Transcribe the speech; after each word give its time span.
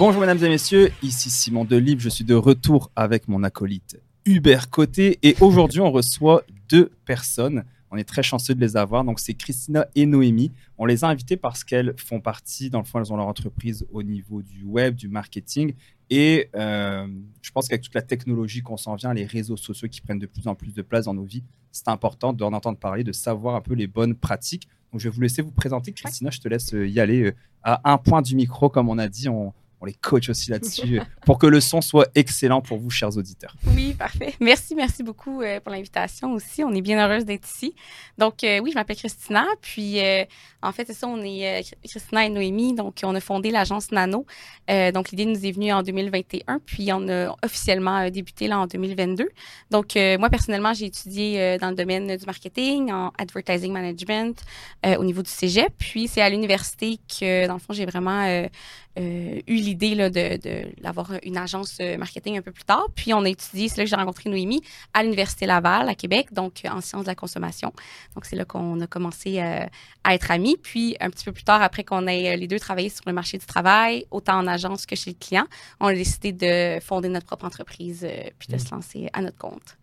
Bonjour 0.00 0.22
mesdames 0.22 0.42
et 0.42 0.48
messieurs, 0.48 0.90
ici 1.02 1.28
Simon 1.28 1.66
Delibes, 1.66 2.00
je 2.00 2.08
suis 2.08 2.24
de 2.24 2.34
retour 2.34 2.90
avec 2.96 3.28
mon 3.28 3.42
acolyte 3.42 4.00
Hubert 4.24 4.70
Côté 4.70 5.18
et 5.22 5.36
aujourd'hui 5.42 5.80
on 5.80 5.92
reçoit 5.92 6.42
deux 6.70 6.90
personnes. 7.04 7.64
On 7.90 7.98
est 7.98 8.04
très 8.04 8.22
chanceux 8.22 8.54
de 8.54 8.60
les 8.62 8.78
avoir. 8.78 9.04
Donc, 9.04 9.20
c'est 9.20 9.34
Christina 9.34 9.86
et 9.94 10.06
Noémie. 10.06 10.52
On 10.78 10.86
les 10.86 11.04
a 11.04 11.08
invitées 11.08 11.36
parce 11.36 11.64
qu'elles 11.64 11.92
font 11.98 12.18
partie, 12.18 12.70
dans 12.70 12.78
le 12.78 12.86
fond, 12.86 12.98
elles 12.98 13.12
ont 13.12 13.18
leur 13.18 13.26
entreprise 13.26 13.86
au 13.92 14.02
niveau 14.02 14.40
du 14.40 14.64
web, 14.64 14.94
du 14.94 15.08
marketing. 15.08 15.74
Et 16.08 16.48
euh, 16.56 17.06
je 17.42 17.50
pense 17.50 17.68
qu'avec 17.68 17.82
toute 17.82 17.94
la 17.94 18.00
technologie 18.00 18.62
qu'on 18.62 18.78
s'en 18.78 18.94
vient, 18.94 19.12
les 19.12 19.26
réseaux 19.26 19.58
sociaux 19.58 19.88
qui 19.88 20.00
prennent 20.00 20.18
de 20.18 20.26
plus 20.26 20.48
en 20.48 20.54
plus 20.54 20.72
de 20.72 20.80
place 20.80 21.04
dans 21.04 21.14
nos 21.14 21.24
vies, 21.24 21.44
c'est 21.72 21.88
important 21.88 22.32
d'en 22.32 22.54
entendre 22.54 22.78
parler, 22.78 23.04
de 23.04 23.12
savoir 23.12 23.54
un 23.54 23.60
peu 23.60 23.74
les 23.74 23.86
bonnes 23.86 24.14
pratiques. 24.14 24.66
Donc, 24.92 25.02
je 25.02 25.10
vais 25.10 25.14
vous 25.14 25.20
laisser 25.20 25.42
vous 25.42 25.52
présenter. 25.52 25.92
Christina, 25.92 26.30
je 26.30 26.40
te 26.40 26.48
laisse 26.48 26.72
y 26.72 27.00
aller 27.00 27.24
euh, 27.24 27.34
à 27.62 27.92
un 27.92 27.98
point 27.98 28.22
du 28.22 28.34
micro, 28.34 28.70
comme 28.70 28.88
on 28.88 28.96
a 28.96 29.06
dit. 29.06 29.28
On, 29.28 29.52
on 29.80 29.86
les 29.86 29.94
coach 29.94 30.28
aussi 30.28 30.50
là-dessus 30.50 31.00
pour 31.24 31.38
que 31.38 31.46
le 31.46 31.60
son 31.60 31.80
soit 31.80 32.08
excellent 32.14 32.60
pour 32.60 32.78
vous, 32.78 32.90
chers 32.90 33.16
auditeurs. 33.16 33.54
Oui, 33.74 33.94
parfait. 33.94 34.34
Merci, 34.40 34.74
merci 34.74 35.02
beaucoup 35.02 35.42
euh, 35.42 35.60
pour 35.60 35.72
l'invitation 35.72 36.32
aussi. 36.34 36.62
On 36.62 36.72
est 36.72 36.82
bien 36.82 37.02
heureuse 37.02 37.24
d'être 37.24 37.48
ici. 37.48 37.74
Donc, 38.18 38.44
euh, 38.44 38.60
oui, 38.60 38.70
je 38.70 38.74
m'appelle 38.76 38.96
Christina. 38.96 39.46
Puis, 39.62 40.00
euh, 40.00 40.24
en 40.62 40.72
fait, 40.72 40.86
c'est 40.86 40.94
ça, 40.94 41.06
on 41.06 41.22
est 41.22 41.74
Christina 41.82 42.26
et 42.26 42.28
Noémie. 42.28 42.74
Donc, 42.74 42.98
on 43.02 43.14
a 43.14 43.20
fondé 43.20 43.50
l'agence 43.50 43.90
Nano. 43.90 44.26
donc, 44.68 45.10
l'idée 45.10 45.24
nous 45.24 45.46
est 45.46 45.52
venue 45.52 45.72
en 45.72 45.82
2021. 45.82 46.58
Puis, 46.64 46.92
on 46.92 47.08
a 47.08 47.34
officiellement 47.42 48.10
débuté 48.10 48.48
là 48.48 48.60
en 48.60 48.66
2022. 48.66 49.30
Donc, 49.70 49.94
moi, 50.18 50.28
personnellement, 50.28 50.74
j'ai 50.74 50.86
étudié 50.86 51.56
dans 51.58 51.70
le 51.70 51.76
domaine 51.76 52.16
du 52.16 52.26
marketing, 52.26 52.92
en 52.92 53.12
advertising 53.16 53.72
management, 53.72 54.42
au 54.84 55.04
niveau 55.04 55.22
du 55.22 55.30
cégep. 55.30 55.72
Puis, 55.78 56.08
c'est 56.08 56.20
à 56.20 56.28
l'université 56.28 56.98
que, 57.08 57.46
dans 57.46 57.54
le 57.54 57.60
fond, 57.60 57.72
j'ai 57.72 57.86
vraiment 57.86 58.46
eu 58.96 59.54
l'idée 59.54 59.94
de, 59.94 60.82
d'avoir 60.82 61.12
une 61.22 61.36
agence 61.36 61.78
euh, 61.80 61.96
marketing 61.96 62.38
un 62.38 62.42
peu 62.42 62.52
plus 62.52 62.64
tard. 62.64 62.88
Puis 62.94 63.14
on 63.14 63.24
a 63.24 63.28
étudié, 63.28 63.68
c'est 63.68 63.78
là 63.78 63.84
que 63.84 63.90
j'ai 63.90 63.96
rencontré 63.96 64.28
Noémie, 64.28 64.62
à 64.92 65.02
l'Université 65.02 65.46
Laval, 65.46 65.88
à 65.88 65.94
Québec, 65.94 66.32
donc 66.32 66.62
en 66.68 66.80
sciences 66.80 67.04
de 67.04 67.08
la 67.08 67.14
consommation. 67.14 67.72
Donc 68.14 68.24
c'est 68.24 68.36
là 68.36 68.44
qu'on 68.44 68.80
a 68.80 68.86
commencé 68.86 69.40
euh, 69.40 69.64
à 70.04 70.14
être 70.14 70.30
amis. 70.30 70.56
Puis 70.60 70.96
un 71.00 71.10
petit 71.10 71.24
peu 71.24 71.32
plus 71.32 71.44
tard, 71.44 71.62
après 71.62 71.84
qu'on 71.84 72.06
ait 72.06 72.34
euh, 72.34 72.36
les 72.36 72.48
deux 72.48 72.58
travaillé 72.58 72.88
sur 72.88 73.04
le 73.06 73.12
marché 73.12 73.38
du 73.38 73.46
travail, 73.46 74.06
autant 74.10 74.38
en 74.38 74.46
agence 74.46 74.86
que 74.86 74.96
chez 74.96 75.10
le 75.10 75.16
client, 75.18 75.46
on 75.78 75.86
a 75.86 75.94
décidé 75.94 76.32
de 76.32 76.80
fonder 76.80 77.08
notre 77.08 77.26
propre 77.26 77.44
entreprise 77.44 78.06
puis 78.38 78.48
de 78.48 78.56
mmh. 78.56 78.58
se 78.58 78.74
lancer 78.74 79.08
à 79.12 79.22
notre 79.22 79.38
compte. 79.38 79.76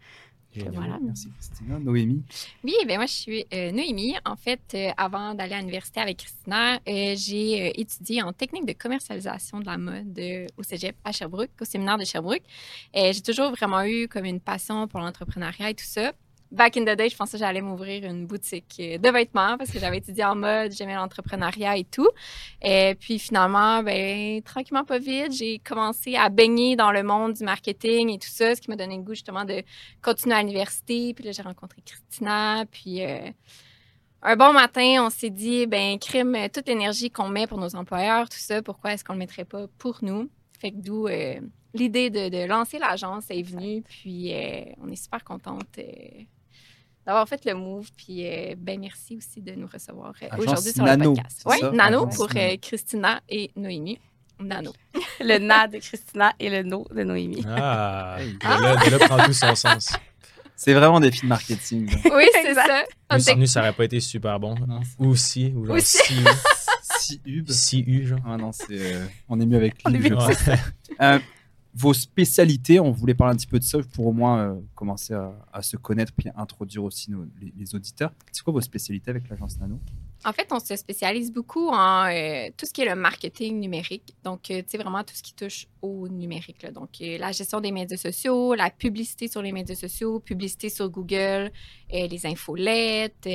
Voilà. 0.56 0.98
Merci 1.02 1.30
Christina. 1.32 1.80
Noémie? 1.80 2.24
Oui, 2.64 2.74
ben 2.88 2.98
moi 2.98 3.06
je 3.06 3.14
suis 3.14 3.46
euh, 3.54 3.72
Noémie. 3.72 4.16
En 4.26 4.36
fait, 4.36 4.62
euh, 4.74 4.90
avant 4.98 5.34
d'aller 5.34 5.54
à 5.54 5.60
l'université 5.60 6.00
avec 6.00 6.18
Christina, 6.18 6.76
euh, 6.76 7.16
j'ai 7.16 7.80
étudié 7.80 8.24
en 8.24 8.34
technique 8.34 8.66
de 8.66 8.74
commercialisation 8.74 9.60
de 9.60 9.66
la 9.66 9.78
mode 9.78 10.20
au 10.58 10.64
Cégep 10.64 10.96
à 11.04 11.12
Sherbrooke, 11.12 11.52
au 11.62 11.66
séminaire 11.66 11.98
de 11.98 12.06
Sherbrooke. 12.06 12.44
j'ai 12.94 13.22
toujours 13.22 13.52
vraiment 13.52 13.84
eu 13.84 14.08
comme 14.08 14.26
une 14.26 14.40
passion 14.40 14.88
pour 14.88 15.00
l'entrepreneuriat 15.00 15.70
et 15.70 15.76
tout 15.76 15.86
ça 15.86 16.14
back 16.52 16.78
in 16.78 16.84
the 16.84 16.96
day, 16.96 17.10
je 17.10 17.16
pensais 17.16 17.38
que 17.38 17.44
j'allais 17.44 17.62
m'ouvrir 17.62 18.04
une 18.06 18.26
boutique 18.26 18.76
de 18.78 19.10
vêtements 19.10 19.58
parce 19.58 19.72
que 19.72 19.80
j'avais 19.80 19.98
étudié 19.98 20.24
en 20.24 20.36
mode, 20.36 20.72
j'aimais 20.72 20.96
l'entrepreneuriat 20.96 21.78
et 21.78 21.84
tout. 21.84 22.10
Et 22.62 22.96
puis 23.00 23.20
finalement, 23.20 23.84
ben, 23.84 24.42
tranquillement, 24.42 24.86
pas 24.86 25.00
vite, 25.00 25.32
j'ai 25.32 25.60
commencé 25.60 26.16
à 26.16 26.30
baigner 26.30 26.76
dans 26.76 26.92
le 26.92 27.04
monde 27.04 27.34
du 27.34 27.44
marketing 27.44 28.10
et 28.10 28.20
tout 28.20 28.30
ça, 28.30 28.56
ce 28.56 28.62
qui 28.62 28.70
m'a 28.70 28.76
donné 28.76 28.98
le 28.98 29.04
goût 29.04 29.14
justement 29.14 29.46
de 29.46 29.64
continuer 30.02 30.36
à 30.36 30.42
l'université. 30.42 31.14
Puis 31.14 31.24
là, 31.24 31.32
j'ai 31.32 31.42
rencontré 31.42 31.82
Christina. 31.86 32.66
Puis 32.72 33.04
euh, 33.04 33.30
un 34.22 34.36
bon 34.36 34.54
matin, 34.54 35.06
on 35.06 35.10
s'est 35.10 35.30
dit, 35.30 35.68
ben, 35.68 36.00
crime, 36.00 36.36
toute 36.54 36.68
l'énergie 36.68 37.12
qu'on 37.12 37.30
met 37.30 37.48
pour 37.48 37.58
nos 37.58 37.76
employeurs, 37.76 38.30
tout 38.30 38.40
ça, 38.40 38.62
pourquoi 38.62 38.94
est-ce 38.94 39.04
qu'on 39.04 39.14
le 39.14 39.20
mettrait 39.20 39.46
pas 39.46 39.68
pour 39.78 40.00
nous? 40.02 40.30
Fait 40.60 40.72
que 40.72 40.78
d'où 40.78 41.08
euh, 41.08 41.40
l'idée 41.74 42.10
de, 42.10 42.46
lancer 42.46 42.80
l'agence 42.80 43.26
est 43.30 43.44
venue. 43.44 43.84
Puis 43.84 44.34
euh, 44.34 44.64
on 44.82 44.90
est 44.90 44.96
super 44.96 45.24
contente 45.24 45.80
d'avoir 47.08 47.28
fait 47.28 47.44
le 47.46 47.54
move. 47.54 47.90
Puis, 47.96 48.28
euh, 48.28 48.54
ben, 48.58 48.80
merci 48.80 49.16
aussi 49.16 49.42
de 49.42 49.54
nous 49.54 49.68
recevoir 49.72 50.14
euh, 50.22 50.28
aujourd'hui 50.38 50.74
sur 50.74 50.86
le 50.86 50.98
podcast. 50.98 51.44
Oui, 51.46 51.58
Nano 51.74 52.06
pour 52.08 52.28
euh, 52.36 52.58
Christina 52.62 53.22
et 53.30 53.50
Noémie. 53.56 53.98
Nano. 54.40 54.74
le 55.22 55.40
Na 55.40 55.68
de 55.68 55.80
Christina 55.80 56.34
et 56.38 56.50
le 56.50 56.64
No 56.64 56.86
de 56.94 57.04
Noémie. 57.04 57.44
Ah, 57.48 58.18
là, 58.44 58.76
là, 58.76 59.00
prend 59.08 59.24
tout 59.24 59.34
son 59.34 59.56
sens. 59.56 59.94
C'est 60.56 60.74
vraiment 60.74 61.00
des 61.00 61.12
films 61.12 61.30
marketing. 61.30 61.90
Oui, 62.14 62.26
c'est 62.34 62.54
ça. 62.54 62.84
Nous, 63.12 63.40
nous, 63.42 63.46
ça 63.46 63.62
n'aurait 63.62 63.74
pas 63.74 63.86
été 63.86 64.00
super 64.00 64.40
bon. 64.40 64.56
ou 65.00 65.16
si. 65.16 65.54
Ou 65.56 65.66
genre 65.66 65.80
si. 65.80 66.14
Si 67.00 67.22
U. 67.26 67.44
Si 67.48 67.80
U, 67.88 68.06
genre. 68.06 68.20
Ah 68.26 68.38
non, 68.38 68.52
c'est, 68.52 68.98
on 69.30 69.40
est 69.40 69.46
mieux 69.46 69.58
avec 69.58 69.76
lui. 69.86 70.12
On 71.00 71.20
vos 71.78 71.94
spécialités, 71.94 72.80
on 72.80 72.92
voulait 72.92 73.14
parler 73.14 73.34
un 73.34 73.38
petit 73.38 73.46
peu 73.46 73.60
de 73.60 73.64
ça 73.64 73.78
pour 73.94 74.08
au 74.08 74.12
moins 74.12 74.40
euh, 74.40 74.56
commencer 74.74 75.14
à, 75.14 75.62
se 75.62 75.78
connaître 75.78 76.12
puis 76.12 76.30
introduire 76.36 76.84
aussi 76.84 77.12
les, 77.56 77.76
auditeurs. 77.76 78.12
C'est 78.32 78.44
quoi 78.44 78.54
vos 78.54 78.62
spécialités 78.62 79.12
avec 79.12 79.30
l'agence 79.30 79.60
Nano? 79.60 79.80
En 80.26 80.34
fait, 80.34 80.48
on 80.52 80.60
se 80.60 80.76
spécialise 80.76 81.32
beaucoup 81.32 81.68
en 81.70 82.06
euh, 82.06 82.50
tout 82.58 82.66
ce 82.66 82.74
qui 82.74 82.82
est 82.82 82.90
le 82.90 82.96
marketing 82.96 83.60
numérique. 83.60 84.16
Donc, 84.24 84.50
euh, 84.50 84.62
tu 84.62 84.70
sais, 84.70 84.78
vraiment 84.80 85.04
tout 85.04 85.14
ce 85.14 85.22
qui 85.22 85.36
touche 85.36 85.68
au 85.84 86.08
numérique. 86.08 86.66
Donc, 86.74 86.90
la 87.00 87.32
gestion 87.32 87.62
des 87.62 87.72
médias 87.72 87.98
sociaux, 87.98 88.56
la 88.56 88.72
publicité 88.72 89.28
sur 89.28 89.44
les 89.44 89.52
médias 89.52 89.76
sociaux, 89.76 90.20
publicité 90.20 90.70
sur 90.70 90.90
Google, 90.90 91.52
les 91.92 92.26
infolettes, 92.26 93.28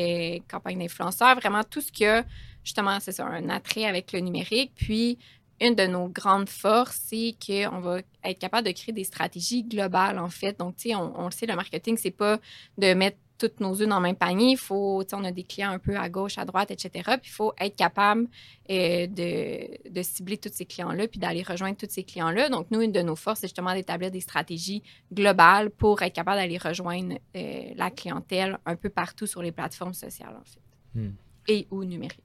campagnes 0.48 0.80
d'influenceurs, 0.80 1.36
vraiment 1.36 1.62
tout 1.62 1.80
ce 1.80 1.92
qui 1.92 2.04
a 2.06 2.24
justement, 2.64 2.98
c'est 3.00 3.18
un 3.20 3.48
attrait 3.48 3.84
avec 3.84 4.12
le 4.12 4.20
numérique. 4.20 4.72
Puis, 4.74 5.18
une 5.60 5.74
de 5.74 5.86
nos 5.86 6.08
grandes 6.08 6.48
forces, 6.48 7.00
c'est 7.08 7.34
qu'on 7.44 7.80
va 7.80 7.98
être 8.24 8.38
capable 8.38 8.66
de 8.66 8.72
créer 8.72 8.92
des 8.92 9.04
stratégies 9.04 9.62
globales, 9.62 10.18
en 10.18 10.28
fait. 10.28 10.58
Donc, 10.58 10.76
tu 10.76 10.90
sais, 10.90 10.94
on, 10.94 11.24
le 11.24 11.30
sait, 11.30 11.46
le 11.46 11.54
marketing, 11.54 11.96
c'est 11.96 12.10
pas 12.10 12.38
de 12.78 12.94
mettre 12.94 13.16
toutes 13.38 13.58
nos 13.58 13.80
œufs 13.80 13.88
dans 13.88 13.96
le 13.96 14.02
même 14.02 14.16
panier. 14.16 14.52
Il 14.52 14.56
faut, 14.56 15.02
on 15.12 15.24
a 15.24 15.32
des 15.32 15.42
clients 15.42 15.70
un 15.70 15.78
peu 15.78 15.96
à 15.96 16.08
gauche, 16.08 16.38
à 16.38 16.44
droite, 16.44 16.70
etc. 16.70 16.90
Puis 17.20 17.30
il 17.30 17.34
faut 17.34 17.52
être 17.58 17.74
capable 17.76 18.28
euh, 18.70 19.06
de, 19.08 20.02
cibler 20.02 20.36
tous 20.36 20.50
ces 20.52 20.64
clients-là, 20.64 21.08
puis 21.08 21.18
d'aller 21.18 21.42
rejoindre 21.42 21.76
tous 21.76 21.88
ces 21.90 22.04
clients-là. 22.04 22.48
Donc, 22.48 22.68
nous, 22.70 22.80
une 22.80 22.92
de 22.92 23.02
nos 23.02 23.16
forces, 23.16 23.40
c'est 23.40 23.48
justement 23.48 23.74
d'établir 23.74 24.10
des 24.10 24.20
stratégies 24.20 24.82
globales 25.12 25.70
pour 25.70 26.02
être 26.02 26.12
capable 26.12 26.38
d'aller 26.38 26.58
rejoindre 26.58 27.18
euh, 27.36 27.72
la 27.74 27.90
clientèle 27.90 28.58
un 28.64 28.76
peu 28.76 28.90
partout 28.90 29.26
sur 29.26 29.42
les 29.42 29.52
plateformes 29.52 29.94
sociales, 29.94 30.36
en 30.40 30.44
fait, 30.44 31.00
hmm. 31.00 31.12
et 31.48 31.66
ou 31.70 31.84
numériques. 31.84 32.20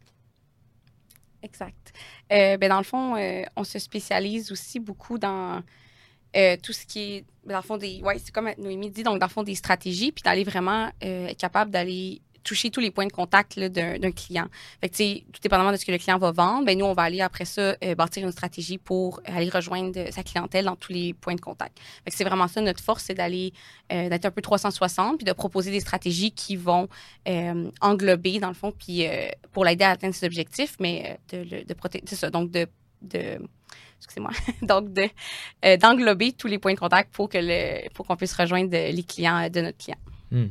Exact. 1.44 1.94
Euh, 2.32 2.58
ben 2.58 2.70
dans 2.70 2.78
le 2.78 2.84
fond, 2.84 3.16
euh, 3.16 3.44
on 3.56 3.64
se 3.64 3.80
spécialise 3.80 4.52
aussi 4.52 4.80
beaucoup 4.80 5.18
dans 5.18 5.62
euh, 6.36 6.58
tout 6.62 6.74
ce 6.74 6.86
qui 6.86 7.00
est, 7.00 7.26
dans 7.46 7.58
le 7.58 7.62
fond, 7.62 7.78
des. 7.78 8.02
Ouais, 8.02 8.18
c'est 8.20 8.32
comme 8.32 8.52
Noémie 8.58 8.90
dit, 8.90 9.04
donc 9.04 9.20
dans 9.20 9.28
le 9.28 9.32
fond, 9.32 9.44
des 9.44 9.56
stratégies, 9.56 10.12
puis 10.12 10.24
d'aller 10.24 10.44
vraiment 10.44 10.92
être 11.02 11.38
capable 11.38 11.72
d'aller 11.72 12.22
toucher 12.44 12.70
tous 12.70 12.80
les 12.80 12.92
points 12.92 13.06
de 13.06 13.12
contact 13.12 13.60
d'un 13.60 14.12
client. 14.12 14.48
Fait 14.82 14.90
que, 14.90 15.20
tout 15.32 15.42
dépendamment 15.42 15.72
de 15.72 15.78
ce 15.78 15.86
que 15.86 15.92
le 15.92 15.98
client 15.98 16.18
va 16.18 16.32
vendre, 16.32 16.66
ben, 16.66 16.78
nous, 16.78 16.86
on 16.86 16.94
va 16.94 17.04
aller 17.04 17.22
après 17.22 17.46
ça 17.46 17.76
euh, 17.84 17.96
bâtir 17.96 18.26
une 18.26 18.32
stratégie 18.32 18.78
pour 18.78 19.22
aller 19.26 19.50
rejoindre 19.50 20.12
sa 20.12 20.24
clientèle 20.24 20.66
dans 20.66 20.76
tous 20.76 20.92
les 20.92 21.14
points 21.14 21.36
de 21.36 21.42
contact. 21.42 21.78
C'est 22.08 22.24
vraiment 22.24 22.48
ça 22.48 22.62
notre 22.62 22.82
force, 22.82 23.04
c'est 23.06 23.14
d'aller 23.14 23.54
euh, 23.92 24.10
d'être 24.10 24.26
un 24.26 24.32
peu 24.32 24.42
360 24.42 25.18
puis 25.18 25.26
de 25.26 25.34
proposer 25.34 25.72
des 25.72 25.80
stratégies 25.80 26.32
qui 26.32 26.56
vont 26.56 26.88
euh, 27.28 27.70
englober, 27.82 28.40
dans 28.40 28.50
le 28.50 28.54
fond, 28.54 28.72
puis 28.72 29.06
pour 29.52 29.66
l'aider 29.66 29.84
à 29.84 29.92
atteindre 29.92 30.16
ses 30.16 30.26
objectifs, 30.26 30.76
mais 30.80 31.20
de, 31.32 31.64
de, 31.64 31.74
protéger. 31.74 32.04
C'est 32.08 32.16
ça, 32.16 32.30
donc 32.30 32.52
de, 32.52 32.68
de 33.02 33.40
excusez-moi, 33.98 34.32
donc 34.62 34.90
d'englober 35.80 36.34
tous 36.34 36.48
les 36.48 36.60
points 36.60 36.74
de 36.74 36.80
contact 36.80 37.14
pour 37.14 37.30
que 37.30 37.98
qu'on 38.04 38.16
puisse 38.16 38.34
rejoindre 38.34 38.72
les 38.72 39.04
clients 39.04 39.50
de 39.50 39.62
notre 39.62 39.78
client. 39.78 39.98
Hmm. 40.32 40.48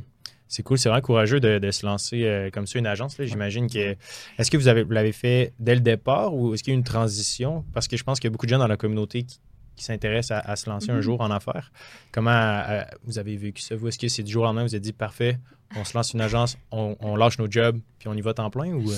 C'est 0.47 0.63
cool, 0.63 0.77
c'est 0.77 0.89
vraiment 0.89 1.01
courageux 1.01 1.39
de, 1.39 1.71
se 1.71 1.85
lancer 1.85 2.23
euh, 2.23 2.49
comme 2.49 2.67
ça 2.67 2.79
une 2.79 2.87
agence. 2.87 3.15
J'imagine 3.19 3.69
que. 3.69 3.95
Est-ce 4.37 4.49
que 4.49 4.57
vous 4.57 4.67
avez 4.67 4.85
l'avez 4.89 5.11
fait 5.11 5.53
dès 5.59 5.75
le 5.75 5.81
départ 5.81 6.33
ou 6.33 6.53
est-ce 6.53 6.63
qu'il 6.63 6.71
y 6.71 6.75
a 6.75 6.77
eu 6.77 6.79
une 6.79 6.85
transition? 6.85 7.65
Parce 7.73 7.87
que 7.87 7.97
je 7.97 8.03
pense 8.03 8.19
qu'il 8.19 8.27
y 8.27 8.31
a 8.31 8.31
beaucoup 8.31 8.45
de 8.45 8.51
gens 8.51 8.59
dans 8.59 8.67
la 8.67 8.77
communauté 8.77 9.23
qui, 9.23 9.39
s'intéressent 9.79 10.41
à, 10.43 10.55
se 10.55 10.67
lancer 10.67 10.89
un 10.89 10.97
mm-hmm. 10.97 11.01
jour 11.01 11.21
en 11.21 11.29
affaires. 11.29 11.71
Comment 12.11 12.31
euh, 12.31 12.81
vous 13.03 13.19
avez 13.19 13.37
vécu 13.37 13.61
ça? 13.61 13.75
Vous, 13.75 13.87
est-ce 13.87 13.99
que 13.99 14.07
c'est 14.07 14.23
du 14.23 14.31
jour 14.31 14.41
au 14.41 14.45
lendemain, 14.47 14.63
vous 14.63 14.73
avez 14.73 14.79
dit 14.79 14.91
parfait, 14.91 15.37
on 15.75 15.83
se 15.83 15.95
lance 15.95 16.13
une 16.13 16.21
agence, 16.21 16.57
on, 16.71 17.15
lâche 17.15 17.37
nos 17.37 17.49
jobs, 17.49 17.79
puis 17.99 18.07
on 18.07 18.15
y 18.15 18.21
va 18.21 18.33
temps 18.33 18.49
plein 18.49 18.73
ou. 18.73 18.89
Euh? 18.89 18.95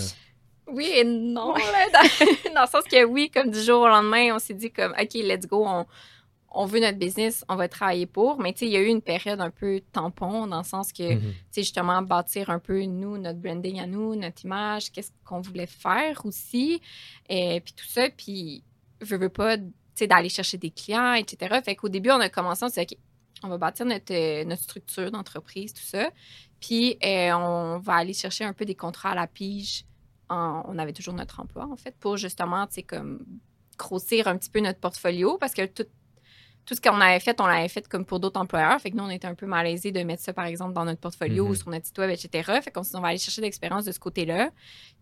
Oui 0.72 0.90
et 0.96 1.04
non. 1.04 1.54
dans, 1.54 1.54
dans, 2.56 2.62
le 2.62 2.68
sens 2.68 2.84
que 2.90 3.04
oui, 3.04 3.30
comme 3.34 3.52
du 3.52 3.62
jour 3.62 3.82
au 3.82 3.88
lendemain, 3.90 4.34
on 4.34 4.40
s'est 4.40 4.54
dit 4.54 4.72
comme 4.72 4.92
OK, 4.92 5.16
let's 5.16 5.48
go, 5.48 5.66
on, 5.68 5.86
on 6.52 6.66
veut 6.66 6.80
notre 6.80 6.98
business, 6.98 7.46
on 7.48 7.56
va 7.56 7.68
travailler 7.68 8.06
pour. 8.06 8.40
Mais 8.40 8.54
tu 8.54 8.60
sais, 8.60 8.66
il 8.68 8.72
y 8.72 8.78
a 8.78 8.82
eu 8.82 8.88
une 8.88 9.02
période 9.02 9.40
un 9.40 9.50
peu 9.50 9.82
tampon 9.92 10.48
dans 10.48 10.60
le 10.60 10.64
sens 10.64 10.92
que, 10.92 11.14
mhm. 11.14 11.22
tu 11.22 11.36
sais, 11.52 11.62
justement, 11.62 12.02
bâtir 12.02 12.50
un 12.50 12.60
peu, 12.60 12.84
nous, 12.84 13.18
notre 13.18 13.40
branding 13.40 13.80
à 13.80 13.88
nous, 13.88 14.16
notre 14.16 14.46
image, 14.46 14.92
qu'est-ce 14.92 15.12
qu'on 15.26 15.42
voulait 15.42 15.68
faire 15.68 16.26
aussi. 16.26 16.82
Et 17.30 17.62
puis 17.62 17.74
tout 17.74 17.88
ça. 17.88 18.10
Puis, 18.10 18.64
je 19.02 19.16
veux 19.16 19.30
pas, 19.30 19.58
tu 19.58 19.66
sais, 19.96 20.08
d'aller 20.08 20.30
chercher 20.30 20.58
des 20.58 20.72
clients, 20.72 21.14
etc. 21.14 21.60
Fait 21.64 21.76
qu'au 21.76 21.90
début, 21.90 22.12
on 22.12 22.20
a 22.20 22.30
commencé, 22.30 22.66
on 22.66 22.70
s'est 22.70 22.86
dit, 22.86 22.96
OK, 22.96 23.00
on 23.44 23.50
va 23.50 23.58
bâtir 23.58 23.86
notre, 23.86 24.14
euh, 24.14 24.44
notre 24.44 24.64
structure 24.64 25.12
d'entreprise, 25.12 25.74
tout 25.74 25.84
ça. 25.84 26.10
Puis, 26.60 26.98
euh, 27.04 27.32
on 27.34 27.80
va 27.80 27.94
aller 27.94 28.14
chercher 28.14 28.44
un 28.44 28.54
peu 28.54 28.66
des 28.66 28.76
contrats 28.76 29.12
à 29.12 29.16
la 29.16 29.28
pige. 29.28 29.86
on 30.32 30.78
avait 30.78 30.94
toujours 30.94 31.16
notre 31.16 31.40
emploi, 31.40 31.68
en 31.72 31.76
fait, 31.76 31.96
pour 32.00 32.18
justement, 32.18 32.68
tu 32.68 32.76
sais, 32.76 32.84
comme 32.84 33.26
grossir 33.80 34.28
un 34.28 34.38
petit 34.38 34.52
peu 34.52 34.60
notre 34.60 34.80
portfolio 34.80 35.38
parce 35.40 35.54
que 35.54 35.66
tout, 35.66 35.88
tout 36.70 36.76
ce 36.76 36.82
qu'on 36.82 37.02
avait 37.02 37.20
fait, 37.20 37.42
on 37.42 37.48
l'avait 37.48 37.68
fait 37.68 37.88
comme 37.88 38.06
pour 38.06 38.20
d'autres 38.20 38.40
employeurs. 38.40 38.80
Fait 38.80 38.92
que 38.92 38.96
nous, 38.96 39.04
on 39.04 39.10
était 39.10 39.26
un 39.26 39.34
peu 39.34 39.48
malaisés 39.48 39.92
de 39.92 40.02
mettre 40.04 40.22
ça, 40.22 40.34
par 40.34 40.46
exemple, 40.46 40.74
dans 40.74 40.86
notre 40.86 41.00
portfolio 41.00 41.46
ou 41.46 41.50
Mhm. 41.50 41.56
sur 41.56 41.70
notre 41.72 41.88
site 41.88 41.98
web, 41.98 42.12
etc. 42.12 42.60
Fait 42.62 42.70
qu'on 42.70 42.84
s'est 42.84 42.92
dit, 42.92 42.96
on 42.96 43.02
va 43.02 43.08
aller 43.08 43.18
chercher 43.18 43.42
de 43.42 43.48
l'expérience 43.48 43.86
de 43.86 43.92
ce 43.92 44.00
côté-là. 44.00 44.52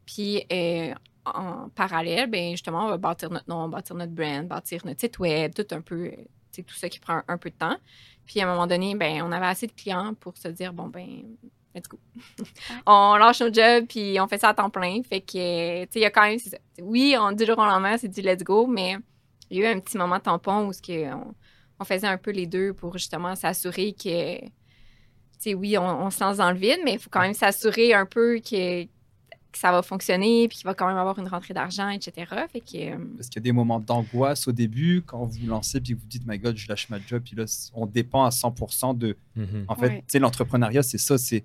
Puis, 0.05 0.45
euh, 0.49 0.93
en 1.25 1.67
parallèle, 1.75 2.29
ben 2.29 2.51
justement, 2.51 2.85
on 2.85 2.89
va 2.89 2.95
bâtir 2.97 3.29
notre 3.29 3.49
nom, 3.49 3.67
bâtir 3.67 3.97
notre 3.97 4.13
brand, 4.13 4.47
bâtir 4.47 4.85
notre 4.85 5.01
site 5.01 5.19
web, 5.19 5.53
tout 5.53 5.67
un 5.71 5.81
peu, 5.81 6.09
sais, 6.51 6.63
tout 6.63 6.73
ça 6.75 6.87
qui 6.87 6.99
prend 7.01 7.15
un, 7.15 7.23
un 7.27 7.37
peu 7.37 7.49
de 7.49 7.55
temps. 7.55 7.75
Puis, 8.25 8.39
à 8.39 8.47
un 8.47 8.51
moment 8.53 8.65
donné, 8.65 8.95
ben 8.95 9.21
on 9.23 9.31
avait 9.33 9.47
assez 9.47 9.67
de 9.67 9.73
clients 9.73 10.13
pour 10.13 10.37
se 10.37 10.47
dire, 10.47 10.71
bon, 10.71 10.87
ben 10.87 11.35
let's 11.75 11.89
go. 11.89 11.99
on 12.85 13.15
lâche 13.17 13.41
nos 13.41 13.51
jobs, 13.51 13.87
puis 13.89 14.17
on 14.21 14.27
fait 14.29 14.37
ça 14.37 14.49
à 14.49 14.53
temps 14.53 14.69
plein. 14.69 15.01
Fait 15.03 15.19
que, 15.19 15.83
tu 15.83 15.89
sais, 15.91 15.99
il 15.99 16.01
y 16.01 16.05
a 16.05 16.11
quand 16.11 16.21
même, 16.23 16.39
c'est 16.39 16.51
ça. 16.51 16.57
oui, 16.81 17.17
on 17.19 17.33
dit 17.33 17.45
le 17.45 17.53
jour 17.53 17.61
au 17.61 17.67
lendemain, 17.67 17.97
c'est 17.97 18.07
du 18.07 18.21
let's 18.21 18.41
go, 18.43 18.67
mais 18.67 18.95
il 19.49 19.57
y 19.59 19.65
a 19.65 19.69
eu 19.71 19.75
un 19.75 19.79
petit 19.81 19.97
moment 19.97 20.19
tampon 20.21 20.67
où 20.67 20.71
ce 20.73 20.81
que 20.81 21.13
on, 21.13 21.33
on 21.79 21.83
faisait 21.85 22.07
un 22.07 22.17
peu 22.17 22.31
les 22.31 22.47
deux 22.47 22.73
pour 22.73 22.93
justement 22.97 23.35
s'assurer 23.35 23.93
que, 23.93 24.39
tu 24.41 24.51
sais, 25.39 25.53
oui, 25.53 25.77
on, 25.77 25.83
on 26.05 26.09
se 26.09 26.19
lance 26.23 26.37
dans 26.37 26.51
le 26.51 26.57
vide, 26.57 26.79
mais 26.83 26.93
il 26.93 26.99
faut 26.99 27.09
quand 27.09 27.21
même 27.21 27.33
s'assurer 27.33 27.93
un 27.93 28.05
peu 28.05 28.39
que, 28.39 28.83
que 28.83 28.89
ça 29.57 29.71
va 29.71 29.81
fonctionner, 29.81 30.47
puis 30.47 30.57
qu'il 30.57 30.65
va 30.65 30.73
quand 30.73 30.87
même 30.87 30.97
avoir 30.97 31.17
une 31.19 31.27
rentrée 31.27 31.53
d'argent, 31.53 31.89
etc. 31.89 32.25
Fait 32.51 32.59
que, 32.61 32.93
euh, 32.93 32.97
Parce 33.15 33.27
qu'il 33.29 33.35
y 33.39 33.43
a 33.43 33.43
des 33.43 33.51
moments 33.51 33.79
d'angoisse 33.79 34.47
au 34.47 34.51
début 34.51 35.03
quand 35.05 35.23
vous 35.25 35.39
vous 35.39 35.47
lancez 35.47 35.79
puis 35.79 35.93
que 35.95 35.99
vous 35.99 36.07
dites 36.07 36.23
My 36.25 36.39
God, 36.39 36.57
je 36.57 36.67
lâche 36.67 36.89
ma 36.89 36.99
job. 36.99 37.21
Puis 37.23 37.35
là, 37.35 37.45
on 37.73 37.85
dépend 37.85 38.25
à 38.25 38.29
100% 38.31 38.93
de. 38.97 39.15
Mhm. 39.35 39.65
En 39.67 39.75
fait, 39.75 39.87
Ouais. 39.87 39.97
tu 39.99 40.03
sais, 40.07 40.19
l'entrepreneuriat, 40.19 40.83
c'est 40.83 40.97
ça. 40.97 41.17
C'est 41.17 41.43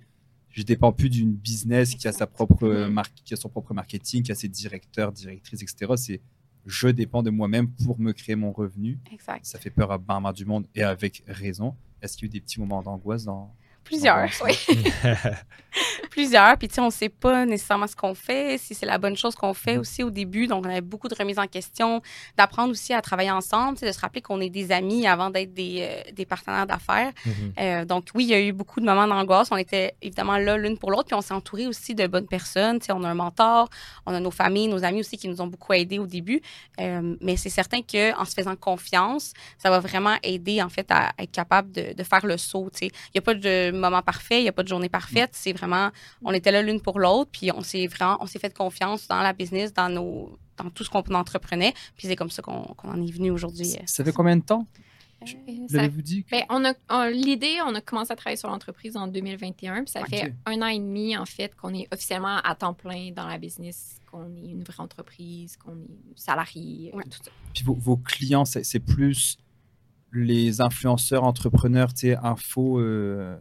je 0.49 0.61
dépends 0.61 0.91
plus 0.91 1.09
d'une 1.09 1.31
business 1.31 1.95
qui 1.95 2.07
a 2.07 2.11
sa 2.11 2.27
propre 2.27 2.63
euh, 2.67 2.87
marque, 2.87 3.13
qui 3.25 3.33
a 3.33 3.37
son 3.37 3.49
propre 3.49 3.73
marketing, 3.73 4.21
qui 4.21 4.31
a 4.31 4.35
ses 4.35 4.47
directeurs, 4.47 5.11
directrices, 5.11 5.63
etc. 5.63 5.93
C'est 5.97 6.21
je 6.65 6.87
dépends 6.87 7.23
de 7.23 7.29
moi-même 7.29 7.69
pour 7.69 7.99
me 7.99 8.11
créer 8.13 8.35
mon 8.35 8.51
revenu. 8.51 8.99
Exact. 9.11 9.45
Ça 9.45 9.59
fait 9.59 9.69
peur 9.69 9.91
à 9.91 9.97
ben 9.97 10.31
du 10.33 10.45
monde 10.45 10.67
et 10.75 10.83
avec 10.83 11.23
raison. 11.27 11.75
Est-ce 12.01 12.17
qu'il 12.17 12.25
y 12.25 12.27
a 12.27 12.29
eu 12.29 12.29
des 12.29 12.41
petits 12.41 12.59
moments 12.59 12.81
d'angoisse 12.81 13.25
dans 13.25 13.53
Plusieurs. 13.83 14.27
dans- 14.39 14.45
Oui. 14.45 14.57
Plusieurs. 16.11 16.55
Puis, 16.57 16.67
tu 16.67 16.75
sais, 16.75 16.81
on 16.81 16.85
ne 16.87 16.91
sait 16.91 17.09
pas 17.09 17.45
nécessairement 17.47 17.87
ce 17.87 17.95
qu'on 17.95 18.13
fait, 18.13 18.59
si 18.59 18.75
c'est 18.75 18.85
la 18.85 18.99
bonne 18.99 19.17
chose 19.17 19.33
qu'on 19.33 19.49
Mhm. 19.49 19.53
fait 19.55 19.77
aussi 19.77 20.03
au 20.03 20.11
début. 20.11 20.45
Donc, 20.45 20.63
on 20.65 20.69
avait 20.69 20.81
beaucoup 20.81 21.07
de 21.07 21.15
remises 21.15 21.39
en 21.39 21.47
question, 21.47 22.01
d'apprendre 22.37 22.69
aussi 22.71 22.93
à 22.93 23.01
travailler 23.01 23.31
ensemble, 23.31 23.79
de 23.79 23.91
se 23.91 23.99
rappeler 23.99 24.21
qu'on 24.21 24.39
est 24.39 24.51
des 24.51 24.71
amis 24.71 25.07
avant 25.07 25.31
d'être 25.31 25.51
des, 25.53 25.79
euh, 25.81 26.11
des 26.11 26.25
partenaires 26.27 26.67
d'affaires. 26.67 27.11
Mhm. 27.25 27.53
Euh, 27.59 27.85
donc, 27.85 28.09
oui, 28.13 28.25
il 28.25 28.29
y 28.29 28.33
a 28.35 28.39
eu 28.41 28.51
beaucoup 28.53 28.79
de 28.81 28.85
moments 28.85 29.07
d'angoisse. 29.07 29.47
On 29.51 29.57
était 29.57 29.95
évidemment 30.01 30.37
là 30.37 30.57
l'une 30.57 30.77
pour 30.77 30.91
l'autre, 30.91 31.05
puis 31.05 31.15
on 31.15 31.21
s'est 31.21 31.33
entouré 31.33 31.65
aussi 31.65 31.95
de 31.95 32.05
bonnes 32.05 32.27
personnes. 32.27 32.79
Tu 32.79 32.85
sais, 32.85 32.91
on 32.93 33.03
a 33.03 33.09
un 33.09 33.15
mentor, 33.15 33.67
on 34.05 34.13
a 34.13 34.19
nos 34.19 34.29
familles, 34.31 34.67
nos 34.67 34.83
amis 34.83 34.99
aussi 34.99 35.17
qui 35.17 35.27
nous 35.27 35.41
ont 35.41 35.47
beaucoup 35.47 35.73
aidés 35.73 35.97
au 35.97 36.05
début. 36.05 36.39
Euh, 36.79 37.15
mais 37.19 37.35
c'est 37.35 37.49
certain 37.49 37.81
qu'en 37.81 38.25
se 38.25 38.33
faisant 38.35 38.55
confiance, 38.55 39.33
ça 39.57 39.71
va 39.71 39.79
vraiment 39.79 40.17
aider 40.21 40.61
en 40.61 40.69
fait 40.69 40.85
à 40.91 41.13
être 41.17 41.31
capable 41.31 41.71
de, 41.71 41.93
de 41.93 42.03
faire 42.03 42.25
le 42.27 42.37
saut. 42.37 42.69
tu 42.71 42.77
sais. 42.79 42.91
Il 43.07 43.15
n'y 43.15 43.19
a 43.19 43.21
pas 43.23 43.33
de 43.33 43.71
moment 43.79 44.01
parfait, 44.01 44.39
il 44.39 44.43
n'y 44.43 44.49
a 44.49 44.53
pas 44.53 44.63
de 44.63 44.67
journée 44.67 44.89
parfaite. 44.89 45.31
C'est 45.33 45.53
vraiment, 45.53 45.89
on 46.23 46.31
était 46.33 46.51
là 46.51 46.61
l'une 46.61 46.81
pour 46.81 46.99
l'autre, 46.99 47.29
puis 47.31 47.51
on 47.51 47.61
s'est 47.61 47.87
vraiment, 47.87 48.17
on 48.21 48.25
s'est 48.25 48.39
fait 48.39 48.55
confiance 48.55 49.07
dans 49.07 49.21
la 49.21 49.33
business, 49.33 49.73
dans 49.73 49.89
nos 49.89 50.37
dans 50.57 50.69
tout 50.69 50.83
ce 50.83 50.89
qu'on 50.89 50.99
entreprenait. 51.15 51.73
Puis 51.97 52.07
c'est 52.07 52.15
comme 52.15 52.29
ça 52.29 52.41
qu'on 52.43 52.61
qu'on 52.75 52.89
en 52.89 53.01
est 53.01 53.11
venu 53.11 53.31
aujourd'hui. 53.31 53.75
Ça 53.85 54.03
fait 54.03 54.11
combien 54.13 54.37
de 54.37 54.43
temps? 54.43 54.67
Euh, 55.23 55.25
Vous 55.47 55.67
ça 55.69 55.77
l'avez-vous 55.77 56.01
dit? 56.01 56.23
Que- 56.25 56.31
Ben, 56.31 56.43
on 56.49 56.65
a, 56.65 56.73
on- 56.89 57.09
l'idée, 57.09 57.55
on 57.65 57.73
a 57.75 57.79
commencé 57.81 58.11
à 58.11 58.15
travailler 58.17 58.35
sur 58.37 58.49
l'entreprise 58.49 58.97
en 58.97 59.07
2021, 59.07 59.83
puis 59.85 59.91
ça 59.91 60.03
fait 60.05 60.33
un 60.45 60.61
an 60.61 60.67
et 60.67 60.77
demi, 60.79 61.15
en 61.17 61.25
fait, 61.25 61.55
qu'on 61.55 61.73
est 61.73 61.87
officiellement 61.93 62.37
à 62.43 62.55
temps 62.55 62.73
plein 62.73 63.11
dans 63.15 63.25
la 63.25 63.37
business, 63.37 63.99
qu'on 64.11 64.35
est 64.35 64.49
une 64.49 64.63
vraie 64.63 64.81
entreprise, 64.83 65.55
qu'on 65.55 65.75
est 65.77 66.17
salarié, 66.17 66.91
euh, 66.93 66.97
Ouais. 66.97 67.03
tout 67.05 67.19
ça. 67.23 67.31
Puis 67.53 67.63
vos, 67.63 67.73
vos 67.73 67.95
clients, 67.97 68.43
c'est 68.43 68.63
c'est 68.65 68.81
plus 68.81 69.37
les 70.11 70.61
influenceurs, 70.61 71.23
entrepreneurs, 71.23 71.93
tu 71.93 72.01
sais, 72.09 72.15
info, 72.17 72.79
euh, 72.79 73.37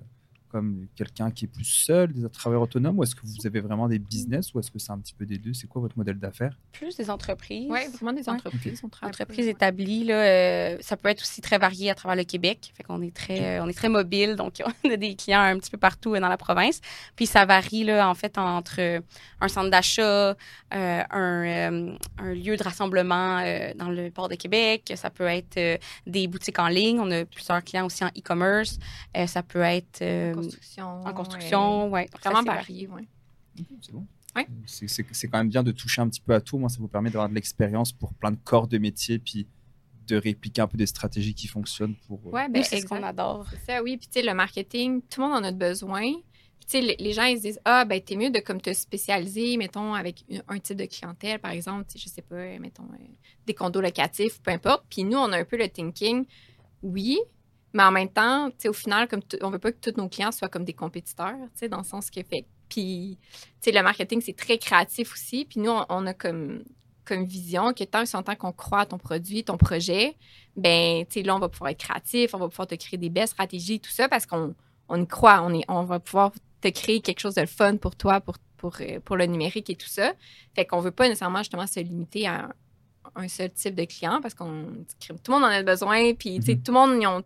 comme 0.53 0.87
quelqu'un 0.95 1.31
qui 1.31 1.47
est 1.47 1.49
plus 1.49 1.65
seul, 1.65 2.13
des 2.13 2.29
travailleurs 2.29 2.63
autonomes, 2.63 2.99
ou 2.99 3.03
est-ce 3.03 3.15
que 3.15 3.23
vous 3.25 3.47
avez 3.47 3.61
vraiment 3.61 3.89
des 3.89 3.99
business, 3.99 4.53
ou 4.55 4.61
est-ce 4.61 4.71
que 4.71 4.79
c'est 4.79 4.93
un 4.93 4.99
petit 4.99 5.15
peu 5.15 5.25
des 5.25 5.39
deux? 5.39 5.55
C'est 5.55 5.67
quoi 5.67 5.81
votre 5.81 5.97
modèle 5.97 6.19
d'affaires? 6.19 6.57
Plus 6.73 6.97
des 6.97 7.11
entreprises. 7.11 7.69
Oui, 7.71 7.81
vraiment 7.93 8.13
des 8.13 8.29
entreprises. 8.29 8.81
On 8.85 8.89
travaille 8.89 9.11
entreprises 9.11 9.49
établies, 9.49 10.05
là, 10.05 10.15
euh, 10.15 10.77
ça 10.81 10.97
peut 10.97 11.09
être 11.09 11.23
aussi 11.23 11.41
très 11.41 11.59
varié 11.59 11.91
à 11.91 11.95
travers 11.95 12.17
le 12.17 12.25
Québec. 12.25 12.73
Fait 12.75 12.83
qu'on 12.83 13.03
est 13.03 13.15
très, 13.15 13.59
euh, 13.59 13.65
on 13.65 13.69
est 13.69 13.77
très 13.77 13.89
mobile, 13.89 14.37
donc 14.37 14.63
on 14.85 14.91
a 14.91 14.97
des 14.97 15.17
clients 15.17 15.41
un 15.41 15.59
petit 15.59 15.71
peu 15.71 15.79
partout 15.79 16.15
euh, 16.15 16.21
dans 16.21 16.29
la 16.29 16.37
province. 16.37 16.81
Puis 17.17 17.27
ça 17.27 17.45
varie 17.45 17.85
là, 17.85 18.09
en 18.09 18.15
fait 18.15 18.37
entre 18.39 19.03
un 19.41 19.49
centre 19.49 19.71
d'achat, 19.71 20.37
euh, 20.75 21.03
un, 21.11 21.47
euh, 21.47 21.97
un 22.19 22.35
lieu 22.35 22.57
de 22.57 22.63
rassemblement 22.63 23.39
euh, 23.39 23.73
dans 23.77 23.89
le 23.89 24.11
port 24.11 24.29
de 24.29 24.35
Québec. 24.35 24.93
Ça 24.97 25.11
peut 25.11 25.27
être 25.27 25.57
euh, 25.57 25.77
des 26.07 26.27
boutiques 26.29 26.59
en 26.59 26.69
ligne. 26.69 27.01
On 27.01 27.11
a 27.11 27.25
plusieurs 27.25 27.63
clients 27.63 27.87
aussi 27.87 28.05
en 28.05 28.09
e-commerce. 28.09 28.79
Euh, 29.17 29.27
ça 29.27 29.43
peut 29.43 29.63
être 29.63 30.03
euh, 30.43 30.47
En 30.47 30.51
construction. 30.51 31.01
en 31.05 31.13
construction, 31.15 31.91
ouais. 31.91 32.09
euh, 32.15 32.19
vraiment 32.31 32.43
varié, 32.43 32.89
ouais. 32.89 33.09
Ok, 33.61 33.67
C'est 33.81 33.93
bon. 33.93 34.07
Ouais. 34.35 34.47
C'est- 34.67 34.89
C'est 34.89 35.05
c'est 35.13 35.29
quand 35.29 35.39
même 35.39 35.49
bien 35.51 35.63
de 35.63 35.73
toucher 35.73 36.01
un 36.01 36.09
petit 36.09 36.21
peu 36.21 36.33
à 36.35 36.41
tout. 36.41 36.57
Moi, 36.59 36.69
ça 36.71 36.79
vous 36.79 36.89
permet 36.89 37.11
d'avoir 37.11 37.29
de 37.29 37.35
l'expérience 37.35 37.93
pour 37.93 38.15
plein 38.15 38.31
de 38.31 38.39
corps 38.43 38.67
de 38.67 38.79
métier, 38.79 39.19
puis 39.19 39.47
de 40.07 40.17
répliquer 40.17 40.63
un 40.63 40.67
peu 40.67 40.77
des 40.79 40.87
stratégies 40.87 41.35
qui 41.35 41.47
fonctionnent 41.49 41.95
pour. 42.07 42.19
euh, 42.27 42.31
Ouais, 42.31 42.49
ben, 42.49 42.63
c'est 42.65 42.81
ce 42.81 42.87
qu'on 42.87 43.03
adore. 43.03 43.47
C'est 43.51 43.73
ça, 43.73 43.83
oui. 43.83 43.97
Puis, 43.99 44.09
tu 44.09 44.21
sais, 44.21 44.27
le 44.27 44.35
marketing, 44.35 45.03
tout 45.03 45.21
le 45.21 45.29
monde 45.29 45.37
en 45.37 45.45
a 45.45 45.53
besoin. 45.53 46.01
Puis, 46.13 46.67
tu 46.67 46.79
sais, 46.79 46.81
les- 46.81 46.97
les 46.99 47.13
gens, 47.13 47.25
ils 47.25 47.37
se 47.37 47.43
disent, 47.43 47.61
ah, 47.65 47.85
ben, 47.85 48.01
t'es 48.01 48.17
mieux 48.17 48.31
de 48.31 48.39
comme 48.41 48.61
te 48.61 48.73
spécialiser, 48.73 49.57
mettons, 49.59 49.95
avec 49.95 50.25
une- 50.29 50.43
un 50.49 50.59
type 50.59 50.77
de 50.79 50.87
clientèle, 50.87 51.39
par 51.39 51.51
exemple, 51.53 51.85
tu 51.89 51.99
sais, 51.99 52.05
je 52.09 52.13
sais 52.13 52.23
pas, 52.23 52.35
euh, 52.37 52.59
mettons, 52.59 52.85
euh, 52.85 52.97
des 53.47 53.55
condos 53.55 53.81
locatifs, 53.83 54.41
peu 54.43 54.51
importe. 54.51 54.85
Puis, 54.89 55.05
nous, 55.05 55.19
on 55.19 55.31
a 55.33 55.39
un 55.39 55.45
peu 55.45 55.57
le 55.59 55.69
thinking, 55.69 56.25
oui, 56.83 57.19
mais 57.73 57.83
en 57.83 57.91
même 57.91 58.09
temps, 58.09 58.51
au 58.67 58.73
final, 58.73 59.09
comme 59.09 59.23
on 59.41 59.51
veut 59.51 59.59
pas 59.59 59.73
que 59.73 59.91
tous 59.91 59.99
nos 59.99 60.09
clients 60.09 60.33
soient 60.33 60.49
comme 60.49 60.65
des 60.65 60.75
compétiteurs, 60.75 61.37
dans 61.71 61.79
le 61.79 61.85
sens 61.85 62.11
que 62.11 62.23
fait. 62.23 62.47
Puis, 62.69 63.19
le 63.67 63.83
marketing, 63.83 64.21
c'est 64.21 64.37
très 64.37 64.59
créatif 64.59 65.13
aussi. 65.13 65.45
Puis, 65.45 65.61
nous, 65.61 65.71
on, 65.71 66.07
a 66.07 66.15
comme 66.15 66.65
comme 67.05 67.25
vision 67.25 67.73
que 67.73 67.83
tant 67.85 68.05
et 68.05 68.07
tant 68.07 68.37
qu'on 68.37 68.53
croit 68.53 68.81
à 68.81 68.87
ton 68.87 68.99
produit, 68.99 69.43
ton 69.43 69.57
projet, 69.57 70.17
ben, 70.57 71.05
tu 71.07 71.15
sais, 71.15 71.23
là, 71.23 71.35
on 71.35 71.41
va 71.41 71.49
pouvoir 71.49 71.71
être 71.71 71.81
créatif, 71.81 72.33
on 72.35 72.39
va 72.39 72.49
pouvoir 72.49 72.69
te 72.69 72.77
créer 72.77 72.97
des 72.97 73.11
belles 73.11 73.27
stratégies, 73.27 73.81
tout 73.81 73.91
ça, 73.91 74.09
parce 74.09 74.25
qu'on 74.25 74.55
on 74.89 75.03
y 75.03 75.07
croit, 75.07 75.43
on, 75.43 75.53
est, 75.53 75.65
on 75.69 75.83
va 75.83 75.99
pouvoir 75.99 76.31
te 76.61 76.69
créer 76.69 77.01
quelque 77.01 77.19
chose 77.19 77.35
de 77.35 77.47
fun 77.47 77.77
pour 77.77 77.97
toi, 77.97 78.21
pour, 78.21 78.37
pour, 78.57 78.77
euh, 78.81 79.01
pour 79.01 79.17
le 79.17 79.27
numérique 79.27 79.69
et 79.69 79.75
tout 79.75 79.89
ça. 79.89 80.13
Fait 80.55 80.65
qu'on 80.65 80.81
veut 80.81 80.93
pas 80.93 81.09
nécessairement, 81.09 81.39
justement, 81.39 81.67
se 81.67 81.81
limiter 81.81 82.29
à 82.29 82.55
un, 83.15 83.29
seul 83.29 83.51
type 83.53 83.75
de 83.75 83.85
client, 83.85 84.21
parce 84.23 84.35
qu'on 84.35 84.65
tout 85.01 85.15
le 85.29 85.33
monde 85.33 85.45
en 85.45 85.49
a 85.49 85.63
besoin, 85.63 86.15
puis, 86.15 86.39
tu 86.41 86.47
sais, 86.47 86.55
Mhm. 86.55 86.63
tout 86.63 86.73
le 86.73 86.79
monde, 86.79 87.03
ils 87.03 87.07
ont, 87.07 87.19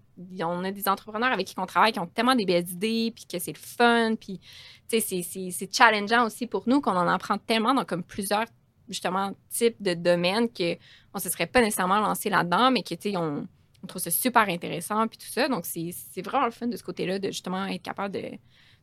ont- 0.46 0.60
on 0.60 0.64
a 0.64 0.70
des 0.72 0.88
entrepreneurs 0.88 1.32
avec 1.32 1.46
qui 1.46 1.54
on 1.58 1.66
travaille 1.66 1.92
qui 1.92 1.98
ont 2.00 2.06
tellement 2.06 2.34
des 2.34 2.46
belles 2.46 2.68
idées, 2.68 3.12
puis 3.14 3.26
que 3.26 3.38
c'est 3.38 3.52
le 3.52 3.58
fun, 3.58 4.14
puis, 4.16 4.40
tu 4.88 5.00
sais, 5.00 5.22
c'est- 5.22 5.72
challengeant 5.74 6.24
aussi 6.26 6.46
pour 6.46 6.64
nous 6.68 6.80
qu'on 6.80 6.92
en 6.96 7.08
apprend 7.08 7.38
tellement 7.38 7.74
dans 7.74 7.84
comme 7.84 8.02
plusieurs 8.02 8.46
justement 8.88 9.32
types 9.50 9.76
de 9.80 9.94
domaines 9.94 10.48
que 10.48 10.76
on 11.12 11.18
se 11.18 11.28
serait 11.28 11.46
pas 11.46 11.60
nécessairement 11.60 11.98
lancé 12.00 12.30
là-dedans, 12.30 12.70
mais 12.70 12.82
que 12.82 12.94
tu 12.94 13.10
sais, 13.10 13.16
on, 13.16 13.46
on 13.82 13.86
trouve 13.88 14.00
ça 14.00 14.10
super 14.12 14.48
intéressant 14.48 15.08
puis 15.08 15.18
tout 15.18 15.26
ça. 15.26 15.48
Donc 15.48 15.64
c'est 15.66 15.92
vraiment 16.22 16.44
le 16.46 16.52
fun 16.52 16.68
de 16.68 16.76
ce 16.76 16.84
côté-là 16.84 17.18
de 17.18 17.26
justement 17.28 17.66
être 17.66 17.82
capable 17.82 18.14
de, 18.14 18.22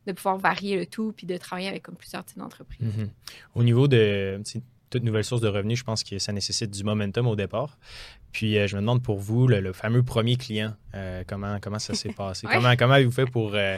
de 0.06 0.12
pouvoir 0.12 0.36
varier 0.36 0.76
le 0.76 0.84
tout 0.86 1.12
puis 1.16 1.26
de 1.26 1.36
travailler 1.38 1.68
avec 1.68 1.82
comme 1.84 1.96
plusieurs 1.96 2.22
types 2.24 2.36
d'entreprises. 2.38 2.86
Mhm. 2.86 3.08
Au 3.54 3.62
niveau 3.64 3.88
de 3.88 4.38
toute 4.94 5.02
nouvelle 5.04 5.24
source 5.24 5.40
de 5.40 5.48
revenus, 5.48 5.78
je 5.80 5.84
pense 5.84 6.04
que 6.04 6.18
ça 6.18 6.32
nécessite 6.32 6.70
du 6.70 6.84
momentum 6.84 7.26
au 7.26 7.34
départ. 7.34 7.76
Puis 8.30 8.56
euh, 8.58 8.68
je 8.68 8.76
me 8.76 8.80
demande 8.80 9.02
pour 9.02 9.18
vous, 9.18 9.48
le, 9.48 9.60
le 9.60 9.72
fameux 9.72 10.04
premier 10.04 10.36
client, 10.36 10.72
euh, 10.94 11.24
comment, 11.26 11.58
comment 11.60 11.80
ça 11.80 11.94
s'est 11.94 12.12
passé? 12.16 12.46
Ouais. 12.46 12.52
Comment, 12.54 12.76
comment 12.76 12.94
avez-vous 12.94 13.10
fait 13.10 13.26
pour 13.26 13.52
euh, 13.54 13.76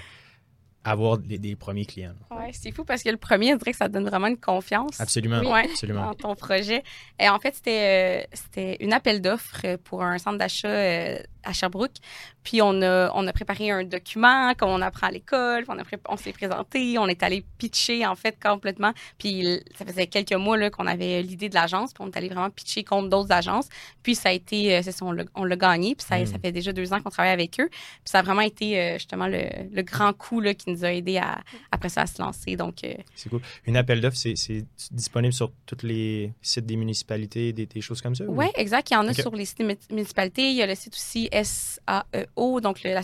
avoir 0.89 1.19
des, 1.19 1.39
des 1.39 1.57
premiers 1.57 1.85
clients? 1.87 2.15
Ouais, 2.31 2.51
c'est 2.53 2.71
fou 2.73 2.85
parce 2.85 3.03
que 3.03 3.09
le 3.11 3.17
premier, 3.17 3.51
je 3.53 3.57
dirait 3.57 3.73
que 3.73 3.77
ça 3.79 3.89
donne 3.89 4.05
vraiment 4.07 4.27
une 4.29 4.37
confiance. 4.39 5.01
Absolument. 5.01 5.41
Oui. 5.41 5.61
Absolument. 5.71 6.07
dans 6.07 6.15
ton 6.15 6.35
projet. 6.35 6.83
Et 7.19 7.29
en 7.29 7.39
fait, 7.39 7.55
c'était 7.55 8.23
euh, 8.25 8.27
c'était 8.33 8.77
une 8.81 8.93
appel 8.93 9.21
d'offres 9.21 9.77
pour 9.85 10.03
un 10.03 10.19
centre 10.19 10.39
d'achat 10.39 10.69
euh, 10.69 11.19
à 11.45 11.53
Sherbrooke. 11.53 11.97
Puis 12.43 12.63
on 12.63 12.81
a, 12.83 13.11
on 13.15 13.27
a 13.27 13.33
préparé 13.33 13.71
un 13.71 13.83
document 13.85 14.53
comme 14.55 14.71
on 14.71 14.81
apprend 14.83 15.09
à 15.09 15.11
l'école. 15.11 15.65
On, 15.69 15.79
a 15.79 15.85
pré- 15.85 15.99
on 16.09 16.17
s'est 16.17 16.33
présenté, 16.33 16.99
on 16.99 17.07
est 17.09 17.23
allé 17.23 17.45
pitcher 17.59 18.07
en 18.07 18.15
fait 18.15 18.37
complètement. 18.41 18.93
Puis 19.19 19.61
ça 19.77 19.85
faisait 19.85 20.07
quelques 20.07 20.33
mois 20.33 20.57
là, 20.57 20.71
qu'on 20.71 20.87
avait 20.87 21.23
l'idée 21.23 21.49
de 21.49 21.55
l'agence. 21.55 21.93
Puis 21.93 22.05
on 22.05 22.09
est 22.11 22.17
allé 22.17 22.29
vraiment 22.29 22.51
pitcher 22.51 22.85
contre 22.85 23.09
d'autres 23.09 23.33
agences. 23.33 23.69
Puis 24.03 24.15
ça 24.15 24.29
a 24.29 24.33
été, 24.33 24.77
euh, 24.77 24.81
c'est 24.83 24.93
ça, 24.93 25.05
on 25.05 25.13
l'a- 25.13 25.25
on 25.35 25.45
l'a 25.45 25.57
gagné. 25.57 25.95
Puis 25.95 26.07
ça, 26.09 26.19
Mm. 26.19 26.27
ça 26.27 26.39
fait 26.39 26.53
déjà 26.53 26.73
deux 26.73 26.93
ans 26.93 27.01
qu'on 27.01 27.11
travaille 27.11 27.33
avec 27.33 27.59
eux. 27.61 27.69
Puis 27.69 27.81
ça 28.05 28.21
a 28.21 28.23
vraiment 28.23 28.41
été 28.43 28.81
euh, 28.81 28.93
justement 28.95 29.27
le, 29.27 29.43
le 29.73 29.83
grand 29.83 30.13
coup 30.13 30.41
là, 30.41 30.55
qui 30.55 30.71
nous 30.71 30.76
nous 30.77 30.85
a 30.85 30.93
aidé 30.93 31.17
à, 31.19 31.41
après 31.71 31.89
ça 31.89 32.03
à 32.03 32.07
se 32.07 32.21
lancer. 32.21 32.57
Donc, 32.57 32.85
euh, 32.85 32.95
C'est 33.15 33.29
cool. 33.29 33.41
Une 33.67 33.77
appel 33.77 34.01
d'offres, 34.01 34.17
c'est- 34.17 34.37
c'est 34.37 34.65
disponible 34.93 35.33
sur 35.33 35.53
tous 35.67 35.85
les 35.87 36.33
sites 36.43 36.67
des 36.67 36.77
municipalités, 36.77 37.53
des, 37.53 37.67
des 37.67 37.81
choses 37.81 38.01
comme 38.03 38.15
ça? 38.15 38.25
ou- 38.25 38.37
Oui, 38.39 38.47
exact. 38.57 38.91
Il 38.91 38.95
y 38.95 38.97
en 38.97 39.07
a 39.09 39.15
sur 39.15 39.35
les 39.35 39.45
sites 39.45 39.59
des 39.59 39.77
municipalités. 39.91 40.51
Il 40.51 40.57
y 40.57 40.63
a 40.63 40.67
le 40.67 40.75
site 40.75 40.95
aussi 40.95 41.29
SAEO, 41.33 42.61
donc 42.61 42.83
le, 42.83 42.93
la- 42.95 43.03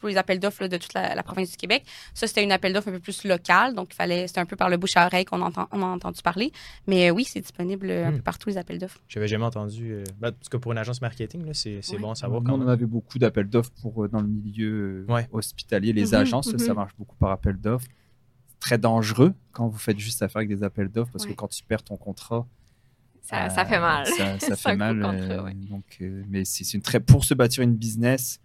pour 0.00 0.08
les 0.08 0.16
appels 0.16 0.38
d'offres 0.38 0.66
de 0.66 0.76
toute 0.76 0.94
la, 0.94 1.14
la 1.14 1.22
province 1.22 1.50
du 1.50 1.56
Québec. 1.56 1.84
Ça, 2.14 2.26
c'était 2.26 2.42
une 2.44 2.52
appel 2.52 2.72
d'offres 2.72 2.88
un 2.88 2.92
peu 2.92 3.00
plus 3.00 3.24
locale. 3.24 3.74
Donc, 3.74 3.88
il 3.92 3.96
fallait, 3.96 4.26
c'était 4.26 4.40
un 4.40 4.46
peu 4.46 4.56
par 4.56 4.68
le 4.68 4.76
bouche 4.76 4.96
à 4.96 5.06
oreille 5.06 5.24
qu'on 5.24 5.40
entend, 5.42 5.68
on 5.72 5.82
a 5.82 5.86
entendu 5.86 6.20
parler. 6.22 6.52
Mais 6.86 7.08
euh, 7.10 7.12
oui, 7.12 7.24
c'est 7.24 7.40
disponible 7.40 7.90
euh, 7.90 8.06
un 8.06 8.10
Hmm. 8.12 8.16
peu 8.16 8.22
partout, 8.22 8.48
les 8.48 8.58
appels 8.58 8.78
d'offres. 8.78 9.00
J'avais 9.08 9.28
jamais 9.28 9.44
entendu. 9.44 9.92
euh, 9.92 10.04
ben, 10.20 10.28
en 10.28 10.32
tout 10.32 10.50
cas, 10.50 10.58
pour 10.58 10.72
une 10.72 10.78
agence 10.78 11.00
marketing, 11.00 11.52
c'est 11.54 11.80
Ouais. 11.92 11.98
bon 11.98 12.10
à 12.10 12.14
savoir 12.14 12.40
Nous, 12.42 12.46
quand 12.50 12.58
on 12.60 12.68
avait 12.68 12.86
beaucoup 12.86 13.18
d'appels 13.18 13.48
d'offres 13.48 13.72
pour 13.82 14.04
euh, 14.04 14.08
dans 14.08 14.20
le 14.20 14.28
milieu 14.28 15.04
euh, 15.08 15.12
Ouais. 15.12 15.26
hospitalier. 15.32 15.92
Les 15.92 16.06
Mhm, 16.08 16.14
agences, 16.14 16.50
ça, 16.50 16.58
ça 16.58 16.68
mhm. 16.68 16.74
marche 16.76 16.92
beaucoup 16.98 17.13
par 17.14 17.30
appel 17.30 17.56
d'offres. 17.56 17.88
Très 18.60 18.78
dangereux 18.78 19.34
quand 19.52 19.68
vous 19.68 19.78
faites 19.78 19.98
juste 19.98 20.22
affaire 20.22 20.38
avec 20.38 20.48
des 20.48 20.62
appels 20.62 20.88
d'offres 20.88 21.12
parce 21.12 21.24
Ouais. 21.24 21.30
que 21.32 21.36
quand 21.36 21.48
tu 21.48 21.62
perds 21.64 21.82
ton 21.82 21.96
contrat, 21.96 22.46
Ça, 23.20 23.46
euh, 23.46 23.48
ça 23.50 23.64
fait 23.64 23.80
mal. 23.80 24.06
Ça, 24.06 24.36
fait 24.56 24.76
mal. 24.76 25.00
contrat, 25.00 25.14
euh, 25.34 25.44
ouais. 25.44 25.54
donc, 25.54 25.84
euh, 26.00 26.22
mais 26.28 26.44
c'est 26.44 26.72
une 26.74 26.82
très 26.82 27.00
pour 27.00 27.24
se 27.24 27.34
bâtir 27.34 27.62
une 27.62 27.74
business, 27.76 28.40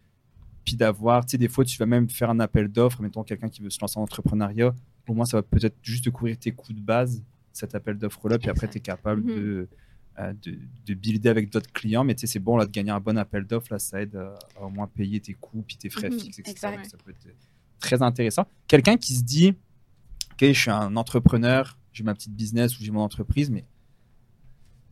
puis 0.66 0.76
d'avoir, 0.76 1.26
tu 1.26 1.32
sais, 1.32 1.38
des 1.38 1.48
fois 1.48 1.64
tu 1.66 1.78
vas 1.78 1.86
même 1.86 2.10
faire 2.10 2.30
un 2.30 2.40
appel 2.40 2.68
d'offres, 2.70 3.02
mettons 3.02 3.24
quelqu'un 3.24 3.50
qui 3.50 3.62
veut 3.62 3.70
se 3.70 3.80
lancer 3.82 3.98
en 3.98 4.04
entrepreneuriat, 4.04 4.74
au 5.08 5.14
moins 5.14 5.26
ça 5.26 5.38
va 5.38 5.44
peut-être 5.44 5.76
juste 5.82 6.06
te 6.06 6.10
couvrir 6.10 6.38
tes 6.38 6.52
coûts 6.52 6.74
de 6.74 6.80
base, 6.82 7.24
cet 7.54 7.74
appel 7.76 7.98
d'offre-là, 7.98 8.38
puis 8.40 8.50
après 8.50 8.68
tu 8.70 8.78
es 8.78 8.82
capable 8.82 9.22
Mhm. 9.22 9.36
de, 9.36 9.68
euh, 10.20 10.34
de, 10.44 10.58
de 10.86 10.94
builder 10.94 11.30
avec 11.30 11.50
d'autres 11.50 11.72
clients, 11.72 12.04
mais 12.04 12.14
tu 12.16 12.22
sais, 12.22 12.28
c'est 12.28 12.40
bon 12.40 12.56
là 12.58 12.66
de 12.66 12.72
gagner 12.72 12.92
un 12.92 13.00
bon 13.00 13.18
appel 13.18 13.46
d'offres, 13.46 13.72
là 13.74 13.80
ça 13.80 14.02
aide 14.02 14.16
à, 14.16 14.38
à 14.58 14.64
au 14.66 14.70
moins 14.70 14.88
payer 14.88 15.20
tes 15.22 15.34
coûts, 15.34 15.64
puis 15.66 15.78
tes 15.78 15.90
frais 15.90 16.10
Mhm, 16.10 16.20
fixes, 16.20 16.40
etc. 16.40 16.52
exact. 16.52 16.76
Donc, 16.78 16.86
Ça 16.86 16.98
peut 17.04 17.12
être 17.12 17.36
très 17.80 18.02
intéressant. 18.02 18.46
Quelqu'un 18.68 18.98
qui 18.98 19.14
se 19.16 19.24
dit, 19.24 19.50
ok, 20.34 20.40
je 20.48 20.52
suis 20.54 20.72
un 20.72 20.96
entrepreneur, 20.96 21.78
j'ai 21.94 22.04
ma 22.04 22.14
petite 22.14 22.34
business 22.36 22.80
ou 22.80 22.84
j'ai 22.84 22.92
mon 22.92 23.02
entreprise, 23.02 23.50
mais 23.50 23.66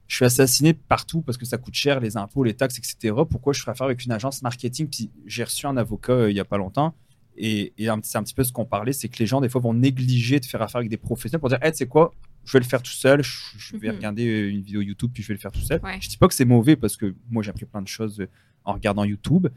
je 0.07 0.15
suis 0.15 0.25
assassiné 0.25 0.73
partout 0.73 1.21
parce 1.21 1.37
que 1.37 1.45
ça 1.45 1.57
coûte 1.57 1.73
cher, 1.73 1.99
les 1.99 2.15
impôts, 2.15 2.43
les 2.43 2.53
taxes, 2.53 2.77
etc. 2.77 3.13
Pourquoi 3.29 3.53
je 3.53 3.59
ferais 3.59 3.71
affaire 3.71 3.85
avec 3.85 4.03
une 4.05 4.11
agence 4.11 4.41
marketing? 4.41 4.87
Puis 4.89 5.11
j'ai 5.25 5.43
reçu 5.43 5.65
un 5.65 5.75
avocat 5.77 6.13
euh, 6.13 6.31
il 6.31 6.33
n'y 6.33 6.39
a 6.39 6.45
pas 6.45 6.57
longtemps. 6.57 6.95
Et, 7.39 7.73
c'est 7.77 8.17
un 8.17 8.23
petit 8.23 8.33
peu 8.33 8.43
ce 8.43 8.51
qu'on 8.51 8.65
parlait, 8.65 8.93
c'est 8.93 9.09
que 9.09 9.19
les 9.19 9.27
gens, 9.27 9.41
des 9.41 9.49
fois, 9.49 9.61
vont 9.61 9.73
négliger 9.73 10.39
de 10.39 10.45
faire 10.45 10.61
affaire 10.63 10.79
avec 10.79 10.89
des 10.89 10.97
professionnels 10.97 11.39
pour 11.39 11.49
dire, 11.49 11.59
hey, 11.61 11.75
sais 11.75 11.85
quoi, 11.85 12.11
je 12.45 12.53
vais 12.53 12.59
le 12.59 12.65
faire 12.65 12.81
tout 12.81 12.89
seul, 12.91 13.21
je, 13.21 13.31
je 13.57 13.77
vais 13.77 13.89
Mhm. 13.89 13.95
regarder 13.97 14.27
euh, 14.27 14.49
une 14.49 14.61
vidéo 14.61 14.81
YouTube, 14.81 15.11
puis 15.13 15.21
je 15.21 15.27
vais 15.27 15.35
le 15.35 15.39
faire 15.39 15.51
tout 15.51 15.59
seul. 15.61 15.79
Ouais. 15.83 15.99
Je 16.01 16.09
dis 16.09 16.17
pas 16.17 16.27
que 16.27 16.33
c'est 16.33 16.45
mauvais 16.45 16.75
parce 16.75 16.97
que 16.97 17.13
moi, 17.29 17.43
j'ai 17.43 17.51
appris 17.51 17.65
plein 17.65 17.83
de 17.83 17.87
choses 17.87 18.21
euh, 18.21 18.29
en 18.63 18.73
regardant 18.73 19.03
YouTube 19.03 19.47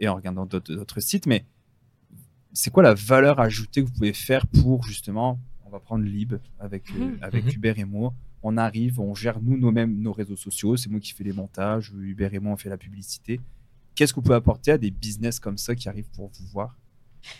et 0.00 0.06
en 0.08 0.16
regardant 0.16 0.44
d'autres 0.44 1.00
sites, 1.00 1.26
mais 1.26 1.46
c'est 2.54 2.70
quoi 2.70 2.82
la 2.82 2.94
valeur 2.94 3.38
ajoutée 3.40 3.82
que 3.82 3.88
vous 3.88 3.92
pouvez 3.92 4.12
faire 4.14 4.46
pour 4.46 4.82
justement, 4.84 5.38
on 5.66 5.70
va 5.70 5.80
prendre 5.80 6.04
Lib 6.04 6.34
avec, 6.58 6.90
euh, 6.94 6.98
Mhm. 6.98 7.18
avec 7.20 7.44
Mhm. 7.44 7.50
Hubert 7.52 7.78
et 7.78 7.84
moi, 7.84 8.14
on 8.42 8.56
arrive, 8.56 9.00
on 9.00 9.14
gère 9.14 9.40
nous 9.42 9.56
nous-mêmes 9.58 10.00
nos 10.00 10.12
réseaux 10.12 10.36
sociaux, 10.36 10.76
c'est 10.76 10.88
moi 10.88 11.00
qui 11.00 11.12
fais 11.12 11.24
les 11.24 11.32
montages, 11.32 11.92
Hubert 11.94 12.32
et 12.32 12.38
moi 12.38 12.52
on 12.52 12.56
fait 12.56 12.68
la 12.70 12.78
publicité. 12.78 13.40
Qu'est-ce 13.94 14.12
que 14.12 14.16
vous 14.16 14.22
pouvez 14.22 14.34
apporter 14.36 14.72
à 14.72 14.78
des 14.78 14.90
business 14.90 15.38
comme 15.38 15.58
ça 15.58 15.74
qui 15.74 15.88
arrivent 15.88 16.10
pour 16.16 16.28
vous 16.28 16.46
voir? 16.48 16.76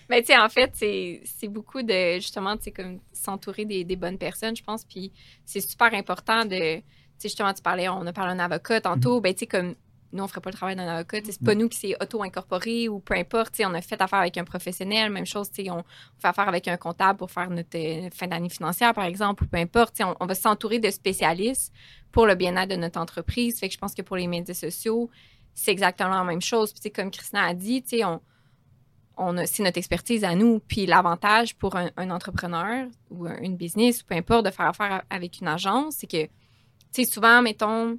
Mais 0.08 0.20
tu 0.22 0.28
sais, 0.28 0.38
en 0.38 0.48
fait, 0.48 0.70
c'est 0.74 1.20
c'est 1.24 1.48
beaucoup 1.48 1.82
de 1.82 2.14
justement, 2.14 2.56
tu 2.56 2.64
sais, 2.64 2.70
comme 2.72 3.00
s'entourer 3.12 3.66
des, 3.66 3.84
des 3.84 3.96
bonnes 3.96 4.16
personnes, 4.18 4.56
je 4.56 4.62
pense. 4.64 4.84
Puis 4.84 5.12
c'est 5.44 5.60
super 5.60 5.92
important 5.92 6.44
de. 6.46 6.76
Tu 6.78 6.82
sais, 7.18 7.28
justement, 7.28 7.52
tu 7.52 7.60
parlais, 7.60 7.88
on 7.88 8.06
a 8.06 8.12
parlé 8.12 8.34
d'un 8.34 8.44
avocat 8.44 8.80
tantôt. 8.80 9.20
Ben, 9.20 9.34
tu 9.34 9.40
sais, 9.40 9.46
comme 9.46 9.74
nous, 10.14 10.24
on 10.24 10.28
ferait 10.28 10.40
pas 10.40 10.50
le 10.50 10.54
travail 10.56 10.76
d'un 10.76 10.86
avocat. 10.88 11.18
C'est 11.24 11.42
pas 11.42 11.54
nous 11.54 11.68
qui 11.68 11.76
s'est 11.78 11.94
auto-incorporé 12.00 12.88
ou 12.88 13.00
peu 13.00 13.14
importe. 13.14 13.60
On 13.64 13.74
a 13.74 13.80
fait 13.82 14.00
affaire 14.00 14.20
avec 14.20 14.38
un 14.38 14.44
professionnel. 14.44 15.10
Même 15.10 15.26
chose, 15.26 15.50
on, 15.58 15.70
on 15.78 15.84
fait 16.18 16.28
affaire 16.28 16.48
avec 16.48 16.68
un 16.68 16.76
comptable 16.76 17.18
pour 17.18 17.30
faire 17.30 17.50
notre 17.50 17.76
euh, 17.76 18.08
fin 18.14 18.26
d'année 18.28 18.48
financière, 18.48 18.94
par 18.94 19.04
exemple, 19.04 19.44
ou 19.44 19.46
peu 19.46 19.58
importe. 19.58 20.00
On, 20.00 20.14
on 20.20 20.26
va 20.26 20.34
s'entourer 20.34 20.78
de 20.78 20.90
spécialistes 20.90 21.72
pour 22.12 22.26
le 22.26 22.34
bien-être 22.36 22.70
de 22.70 22.76
notre 22.76 23.00
entreprise. 23.00 23.58
Fait 23.58 23.68
que 23.68 23.74
je 23.74 23.78
pense 23.78 23.92
que 23.94 24.02
pour 24.02 24.16
les 24.16 24.26
médias 24.28 24.54
sociaux, 24.54 25.10
c'est 25.52 25.72
exactement 25.72 26.14
la 26.14 26.24
même 26.24 26.40
chose. 26.42 26.72
Puis, 26.72 26.90
comme 26.90 27.10
Christina 27.10 27.44
a 27.44 27.54
dit, 27.54 27.84
on 28.04 28.20
on 29.16 29.36
a- 29.38 29.46
c'est 29.46 29.62
notre 29.62 29.78
expertise 29.78 30.24
à 30.24 30.34
nous. 30.34 30.58
Puis 30.58 30.86
l'avantage 30.86 31.54
pour 31.54 31.76
un, 31.76 31.88
un 31.96 32.10
entrepreneur 32.10 32.86
ou 33.10 33.26
un- 33.26 33.36
une 33.38 33.56
business, 33.56 34.02
ou 34.02 34.06
peu 34.06 34.16
importe, 34.16 34.44
de 34.46 34.50
faire 34.50 34.66
affaire 34.66 35.02
avec 35.08 35.40
une 35.40 35.46
agence, 35.46 35.94
c'est 35.98 36.08
que, 36.08 36.24
tu 36.24 36.30
sais, 36.92 37.04
souvent, 37.04 37.40
mettons, 37.40 37.96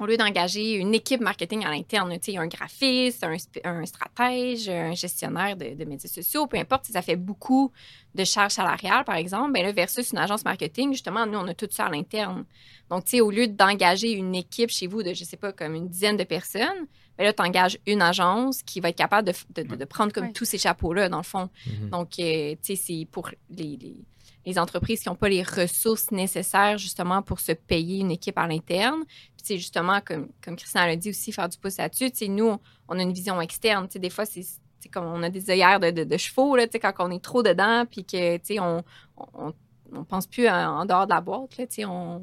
au 0.00 0.06
lieu 0.06 0.16
d'engager 0.16 0.74
une 0.74 0.94
équipe 0.94 1.20
marketing 1.20 1.64
à 1.64 1.70
l'interne, 1.70 2.12
tu 2.20 2.32
sais, 2.32 2.38
un 2.38 2.46
graphiste, 2.46 3.24
un, 3.64 3.84
stratège, 3.86 4.68
un 4.68 4.94
gestionnaire 4.94 5.56
de, 5.56 5.74
de 5.74 5.84
médias 5.84 6.08
sociaux, 6.10 6.46
peu 6.46 6.58
importe, 6.58 6.86
ça 6.86 7.02
fait 7.02 7.16
beaucoup 7.16 7.72
de 8.14 8.24
charges 8.24 8.52
salariales, 8.52 9.04
par 9.04 9.16
exemple, 9.16 9.52
ben 9.52 9.62
là, 9.64 9.72
versus 9.72 10.10
une 10.12 10.18
agence 10.18 10.44
marketing, 10.44 10.92
justement, 10.92 11.26
nous, 11.26 11.38
on 11.38 11.46
a 11.48 11.54
tout 11.54 11.68
ça 11.70 11.86
à 11.86 11.90
l'interne. 11.90 12.44
Donc, 12.90 13.04
tu 13.04 13.12
sais, 13.12 13.20
au 13.20 13.30
lieu 13.30 13.46
d'engager 13.48 14.12
une 14.12 14.34
équipe 14.34 14.70
chez 14.70 14.86
vous 14.86 15.02
de, 15.02 15.12
je 15.14 15.24
sais 15.24 15.36
pas, 15.36 15.52
comme 15.52 15.74
une 15.74 15.88
dizaine 15.88 16.16
de 16.16 16.24
personnes, 16.24 16.86
ben 17.18 17.24
là, 17.24 17.32
tu 17.32 17.42
engages 17.42 17.78
une 17.86 18.02
agence 18.02 18.62
qui 18.62 18.80
va 18.80 18.90
être 18.90 18.96
capable 18.98 19.26
de, 19.28 19.32
f- 19.32 19.44
de- 19.54 19.62
de- 19.62 19.76
de 19.76 19.84
prendre 19.86 20.12
comme 20.12 20.26
Ouais. 20.26 20.32
tous 20.32 20.44
ces 20.44 20.58
chapeaux-là, 20.58 21.08
dans 21.08 21.16
le 21.18 21.22
fond. 21.22 21.48
Mhm. 21.66 21.88
Donc, 21.90 22.18
euh, 22.18 22.54
tu 22.62 22.74
sais, 22.74 22.76
c'est 22.76 23.06
pour 23.10 23.30
les, 23.50 23.76
les- 23.80 24.04
les 24.44 24.58
entreprises 24.58 25.00
qui 25.00 25.08
n'ont 25.08 25.16
pas 25.16 25.28
les 25.28 25.42
ressources 25.42 26.10
nécessaires, 26.10 26.78
justement, 26.78 27.22
pour 27.22 27.40
se 27.40 27.52
payer 27.52 28.00
une 28.00 28.10
équipe 28.10 28.38
à 28.38 28.46
l'interne. 28.46 29.04
Puis, 29.06 29.42
tu 29.42 29.44
sais, 29.46 29.56
justement, 29.58 30.00
comme, 30.04 30.28
comme 30.42 30.56
Christian 30.56 30.86
l'a 30.86 30.96
dit 30.96 31.10
aussi, 31.10 31.32
faire 31.32 31.48
du 31.48 31.58
pouce 31.58 31.78
là-dessus, 31.78 32.10
tu 32.10 32.18
sais, 32.18 32.28
nous, 32.28 32.56
on, 32.88 32.98
a 32.98 33.02
une 33.02 33.12
vision 33.12 33.40
externe. 33.40 33.86
Tu 33.86 33.94
sais, 33.94 33.98
des 33.98 34.10
fois, 34.10 34.26
c'est 34.26 34.44
c'est 34.78 34.90
comme 34.90 35.06
on 35.06 35.22
a 35.22 35.30
des 35.30 35.50
œillères 35.50 35.80
de, 35.80 35.90
de, 35.90 36.04
de 36.04 36.16
chevaux, 36.16 36.54
là, 36.54 36.66
tu 36.66 36.72
sais, 36.72 36.78
quand 36.78 36.92
on 36.98 37.10
est 37.10 37.22
trop 37.22 37.42
dedans, 37.42 37.84
puis 37.90 38.04
que, 38.04 38.36
tu 38.36 38.42
sais, 38.44 38.60
on, 38.60 38.84
on, 39.16 39.52
on 39.92 40.04
pense 40.04 40.26
plus 40.26 40.48
en, 40.48 40.80
en 40.80 40.84
dehors 40.84 41.06
de 41.06 41.12
la 41.12 41.20
boîte, 41.20 41.56
là, 41.56 41.66
tu 41.66 41.76
sais, 41.76 41.84
on... 41.84 42.22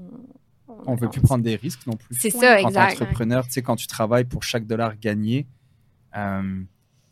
On 0.67 0.95
veut 0.95 1.09
plus 1.09 1.21
prendre 1.21 1.43
des 1.43 1.55
risques 1.55 1.85
non 1.85 1.97
plus. 1.97 2.15
C'est 2.17 2.29
ça, 2.29 2.59
exact. 2.59 2.97
qu'entrepreneur, 2.97 3.45
tu 3.45 3.51
sais, 3.51 3.61
quand 3.61 3.75
tu 3.75 3.85
travailles 3.85 4.23
pour 4.23 4.43
chaque 4.43 4.65
dollar 4.65 4.97
gagné, 4.97 5.45
euh, 6.15 6.63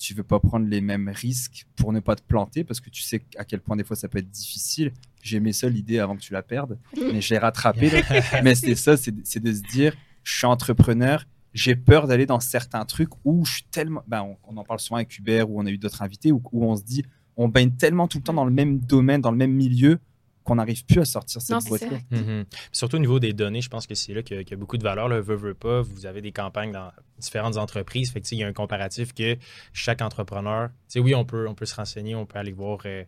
tu 0.02 0.16
veux 0.16 0.24
pas 0.24 0.40
prendre 0.40 0.68
les 0.68 0.82
mêmes 0.82 1.10
risques 1.10 1.68
pour 1.76 1.94
ne 1.94 2.00
pas 2.00 2.16
te 2.16 2.24
planter 2.24 2.64
parce 2.64 2.80
que 2.80 2.90
tu 2.90 3.04
sais 3.04 3.24
à 3.38 3.46
quel 3.46 3.62
point 3.62 3.76
des 3.76 3.84
fois 3.84 3.96
ça 3.96 4.08
peut 4.08 4.18
être 4.18 4.32
difficile. 4.32 4.92
J'ai 5.22 5.38
aimé 5.38 5.54
ça 5.54 5.70
l'idée 5.70 6.00
avant 6.00 6.16
que 6.16 6.22
tu 6.22 6.34
la 6.34 6.42
perdes, 6.42 6.80
mais 6.98 7.22
je 7.22 7.30
l'ai 7.30 7.38
rattrapé. 7.38 7.90
là. 7.90 8.02
mais 8.44 8.56
c'est 8.56 8.76
ça, 8.76 8.98
c'est 8.98 9.14
c'est 9.24 9.40
de 9.40 9.54
se 9.54 9.62
dire, 9.72 9.94
je 10.24 10.38
suis 10.38 10.48
entrepreneur, 10.48 11.26
j'ai 11.54 11.76
peur 11.76 12.08
d'aller 12.08 12.26
dans 12.26 12.40
certains 12.40 12.84
trucs 12.86 13.12
où 13.24 13.46
je 13.46 13.54
suis 13.54 13.64
tellement. 13.70 14.04
Ben, 14.08 14.24
on, 14.24 14.38
on 14.44 14.58
en 14.58 14.64
parle 14.64 14.80
souvent 14.80 14.98
avec 14.98 15.18
Hubert 15.18 15.50
ou 15.50 15.62
on 15.62 15.66
a 15.66 15.70
eu 15.70 15.78
d'autres 15.78 16.02
invités 16.02 16.32
où, 16.32 16.42
où 16.52 16.66
on 16.66 16.76
se 16.76 16.84
dit, 16.84 17.04
on 17.38 17.48
baigne 17.48 17.72
tellement 17.72 18.08
tout 18.08 18.18
le 18.18 18.24
temps 18.24 18.34
dans 18.34 18.46
le 18.46 18.52
même 18.52 18.80
domaine, 18.80 19.22
dans 19.22 19.32
le 19.32 19.38
même 19.38 19.54
milieu 19.54 20.00
qu'on 20.44 20.56
n'arrive 20.56 20.84
plus 20.86 21.00
à 21.02 21.06
sortir 21.06 21.42
cette 21.42 21.66
boîte-là. 21.68 22.00
ça. 22.12 22.18
Mhm. 22.18 22.46
Surtout 22.72 22.96
au 22.96 23.00
niveau 23.00 23.20
des 23.20 23.34
données, 23.34 23.62
je 23.62 23.70
pense 23.70 23.86
que 23.86 23.94
c'est 23.96 24.14
là 24.14 24.24
qu'il 24.24 24.38
y, 24.38 24.40
a- 24.40 24.44
qu'il 24.44 24.52
y 24.52 24.54
a 24.56 24.58
beaucoup 24.58 24.78
de 24.78 24.84
valeur. 24.84 25.08
Là. 25.08 25.22
Veux, 25.22 25.36
veux 25.36 25.54
pas, 25.54 25.82
vous 25.82 26.06
avez 26.06 26.22
des 26.22 26.32
campagnes 26.32 26.72
dans 26.72 26.92
différentes 27.20 27.58
entreprises. 27.58 28.12
Fait 28.12 28.22
que, 28.22 28.28
il 28.32 28.40
y 28.40 28.44
a 28.44 28.48
un 28.48 28.54
comparatif 28.54 29.14
que 29.14 29.38
chaque 29.74 30.02
entrepreneur, 30.02 30.70
tu 30.70 30.74
sais, 30.88 31.00
oui, 31.00 31.14
on 31.14 31.26
peut, 31.26 31.48
on 31.48 31.54
peut 31.54 31.66
se 31.68 31.76
renseigner, 31.76 32.16
on 32.16 32.26
peut 32.26 32.40
aller 32.40 32.52
voir 32.54 32.80
euh, 32.86 33.04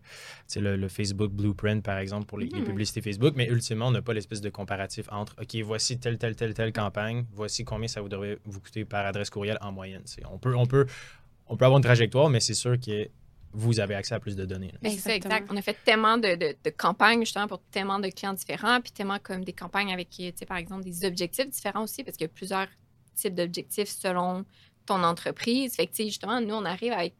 le, 0.56 0.76
le 0.76 0.88
Facebook 0.88 1.32
Blueprint, 1.32 1.84
par 1.84 1.98
exemple, 1.98 2.26
pour 2.28 2.38
les, 2.38 2.48
les 2.48 2.60
Mhm. 2.60 2.66
publicités 2.66 3.02
Facebook, 3.02 3.34
mais 3.36 3.48
ultimement, 3.48 3.88
on 3.88 3.92
n'a 3.92 4.02
pas 4.04 4.14
l'espèce 4.14 4.42
de 4.42 4.50
comparatif 4.52 5.08
entre, 5.12 5.36
OK, 5.42 5.56
voici 5.64 5.98
telle, 6.00 6.18
telle, 6.20 6.36
telle, 6.36 6.54
telle 6.54 6.72
campagne, 6.72 7.26
voici 7.34 7.64
combien 7.66 7.88
ça 7.88 8.02
vous 8.02 8.10
devrait 8.10 8.38
vous 8.46 8.60
coûter 8.60 8.86
par 8.86 9.06
adresse 9.08 9.30
courriel 9.32 9.58
en 9.62 9.72
moyenne. 9.72 10.04
tu 10.06 10.14
sais. 10.14 10.22
On 10.32 10.38
peut, 10.38 10.56
on, 10.56 10.68
peut, 10.68 10.86
on 11.48 11.58
peut 11.58 11.66
avoir 11.66 11.78
une 11.80 11.84
trajectoire, 11.84 12.30
mais 12.30 12.40
c'est 12.40 12.54
sûr 12.54 12.80
que 12.80 13.10
vous 13.54 13.80
avez 13.80 13.96
accès 13.96 14.16
à 14.16 14.20
plus 14.20 14.36
de 14.36 14.46
données. 14.46 14.74
c'est 14.84 15.16
exact. 15.16 15.48
On 15.52 15.58
a 15.58 15.62
fait 15.62 15.78
tellement 15.86 16.18
de, 16.18 16.36
de- 16.36 16.56
de 16.64 16.70
campagnes, 16.72 17.20
justement, 17.22 17.48
pour 17.48 17.62
tellement 17.72 18.00
de 18.00 18.08
clients 18.10 18.34
différents, 18.34 18.82
puis 18.82 18.92
tellement 18.92 19.20
comme 19.22 19.44
des 19.46 19.54
campagnes 19.54 19.94
avec, 19.94 20.10
tu 20.10 20.24
sais, 20.36 20.46
par 20.46 20.58
exemple, 20.58 20.84
des 20.84 21.06
objectifs 21.06 21.48
différents 21.50 21.84
aussi, 21.84 22.04
parce 22.04 22.18
qu'il 22.18 22.26
y 22.26 22.30
a 22.30 22.34
plusieurs 22.34 22.68
types 23.16 23.36
d'objectifs 23.36 23.90
selon 23.90 24.44
ton 24.86 25.04
entreprise. 25.04 25.76
Fait 25.76 25.86
que, 25.86 25.92
tu 25.92 25.98
sais, 26.04 26.06
justement, 26.10 26.42
nous, 26.42 26.56
on 26.56 26.66
arrive 26.66 26.92
avec. 26.94 27.16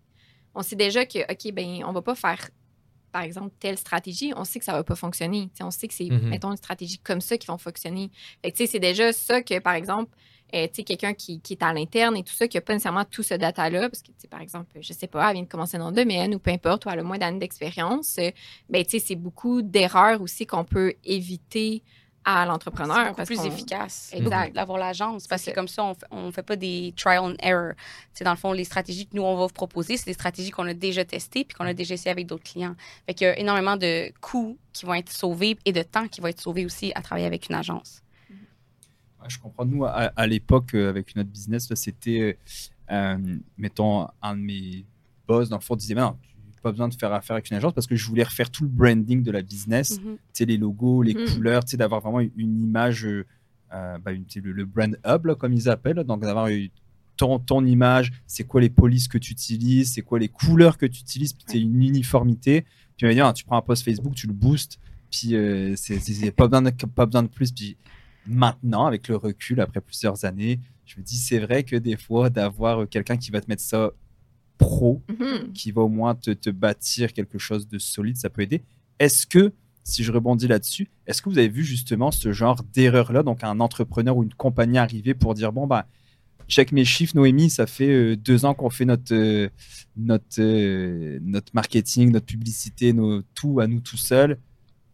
On 0.56 0.62
sait 0.64 0.76
déjà 0.76 1.06
que, 1.06 1.20
OK, 1.32 1.54
ben 1.54 1.84
on 1.86 1.92
va 1.94 2.02
pas 2.02 2.16
faire, 2.16 2.50
par 3.12 3.22
exemple, 3.22 3.54
telle 3.60 3.78
stratégie. 3.78 4.34
On 4.36 4.44
sait 4.44 4.60
que 4.60 4.66
ça 4.66 4.74
va 4.74 4.84
pas 4.84 4.96
fonctionner. 4.96 5.44
Tu 5.50 5.58
sais, 5.58 5.64
on 5.64 5.72
sait 5.72 5.88
que 5.88 5.94
c'est, 5.94 6.10
Mhm. 6.10 6.30
mettons, 6.30 6.52
une 6.52 6.58
stratégie 6.58 6.98
comme 7.00 7.22
ça 7.22 7.38
qui 7.38 7.48
vont 7.48 7.58
fonctionner. 7.58 8.10
Fait 8.42 8.52
que, 8.52 8.58
tu 8.58 8.66
sais, 8.66 8.72
c'est 8.72 8.80
déjà 8.80 9.14
ça 9.14 9.42
que, 9.44 9.60
par 9.60 9.74
exemple, 9.74 10.12
euh, 10.54 10.68
quelqu'un 10.68 11.14
qui, 11.14 11.40
qui 11.42 11.54
est 11.54 11.64
à 11.64 11.74
l'interne 11.74 12.16
et 12.18 12.24
tout 12.24 12.34
ça, 12.34 12.48
qui 12.48 12.58
n'a 12.58 12.62
pas 12.62 12.74
nécessairement 12.74 13.06
tout 13.06 13.24
ce 13.24 13.34
data-là, 13.34 13.90
parce 13.90 14.02
que, 14.04 14.28
par 14.28 14.42
exemple, 14.42 14.78
je 14.80 14.94
sais 14.94 15.08
pas, 15.08 15.30
elle 15.30 15.36
vient 15.36 15.44
de 15.44 15.48
commencer 15.50 15.78
dans 15.78 15.90
le 15.90 15.96
domaine 15.96 16.36
ou 16.36 16.40
peu 16.40 16.52
importe, 16.52 16.86
ou 16.86 16.90
elle 16.90 17.00
a 17.00 17.04
moins 17.04 17.18
d'années 17.18 17.40
d'expérience, 17.40 18.18
euh, 18.20 18.32
ben, 18.70 18.84
c'est 18.88 19.16
beaucoup 19.16 19.62
d'erreurs 19.62 20.22
aussi 20.22 20.46
qu'on 20.46 20.64
peut 20.64 20.94
éviter 21.04 21.84
à 22.26 22.44
C'est 22.44 22.48
l'entrepreneur. 22.48 23.16
parce 23.16 23.28
plus 23.28 23.46
efficace 23.46 24.14
d'avoir 24.54 24.78
l'agence 24.78 25.28
parce 25.28 25.42
C'est 25.42 25.52
que 25.52 25.56
comme 25.56 25.68
ça, 25.68 25.84
on 25.84 25.96
on 26.12 26.32
fait 26.32 26.44
pas 26.44 26.56
des 26.56 26.94
trial 26.96 27.20
and 27.20 27.36
error. 27.42 27.74
C'est 28.14 28.24
dans 28.24 28.32
le 28.32 28.38
fond, 28.38 28.54
les 28.54 28.64
stratégies 28.64 29.08
que 29.08 29.16
nous, 29.16 29.24
on 29.24 29.36
va 29.36 29.48
vous 29.48 29.54
proposer, 29.54 29.98
c'est 29.98 30.06
des 30.06 30.14
stratégies 30.14 30.52
qu'on 30.52 30.68
a 30.68 30.74
déjà 30.74 31.04
testées 31.04 31.44
puis 31.44 31.56
qu'on 31.58 31.66
a 31.66 31.74
déjà 31.74 31.96
essayé 31.96 32.12
avec 32.12 32.28
d'autres 32.28 32.44
clients. 32.44 32.76
Fait 33.06 33.14
qu'il 33.14 33.28
y 33.28 33.30
a 33.30 33.38
énormément 33.38 33.76
de 33.76 34.12
coûts 34.22 34.58
qui 34.72 34.86
vont 34.86 34.94
être 34.94 35.12
sauvés 35.12 35.58
et 35.66 35.74
de 35.74 35.84
temps 35.84 36.08
qui 36.08 36.22
va 36.22 36.30
être 36.30 36.40
sauvé 36.40 36.66
aussi 36.66 36.92
à 36.96 37.02
travailler 37.02 37.28
avec 37.28 37.50
une 37.50 37.56
agence. 37.56 38.02
Je 39.28 39.38
comprends. 39.40 39.66
Nous, 39.66 39.86
à, 39.86 40.12
à 40.16 40.28
l'époque, 40.28 40.74
euh, 40.74 40.90
avec 40.90 41.16
notre 41.16 41.30
business, 41.30 41.72
c'était, 41.76 42.20
euh, 42.20 42.34
euh, 42.92 43.38
mettons, 43.58 44.08
un 44.22 44.36
de 44.36 44.42
mes 44.42 44.86
boss, 45.28 45.50
dans 45.50 45.58
le 45.58 45.62
fond, 45.62 45.76
disait, 45.76 45.96
mais 45.96 46.02
non, 46.02 46.18
tu 46.54 46.62
pas 46.62 46.72
besoin 46.72 46.88
de 46.88 46.94
faire 46.94 47.12
affaire 47.12 47.36
avec 47.36 47.50
une 47.52 47.58
agence 47.58 47.74
parce 47.74 47.88
que 47.88 47.96
je 47.96 48.08
voulais 48.08 48.24
refaire 48.24 48.50
tout 48.50 48.64
le 48.64 48.70
branding 48.70 49.22
de 49.22 49.32
la 49.32 49.42
business, 49.42 50.00
tu 50.02 50.18
sais, 50.32 50.46
les 50.46 50.58
logos, 50.58 51.02
les 51.02 51.14
Mhm. 51.14 51.26
couleurs, 51.36 51.66
tu 51.66 51.72
sais, 51.72 51.78
d'avoir 51.78 52.00
vraiment 52.02 52.20
une 52.22 52.64
image, 52.64 53.06
euh, 53.06 53.26
bah, 53.72 54.12
une- 54.14 54.26
tu 54.26 54.40
le, 54.42 54.52
le 54.54 54.64
brand 54.66 54.98
hub, 55.06 55.26
là, 55.26 55.36
comme 55.36 55.52
ils 55.54 55.68
appellent, 55.70 56.04
donc 56.06 56.22
d'avoir 56.22 56.48
ton, 57.18 57.38
ton 57.40 57.66
image, 57.66 58.12
c'est 58.28 58.46
quoi 58.46 58.62
les 58.62 58.70
polices 58.70 59.08
que 59.10 59.18
tu 59.18 59.34
utilises, 59.34 59.94
c'est 59.94 60.02
quoi 60.04 60.20
les 60.20 60.30
couleurs 60.30 60.78
que 60.78 60.86
tu 60.86 61.02
utilises, 61.02 61.34
puis 61.34 61.44
c'est 61.48 61.60
une 61.62 61.82
uniformité. 61.84 62.66
Puis 62.98 63.06
on 63.06 63.10
va 63.10 63.14
dire, 63.14 63.34
tu 63.34 63.44
prends 63.44 63.58
un 63.58 63.62
post 63.62 63.84
Facebook, 63.84 64.16
tu 64.16 64.28
le 64.28 64.34
boostes, 64.34 64.80
puis 65.12 65.36
euh, 65.36 65.76
c'est 65.76 66.32
pas, 66.32 66.48
besoin 66.48 66.62
de, 66.62 66.70
pas 66.88 67.06
besoin 67.06 67.24
de 67.24 67.28
plus. 67.28 67.52
Puis 67.52 67.76
maintenant, 68.28 68.86
avec 68.86 69.08
le 69.08 69.16
recul, 69.16 69.60
après 69.62 69.82
plusieurs 69.82 70.26
années, 70.26 70.60
je 70.86 70.98
me 71.00 71.04
dis, 71.04 71.18
c'est 71.18 71.40
vrai 71.40 71.64
que 71.64 71.76
des 71.76 71.98
fois, 71.98 72.30
d'avoir 72.30 72.88
quelqu'un 72.90 73.18
qui 73.18 73.32
va 73.32 73.42
te 73.42 73.50
mettre 73.50 73.62
ça 73.64 73.92
pro, 74.58 75.02
Mhm. 75.10 75.52
qui 75.54 75.72
va 75.72 75.82
au 75.82 75.90
moins 75.90 76.16
te, 76.16 76.32
te 76.32 76.50
bâtir 76.50 77.14
quelque 77.14 77.38
chose 77.38 77.68
de 77.68 77.78
solide, 77.80 78.18
ça 78.18 78.30
peut 78.30 78.42
aider. 78.44 78.64
Est-ce 79.00 79.26
que, 79.26 79.52
si 79.84 80.04
je 80.04 80.12
rebondis 80.12 80.48
là-dessus, 80.48 80.90
est-ce 81.08 81.22
que 81.22 81.30
vous 81.30 81.38
avez 81.38 81.50
vu 81.50 81.64
justement 81.64 82.12
ce 82.12 82.32
genre 82.32 82.62
d'erreur-là, 82.74 83.24
donc 83.24 83.44
un 83.44 83.60
entrepreneur 83.60 84.16
ou 84.16 84.24
une 84.24 84.34
compagnie 84.34 84.78
arriver 84.78 85.14
pour 85.14 85.34
dire, 85.34 85.52
bon, 85.52 85.68
bah, 85.68 85.88
check 86.48 86.72
mes 86.72 86.86
chiffres, 86.86 87.16
Noémie, 87.16 87.50
ça 87.50 87.66
fait 87.66 87.90
euh, 87.90 88.16
deux 88.16 88.46
ans 88.46 88.54
qu'on 88.54 88.70
fait 88.70 88.86
notre, 88.86 89.14
euh, 89.14 89.50
notre, 89.98 90.40
euh, 90.40 91.20
notre 91.22 91.52
marketing, 91.56 92.12
notre 92.12 92.26
publicité, 92.28 92.94
nos, 92.94 93.22
tout 93.34 93.60
à 93.60 93.68
nous 93.68 93.80
tout 93.80 93.98
seuls. 93.98 94.38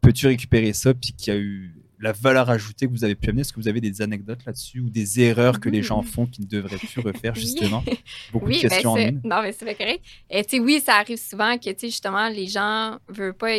Peux-tu 0.01 0.27
récupérer 0.27 0.73
ça, 0.73 0.93
puis 0.93 1.11
qu'il 1.13 1.33
y 1.33 1.37
a 1.37 1.39
eu 1.39 1.75
la 1.99 2.11
valeur 2.13 2.49
ajoutée 2.49 2.85
que 2.87 2.91
vous 2.91 3.03
avez 3.03 3.15
pu 3.15 3.29
amener? 3.29 3.41
Est-ce 3.41 3.51
que 3.53 3.59
vous 3.59 3.67
avez 3.67 3.81
des 3.81 4.01
anecdotes 4.01 4.45
là-dessus 4.45 4.79
ou 4.79 4.89
des 4.89 5.19
erreurs 5.21 5.59
que 5.59 5.69
les 5.69 5.83
gens 5.83 6.01
font 6.01 6.25
qui 6.25 6.41
ne 6.41 6.47
devraient 6.47 6.77
plus 6.77 7.01
refaire, 7.01 7.33
Oui. 7.35 7.41
justement? 7.41 7.83
Beaucoup 8.31 8.45
Oui, 8.45 8.57
de 8.57 8.61
ben, 8.63 8.69
questions 8.69 8.91
en 8.93 8.97
une. 8.97 9.21
Non, 9.23 9.41
mais 9.41 9.51
c'est 9.51 9.75
correct. 9.75 10.03
Et 10.29 10.43
tu 10.45 10.57
sais, 10.57 10.59
oui, 10.63 10.81
ça 10.83 10.95
arrive 10.95 11.17
souvent 11.19 11.57
que, 11.57 11.69
tu 11.71 11.79
sais, 11.79 11.87
justement, 11.87 12.27
les 12.29 12.47
gens 12.47 12.97
veulent 13.07 13.33
pas. 13.33 13.57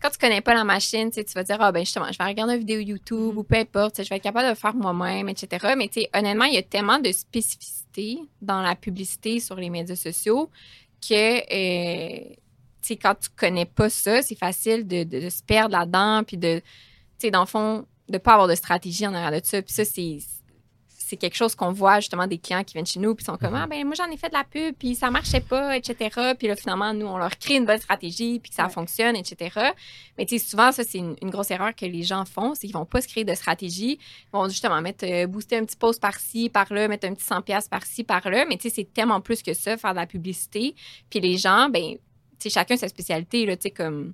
Quand 0.00 0.10
tu 0.10 0.18
connais 0.18 0.40
pas 0.40 0.54
la 0.54 0.62
machine, 0.62 1.10
tu 1.10 1.20
vas 1.34 1.42
dire, 1.42 1.56
ah, 1.58 1.72
ben, 1.72 1.80
justement, 1.80 2.06
je 2.12 2.18
vais 2.18 2.24
regarder 2.24 2.52
une 2.54 2.60
vidéo 2.60 2.78
YouTube 2.80 3.32
Mhm. 3.32 3.38
ou 3.38 3.42
peu 3.42 3.56
importe, 3.56 4.02
je 4.04 4.08
vais 4.08 4.16
être 4.16 4.22
capable 4.22 4.44
de 4.46 4.50
le 4.50 4.54
faire 4.56 4.74
moi-même, 4.74 5.28
etc. 5.28 5.74
Mais, 5.76 5.88
tu 5.88 6.02
sais, 6.02 6.10
honnêtement, 6.14 6.44
il 6.44 6.54
y 6.54 6.58
a 6.58 6.62
tellement 6.62 6.98
de 7.00 7.10
spécificités 7.10 8.18
dans 8.40 8.60
la 8.62 8.76
publicité 8.76 9.40
sur 9.40 9.56
les 9.56 9.70
médias 9.70 9.96
sociaux 9.96 10.50
que, 11.00 11.38
euh, 11.52 12.34
quand 13.02 13.14
tu 13.20 13.28
connais 13.36 13.66
pas 13.66 13.90
ça, 13.90 14.22
c'est 14.22 14.34
facile 14.38 14.86
de, 14.86 15.02
de- 15.04 15.20
de 15.20 15.28
se 15.28 15.42
perdre 15.42 15.76
là-dedans, 15.76 16.22
puis 16.24 16.36
de, 16.38 16.62
sais, 17.18 17.30
dans 17.30 17.40
le 17.40 17.46
fond, 17.46 17.86
de 18.08 18.18
pas 18.18 18.32
avoir 18.32 18.48
de 18.48 18.54
stratégie 18.54 19.06
en 19.06 19.14
arrière 19.14 19.40
de 19.40 19.44
ça. 19.46 19.60
Puis 19.62 19.72
ça, 19.74 19.84
c'est 19.84 20.18
c'est 20.88 21.16
quelque 21.16 21.36
chose 21.36 21.54
qu'on 21.54 21.72
voit 21.72 22.00
justement 22.00 22.26
des 22.26 22.36
clients 22.36 22.62
qui 22.62 22.74
viennent 22.74 22.84
chez 22.84 23.00
nous 23.00 23.14
puis 23.14 23.24
sont 23.24 23.38
comme 23.38 23.52
Mhm. 23.54 23.60
ah 23.62 23.66
ben 23.66 23.82
moi 23.86 23.94
j'en 23.96 24.10
ai 24.12 24.18
fait 24.18 24.28
de 24.28 24.34
la 24.34 24.44
pub 24.44 24.74
puis 24.78 24.94
ça 24.94 25.10
marchait 25.10 25.40
pas 25.40 25.74
etc 25.74 26.34
puis 26.38 26.48
là 26.48 26.54
finalement 26.54 26.92
nous 26.92 27.06
on 27.06 27.16
leur 27.16 27.38
crée 27.38 27.54
une 27.54 27.64
bonne 27.64 27.78
stratégie 27.78 28.38
puis 28.40 28.50
que 28.50 28.54
ça 28.54 28.64
Ouais. 28.66 28.70
fonctionne 28.70 29.16
etc 29.16 29.70
mais 30.18 30.26
tu 30.26 30.38
sais 30.38 30.44
souvent 30.50 30.70
ça 30.70 30.84
c'est 30.84 30.98
une, 30.98 31.16
une 31.22 31.30
grosse 31.30 31.50
erreur 31.50 31.74
que 31.74 31.86
les 31.86 32.02
gens 32.02 32.26
font 32.26 32.52
c'est 32.54 32.66
qu'ils 32.66 32.74
vont 32.76 32.84
pas 32.84 33.00
se 33.00 33.08
créer 33.08 33.24
de 33.24 33.32
stratégie 33.34 33.92
ils 33.98 34.30
vont 34.34 34.46
justement 34.50 34.82
mettre 34.82 35.06
euh, 35.06 35.26
booster 35.26 35.56
un 35.56 35.64
petit 35.64 35.78
post 35.78 35.98
par-ci 35.98 36.50
par-là 36.50 36.88
mettre 36.88 37.06
un 37.08 37.14
petit 37.14 37.24
100 37.24 37.40
pièces 37.40 37.68
par-ci 37.68 38.04
par-là 38.04 38.44
mais 38.46 38.58
tu 38.58 38.68
sais 38.68 38.74
c'est 38.74 38.92
tellement 38.92 39.22
plus 39.22 39.42
que 39.42 39.54
ça 39.54 39.78
faire 39.78 39.92
de 39.92 39.96
la 40.00 40.06
publicité 40.06 40.74
puis 41.08 41.20
les 41.20 41.38
gens 41.38 41.70
ben 41.70 41.94
tu 41.94 42.00
sais 42.38 42.50
chacun 42.50 42.76
sa 42.76 42.88
spécialité 42.88 43.46
là 43.46 43.56
tu 43.56 43.62
sais 43.62 43.70
comme 43.70 44.12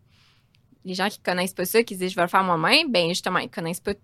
les 0.84 0.94
gens 0.94 1.08
qui 1.08 1.18
connaissent 1.20 1.54
pas 1.54 1.64
ça, 1.64 1.82
qui 1.82 1.94
se 1.94 2.00
disent 2.00 2.10
je 2.10 2.16
vais 2.16 2.22
le 2.22 2.28
faire 2.28 2.44
moi-même, 2.44 2.90
ben 2.92 3.08
justement, 3.08 3.38
ils 3.38 3.50
connaissent 3.50 3.80
pas 3.80 3.94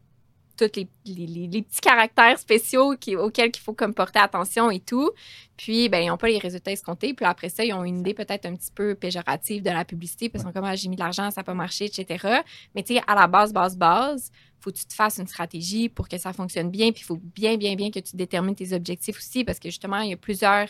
tous 0.56 0.70
les, 0.76 0.88
les- 1.06 1.26
les- 1.26 1.46
les 1.46 1.62
petits 1.62 1.80
caractères 1.80 2.38
spéciaux 2.38 2.94
qui, 3.00 3.16
auxquels 3.16 3.50
il 3.54 3.58
faut 3.60 3.72
comme 3.72 3.94
porter 3.94 4.18
attention 4.18 4.70
et 4.70 4.80
tout. 4.80 5.10
Puis, 5.56 5.88
ben, 5.88 6.00
ils 6.02 6.08
n'ont 6.08 6.18
pas 6.18 6.28
les 6.28 6.36
résultats 6.38 6.70
escomptés. 6.72 7.14
Puis 7.14 7.24
après 7.24 7.48
ça, 7.48 7.64
ils 7.64 7.72
ont 7.72 7.82
une 7.82 8.00
idée 8.00 8.12
peut-être 8.12 8.44
un 8.44 8.54
petit 8.56 8.70
peu 8.70 8.94
péjorative 8.94 9.62
de 9.62 9.70
la 9.70 9.86
publicité, 9.86 10.28
parce 10.28 10.44
qu'ils 10.44 10.48
sont 10.50 10.52
comme, 10.52 10.68
ah, 10.68 10.76
j'ai 10.76 10.88
mis 10.90 10.96
de 10.96 11.00
l'argent, 11.00 11.30
ça 11.30 11.40
n'a 11.40 11.44
pas 11.44 11.54
marché, 11.54 11.86
etc. 11.86 12.40
Mais 12.74 12.82
tu 12.82 12.94
sais, 12.94 13.00
à 13.06 13.14
la 13.14 13.26
base, 13.26 13.54
base, 13.54 13.74
base, 13.76 14.30
faut 14.60 14.70
que 14.70 14.76
tu 14.76 14.84
te 14.84 14.92
fasses 14.92 15.16
une 15.18 15.26
stratégie 15.26 15.88
pour 15.88 16.08
que 16.08 16.18
ça 16.18 16.34
fonctionne 16.34 16.70
bien. 16.70 16.92
Puis 16.92 17.02
il 17.02 17.06
faut 17.06 17.20
bien, 17.34 17.56
bien, 17.56 17.74
bien 17.74 17.90
que 17.90 18.00
tu 18.00 18.14
détermines 18.16 18.54
tes 18.54 18.74
objectifs 18.74 19.16
aussi, 19.16 19.44
parce 19.44 19.58
que 19.58 19.70
justement, 19.70 20.00
il 20.00 20.10
y 20.10 20.14
a 20.14 20.18
plusieurs 20.18 20.68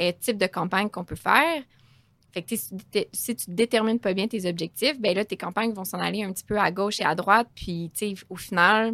euh, 0.00 0.12
types 0.18 0.38
de 0.38 0.46
campagnes 0.46 0.88
qu'on 0.88 1.04
peut 1.04 1.14
faire. 1.16 1.62
Fait 2.36 2.42
que 2.42 2.54
si 2.54 2.76
tu 2.92 3.00
si 3.14 3.34
tu 3.34 3.46
détermines 3.48 3.98
pas 3.98 4.12
bien 4.12 4.28
tes 4.28 4.46
objectifs, 4.46 5.00
ben 5.00 5.14
là, 5.16 5.24
tes 5.24 5.38
campagnes 5.38 5.72
vont 5.72 5.86
s'en 5.86 5.98
aller 5.98 6.22
un 6.22 6.30
petit 6.34 6.44
peu 6.44 6.58
à 6.58 6.70
gauche 6.70 7.00
et 7.00 7.04
à 7.04 7.14
droite. 7.14 7.48
Puis, 7.54 7.90
tu 7.96 8.14
sais, 8.14 8.26
au 8.28 8.36
final, 8.36 8.92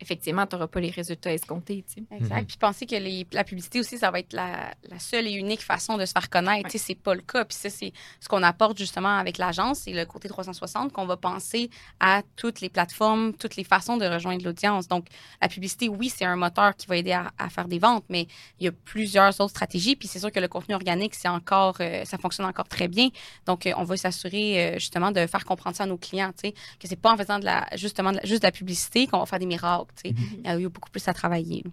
effectivement, 0.00 0.46
tu 0.46 0.54
n'auras 0.56 0.66
pas 0.68 0.80
les 0.80 0.90
résultats 0.90 1.32
escomptés, 1.32 1.84
tu 1.88 1.94
sais. 1.94 2.16
Exact. 2.16 2.36
Mhm. 2.40 2.46
Puis 2.46 2.56
penser 2.58 2.86
que 2.86 2.96
les- 2.96 3.26
la 3.32 3.44
publicité 3.44 3.80
aussi, 3.80 3.98
ça 3.98 4.10
va 4.10 4.18
être 4.20 4.32
la, 4.32 4.74
la 4.90 4.98
seule 4.98 5.26
et 5.26 5.32
unique 5.32 5.62
façon 5.62 5.96
de 5.96 6.04
se 6.04 6.12
faire 6.12 6.28
connaître. 6.30 6.64
Ouais. 6.64 6.70
Tu 6.70 6.78
sais, 6.78 6.84
c'est 6.88 6.94
pas 6.94 7.14
le 7.14 7.22
cas. 7.22 7.44
Puis 7.44 7.56
ça, 7.56 7.70
c'est 7.70 7.92
ce 8.20 8.28
qu'on 8.28 8.42
apporte 8.42 8.78
justement 8.78 9.16
avec 9.18 9.38
l'agence, 9.38 9.80
c'est 9.80 9.92
le 9.92 10.04
côté 10.04 10.28
360 10.28 10.92
qu'on 10.92 11.06
va 11.06 11.16
penser 11.16 11.70
à 12.00 12.22
toutes 12.36 12.60
les 12.60 12.68
plateformes, 12.68 13.32
toutes 13.34 13.56
les 13.56 13.64
façons 13.64 13.96
de 13.96 14.04
rejoindre 14.06 14.44
l'audience. 14.44 14.88
Donc, 14.88 15.06
la 15.40 15.48
publicité, 15.48 15.88
oui, 15.88 16.08
c'est 16.14 16.24
un 16.24 16.36
moteur 16.36 16.76
qui 16.76 16.86
va 16.86 16.96
aider 16.96 17.12
à, 17.12 17.30
à 17.38 17.48
faire 17.48 17.68
des 17.68 17.78
ventes, 17.78 18.04
mais 18.08 18.26
il 18.60 18.64
y 18.66 18.68
a 18.68 18.72
plusieurs 18.72 19.40
autres 19.40 19.50
stratégies. 19.50 19.96
Puis 19.96 20.08
c'est 20.08 20.18
sûr 20.18 20.30
que 20.30 20.40
le 20.40 20.48
contenu 20.48 20.74
organique, 20.74 21.14
c'est 21.14 21.28
encore, 21.28 21.76
euh, 21.80 22.04
ça 22.04 22.18
fonctionne 22.18 22.46
encore 22.46 22.68
très 22.68 22.88
bien. 22.88 23.08
Donc, 23.46 23.66
euh, 23.66 23.72
on 23.76 23.84
va 23.84 23.96
s'assurer 23.96 24.74
euh, 24.74 24.78
justement 24.78 25.10
de 25.10 25.26
faire 25.26 25.44
comprendre 25.44 25.76
ça 25.76 25.84
à 25.84 25.86
nos 25.86 25.96
clients, 25.96 26.32
tu 26.32 26.48
sais, 26.48 26.52
que 26.52 26.86
c'est 26.88 26.96
pas 26.96 27.12
en 27.12 27.16
faisant 27.16 27.38
de 27.38 27.44
la, 27.44 27.66
justement 27.76 28.10
de 28.12 28.16
la- 28.16 28.24
juste 28.24 28.42
de 28.42 28.46
la 28.46 28.52
publicité 28.52 29.06
qu'on 29.06 29.18
va 29.18 29.26
faire 29.26 29.38
des 29.38 29.46
miracles. 29.46 29.85
Tu 29.94 30.10
sais. 30.10 30.14
Il 30.38 30.44
y 30.44 30.48
a 30.48 30.58
eu 30.58 30.68
beaucoup 30.68 30.90
plus 30.90 31.06
à 31.08 31.14
travailler. 31.14 31.64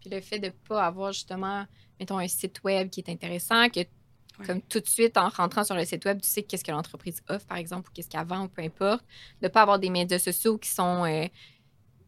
Puis 0.00 0.10
le 0.10 0.20
fait 0.20 0.38
de 0.38 0.46
ne 0.46 0.52
pas 0.68 0.84
avoir 0.84 1.12
justement, 1.12 1.64
mettons, 1.98 2.18
un 2.18 2.28
site 2.28 2.62
web 2.64 2.90
qui 2.90 3.00
est 3.00 3.10
intéressant, 3.10 3.68
que 3.68 3.80
comme 4.46 4.60
tout 4.62 4.80
de 4.80 4.88
suite, 4.88 5.16
en 5.16 5.28
rentrant 5.28 5.64
sur 5.64 5.76
le 5.76 5.84
site 5.84 6.04
web, 6.04 6.20
tu 6.20 6.28
sais 6.28 6.42
qu'est-ce 6.42 6.64
que 6.64 6.72
l'entreprise 6.72 7.22
offre, 7.28 7.46
par 7.46 7.56
exemple, 7.56 7.88
ou 7.88 7.92
qu'est-ce 7.92 8.08
qu'elle 8.08 8.26
vend, 8.26 8.44
ou 8.44 8.48
peu 8.48 8.62
importe. 8.62 9.04
De 9.40 9.46
ne 9.46 9.48
pas 9.48 9.62
avoir 9.62 9.78
des 9.78 9.90
médias 9.90 10.18
sociaux 10.18 10.58
qui 10.58 10.70
sont, 10.70 11.04
euh, 11.04 11.26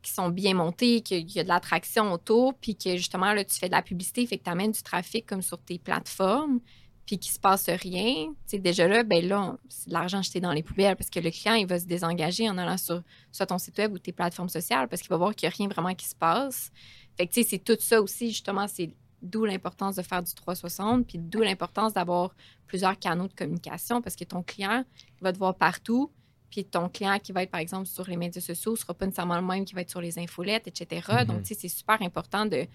qui 0.03 0.11
sont 0.11 0.29
bien 0.29 0.55
montés, 0.55 1.03
qu'il 1.03 1.31
y 1.31 1.39
a 1.39 1.45
de 1.45 1.49
l'attraction 1.49 2.13
autour, 2.13 2.55
puis 2.55 2.77
que 2.77 2.97
justement, 2.97 3.33
là, 3.33 3.45
tu 3.45 3.57
fais 3.57 3.69
de 3.69 3.73
la 3.73 3.83
publicité, 3.83 4.27
fait 4.27 4.39
que 4.39 4.45
tu 4.45 4.51
amènes 4.51 4.73
du 4.73 4.83
trafic 4.83 5.25
comme 5.27 5.43
sur 5.43 5.59
tes 5.59 5.79
plateformes, 5.79 6.61
puis 7.07 7.19
qu'il 7.19 7.33
se 7.33 7.39
passe 7.39 7.69
rien. 7.69 8.27
Tu 8.27 8.35
sais, 8.47 8.59
déjà 8.59 8.89
là, 8.89 9.05
ben 9.05 9.27
là, 9.27 9.57
c'est 9.69 9.89
de 9.89 9.95
l'argent 9.95 10.23
jeté 10.23 10.41
dans 10.41 10.53
les 10.53 10.65
poubelles 10.65 10.97
parce 10.97 11.09
que 11.09 11.21
le 11.21 11.31
client, 11.31 11.55
il 11.55 11.67
va 11.67 11.79
se 11.79 11.87
désengager 11.87 12.51
en 12.51 12.59
allant 12.59 12.77
sur 12.77 13.03
soit 13.31 13.47
ton 13.47 13.59
site 13.59 13.79
web 13.79 13.93
ou 13.93 13.99
tes 13.99 14.13
plateformes 14.13 14.49
sociales 14.49 14.89
parce 14.89 15.03
qu'il 15.03 15.11
va 15.11 15.17
voir 15.17 15.35
qu'il 15.35 15.49
n'y 15.49 15.55
a 15.55 15.57
rien 15.57 15.69
vraiment 15.69 15.95
qui 15.95 16.07
se 16.07 16.17
passe. 16.17 16.71
Fait 17.17 17.27
que, 17.27 17.33
tu 17.33 17.43
sais, 17.43 17.49
c'est 17.49 17.59
tout 17.59 17.77
ça 17.79 18.03
aussi, 18.03 18.29
justement, 18.29 18.67
c'est 18.67 18.93
d'où 19.23 19.45
l'importance 19.45 19.97
de 19.97 20.03
faire 20.03 20.23
du 20.23 20.35
360, 20.35 21.07
puis 21.07 21.19
d'où 21.19 21.41
l'importance 21.41 21.93
d'avoir 21.93 22.35
plusieurs 22.67 22.99
canaux 22.99 23.29
de 23.29 23.35
communication 23.35 24.03
parce 24.03 24.15
que 24.15 24.25
ton 24.25 24.43
client 24.43 24.85
il 25.19 25.23
va 25.23 25.33
te 25.33 25.39
voir 25.39 25.55
partout, 25.55 26.11
puis 26.51 26.65
ton 26.65 26.89
client 26.89 27.19
qui 27.19 27.33
va 27.33 27.43
être, 27.43 27.51
par 27.51 27.61
exemple, 27.61 27.87
sur 27.87 28.07
les 28.09 28.17
médias 28.17 28.43
sociaux 28.43 28.73
ne 28.73 28.77
sera 28.77 28.95
pas 28.95 29.07
nécessairement 29.07 29.37
le 29.37 29.47
même 29.47 29.65
qui 29.65 29.75
va 29.75 29.81
être 29.81 29.91
sur 29.91 30.01
les 30.01 30.19
infolettes, 30.19 30.67
etc. 30.67 31.07
Mhm. 31.09 31.25
Donc, 31.25 31.43
tu 31.43 31.49
sais, 31.49 31.61
c'est 31.61 31.69
super 31.69 32.01
important 32.03 32.47
de 32.47 32.67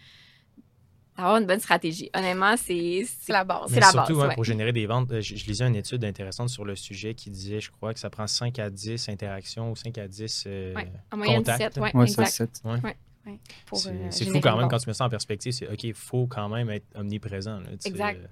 d'avoir 1.18 1.38
une 1.38 1.46
bonne 1.46 1.60
stratégie. 1.60 2.10
Honnêtement, 2.16 2.56
c'est 2.58 3.06
C'est 3.20 3.34
la 3.34 3.44
base. 3.44 3.64
C'est 3.68 3.76
Mais 3.76 3.82
la 3.82 3.92
surtout, 3.92 4.14
base, 4.16 4.24
hein, 4.24 4.28
ouais. 4.30 4.36
pour 4.36 4.44
générer 4.44 4.72
des 4.74 4.86
ventes, 4.86 5.12
euh, 5.12 5.22
je, 5.22 5.36
je 5.36 5.46
lisais 5.46 5.66
une 5.68 5.76
étude 5.76 6.04
intéressante 6.06 6.50
sur 6.50 6.66
le 6.66 6.76
sujet 6.76 7.14
qui 7.14 7.30
disait, 7.30 7.60
je 7.60 7.70
crois, 7.72 7.94
que 7.94 8.00
ça 8.00 8.10
prend 8.10 8.28
5 8.28 8.58
à 8.60 8.70
10 8.70 9.10
interactions 9.10 9.72
ou 9.72 9.76
5 9.76 9.98
à 9.98 10.08
10 10.08 10.44
euh, 10.48 10.74
Ouais, 10.74 10.92
en 11.12 11.18
moyenne 11.18 11.38
contacts. 11.38 11.74
7, 11.76 11.78
ouais, 11.78 11.96
Ouais, 11.96 12.04
exact. 12.06 12.28
c'est- 12.28 12.62
pour, 13.68 13.78
C'est 13.78 13.90
euh, 14.28 14.32
fou 14.32 14.40
quand 14.42 14.58
même 14.58 14.68
quand 14.68 14.80
tu 14.80 14.90
mets 14.90 14.94
ça 14.96 15.06
en 15.06 15.10
perspective. 15.10 15.52
C'est 15.52 15.68
OK, 15.68 15.84
il 15.84 15.94
faut 15.94 16.26
quand 16.28 16.50
même 16.50 16.70
être 16.72 16.88
omniprésent. 16.96 17.60
là, 17.60 17.68
sais, 17.80 17.90
Exact. 17.90 18.20
euh, 18.20 18.28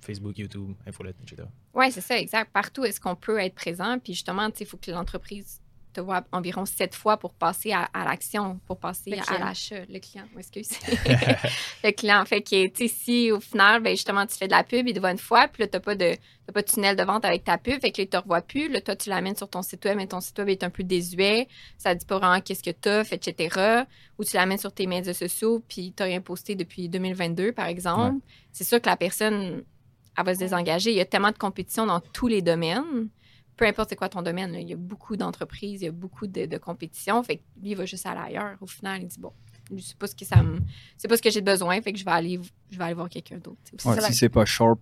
Facebook, 0.00 0.38
YouTube, 0.38 0.74
Infolette, 0.86 1.16
etc. 1.22 1.48
Oui, 1.74 1.90
c'est 1.90 2.00
ça, 2.00 2.16
exact. 2.18 2.52
Partout 2.52 2.84
est-ce 2.84 3.00
qu'on 3.00 3.16
peut 3.16 3.38
être 3.40 3.56
présent. 3.56 3.98
Puis 3.98 4.12
justement, 4.14 4.48
tu 4.50 4.58
sais, 4.58 4.64
il 4.64 4.66
faut 4.68 4.76
que 4.76 4.92
l'entreprise 4.92 5.60
te 5.92 6.00
voit 6.00 6.22
environ 6.32 6.64
sept 6.66 6.94
fois 6.94 7.16
pour 7.16 7.32
passer 7.32 7.72
à, 7.72 7.88
à 7.94 8.04
l'action, 8.04 8.60
pour 8.66 8.78
passer 8.78 9.10
à 9.12 9.38
l'achat. 9.38 9.80
Le 9.88 9.98
client, 9.98 10.24
excuse. 10.36 10.68
le 11.84 11.90
client. 11.92 12.24
Fait 12.24 12.42
que, 12.42 12.66
tu 12.68 12.88
sais, 12.88 12.94
si 12.94 13.32
au 13.32 13.40
final, 13.40 13.82
ben, 13.82 13.90
justement, 13.90 14.26
tu 14.26 14.36
fais 14.36 14.46
de 14.46 14.52
la 14.52 14.64
pub, 14.64 14.86
il 14.86 14.94
te 14.94 15.00
voit 15.00 15.12
une 15.12 15.18
fois, 15.18 15.48
puis 15.48 15.62
là, 15.62 15.68
tu 15.68 15.76
n'as 15.76 15.80
pas, 15.80 15.94
de- 15.94 16.16
pas 16.52 16.62
de 16.62 16.66
tunnel 16.66 16.96
de 16.96 17.02
vente 17.02 17.24
avec 17.24 17.44
ta 17.44 17.58
pub, 17.58 17.80
fait 17.80 17.90
que 17.90 18.00
là, 18.00 18.04
il 18.04 18.08
te 18.08 18.16
revoit 18.16 18.42
plus. 18.42 18.68
Là, 18.68 18.80
toi, 18.80 18.96
tu 18.96 19.08
l'amènes 19.10 19.36
sur 19.36 19.48
ton 19.48 19.62
site 19.62 19.84
web, 19.84 19.96
mais 19.96 20.06
ton 20.06 20.20
site 20.20 20.38
web 20.38 20.48
est 20.48 20.62
un 20.62 20.70
peu 20.70 20.82
désuet. 20.84 21.48
Ça 21.76 21.94
dit 21.94 22.06
pas 22.06 22.18
vraiment 22.18 22.40
qu'est-ce 22.40 22.62
que 22.62 22.70
tu 22.70 22.88
offres, 22.88 23.12
etc. 23.12 23.84
Ou 24.18 24.24
tu 24.24 24.36
l'amènes 24.36 24.58
sur 24.58 24.72
tes 24.72 24.86
médias 24.86 25.14
sociaux, 25.14 25.62
puis 25.68 25.92
tu 25.96 26.02
n'as 26.02 26.06
rien 26.08 26.20
posté 26.20 26.54
depuis 26.54 26.88
2022, 26.88 27.52
par 27.52 27.66
exemple. 27.66 28.16
C'est 28.52 28.64
sûr 28.64 28.80
que 28.80 28.88
la 28.88 28.96
personne, 28.96 29.62
elle 30.16 30.24
va 30.24 30.34
se 30.34 30.38
désengager. 30.38 30.90
Il 30.90 30.96
y 30.96 31.00
a 31.00 31.04
tellement 31.04 31.30
de 31.30 31.38
compétition 31.38 31.86
dans 31.86 32.00
tous 32.00 32.26
les 32.28 32.42
domaines. 32.42 33.08
Peu 33.58 33.66
importe 33.66 33.90
c'est 33.90 33.96
quoi 33.96 34.08
ton 34.08 34.22
domaine, 34.22 34.52
là, 34.52 34.60
il 34.60 34.68
y 34.68 34.72
a 34.72 34.76
beaucoup 34.76 35.16
d'entreprises, 35.16 35.82
il 35.82 35.84
y 35.84 35.88
a 35.88 35.92
beaucoup 35.92 36.26
de, 36.26 36.46
de 36.46 36.58
compétition. 36.58 37.22
Fait 37.22 37.36
que 37.36 37.42
lui, 37.60 37.70
il 37.72 37.76
va 37.76 37.84
juste 37.84 38.06
aller 38.06 38.20
ailleurs. 38.20 38.56
Au 38.62 38.66
final, 38.66 39.02
il 39.02 39.08
dit 39.08 39.18
bon, 39.20 39.32
je 39.76 39.82
sais 39.82 39.94
pas 39.98 40.06
ce 40.06 40.14
que 40.14 40.24
ça 40.24 40.42
me, 40.42 40.60
c'est 40.96 41.08
pas 41.08 41.16
ce 41.16 41.22
que 41.22 41.30
j'ai 41.30 41.40
besoin, 41.42 41.80
fait 41.82 41.92
que 41.92 41.98
je 41.98 42.04
vais 42.04 42.10
aller, 42.10 42.40
je 42.70 42.78
vais 42.78 42.84
aller 42.84 42.94
voir 42.94 43.08
quelqu'un 43.10 43.38
d'autre. 43.38 43.58
Ouais, 43.84 43.94
C'est 44.00 44.06
si 44.06 44.14
c'est 44.14 44.28
pas 44.28 44.44
sharp, 44.44 44.80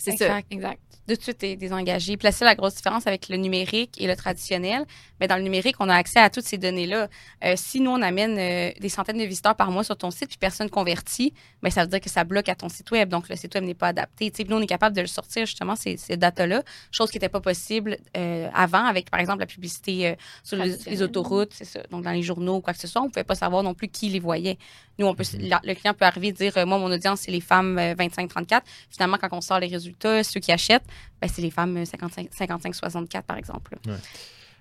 C'est 0.00 0.12
Exact. 0.12 0.28
ça, 0.28 0.40
exact. 0.50 0.80
de 1.06 1.14
suite 1.14 1.40
des, 1.40 1.56
désengagé. 1.56 2.16
Puis 2.16 2.24
là, 2.24 2.32
c'est 2.32 2.44
la 2.44 2.54
grosse 2.54 2.76
différence 2.76 3.06
avec 3.06 3.28
le 3.28 3.36
numérique 3.36 4.00
et 4.00 4.06
le 4.06 4.16
traditionnel. 4.16 4.86
Mais 5.20 5.28
dans 5.28 5.36
le 5.36 5.42
numérique, 5.42 5.76
on 5.78 5.88
a 5.90 5.94
accès 5.94 6.20
à 6.20 6.30
toutes 6.30 6.44
ces 6.44 6.56
données-là. 6.56 7.08
Euh, 7.44 7.54
si 7.56 7.80
nous, 7.80 7.90
on 7.90 8.00
amène 8.00 8.38
euh, 8.38 8.72
des 8.80 8.88
centaines 8.88 9.18
de 9.18 9.24
visiteurs 9.24 9.54
par 9.54 9.70
mois 9.70 9.84
sur 9.84 9.96
ton 9.96 10.10
site, 10.10 10.28
puis 10.28 10.38
personne 10.38 10.70
convertit, 10.70 11.34
bien, 11.62 11.70
ça 11.70 11.82
veut 11.82 11.88
dire 11.88 12.00
que 12.00 12.08
ça 12.08 12.24
bloque 12.24 12.48
à 12.48 12.54
ton 12.54 12.70
site 12.70 12.90
web. 12.92 13.10
Donc, 13.10 13.28
le 13.28 13.36
site 13.36 13.54
web 13.54 13.64
n'est 13.64 13.74
pas 13.74 13.88
adapté. 13.88 14.30
T'sais, 14.30 14.44
nous, 14.44 14.56
on 14.56 14.60
est 14.62 14.66
capable 14.66 14.96
de 14.96 15.02
le 15.02 15.06
sortir, 15.06 15.44
justement, 15.44 15.76
ces, 15.76 15.98
ces 15.98 16.16
data-là, 16.16 16.62
chose 16.90 17.10
qui 17.10 17.16
n'était 17.16 17.28
pas 17.28 17.40
possible 17.40 17.98
euh, 18.16 18.48
avant 18.54 18.84
avec, 18.84 19.10
par 19.10 19.20
exemple, 19.20 19.40
la 19.40 19.46
publicité 19.46 20.16
sur 20.42 20.56
les, 20.56 20.76
les, 20.86 21.02
autoroutes, 21.02 21.52
c'est 21.52 21.66
ça. 21.66 21.80
Donc, 21.90 22.04
dans 22.04 22.12
les 22.12 22.22
journaux 22.22 22.56
ou 22.56 22.60
quoi 22.60 22.72
que 22.72 22.80
ce 22.80 22.86
soit, 22.86 23.02
on 23.02 23.06
ne 23.06 23.10
pouvait 23.10 23.24
pas 23.24 23.34
savoir 23.34 23.62
non 23.62 23.74
plus 23.74 23.88
qui 23.88 24.08
les 24.08 24.20
voyait. 24.20 24.56
Nous, 24.98 25.06
on 25.06 25.14
peut, 25.14 25.22
mm-hmm. 25.24 25.60
le 25.64 25.74
client 25.74 25.94
peut 25.94 26.04
arriver 26.04 26.28
et 26.28 26.32
dire, 26.32 26.52
moi, 26.66 26.78
mon 26.78 26.90
audience, 26.90 27.20
c'est 27.20 27.30
les 27.30 27.40
femmes 27.40 27.78
25-34. 27.78 28.62
Finalement, 28.90 29.16
quand 29.20 29.28
on 29.32 29.40
sort 29.40 29.60
les 29.60 29.66
résultats, 29.66 29.89
ceux 30.02 30.40
qui 30.40 30.52
achètent, 30.52 30.86
ben, 31.20 31.28
c'est 31.28 31.42
les 31.42 31.50
femmes 31.50 31.82
55-64, 31.82 33.22
par 33.22 33.36
exemple. 33.36 33.76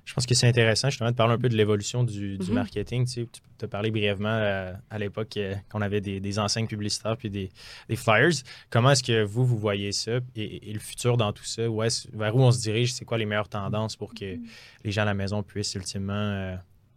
Je 0.10 0.16
pense 0.16 0.26
que 0.26 0.34
c'est 0.34 0.48
intéressant 0.48 0.90
justement 0.90 1.12
de 1.12 1.16
parler 1.16 1.36
un 1.36 1.38
peu 1.38 1.50
de 1.50 1.56
l'évolution 1.56 2.04
du, 2.04 2.38
mm-hmm. 2.38 2.52
marketing. 2.52 3.06
Tu, 3.06 3.28
as 3.62 3.68
parlé 3.68 3.92
brièvement 3.92 4.30
euh, 4.30 4.74
à 4.90 4.98
l'époque 4.98 5.38
euh, 5.38 5.54
qu'on 5.72 5.82
avait 5.82 6.02
des, 6.02 6.40
enseignes 6.40 6.66
publicitaires 6.66 7.16
puis 7.16 7.30
des, 7.30 7.52
flyers. 7.96 8.34
Comment 8.72 8.90
est-ce 8.90 9.04
que 9.04 9.24
vous, 9.24 9.46
vous 9.46 9.60
voyez 9.60 9.92
ça? 9.92 10.14
Et, 10.36 10.74
le 10.74 10.80
futur 10.80 11.16
dans 11.16 11.32
tout 11.32 11.44
ça? 11.44 11.70
Où 11.70 11.84
vers 12.14 12.36
où 12.36 12.42
on 12.42 12.52
se 12.52 12.60
dirige? 12.60 12.94
C'est 12.94 13.06
quoi 13.06 13.20
les 13.20 13.28
meilleures 13.28 13.50
tendances 13.50 13.96
pour 13.96 14.16
que 14.16 14.26
mm-hmm. 14.26 14.48
les 14.84 14.92
gens 14.92 15.04
à 15.04 15.06
la 15.06 15.14
maison 15.14 15.44
puissent 15.44 15.76
ultimement 15.76 16.14
euh, 16.14 16.56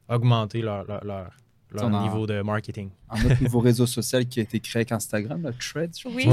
augmenter 0.08 0.62
leur, 0.62 0.86
leur 1.04 1.32
niveau 1.80 2.26
de 2.26 2.42
marketing. 2.42 2.90
Un 3.10 3.24
autre 3.24 3.42
nouveau 3.42 3.60
réseau 3.60 3.86
social 3.86 4.26
qui 4.26 4.40
a 4.40 4.42
été 4.42 4.60
créé 4.60 4.80
avec 4.80 4.92
Instagram, 4.92 5.42
le 5.42 5.52
Threads. 5.52 6.04
Oui. 6.06 6.26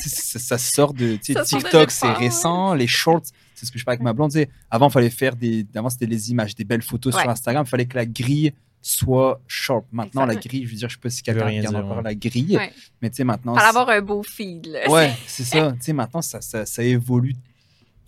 ça, 0.00 0.58
sort 0.58 0.94
de 0.94 1.16
TikTok, 1.16 1.90
c'est 1.90 2.12
récent. 2.12 2.74
Les 2.74 2.86
shorts, 2.86 3.22
c'est 3.54 3.66
ce 3.66 3.72
que 3.72 3.78
je 3.78 3.84
parlais 3.84 3.96
avec 3.96 4.04
ma 4.04 4.12
blonde. 4.12 4.32
Avant, 4.70 4.88
il 4.88 4.92
fallait 4.92 5.10
faire 5.10 5.36
des. 5.36 5.66
Avant, 5.74 5.90
c'était 5.90 6.06
les 6.06 6.30
images, 6.30 6.54
des 6.54 6.64
belles 6.64 6.82
photos 6.82 7.14
sur 7.14 7.28
Instagram. 7.28 7.64
Il 7.66 7.70
fallait 7.70 7.86
que 7.86 7.96
la 7.96 8.06
grille 8.06 8.52
soit 8.80 9.40
short. 9.46 9.86
Maintenant, 9.92 10.24
la 10.24 10.36
grille, 10.36 10.64
je 10.64 10.70
veux 10.70 10.76
dire, 10.76 10.88
je 10.88 10.94
sais 10.94 11.00
pas 11.00 11.10
si 11.10 11.22
quelqu'un 11.22 11.46
regarde 11.46 11.76
encore 11.76 12.02
la 12.02 12.14
grille, 12.14 12.58
mais 13.02 13.10
tu 13.10 13.16
sais, 13.16 13.24
maintenant. 13.24 13.54
Pour 13.54 13.62
avoir 13.62 13.88
un 13.88 14.00
beau 14.00 14.22
feed. 14.22 14.66
Là. 14.66 14.90
Ouais, 14.90 15.12
c'est 15.26 15.44
ça. 15.44 15.72
Tu 15.72 15.78
sais, 15.80 15.92
maintenant, 15.92 16.22
ça, 16.22 16.40
ça, 16.40 16.64
ça 16.64 16.82
évolue 16.82 17.34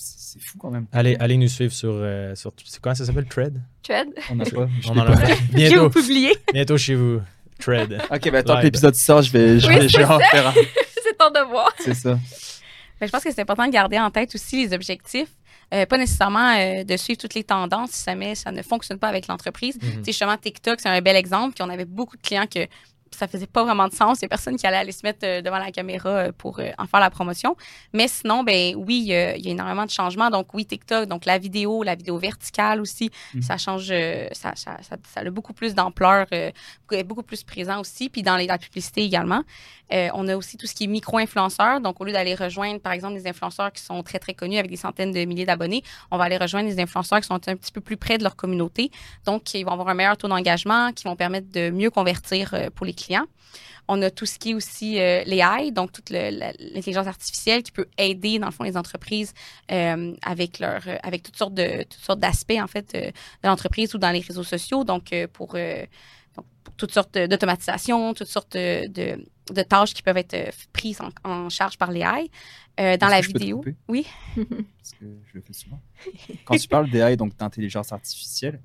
c'est 0.00 0.40
fou 0.40 0.58
quand 0.58 0.70
même. 0.70 0.86
Allez, 0.92 1.16
allez 1.20 1.36
nous 1.36 1.48
suivre 1.48 1.72
sur. 1.72 1.92
Euh, 1.92 2.34
sur 2.34 2.52
comment 2.80 2.94
ça 2.94 3.04
s'appelle 3.04 3.26
Tread 3.26 3.60
Tread 3.82 4.08
On 4.30 4.40
a 4.40 4.44
pas. 4.44 4.68
On 4.88 4.92
en 4.92 5.00
a 5.00 5.16
pas. 5.16 5.34
Bientôt. 5.52 5.90
publié. 5.90 6.32
Bientôt 6.52 6.78
chez 6.78 6.94
vous. 6.94 7.20
Tread. 7.58 8.00
Ok, 8.10 8.30
ben 8.30 8.42
tant 8.42 8.56
que 8.58 8.62
l'épisode 8.62 8.94
sort, 8.94 9.20
je 9.22 9.30
vais, 9.32 9.60
je 9.60 9.68
vais, 9.68 9.88
je 9.88 9.98
vais 9.98 10.04
en 10.04 10.18
faire 10.18 10.48
un. 10.48 10.54
c'est 11.04 11.16
ton 11.18 11.30
devoir. 11.30 11.70
C'est 11.78 11.94
ça. 11.94 12.18
Ben, 12.98 13.06
je 13.06 13.12
pense 13.12 13.22
que 13.22 13.30
c'est 13.30 13.42
important 13.42 13.66
de 13.66 13.72
garder 13.72 13.98
en 13.98 14.10
tête 14.10 14.34
aussi 14.34 14.64
les 14.66 14.72
objectifs. 14.74 15.28
Euh, 15.72 15.86
pas 15.86 15.98
nécessairement 15.98 16.56
euh, 16.58 16.84
de 16.84 16.96
suivre 16.96 17.20
toutes 17.20 17.34
les 17.34 17.44
tendances 17.44 17.90
si 17.90 18.02
ça, 18.02 18.14
ça 18.34 18.50
ne 18.50 18.62
fonctionne 18.62 18.98
pas 18.98 19.08
avec 19.08 19.28
l'entreprise. 19.28 19.76
Mm 19.76 19.80
-hmm. 19.80 20.06
Justement, 20.06 20.36
TikTok, 20.36 20.80
c'est 20.80 20.88
un 20.88 21.00
bel 21.00 21.16
exemple. 21.16 21.54
Puis 21.54 21.62
on 21.62 21.70
avait 21.70 21.84
beaucoup 21.84 22.16
de 22.16 22.22
clients 22.22 22.46
que 22.46 22.66
ça 23.16 23.28
faisait 23.28 23.46
pas 23.46 23.64
vraiment 23.64 23.88
de 23.88 23.94
sens. 23.94 24.18
Il 24.20 24.22
y 24.22 24.24
a 24.26 24.28
personne 24.28 24.56
qui 24.56 24.66
allait 24.66 24.76
aller 24.76 24.92
se 24.92 25.00
mettre 25.04 25.20
euh, 25.24 25.42
devant 25.42 25.58
la 25.58 25.70
caméra 25.70 26.08
euh, 26.08 26.32
pour 26.36 26.58
euh, 26.58 26.70
en 26.78 26.86
faire 26.86 27.00
la 27.00 27.10
promotion. 27.10 27.56
Mais 27.92 28.08
sinon, 28.08 28.44
ben 28.44 28.74
oui, 28.76 29.00
il 29.00 29.08
y 29.08 29.14
a 29.14 29.36
énormément 29.36 29.84
de 29.84 29.90
changements. 29.90 30.30
Donc 30.30 30.54
oui, 30.54 30.64
TikTok, 30.64 31.06
donc 31.06 31.24
la 31.24 31.38
vidéo, 31.38 31.82
la 31.82 31.94
vidéo 31.94 32.18
verticale 32.18 32.80
aussi, 32.80 33.10
mm. 33.34 33.42
ça 33.42 33.56
change, 33.58 33.88
ça, 34.32 34.52
ça, 34.54 34.78
ça, 34.82 34.96
ça, 35.02 35.20
a 35.20 35.30
beaucoup 35.30 35.52
plus 35.52 35.74
d'ampleur, 35.74 36.26
beaucoup 37.04 37.22
plus 37.22 37.42
présent 37.42 37.80
aussi. 37.80 38.08
Puis 38.08 38.22
dans 38.22 38.36
les, 38.36 38.46
la 38.46 38.58
publicité 38.58 39.02
également. 39.02 39.42
on 39.90 40.28
a 40.28 40.36
aussi 40.36 40.56
tout 40.56 40.66
ce 40.66 40.74
qui 40.74 40.84
est 40.84 40.86
micro-influenceurs. 40.86 41.80
Donc 41.80 42.00
au 42.00 42.04
lieu 42.04 42.12
d'aller 42.12 42.34
rejoindre, 42.34 42.80
par 42.80 42.92
exemple, 42.92 43.14
des 43.14 43.26
influenceurs 43.26 43.72
qui 43.72 43.82
sont 43.82 44.02
très, 44.02 44.18
très 44.18 44.34
connus 44.34 44.58
avec 44.58 44.70
des 44.70 44.76
centaines 44.76 45.12
de 45.12 45.24
milliers 45.24 45.46
d'abonnés, 45.46 45.82
on 46.10 46.18
va 46.18 46.24
aller 46.24 46.36
rejoindre 46.36 46.68
des 46.68 46.80
influenceurs 46.80 47.20
qui 47.20 47.26
sont 47.26 47.34
un 47.34 47.56
petit 47.56 47.72
peu 47.72 47.80
plus 47.80 47.96
près 47.96 48.18
de 48.18 48.22
leur 48.22 48.36
communauté. 48.36 48.90
Donc, 49.24 49.52
ils 49.54 49.64
vont 49.64 49.72
avoir 49.72 49.88
un 49.88 49.94
meilleur 49.94 50.16
taux 50.16 50.28
d'engagement, 50.28 50.92
qui 50.92 51.04
vont 51.04 51.16
permettre 51.16 51.50
de 51.50 51.70
mieux 51.70 51.90
convertir 51.90 52.54
pour 52.74 52.86
les 52.86 52.94
clients. 53.00 53.26
On 53.92 54.00
a 54.02 54.10
tout 54.10 54.24
ce 54.24 54.38
qui 54.38 54.50
est 54.50 54.54
aussi 54.54 55.00
euh, 55.00 55.24
l'AI, 55.24 55.72
donc 55.72 55.90
toute 55.90 56.10
l'intelligence 56.10 57.08
artificielle 57.08 57.64
qui 57.64 57.72
peut 57.72 57.88
aider 57.98 58.38
dans 58.38 58.46
le 58.46 58.52
fond 58.52 58.62
les 58.62 58.76
entreprises 58.76 59.34
euh, 59.72 60.14
avec 60.22 60.60
leur 60.60 60.86
euh, 60.86 60.96
avec 61.02 61.24
toutes 61.24 61.36
sortes 61.36 61.54
de 61.54 61.82
toutes 61.82 62.00
sortes 62.00 62.20
d'aspects 62.20 62.60
en 62.60 62.68
fait 62.68 62.94
de 62.94 63.48
l'entreprise 63.48 63.92
ou 63.94 63.98
dans 63.98 64.12
les 64.12 64.20
réseaux 64.20 64.44
sociaux. 64.44 64.84
Donc 64.84 65.12
pour, 65.32 65.56
toutes 66.76 66.92
sortes 66.92 67.18
d'automatisation, 67.18 68.14
toutes 68.14 68.28
sortes 68.28 68.56
de, 68.56 69.18
tâches 69.68 69.92
qui 69.92 70.02
peuvent 70.02 70.16
être 70.16 70.54
prises 70.72 71.00
en, 71.24 71.48
charge 71.50 71.76
par 71.76 71.90
l'AI. 71.90 72.30
dans 72.78 73.08
la 73.08 73.20
vidéo. 73.20 73.64
oui. 73.88 74.06
Parce 74.36 74.92
que 74.92 75.04
je 75.26 75.34
le 75.34 75.40
fais 75.40 75.52
souvent. 75.52 75.80
Quand 76.44 76.56
tu 76.56 76.68
parles 76.68 76.88
d'AI, 76.88 77.16
donc 77.16 77.36
d'intelligence 77.36 77.92
artificielle, 77.92 78.60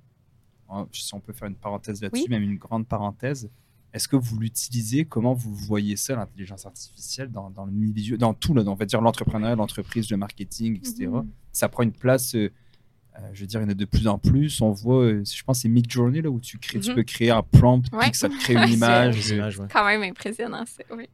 si 0.91 1.13
on 1.13 1.19
peut 1.19 1.33
faire 1.33 1.47
une 1.47 1.55
parenthèse 1.55 2.01
là-dessus, 2.01 2.29
même 2.29 2.43
une 2.43 2.57
grande 2.57 2.87
parenthèse, 2.87 3.49
est-ce 3.95 4.09
que 4.09 4.17
vous 4.17 4.37
l'utilisez? 4.37 5.05
Comment 5.05 5.33
vous 5.33 5.55
voyez 5.55 5.95
ça, 5.95 6.17
l'intelligence 6.17 6.65
artificielle, 6.65 7.31
dans, 7.31 7.49
le 7.65 7.71
milieu, 7.71 8.17
dans 8.17 8.33
tout, 8.33 8.53
là, 8.53 8.61
on 8.67 8.75
va 8.75 8.83
dire 8.83 8.99
l'entrepreneuriat, 8.99 9.55
l'entreprise, 9.55 10.11
le 10.11 10.17
marketing, 10.17 10.75
etc. 10.75 11.07
Mhm. 11.07 11.29
Ça 11.53 11.69
prend 11.69 11.83
une 11.83 11.93
place, 11.93 12.35
euh, 12.35 12.51
euh, 13.17 13.21
je 13.31 13.39
veux 13.39 13.47
dire, 13.47 13.61
il 13.61 13.63
y 13.63 13.65
en 13.67 13.69
a 13.69 13.73
de 13.73 13.85
plus 13.85 14.09
en 14.09 14.17
plus. 14.17 14.59
On 14.59 14.71
voit, 14.71 15.03
euh, 15.03 15.23
je 15.23 15.41
pense, 15.43 15.61
c'est 15.61 15.69
Midjourney, 15.69 16.21
là, 16.21 16.29
où 16.29 16.41
tu, 16.41 16.57
crées, 16.57 16.81
tu 16.81 16.89
mhm. 16.89 16.95
peux 16.95 17.03
créer 17.03 17.31
un 17.31 17.41
prompt, 17.41 17.89
puis 17.89 18.11
que 18.11 18.17
ça 18.17 18.27
te 18.27 18.37
crée 18.37 18.55
une 18.61 18.73
image. 18.73 19.21
C'est 19.21 19.39
quand 19.71 19.85
même 19.85 20.03
impressionnant, 20.03 20.65
oui. 20.91 21.07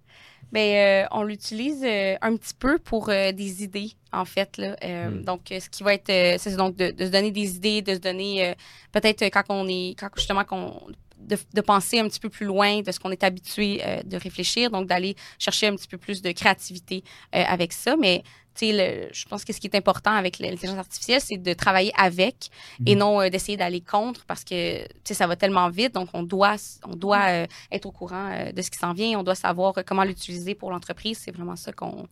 Ben, 0.51 1.07
on 1.11 1.23
l'utilise 1.23 1.85
un 1.85 2.35
petit 2.35 2.55
peu 2.57 2.77
pour 2.79 3.07
des 3.07 3.63
idées, 3.63 3.91
en 4.11 4.25
fait. 4.25 4.57
Là. 4.57 4.75
Hmm. 5.09 5.21
Donc, 5.21 5.41
ce 5.47 5.69
qui 5.69 5.81
va 5.83 5.93
être, 5.93 6.11
c'est 6.41 6.57
donc 6.57 6.75
de, 6.75 6.91
de, 6.91 7.05
se 7.05 7.09
donner 7.09 7.31
des 7.31 7.55
idées, 7.55 7.81
de 7.81 7.93
se 7.93 7.99
donner, 7.99 8.53
peut-être 8.91 9.23
quand 9.25 9.43
on 9.47 9.65
est, 9.69 9.95
quand 9.97 10.09
justement 10.17 10.43
qu'on 10.43 10.87
de, 11.21 11.61
penser 11.61 11.99
un 11.99 12.07
petit 12.07 12.19
peu 12.19 12.29
plus 12.29 12.45
loin 12.45 12.81
de 12.81 12.91
ce 12.91 12.99
qu'on 12.99 13.11
est 13.11 13.23
habitué 13.23 13.81
euh, 13.83 14.01
de 14.03 14.17
réfléchir, 14.17 14.69
donc 14.71 14.87
d'aller 14.87 15.15
chercher 15.39 15.67
un 15.67 15.75
petit 15.75 15.87
peu 15.87 15.97
plus 15.97 16.21
de 16.21 16.31
créativité 16.31 17.03
euh, 17.35 17.43
avec 17.47 17.73
ça. 17.73 17.95
Mais 17.95 18.23
le, 18.61 19.07
je 19.11 19.25
pense 19.25 19.45
que 19.45 19.53
ce 19.53 19.59
qui 19.59 19.67
est 19.67 19.75
important 19.75 20.11
avec 20.11 20.37
l'intelligence 20.39 20.77
artificielle, 20.77 21.21
c'est 21.21 21.37
de 21.37 21.53
travailler 21.53 21.91
avec 21.97 22.49
et 22.85 22.95
mhm. 22.95 22.99
non 22.99 23.21
euh, 23.21 23.29
d'essayer 23.29 23.57
d'aller 23.57 23.81
contre 23.81 24.25
parce 24.25 24.43
que 24.43 24.85
ça 25.05 25.27
va 25.27 25.35
tellement 25.35 25.69
vite. 25.69 25.93
Donc, 25.93 26.09
on 26.13 26.23
doit, 26.23 26.55
on 26.85 26.95
doit 26.95 27.47
être 27.71 27.85
au 27.85 27.91
courant 27.91 28.51
de 28.53 28.61
ce 28.61 28.69
qui 28.69 28.77
s'en 28.77 28.93
vient. 28.93 29.19
On 29.19 29.23
doit 29.23 29.35
savoir 29.35 29.73
comment 29.85 30.03
l'utiliser 30.03 30.55
pour 30.55 30.71
l'entreprise. 30.71 31.17
C'est 31.17 31.31
vraiment 31.31 31.55
ça 31.55 31.71
qu'on 31.71 32.07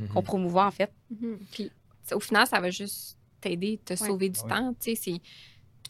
mhm. 0.00 0.22
promouvoit, 0.22 0.66
en 0.66 0.72
fait. 0.72 0.92
Mhm. 1.10 1.38
Puis, 1.52 1.70
au 2.12 2.20
final, 2.20 2.46
ça 2.46 2.60
va 2.60 2.70
juste 2.70 3.16
t'aider, 3.40 3.78
te 3.84 3.94
sauver 3.94 4.28
du 4.28 4.40
temps. 4.40 4.74
Tu 4.80 4.94
sais, 4.94 5.00
c'est 5.02 5.20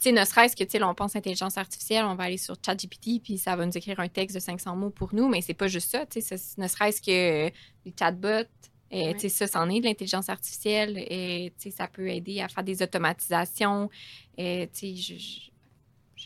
sais, 0.00 0.12
ne 0.12 0.24
serait-ce 0.24 0.56
que, 0.56 0.64
tu 0.64 0.70
sais, 0.70 0.82
on 0.82 0.94
pense 0.94 1.16
intelligence 1.16 1.58
artificielle, 1.58 2.04
on 2.04 2.14
va 2.14 2.24
aller 2.24 2.36
sur 2.36 2.56
ChatGPT, 2.64 3.22
puis 3.22 3.38
ça 3.38 3.56
va 3.56 3.64
nous 3.66 3.76
écrire 3.76 4.00
un 4.00 4.08
texte 4.08 4.34
de 4.34 4.40
500 4.40 4.76
mots 4.76 4.90
pour 4.90 5.14
nous, 5.14 5.28
mais 5.28 5.40
c'est 5.40 5.54
pas 5.54 5.68
juste 5.68 5.90
ça, 5.90 6.06
tu 6.06 6.20
sais, 6.20 6.36
ne 6.58 6.68
serait-ce 6.68 7.00
que 7.00 7.52
le 7.84 7.92
chatbot, 7.98 8.48
et, 8.90 9.12
tu 9.14 9.20
sais, 9.20 9.28
ça, 9.28 9.46
c'en 9.46 9.68
est 9.70 9.80
de 9.80 9.86
l'intelligence 9.86 10.28
artificielle, 10.28 10.98
et, 10.98 11.52
tu 11.58 11.70
sais, 11.70 11.76
ça 11.76 11.88
peut 11.88 12.08
aider 12.08 12.40
à 12.40 12.48
faire 12.48 12.64
des 12.64 12.82
automatisations, 12.82 13.90
et, 14.36 14.68
tu 14.72 14.94
sais, 14.94 14.96
je, 14.96 15.14
je, 15.18 15.40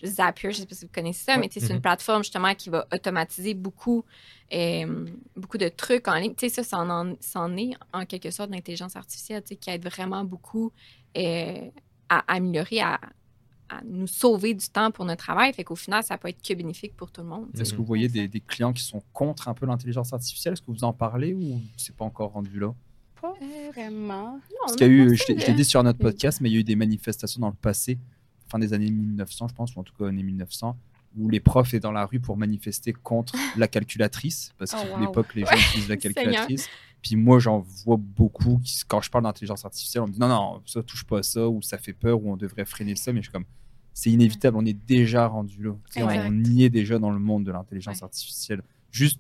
Zapier, 0.07 0.52
je 0.52 0.59
sais 0.59 0.66
pas 0.66 0.74
si 0.74 0.85
vous 0.85 0.92
connaissez 0.92 1.24
ça, 1.24 1.37
mais 1.38 1.48
c'est 1.50 1.61
une 1.61 1.78
mm-hmm. 1.78 1.81
plateforme 1.81 2.22
justement 2.22 2.54
qui 2.54 2.70
va 2.70 2.87
automatiser 2.92 3.54
beaucoup, 3.54 4.04
beaucoup 5.37 5.59
de 5.59 5.68
trucs 5.68 6.07
en 6.07 6.14
ligne. 6.14 6.35
Tu 6.37 6.48
sais, 6.48 6.62
ça, 6.62 6.78
c'en 7.20 7.57
est 7.57 7.70
en 7.92 8.07
quelque 8.07 8.31
sorte 8.31 8.50
l'intelligence 8.50 8.96
artificielle, 8.96 9.42
tu 9.42 9.48
sais, 9.48 9.57
qui 9.57 9.70
aide 9.70 9.85
vraiment 9.85 10.24
beaucoup 10.24 10.72
à 11.14 12.33
améliorer, 12.33 12.81
à, 12.81 13.00
à 13.68 13.83
nous 13.85 14.07
sauver 14.07 14.54
du 14.54 14.68
temps 14.68 14.90
pour 14.90 15.04
notre 15.04 15.24
travail. 15.24 15.52
Fait 15.52 15.64
qu'au 15.64 15.76
final, 15.76 16.02
ça 16.02 16.18
peut 16.18 16.28
être 16.28 16.42
que 16.42 16.54
bénéfique 16.54 16.96
pour 16.96 17.11
tout 17.11 17.22
le 17.22 17.28
monde. 17.28 17.48
Est-ce 17.59 17.72
que 17.72 17.78
vous 17.78 17.85
voyez 17.85 18.09
des, 18.09 18.40
clients 18.40 18.72
qui 18.72 18.83
sont 18.83 19.02
contre 19.12 19.48
un 19.48 19.54
peu 19.54 19.66
l'intelligence 19.66 20.12
artificielle? 20.12 20.54
Est-ce 20.54 20.62
que 20.62 20.70
vous 20.70 20.85
en 20.85 20.92
parlez 20.92 21.35
ou 21.35 21.61
c'est 21.76 21.94
pas 21.94 22.04
encore 22.04 22.33
rendu 22.33 22.59
là? 22.59 22.74
Pas 23.20 23.35
vraiment. 23.72 24.40
Parce 24.61 24.76
qu'il 24.76 24.87
y 24.87 24.90
a 24.90 24.92
eu, 24.92 25.16
je 25.16 25.26
l'ai 25.26 25.54
dit 25.54 25.64
sur 25.64 25.83
notre 25.83 25.98
podcast, 25.98 26.40
mais 26.40 26.50
il 26.50 26.52
y 26.54 26.57
a 26.57 26.61
eu 26.61 26.64
des 26.64 26.76
manifestations 26.76 27.40
dans 27.40 27.48
le 27.48 27.54
passé, 27.54 27.98
fin 28.48 28.59
des 28.59 28.72
années 28.72 28.90
1900, 28.90 29.48
je 29.48 29.54
pense, 29.54 29.74
ou 29.74 29.81
en 29.81 29.83
tout 29.83 29.94
cas 29.98 30.07
années 30.07 30.22
1900, 30.22 30.76
où 31.16 31.28
les 31.28 31.40
profs 31.40 31.68
étaient 31.68 31.81
dans 31.81 31.92
la 31.92 32.07
rue 32.07 32.20
pour 32.20 32.37
manifester 32.37 32.92
contre 32.92 33.35
la 33.57 33.66
calculatrice, 33.66 34.52
parce 34.57 34.70
qu'à 34.70 34.85
oh, 34.94 35.00
l'époque, 35.00 35.35
les 35.35 35.42
gens 35.44 35.57
utilisent 35.57 35.88
la 35.88 35.96
calculatrice. 35.96 36.68
Puis 37.02 37.16
moi, 37.16 37.38
j'en 37.38 37.61
vois 37.85 37.96
beaucoup 37.96 38.61
qui, 38.64 38.83
quand 38.87 39.00
je 39.00 39.11
parle 39.11 39.24
d'intelligence 39.24 39.64
artificielle, 39.64 40.02
on 40.02 40.09
me 40.09 40.12
dit 40.12 40.18
non, 40.18 40.28
non, 40.28 40.62
ça 40.66 40.83
touche 40.83 41.04
pas 41.04 41.18
à 41.18 41.22
ça, 41.22 41.48
ou 41.48 41.62
ça 41.62 41.78
fait 41.78 41.92
peur, 41.92 42.22
ou 42.22 42.33
on 42.33 42.37
devrait 42.37 42.64
freiner 42.64 42.96
ça. 42.96 43.12
Mais 43.12 43.20
je 43.20 43.24
suis 43.24 43.33
comme, 43.33 43.44
c'est 43.98 44.11
inévitable, 44.11 44.56
on 44.56 44.64
est 44.64 44.78
déjà 44.87 45.26
rendu 45.26 45.61
là. 45.61 45.72
On 45.96 46.44
y 46.44 46.62
est 46.62 46.70
déjà 46.70 47.00
dans 47.00 47.11
le 47.11 47.18
monde 47.18 47.42
de 47.42 47.50
l'intelligence 47.50 48.00
artificielle. 48.00 48.62
Juste 48.92 49.18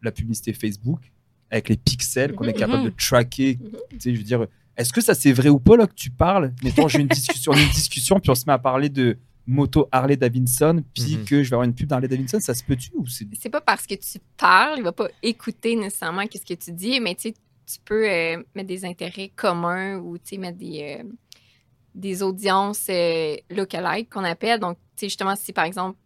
la 0.00 0.12
publicité 0.12 0.52
Facebook, 0.52 1.10
avec 1.50 1.68
les 1.68 1.76
pixels 1.76 2.32
qu'on 2.36 2.44
est 2.44 2.52
mhm. 2.52 2.58
capable 2.58 2.84
de 2.84 2.90
mhm. 2.90 2.94
traquer. 2.94 3.58
Mhm. 3.60 3.70
Tu 3.90 3.98
sais, 3.98 4.14
je 4.14 4.18
veux 4.18 4.24
dire, 4.24 4.46
est-ce 4.76 4.92
que 4.92 5.00
ça 5.00 5.12
c'est 5.12 5.32
vrai 5.32 5.48
ou 5.48 5.58
pas 5.58 5.76
là 5.76 5.88
que 5.88 5.94
tu 5.94 6.10
parles? 6.10 6.52
Mettons, 6.62 6.86
j'ai 6.86 7.00
une 7.00 7.08
discussion, 7.08 7.52
une 7.52 7.68
discussion, 7.70 8.20
puis 8.20 8.30
on 8.30 8.36
se 8.36 8.44
met 8.46 8.52
à 8.52 8.60
parler 8.60 8.90
de 8.90 9.18
moto 9.44 9.88
Harley 9.90 10.16
Davidson, 10.16 10.84
puis 10.94 11.24
que 11.26 11.42
je 11.42 11.50
vais 11.50 11.54
avoir 11.54 11.64
une 11.64 11.74
pub 11.74 11.88
d'Harley 11.88 12.06
Davidson, 12.06 12.38
ça 12.38 12.54
se 12.54 12.62
peut-tu 12.62 12.92
ou 12.94 13.08
c'est 13.08 13.26
C'est 13.36 13.50
pas 13.50 13.60
parce 13.60 13.88
que 13.88 13.96
tu 13.96 14.20
parles, 14.36 14.78
il 14.78 14.84
va 14.84 14.92
pas 14.92 15.08
écouter 15.20 15.74
nécessairement 15.74 16.28
qu'est-ce 16.28 16.46
que 16.46 16.54
tu 16.54 16.70
dis, 16.70 17.00
mais 17.00 17.16
tu 17.16 17.22
sais, 17.22 17.34
tu 17.66 17.78
peux 17.84 18.08
euh, 18.08 18.40
mettre 18.54 18.68
des 18.68 18.84
intérêts 18.84 19.32
communs 19.34 19.98
ou 19.98 20.16
tu 20.16 20.24
sais, 20.26 20.38
mettre 20.38 20.58
des, 20.58 21.00
euh, 21.00 21.08
des 21.96 22.22
audiences 22.22 22.86
euh, 22.90 23.36
lookalike 23.50 24.10
qu'on 24.10 24.22
appelle. 24.24 24.60
Donc, 24.60 24.76
tu 24.96 25.00
sais, 25.00 25.06
justement, 25.08 25.34
si 25.34 25.52
par 25.52 25.64
exemple, 25.64 25.98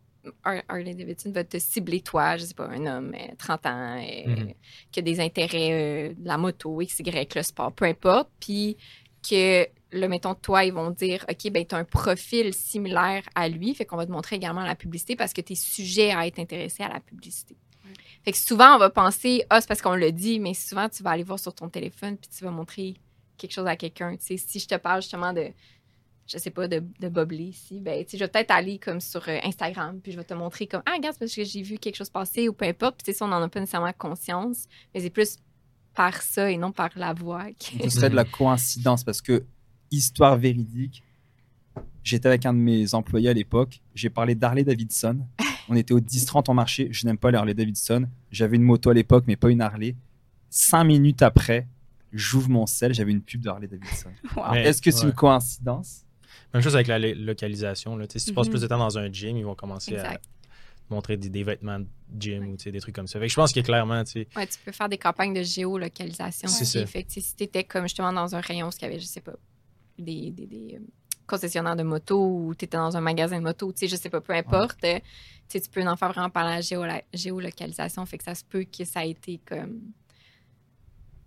Har- 0.44 0.62
Harley 0.68 0.94
Davidson 0.94 1.33
va 1.33 1.44
te 1.44 1.59
cibler 1.59 2.00
toi, 2.03 2.37
je 2.37 2.44
sais 2.44 2.55
pas, 2.55 2.66
un 2.68 2.85
homme 2.87 3.14
euh, 3.14 3.35
30 3.38 3.66
ans 3.66 3.96
euh, 3.98 4.26
Mhm. 4.31 4.55
qui 4.92 4.98
a 5.00 5.03
des 5.03 5.18
intérêts 5.20 5.72
euh, 5.72 6.14
de 6.16 6.26
la 6.26 6.37
moto, 6.38 6.81
X, 6.83 6.98
Y, 7.00 7.35
le 7.35 7.42
sport, 7.42 7.72
peu 7.72 7.87
importe, 7.87 8.29
puis 8.38 8.76
que, 9.29 9.66
là, 9.92 10.09
mettons, 10.09 10.35
toi, 10.35 10.64
ils 10.64 10.72
vont 10.72 10.90
dire, 10.90 11.24
OK, 11.29 11.50
ben, 11.50 11.64
tu 11.66 11.74
as 11.74 11.79
un 11.79 11.85
profil 11.85 12.53
similaire 12.55 13.22
à 13.35 13.48
lui, 13.48 13.74
fait 13.74 13.85
qu'on 13.87 13.96
va 13.96 14.07
te 14.07 14.12
montrer 14.12 14.37
également 14.37 14.62
la 14.64 14.74
publicité 14.74 15.16
parce 15.16 15.33
que 15.33 15.40
tu 15.40 15.55
es 15.55 15.57
sujet 15.57 16.11
à 16.12 16.26
être 16.26 16.38
intéressé 16.38 16.83
à 16.83 16.88
la 16.88 17.00
publicité. 17.00 17.57
Fait 18.22 18.33
que 18.33 18.38
souvent, 18.38 18.74
on 18.76 18.79
va 18.79 18.90
penser, 18.90 19.44
ah, 19.50 19.61
c'est 19.61 19.66
parce 19.68 19.81
qu'on 19.83 19.94
le 19.96 20.12
dit, 20.12 20.38
mais 20.38 20.53
souvent, 20.55 20.88
tu 20.90 21.03
vas 21.03 21.11
aller 21.11 21.22
voir 21.24 21.38
sur 21.38 21.55
ton 21.55 21.68
téléphone 21.70 22.16
puis 22.18 22.29
tu 22.29 22.44
vas 22.44 22.50
montrer 22.50 22.94
quelque 23.38 23.53
chose 23.53 23.66
à 23.66 23.74
quelqu'un. 23.76 24.16
Tu 24.16 24.26
sais, 24.26 24.37
si 24.37 24.59
je 24.61 24.68
te 24.68 24.74
parle 24.76 25.00
justement 25.00 25.33
de, 25.33 25.48
je 26.32 26.38
sais 26.38 26.50
pas, 26.50 26.68
de, 26.68 26.82
de 27.00 27.08
Bob 27.08 27.32
Lee 27.32 27.48
ici, 27.48 27.80
ben, 27.80 28.04
tu 28.04 28.10
sais, 28.12 28.18
je 28.18 28.24
vais 28.24 28.28
peut-être 28.30 28.50
aller 28.50 28.78
comme 28.78 29.00
sur 29.00 29.28
euh, 29.28 29.38
Instagram 29.42 30.00
puis 30.00 30.12
je 30.12 30.16
vais 30.16 30.24
te 30.24 30.34
montrer 30.34 30.66
comme, 30.66 30.82
ah, 30.86 30.92
regarde, 30.96 31.14
c'est 31.14 31.18
parce 31.20 31.34
que 31.34 31.44
j'ai 31.44 31.62
vu 31.62 31.78
quelque 31.78 31.96
chose 31.96 32.10
passer 32.10 32.48
ou 32.48 32.52
peu 32.52 32.66
importe. 32.66 32.96
Puis, 32.98 33.04
tu 33.04 33.12
sais, 33.12 33.18
ça, 33.18 33.24
on 33.24 33.28
n'en 33.28 33.42
a 33.42 33.48
pas 33.48 33.60
nécessairement 33.60 33.92
conscience, 33.96 34.66
mais 34.94 35.00
c'est 35.00 35.10
plus 35.10 35.36
par 35.94 36.22
ça 36.22 36.50
et 36.50 36.56
non 36.56 36.70
par 36.72 36.90
la 36.96 37.12
voix. 37.12 37.46
que- 37.52 37.82
Ce 37.84 37.90
serait 37.90 38.10
de 38.10 38.14
la 38.14 38.24
coïncidence 38.24 39.02
parce 39.02 39.20
que, 39.20 39.44
histoire 39.90 40.36
véridique, 40.36 41.02
j'étais 42.04 42.28
avec 42.28 42.46
un 42.46 42.52
de 42.54 42.58
mes 42.58 42.94
employés 42.94 43.28
à 43.28 43.32
l'époque, 43.32 43.80
j'ai 43.94 44.10
parlé 44.10 44.34
d'Harley 44.34 44.62
Davidson. 44.64 45.26
On 45.68 45.74
était 45.74 45.92
au 45.92 46.00
10-30 46.00 46.48
en 46.48 46.54
marché, 46.54 46.88
je 46.92 47.06
n'aime 47.06 47.18
pas 47.18 47.30
les 47.30 47.38
Harley 47.38 47.54
Davidson. 47.54 48.06
J'avais 48.30 48.56
une 48.56 48.62
moto 48.62 48.90
à 48.90 48.94
l'époque, 48.94 49.24
mais 49.26 49.36
pas 49.36 49.50
une 49.50 49.60
Harley. 49.60 49.96
Cinq 50.48 50.84
minutes 50.84 51.22
après, 51.22 51.66
j'ouvre 52.12 52.48
mon 52.50 52.66
sel, 52.66 52.92
j'avais 52.94 53.12
une 53.12 53.22
pub 53.22 53.40
de 53.40 53.48
Harley 53.48 53.68
Davidson. 53.68 54.10
Wow. 54.36 54.54
Est-ce 54.54 54.80
que 54.82 54.90
c'est 54.90 55.02
ouais. 55.02 55.06
une 55.10 55.14
coïncidence? 55.14 56.04
Même 56.54 56.62
chose 56.62 56.74
avec 56.74 56.86
la 56.86 56.98
lo- 56.98 57.14
localisation. 57.14 57.96
Là. 57.96 58.06
Tu 58.06 58.18
Si 58.18 58.26
tu 58.26 58.32
passes 58.34 58.46
Mhm. 58.46 58.50
plus 58.52 58.60
de 58.62 58.66
temps 58.66 58.78
dans 58.78 58.98
un 58.98 59.10
gym, 59.12 59.36
ils 59.36 59.44
vont 59.44 59.54
commencer 59.54 59.92
Exact. 59.94 60.22
à 60.24 60.94
montrer 60.94 61.16
des, 61.16 61.28
des 61.28 61.42
vêtements 61.44 61.78
de 61.80 61.86
gym 62.18 62.48
ou 62.48 62.56
des 62.56 62.80
trucs 62.80 62.94
comme 62.94 63.06
ça. 63.06 63.18
Fait 63.20 63.26
que 63.26 63.30
je 63.32 63.36
pense 63.36 63.52
que 63.52 63.60
clairement, 63.60 64.02
tu 64.04 64.26
Ouais, 64.36 64.46
tu 64.46 64.58
peux 64.64 64.72
faire 64.72 64.88
des 64.88 64.98
campagnes 64.98 65.34
de 65.34 65.42
géolocalisation. 65.42 66.48
C'est 66.48 66.62
aussi. 66.62 66.78
ça. 66.80 66.86
Fait 66.86 67.04
que, 67.04 67.12
si 67.12 67.36
tu 67.36 67.44
étais 67.44 67.64
comme 67.64 67.84
justement 67.84 68.12
dans 68.12 68.34
un 68.34 68.40
rayon 68.40 68.66
où 68.68 68.70
il 68.76 68.82
y 68.82 68.84
avait, 68.86 68.98
je 68.98 69.04
sais 69.06 69.20
pas, 69.20 69.34
des, 69.98 70.30
des, 70.30 70.46
des, 70.46 70.74
euh, 70.76 70.80
concessionnaires 71.26 71.76
de 71.76 71.84
moto 71.84 72.18
ou 72.20 72.54
tu 72.56 72.64
étais 72.64 72.76
dans 72.76 72.96
un 72.96 73.00
magasin 73.00 73.38
de 73.38 73.44
moto, 73.44 73.72
tu 73.72 73.78
sais, 73.80 73.88
je 73.88 73.94
sais 73.94 74.10
pas, 74.10 74.20
peu 74.20 74.32
importe, 74.32 74.82
euh, 74.84 74.98
tu 75.48 75.60
peux 75.70 75.86
en 75.86 75.94
faire 75.96 76.10
vraiment 76.12 76.30
par 76.30 76.44
la 76.44 76.60
géolocalisation. 77.12 78.04
Fait 78.06 78.18
que 78.18 78.24
ça 78.24 78.34
se 78.34 78.44
peut 78.44 78.64
que 78.64 78.84
ça 78.84 79.00
a 79.00 79.04
été 79.04 79.38
comme 79.46 79.80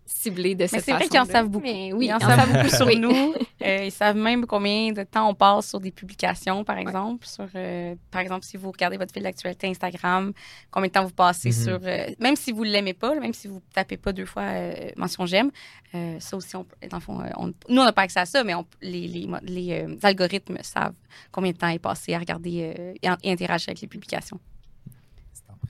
ciblé 0.06 0.56
de 0.56 0.62
Mais 0.64 0.68
cette 0.68 0.84
c'est 0.86 0.92
vrai 0.94 1.08
qu'ils 1.08 1.20
en 1.20 1.26
savent 1.26 1.48
beaucoup. 1.50 1.64
Mais 1.66 1.94
oui, 1.94 2.08
ils 2.08 2.14
en 2.14 2.20
savent 2.20 2.52
beaucoup 2.54 2.70
sur 2.76 2.86
Oui. 2.88 3.00
nous. 3.00 3.34
Euh, 3.66 3.86
ils 3.86 3.92
savent 3.92 4.18
même 4.18 4.46
combien 4.46 4.92
de 4.92 5.04
temps 5.04 5.30
on 5.30 5.34
passe 5.34 5.70
sur 5.70 5.80
des 5.80 5.92
publications, 5.92 6.66
par 6.66 6.78
exemple. 6.78 7.26
Sur, 7.26 7.48
euh, 7.56 7.96
par 8.12 8.20
exemple, 8.20 8.44
si 8.44 8.58
vous 8.58 8.70
regardez 8.70 8.98
votre 8.98 9.14
fil 9.14 9.24
d'actualité 9.24 9.68
Instagram, 9.68 10.34
combien 10.70 10.88
de 10.90 10.92
temps 10.92 11.06
vous 11.06 11.14
passez 11.14 11.48
Mhm. 11.52 11.54
sur... 11.64 11.80
euh, 11.84 12.08
même 12.20 12.36
si 12.36 12.52
vous 12.52 12.66
ne 12.66 12.70
l'aimez 12.72 12.94
pas, 12.94 13.16
même 13.16 13.32
si 13.34 13.48
vous 13.48 13.62
tapez 13.74 13.96
pas 13.96 14.12
deux 14.12 14.26
fois 14.26 14.42
euh, 14.44 14.90
mention 14.98 15.26
j'aime, 15.26 15.50
euh, 15.96 16.20
ça 16.20 16.36
aussi, 16.36 16.58
on, 16.58 16.66
peut- 16.66 16.76
dans 16.90 16.98
le 16.98 17.02
fond, 17.02 17.20
on- 17.38 17.48
nous, 17.48 17.54
on 17.82 17.86
n'a 17.86 17.94
pas 17.94 18.02
accès 18.02 18.20
à 18.20 18.26
ça, 18.26 18.44
mais 18.44 18.54
on- 18.54 18.66
les, 18.82 19.08
les, 19.08 19.28
mo- 19.28 19.38
les, 19.44 19.72
euh, 19.88 19.96
algorithmes 20.04 20.58
savent 20.62 20.92
combien 21.32 21.54
de 21.54 21.58
temps 21.58 21.70
est 21.70 21.80
passé 21.80 22.14
à 22.14 22.20
regarder 22.20 22.74
euh, 22.78 22.94
et, 23.02 23.10
en- 23.10 23.16
et 23.24 23.32
interagir 23.32 23.70
avec 23.70 23.80
les 23.80 23.88
publications. 23.88 24.42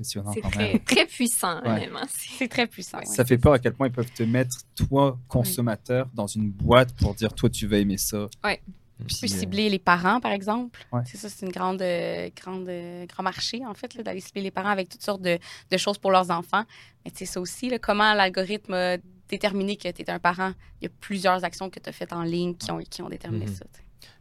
C'est 0.02 0.20
impressionnant 0.20 0.32
C'est 0.34 0.42
quand 0.42 0.50
très, 0.50 0.74
même. 0.74 0.80
très 0.84 1.06
puissant, 1.06 1.62
Ouais. 1.62 1.70
honnêtement. 1.70 2.02
C'est- 2.10 2.30
C'est 2.38 2.48
très 2.48 2.68
puissant. 2.68 2.98
ouais. 3.00 3.06
Ça 3.06 3.24
fait 3.26 3.38
peur 3.38 3.54
à 3.54 3.60
quel 3.60 3.74
point 3.74 3.88
ils 3.88 3.94
peuvent 3.94 4.12
te 4.12 4.24
mettre, 4.24 4.56
toi, 4.76 5.18
consommateur, 5.28 6.08
dans 6.14 6.28
une 6.28 6.50
boîte 6.52 6.94
pour 6.96 7.14
dire, 7.16 7.34
toi, 7.34 7.50
tu 7.50 7.68
vas 7.68 7.78
aimer 7.78 7.98
ça. 7.98 8.28
Ouais. 8.44 8.62
Puis, 9.06 9.16
Tu 9.16 9.28
peux 9.28 9.34
euh, 9.34 9.38
cibler 9.40 9.70
les 9.70 9.80
parents, 9.80 10.20
par 10.22 10.32
exemple. 10.32 10.80
Ouais. 10.92 11.02
C'est 11.06 11.18
ça, 11.18 11.28
c'est 11.28 11.46
une 11.46 11.52
grande, 11.52 11.82
euh, 11.82 12.30
grande, 12.36 12.70
euh, 12.70 13.06
grand 13.08 13.24
marché, 13.24 13.66
en 13.66 13.74
fait, 13.74 13.98
d'aller 14.02 14.22
cibler 14.22 14.42
les 14.44 14.52
parents 14.52 14.70
avec 14.70 14.88
toutes 14.88 15.02
sortes 15.02 15.22
de, 15.22 15.38
de 15.72 15.78
choses 15.78 15.98
pour 15.98 16.12
leurs 16.12 16.30
enfants. 16.32 16.64
Mais 17.04 17.12
tu 17.12 17.18
sais, 17.20 17.26
ça 17.26 17.42
aussi, 17.42 17.70
là, 17.70 17.80
comment 17.80 18.14
l'algorithme 18.14 18.74
a 18.74 18.98
déterminé 19.28 19.76
que 19.78 19.90
tu 19.92 20.02
es 20.04 20.10
un 20.10 20.20
parent? 20.20 20.54
Il 20.80 20.86
y 20.86 20.88
a 20.88 20.92
plusieurs 21.02 21.44
actions 21.44 21.70
que 21.70 21.80
tu 21.80 21.90
as 21.90 21.92
faites 21.92 22.14
en 22.14 22.22
ligne 22.24 22.56
qui 22.56 22.72
ont, 22.72 22.78
qui 22.80 23.02
ont 23.02 23.10
déterminé 23.10 23.46
Mhm. 23.48 23.56
ça. 23.56 23.66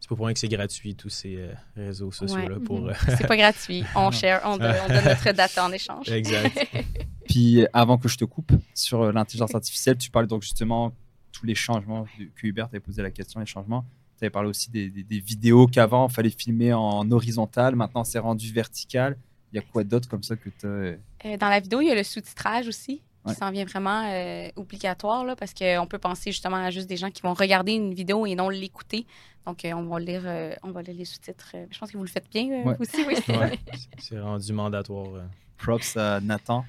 C'est 0.01 0.09
pas 0.09 0.17
pour 0.17 0.27
rien 0.27 0.35
que 0.35 0.41
c'est 0.41 0.49
gratuit, 0.49 0.95
tous 0.95 1.09
ces 1.09 1.37
euh, 1.37 1.53
réseaux 1.77 2.11
sociaux-là. 2.13 2.57
Ouais. 2.59 2.65
pour, 2.65 2.81
Mhm. 2.81 2.89
euh, 2.91 2.95
C'est 3.19 3.27
pas 3.27 3.37
gratuit. 3.37 3.85
On 3.97 4.11
share, 4.11 4.41
on, 4.45 4.57
donne- 4.57 4.75
on 4.85 4.89
donne 4.89 5.05
notre 5.05 5.33
data 5.33 5.65
en 5.65 5.73
échange. 5.73 6.09
exact. 6.11 6.67
Puis 7.29 7.67
avant 7.73 7.99
que 7.99 8.09
je 8.09 8.17
te 8.17 8.25
coupe 8.25 8.53
sur 8.75 9.03
euh, 9.03 9.13
l'intelligence 9.13 9.55
artificielle, 9.55 9.97
tu 9.97 10.11
parles 10.11 10.27
donc 10.27 10.43
justement 10.43 10.93
tous 11.33 11.47
les 11.47 11.55
changements 11.55 12.05
que 12.37 12.47
Hubert 12.47 12.69
t'avait 12.69 12.81
posé 12.81 13.03
la 13.03 13.11
question, 13.11 13.41
les 13.41 13.47
changements. 13.47 13.85
Tu 14.19 14.25
avais 14.25 14.31
parlé 14.31 14.49
aussi 14.49 14.71
des, 14.71 14.91
des- 14.91 15.03
des 15.03 15.21
vidéos 15.21 15.67
qu'avant, 15.67 16.09
il 16.09 16.13
fallait 16.13 16.31
filmer 16.31 16.73
en 16.73 17.11
horizontal, 17.11 17.75
maintenant 17.77 18.05
c'est 18.05 18.19
rendu 18.19 18.53
vertical. 18.53 19.17
Il 19.53 19.57
y 19.57 19.59
a 19.59 19.63
quoi 19.63 19.85
d'autre 19.85 20.09
comme 20.09 20.23
ça 20.23 20.37
que 20.37 20.49
tu 20.49 20.67
Euh, 20.67 20.97
dans 21.39 21.49
la 21.49 21.61
vidéo, 21.61 21.81
il 21.81 21.89
y 21.89 21.91
a 21.91 21.95
le 21.95 22.03
sous-titrage 22.03 22.69
aussi. 22.69 23.03
Qui 23.27 23.35
s'en 23.35 23.51
vient 23.51 23.65
vraiment 23.65 24.05
euh, 24.11 24.49
obligatoire, 24.57 25.25
là, 25.25 25.37
parce 25.37 25.55
qu'on 25.55 25.87
peut 25.89 25.99
penser 25.99 26.33
justement 26.33 26.57
à 26.57 26.71
juste 26.71 26.89
des 26.89 26.97
gens 26.97 27.11
qui 27.11 27.23
vont 27.23 27.35
regarder 27.35 27.73
une 27.73 27.95
vidéo 27.95 28.27
et 28.27 28.35
non 28.35 28.49
l'écouter. 28.49 29.07
Donc, 29.47 29.65
euh, 29.65 29.73
on 29.73 29.83
va 29.85 29.99
lire, 30.01 30.23
euh, 30.25 30.55
on 30.63 30.71
va 30.71 30.83
lire 30.83 30.95
les 30.97 31.05
sous-titres. 31.05 31.53
Je 31.71 31.79
pense 31.79 31.91
que 31.91 31.97
vous 31.97 32.05
le 32.05 32.09
faites 32.11 32.31
bien 32.31 32.49
euh, 32.51 32.65
Ouais. 32.65 32.77
aussi, 32.79 33.05
oui. 33.07 33.15
Ouais, 33.29 33.59
c'est 33.99 34.19
rendu 34.21 34.53
mandatoire. 34.53 35.15
euh. 35.15 35.23
Props 35.59 35.97
à 35.97 36.21
Nathan, 36.21 36.65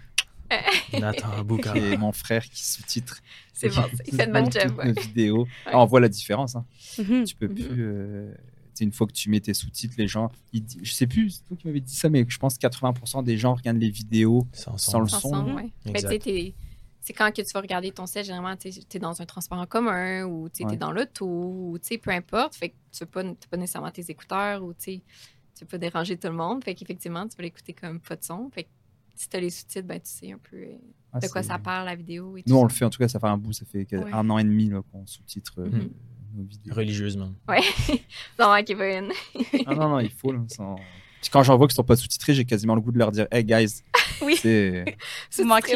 Nathan 1.00 1.44
Bouka. 1.44 1.74
mon 1.98 2.12
frère 2.12 2.44
qui 2.48 2.64
sous-titre. 2.64 3.20
C'est 3.54 3.70
bon, 3.70 3.84
il 4.08 4.16
fait 4.16 4.28
de 4.28 4.32
bonne 4.32 4.50
toutes 4.50 4.62
job. 4.62 4.78
ouais. 4.78 4.88
nos 4.94 5.02
vidéos. 5.02 5.44
Ouais. 5.44 5.48
Ah, 5.74 5.80
on 5.80 5.86
voit 5.86 6.00
la 6.00 6.10
différence. 6.10 6.56
hein. 6.56 6.66
Mhm. 7.00 7.24
Tu 7.26 7.36
peux 7.36 7.48
Mhm. 7.48 7.54
plus. 7.56 8.34
Une 8.82 8.92
fois 8.92 9.08
que 9.08 9.14
tu 9.14 9.30
mets 9.30 9.40
tes 9.40 9.54
sous-titres, 9.54 9.96
les 9.98 10.08
gens. 10.08 10.32
Ils, 10.54 10.64
je 10.82 10.92
sais 10.92 11.08
plus, 11.08 11.30
c'est 11.32 11.46
toi 11.46 11.58
qui 11.58 11.68
m'avais 11.68 11.80
dit 11.82 11.96
ça, 11.96 12.10
mais 12.10 12.26
je 12.28 12.38
pense 12.38 12.58
que 12.58 12.66
80% 12.68 13.24
des 13.24 13.38
gens 13.38 13.54
regardent 13.56 13.82
les 13.82 13.90
vidéos 13.90 14.48
Sans 14.54 14.78
sans 14.78 15.00
le 15.02 15.08
son. 15.08 15.20
son. 15.20 15.54
Ouais. 15.56 15.72
Ben, 15.86 16.54
c'est 17.06 17.12
quand 17.14 17.30
que 17.36 17.42
tu 17.42 17.52
vas 17.54 17.60
regarder 17.60 17.92
ton 17.92 18.06
set, 18.06 18.26
généralement, 18.26 18.56
tu 18.56 18.70
es 18.70 19.00
dans 19.00 19.22
un 19.22 19.26
transport 19.26 19.58
en 19.60 19.66
commun 19.66 20.24
ou 20.24 20.48
tu 20.48 20.66
Ouais. 20.66 20.74
es 20.76 20.78
dans 20.78 20.94
l'auto 20.94 21.26
ou 21.28 21.78
tu 21.78 21.88
sais, 21.90 21.98
peu 21.98 22.12
importe. 22.12 22.56
Fait 22.56 22.70
que 22.70 22.76
tu 22.94 23.04
n'as 23.04 23.08
pas, 23.08 23.24
pas 23.50 23.58
nécessairement 23.58 23.92
tes 23.92 24.10
écouteurs 24.10 24.64
ou 24.64 24.74
tu 24.74 24.80
sais, 24.80 25.02
tu 25.58 25.66
peux 25.66 25.72
pas 25.72 25.78
déranger 25.80 26.16
tout 26.18 26.30
le 26.30 26.34
monde. 26.36 26.64
Fait 26.64 26.74
qu'effectivement, 26.76 27.28
tu 27.28 27.36
vas 27.36 27.44
l'écouter 27.44 27.74
comme 27.74 28.00
pas 28.00 28.16
de 28.16 28.24
son. 28.24 28.50
Fait 28.52 28.64
que 28.64 28.70
si 29.16 29.28
tu 29.28 29.36
as 29.36 29.42
les 29.42 29.50
sous-titres, 29.50 29.86
ben, 29.86 30.00
tu 30.00 30.10
sais 30.10 30.32
un 30.32 30.38
peu 30.38 30.56
euh, 30.56 30.78
Ah, 31.12 31.20
de 31.20 31.28
quoi 31.28 31.44
ça 31.44 31.60
parle, 31.60 31.86
la 31.88 31.96
vidéo. 31.96 32.38
Et 32.38 32.44
Nous, 32.48 32.54
tout 32.56 32.60
on 32.60 32.64
le 32.64 32.70
ça. 32.70 32.76
fait, 32.78 32.86
en 32.86 32.90
tout 32.90 33.00
cas, 33.00 33.08
ça 33.10 33.20
fait 33.20 33.28
un 33.28 33.38
bout, 33.38 33.52
ça 33.52 33.66
fait 33.66 33.86
Ouais. 33.96 34.12
un 34.14 34.30
an 34.30 34.38
et 34.38 34.44
demi 34.46 34.72
qu'on 34.92 35.06
sous-titre 35.06 35.56
euh, 35.60 35.70
Mhm. 35.70 35.90
Nos 36.34 36.44
vidéos. 36.44 36.74
Religieusement. 36.76 37.32
Ouais. 37.48 37.62
non, 38.40 38.52
ouais, 38.52 38.64
Kevin. 38.64 39.12
Ah 39.66 39.76
non, 39.76 39.90
non, 39.90 40.00
il 40.00 40.10
faut. 40.12 40.32
Là, 40.32 40.40
sans- 40.48 40.76
Puis 41.22 41.30
quand 41.32 41.44
j'en 41.44 41.58
vois 41.58 41.68
qu'ils 41.68 41.76
sont 41.76 41.84
pas 41.84 41.96
sous-titrés, 41.96 42.34
j'ai 42.34 42.46
quasiment 42.46 42.76
le 42.76 42.82
goût 42.82 42.92
de 42.92 43.00
leur 43.00 43.12
dire 43.12 43.28
Hey 43.32 43.44
guys, 43.44 43.82
Oui. 44.22 44.36
c'est. 44.42 44.84
Vous 45.38 45.44
manquez, 45.46 45.76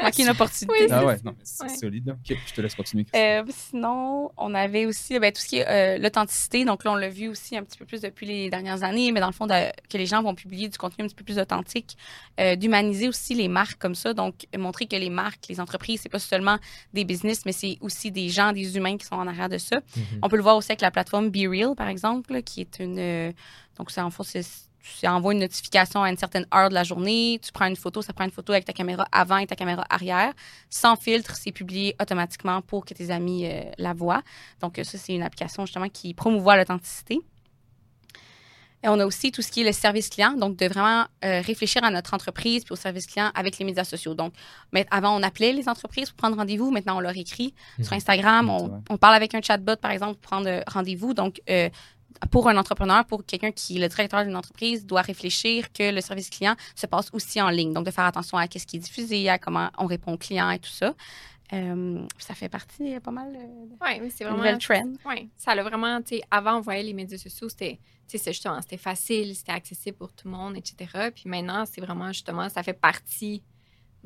moi 0.00 0.08
manquez 0.08 0.22
une 0.22 0.28
opportunité. 0.30 0.72
Oui, 0.80 0.86
Ah 0.90 0.98
c'est 1.00 1.04
ouais, 1.06 1.16
non, 1.24 1.32
mais 1.36 1.44
c'est 1.44 1.62
Ouais. 1.64 1.68
solide. 1.76 2.06
là. 2.06 2.12
Ok, 2.14 2.36
je 2.46 2.52
te 2.54 2.60
laisse 2.60 2.74
continuer. 2.74 3.06
Euh, 3.14 3.42
sinon, 3.48 4.30
on 4.36 4.54
avait 4.54 4.86
aussi 4.86 5.18
ben, 5.18 5.32
tout 5.32 5.40
ce 5.40 5.46
qui 5.48 5.56
est 5.58 5.68
euh, 5.68 5.98
l'authenticité. 5.98 6.64
Donc 6.64 6.84
là, 6.84 6.92
on 6.92 6.96
l'a 6.96 7.08
vu 7.08 7.28
aussi 7.28 7.56
un 7.56 7.62
petit 7.64 7.78
peu 7.78 7.84
plus 7.84 8.00
depuis 8.00 8.26
les 8.26 8.50
dernières 8.50 8.82
années, 8.82 9.12
mais 9.12 9.20
dans 9.20 9.26
le 9.26 9.32
fond, 9.32 9.46
de- 9.46 9.70
que 9.88 9.96
les 9.98 10.06
gens 10.06 10.22
vont 10.22 10.34
publier 10.34 10.68
du 10.68 10.78
contenu 10.78 11.04
un 11.04 11.08
petit 11.08 11.14
peu 11.16 11.24
plus 11.24 11.38
authentique, 11.38 11.96
euh, 12.40 12.56
d'humaniser 12.56 13.08
aussi 13.08 13.34
les 13.34 13.48
marques 13.48 13.78
comme 13.78 13.94
ça. 13.94 14.14
Donc, 14.14 14.46
montrer 14.56 14.86
que 14.86 14.96
les 14.96 15.10
marques, 15.10 15.46
les 15.48 15.60
entreprises, 15.60 16.00
c'est 16.02 16.08
pas 16.08 16.18
seulement 16.18 16.58
des 16.92 17.04
business, 17.04 17.44
mais 17.46 17.52
c'est 17.52 17.78
aussi 17.80 18.10
des 18.10 18.28
gens, 18.28 18.52
des 18.52 18.76
humains 18.76 18.96
qui 18.96 19.06
sont 19.06 19.14
en 19.16 19.26
arrière 19.26 19.48
de 19.48 19.58
ça. 19.58 19.76
Mhm. 19.96 20.04
On 20.22 20.28
peut 20.28 20.36
le 20.36 20.42
voir 20.42 20.56
aussi 20.56 20.72
avec 20.72 20.80
la 20.80 20.90
plateforme 20.90 21.30
Be 21.30 21.48
Real, 21.48 21.74
par 21.74 21.88
exemple, 21.88 22.32
là, 22.32 22.42
qui 22.42 22.60
est 22.60 22.78
une. 22.78 22.98
euh, 22.98 23.32
donc, 23.78 23.90
ça, 23.90 24.04
en 24.06 24.10
fond, 24.10 24.22
c'est. 24.22 24.42
Tu 25.00 25.06
envoies 25.06 25.32
une 25.32 25.40
notification 25.40 26.02
à 26.02 26.10
une 26.10 26.16
certaine 26.16 26.46
heure 26.54 26.68
de 26.68 26.74
la 26.74 26.84
journée, 26.84 27.40
tu 27.42 27.52
prends 27.52 27.66
une 27.66 27.76
photo, 27.76 28.02
ça 28.02 28.12
prend 28.12 28.24
une 28.24 28.30
photo 28.30 28.52
avec 28.52 28.64
ta 28.64 28.72
caméra 28.72 29.06
avant 29.12 29.38
et 29.38 29.46
ta 29.46 29.56
caméra 29.56 29.84
arrière. 29.90 30.32
Sans 30.70 30.96
filtre, 30.96 31.34
c'est 31.36 31.52
publié 31.52 31.96
automatiquement 32.00 32.62
pour 32.62 32.84
que 32.84 32.94
tes 32.94 33.10
amis 33.10 33.46
euh, 33.46 33.62
la 33.78 33.92
voient. 33.94 34.22
Donc, 34.60 34.78
euh, 34.78 34.84
ça, 34.84 34.96
c'est 34.96 35.14
une 35.14 35.22
application 35.22 35.66
justement 35.66 35.88
qui 35.88 36.14
promouvoit 36.14 36.56
l'authenticité. 36.56 37.20
Et 38.82 38.88
on 38.88 39.00
a 39.00 39.06
aussi 39.06 39.32
tout 39.32 39.42
ce 39.42 39.50
qui 39.50 39.62
est 39.62 39.64
le 39.64 39.72
service 39.72 40.08
client, 40.08 40.32
donc 40.32 40.56
de 40.56 40.66
vraiment 40.66 41.06
euh, 41.24 41.40
réfléchir 41.40 41.82
à 41.82 41.90
notre 41.90 42.14
entreprise 42.14 42.62
puis 42.62 42.72
au 42.72 42.76
service 42.76 43.06
client 43.06 43.32
avec 43.34 43.58
les 43.58 43.64
médias 43.64 43.84
sociaux. 43.84 44.14
Donc, 44.14 44.32
mais 44.72 44.86
avant, 44.90 45.18
on 45.18 45.22
appelait 45.22 45.52
les 45.52 45.68
entreprises 45.68 46.10
pour 46.10 46.16
prendre 46.18 46.36
rendez-vous. 46.36 46.70
Maintenant, 46.70 46.98
on 46.98 47.00
leur 47.00 47.16
écrit 47.16 47.52
sur 47.82 47.92
Mhm. 47.92 47.96
Instagram. 47.96 48.50
On, 48.90 48.96
parle 48.96 49.14
avec 49.16 49.34
un 49.34 49.40
chatbot, 49.42 49.76
par 49.76 49.90
exemple, 49.90 50.14
pour 50.20 50.30
prendre 50.30 50.62
rendez-vous. 50.68 51.14
Donc, 51.14 51.40
euh, 51.50 51.68
pour 52.30 52.48
un 52.48 52.56
entrepreneur, 52.56 53.04
pour 53.04 53.24
quelqu'un 53.24 53.52
qui 53.52 53.76
est 53.76 53.80
le 53.80 53.88
directeur 53.88 54.24
d'une 54.24 54.36
entreprise, 54.36 54.86
doit 54.86 55.02
réfléchir 55.02 55.72
que 55.72 55.90
le 55.92 56.00
service 56.00 56.30
client 56.30 56.54
se 56.74 56.86
passe 56.86 57.10
aussi 57.12 57.40
en 57.40 57.50
ligne. 57.50 57.72
Donc, 57.72 57.86
de 57.86 57.90
faire 57.90 58.04
attention 58.04 58.38
à 58.38 58.46
ce 58.46 58.66
qui 58.66 58.76
est 58.76 58.80
diffusé, 58.80 59.28
à 59.28 59.38
comment 59.38 59.70
on 59.78 59.86
répond 59.86 60.12
aux 60.12 60.18
clients 60.18 60.50
et 60.50 60.58
tout 60.58 60.70
ça. 60.70 60.94
Euh, 61.52 62.04
ça 62.18 62.34
fait 62.34 62.48
partie 62.48 62.94
euh, 62.96 63.00
pas 63.00 63.12
mal 63.12 63.32
euh, 63.36 63.84
Ouais, 63.84 64.00
oui, 64.02 64.10
c'est 64.10 64.24
de 64.24 64.30
vraiment. 64.30 64.38
nouvelles 64.38 64.58
trends. 64.58 64.92
Oui, 65.04 65.28
ça 65.36 65.54
l'a 65.54 65.62
vraiment, 65.62 66.00
tu 66.02 66.16
sais, 66.16 66.22
avant, 66.30 66.56
on 66.56 66.60
voyait 66.60 66.82
les 66.82 66.92
médias 66.92 67.18
sociaux, 67.18 67.48
c'était, 67.48 67.78
tu 68.08 68.18
sais, 68.18 68.18
c'est 68.18 68.32
justement, 68.32 68.60
c'était 68.62 68.76
facile, 68.76 69.34
c'était 69.36 69.52
accessible 69.52 69.96
pour 69.96 70.12
tout 70.12 70.26
le 70.26 70.32
monde, 70.32 70.56
etc. 70.56 71.10
Puis 71.14 71.24
maintenant, 71.26 71.64
c'est 71.64 71.80
vraiment, 71.80 72.08
justement, 72.08 72.48
ça 72.48 72.64
fait 72.64 72.72
partie 72.72 73.44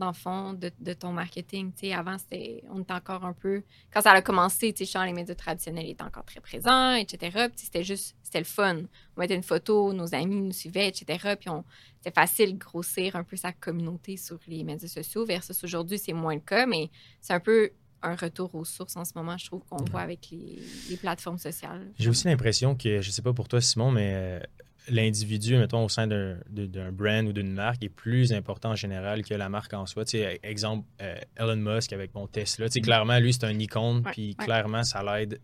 dans 0.01 0.09
le 0.09 0.15
fond, 0.15 0.55
de, 0.55 0.73
de 0.81 0.93
ton 0.95 1.13
marketing. 1.13 1.73
Avant, 1.93 2.17
c'était, 2.19 2.65
on 2.71 2.81
était 2.81 2.95
encore 2.95 3.25
un 3.25 3.35
peu. 3.35 3.63
Quand 3.93 4.01
ça 4.01 4.11
a 4.13 4.23
commencé, 4.23 4.75
sais, 4.77 5.07
les 5.07 5.13
médias 5.13 5.35
traditionnels 5.35 5.89
étaient 5.89 6.03
encore 6.03 6.25
très 6.25 6.41
présents, 6.41 6.95
etc. 6.95 7.49
Puis 7.55 7.67
c'était 7.67 7.85
juste, 7.85 8.17
c'était 8.23 8.39
le 8.39 8.45
fun. 8.45 8.79
On 9.17 9.21
mettait 9.21 9.37
une 9.37 9.43
photo, 9.43 9.93
nos 9.93 10.15
amis 10.15 10.41
nous 10.41 10.53
suivaient, 10.53 10.89
etc. 10.89 11.37
Puis 11.39 11.51
on, 11.51 11.65
c'était 11.99 12.15
facile 12.15 12.55
de 12.55 12.59
grossir 12.59 13.15
un 13.15 13.23
peu 13.23 13.37
sa 13.37 13.53
communauté 13.53 14.17
sur 14.17 14.39
les 14.49 14.65
médias 14.65 14.89
sociaux. 14.89 15.27
Versus 15.27 15.63
aujourd'hui, 15.63 15.99
c'est 15.99 16.15
moins 16.15 16.35
le 16.35 16.41
cas, 16.41 16.65
mais 16.67 16.91
c'est 17.21 17.35
un 17.35 17.41
peu 17.41 17.71
un 18.03 18.17
retour 18.17 18.55
aux 18.55 18.65
sources 18.65 18.97
en 18.97 19.05
ce 19.05 19.13
moment, 19.15 19.37
je 19.37 19.45
trouve 19.45 19.61
qu'on 19.69 19.85
voit 19.85 20.01
avec 20.01 20.31
les, 20.31 20.59
les 20.89 20.97
plateformes 20.97 21.37
sociales. 21.37 21.93
J'ai 21.99 22.09
aussi 22.09 22.27
l'impression 22.29 22.75
que, 22.75 23.03
je 23.03 23.11
sais 23.11 23.21
pas 23.21 23.35
pour 23.35 23.47
toi, 23.47 23.61
Simon, 23.61 23.91
mais 23.91 24.13
euh, 24.15 24.41
l'individu, 24.89 25.57
mettons, 25.57 25.85
au 25.85 25.89
sein 25.89 26.07
d'un 26.07 26.93
brand 26.93 27.27
ou 27.27 27.33
d'une 27.33 27.53
marque 27.53 27.83
est 27.83 27.89
plus 27.89 28.33
important 28.33 28.71
en 28.71 28.77
général 28.77 29.25
que 29.25 29.35
la 29.35 29.49
marque 29.49 29.75
en 29.75 29.87
soi. 29.87 30.05
Tu 30.05 30.19
sais, 30.19 30.41
exemple, 30.43 30.87
euh, 31.03 31.17
Elon 31.37 31.57
Musk 31.57 31.93
avec 31.93 32.15
mon 32.15 32.27
Tesla. 32.27 32.69
Tu 32.69 32.75
sais, 32.75 32.81
clairement, 32.81 33.19
lui, 33.19 33.33
c'est 33.33 33.45
un 33.45 33.59
icône, 33.59 34.03
puis 34.03 34.35
clairement, 34.37 34.85
ça 34.85 35.03
l'aide 35.03 35.41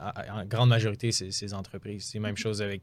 en 0.00 0.44
grande 0.46 0.70
majorité 0.70 1.12
ses, 1.12 1.54
entreprises. 1.54 2.04
C'est 2.04 2.18
la 2.18 2.22
même 2.22 2.34
mm-hmm. 2.34 2.38
chose 2.38 2.62
avec 2.62 2.82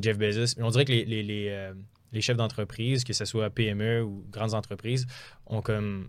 Jeff 0.00 0.16
Bezos. 0.16 0.58
On 0.58 0.70
dirait 0.70 0.84
que 0.84 0.92
les, 0.92 1.04
les, 1.04 1.22
les, 1.22 1.48
euh, 1.50 1.74
les 2.12 2.20
chefs 2.20 2.36
d'entreprise, 2.36 3.04
que 3.04 3.12
ce 3.12 3.24
soit 3.24 3.50
PME 3.50 4.02
ou 4.02 4.24
grandes 4.30 4.54
entreprises, 4.54 5.06
ont 5.46 5.60
comme 5.60 6.08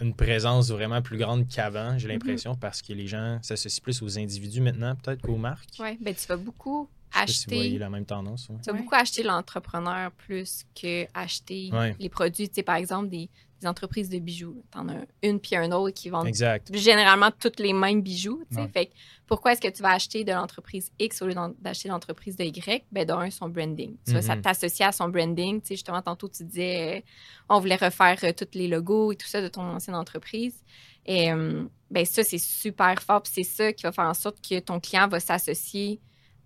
une 0.00 0.14
présence 0.14 0.70
vraiment 0.70 1.00
plus 1.00 1.18
grande 1.18 1.46
qu'avant, 1.48 1.96
j'ai 1.96 2.08
mm-hmm. 2.08 2.10
l'impression, 2.10 2.54
parce 2.56 2.82
que 2.82 2.92
les 2.92 3.06
gens 3.06 3.38
s'associent 3.42 3.82
plus 3.82 4.02
aux 4.02 4.18
individus 4.18 4.60
maintenant, 4.60 4.96
peut-être 4.96 5.22
qu'aux 5.22 5.36
marques. 5.36 5.70
Oui, 5.78 5.96
ben 6.00 6.14
tu 6.14 6.26
vas 6.26 6.36
beaucoup 6.36 6.88
acheter. 7.14 7.78
la 7.78 7.90
même 7.90 8.04
tendance. 8.04 8.48
Tu 8.62 8.70
vas 8.70 8.76
beaucoup 8.76 8.94
acheter 8.94 9.22
l'entrepreneur 9.22 10.10
plus 10.12 10.64
que 10.80 11.06
acheter 11.14 11.70
les 11.98 12.08
produits. 12.08 12.48
Tu 12.48 12.56
sais, 12.56 12.62
par 12.62 12.76
exemple, 12.76 13.08
des, 13.08 13.28
entreprises 13.66 14.10
de 14.10 14.18
bijoux. 14.18 14.62
Tu 14.70 14.78
en 14.78 14.90
as 14.90 15.06
une 15.22 15.40
puis 15.40 15.56
un 15.56 15.72
autre 15.72 15.94
qui 15.94 16.10
vendent 16.10 16.28
généralement 16.70 17.30
tous 17.30 17.52
les 17.58 17.72
mêmes 17.72 18.02
bijoux. 18.02 18.44
Tu 18.50 18.56
sais. 18.56 18.68
Fait 18.68 18.90
pourquoi 19.26 19.52
est-ce 19.52 19.60
que 19.60 19.68
tu 19.68 19.82
vas 19.82 19.92
acheter 19.92 20.22
de 20.22 20.32
l'entreprise 20.32 20.92
X 20.98 21.22
au 21.22 21.26
lieu 21.26 21.34
d'acheter 21.60 21.88
l'entreprise 21.88 22.36
de 22.36 22.44
Y? 22.44 22.84
Ben, 22.92 23.06
d'un, 23.06 23.30
son 23.30 23.48
branding. 23.48 23.96
Tu 24.06 24.12
vas 24.12 24.20
mm-hmm. 24.20 24.40
t'associer 24.42 24.84
à 24.84 24.92
son 24.92 25.08
branding. 25.08 25.60
Tu 25.60 25.68
sais, 25.68 25.74
justement, 25.76 26.02
tantôt, 26.02 26.28
tu 26.28 26.44
disais, 26.44 26.98
euh, 26.98 27.00
on 27.48 27.58
voulait 27.58 27.76
refaire 27.76 28.18
euh, 28.24 28.32
tous 28.32 28.58
les 28.58 28.68
logos 28.68 29.12
et 29.12 29.16
tout 29.16 29.26
ça 29.26 29.40
de 29.40 29.48
ton 29.48 29.62
ancienne 29.62 29.96
entreprise. 29.96 30.62
Et 31.06 31.32
euh, 31.32 31.64
ben, 31.90 32.04
ça, 32.04 32.22
c'est 32.22 32.38
super 32.38 33.02
fort. 33.02 33.22
Puis 33.22 33.32
c'est 33.34 33.44
ça 33.44 33.72
qui 33.72 33.84
va 33.84 33.92
faire 33.92 34.04
en 34.04 34.14
sorte 34.14 34.46
que 34.46 34.58
ton 34.60 34.80
client 34.80 35.08
va 35.08 35.20
s'associer 35.20 36.00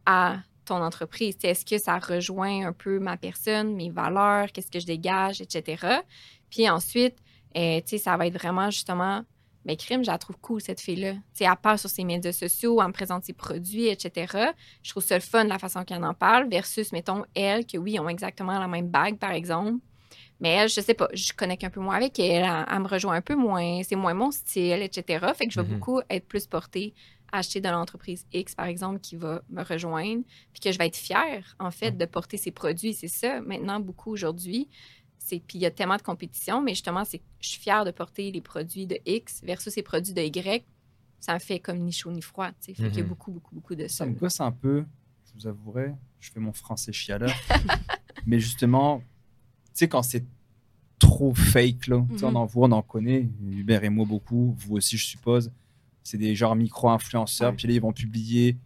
à 0.06 0.38
ton 0.68 0.82
entreprise? 0.82 1.36
Est-ce 1.42 1.64
que 1.64 1.78
ça 1.78 1.98
rejoint 1.98 2.66
un 2.66 2.72
peu 2.72 2.98
ma 2.98 3.16
personne, 3.16 3.74
mes 3.74 3.90
valeurs, 3.90 4.52
qu'est-ce 4.52 4.70
que 4.70 4.80
je 4.80 4.86
dégage, 4.86 5.40
etc. 5.40 6.00
Puis 6.50 6.68
ensuite, 6.68 7.16
euh, 7.56 7.80
ça 7.84 8.16
va 8.16 8.26
être 8.26 8.38
vraiment 8.38 8.70
justement, 8.70 9.24
mais 9.64 9.74
ben, 9.74 9.76
crime, 9.76 10.04
je 10.04 10.10
la 10.10 10.18
trouve 10.18 10.36
cool, 10.38 10.60
cette 10.60 10.80
fille-là. 10.80 11.14
Elle 11.40 11.48
part 11.60 11.78
sur 11.78 11.90
ses 11.90 12.04
médias 12.04 12.32
sociaux, 12.32 12.80
elle 12.80 12.88
me 12.88 12.92
présente 12.92 13.24
ses 13.24 13.32
produits, 13.32 13.88
etc. 13.88 14.52
Je 14.82 14.90
trouve 14.90 15.02
ça 15.02 15.14
le 15.16 15.20
fun, 15.20 15.44
la 15.44 15.58
façon 15.58 15.84
qu'elle 15.84 16.04
en 16.04 16.14
parle, 16.14 16.48
versus, 16.48 16.92
mettons, 16.92 17.24
elle, 17.34 17.66
que 17.66 17.76
oui, 17.76 17.98
ont 17.98 18.08
exactement 18.08 18.58
la 18.58 18.68
même 18.68 18.88
bague, 18.88 19.18
par 19.18 19.32
exemple. 19.32 19.74
Mais 20.40 20.50
elle, 20.50 20.68
je 20.68 20.80
sais 20.80 20.94
pas, 20.94 21.08
je 21.12 21.32
connecte 21.32 21.64
un 21.64 21.70
peu 21.70 21.80
moins 21.80 21.96
avec 21.96 22.18
elle, 22.18 22.48
elle, 22.70 22.78
me 22.78 22.86
rejoint 22.86 23.14
un 23.14 23.20
peu 23.20 23.34
moins, 23.34 23.82
c'est 23.82 23.96
moins 23.96 24.14
mon 24.14 24.30
style, 24.30 24.82
etc. 24.82 25.26
Fait 25.34 25.46
que 25.46 25.52
je 25.52 25.60
vais 25.60 25.66
mm-hmm. 25.66 25.78
beaucoup 25.78 26.00
être 26.08 26.26
plus 26.28 26.46
portée 26.46 26.94
acheter 27.32 27.60
de 27.60 27.68
l'entreprise 27.68 28.26
X, 28.32 28.54
par 28.54 28.66
exemple, 28.66 29.00
qui 29.00 29.16
va 29.16 29.42
me 29.50 29.62
rejoindre, 29.62 30.22
puis 30.52 30.60
que 30.60 30.72
je 30.72 30.78
vais 30.78 30.86
être 30.86 30.96
fière, 30.96 31.56
en 31.58 31.70
fait, 31.70 31.92
de 31.92 32.04
porter 32.04 32.36
ses 32.36 32.50
produits. 32.50 32.94
C'est 32.94 33.08
ça, 33.08 33.40
maintenant, 33.40 33.80
beaucoup 33.80 34.10
aujourd'hui. 34.10 34.68
Puis 35.28 35.58
il 35.58 35.60
y 35.60 35.66
a 35.66 35.70
tellement 35.70 35.96
de 35.96 36.02
compétition, 36.02 36.62
mais 36.62 36.72
justement, 36.72 37.04
c'est 37.04 37.20
je 37.40 37.48
suis 37.50 37.60
fière 37.60 37.84
de 37.84 37.90
porter 37.90 38.32
les 38.32 38.40
produits 38.40 38.86
de 38.86 38.98
X 39.04 39.42
versus 39.44 39.76
les 39.76 39.82
produits 39.82 40.14
de 40.14 40.22
Y. 40.22 40.64
Ça 41.20 41.34
me 41.34 41.38
fait 41.38 41.58
comme 41.58 41.78
ni 41.80 41.92
chaud 41.92 42.10
ni 42.10 42.22
froid. 42.22 42.50
Fait 42.60 42.72
qu'il 42.72 42.94
y 42.94 43.00
a 43.00 43.02
mhm. 43.02 43.08
beaucoup, 43.08 43.32
beaucoup, 43.32 43.54
beaucoup 43.54 43.74
de 43.74 43.86
ça. 43.88 44.04
Ça 44.04 44.06
me 44.06 44.14
gosse 44.14 44.40
un 44.40 44.52
peu, 44.52 44.84
je 45.26 45.32
vous 45.34 45.46
avouerai, 45.46 45.94
je 46.20 46.30
fais 46.30 46.40
mon 46.40 46.52
français 46.52 46.92
chialeur. 46.92 47.34
mais 48.26 48.40
justement, 48.40 49.00
tu 49.00 49.04
sais, 49.74 49.88
quand 49.88 50.02
c'est 50.02 50.24
trop 50.98 51.34
fake, 51.34 51.88
là, 51.88 51.96
on 51.96 52.30
mhm. 52.30 52.36
en 52.36 52.46
voit, 52.46 52.68
on 52.68 52.72
en 52.72 52.82
connaît, 52.82 53.28
Hubert 53.42 53.84
et 53.84 53.90
moi 53.90 54.06
beaucoup, 54.06 54.56
vous 54.58 54.76
aussi, 54.76 54.96
je 54.96 55.04
suppose 55.04 55.52
c'est 56.08 56.18
des 56.18 56.34
genres 56.34 56.56
micro-influenceurs. 56.56 57.54
Puis 57.54 57.68
là, 57.68 57.74
ils 57.74 57.80
vont 57.80 57.92
publier 57.92 58.56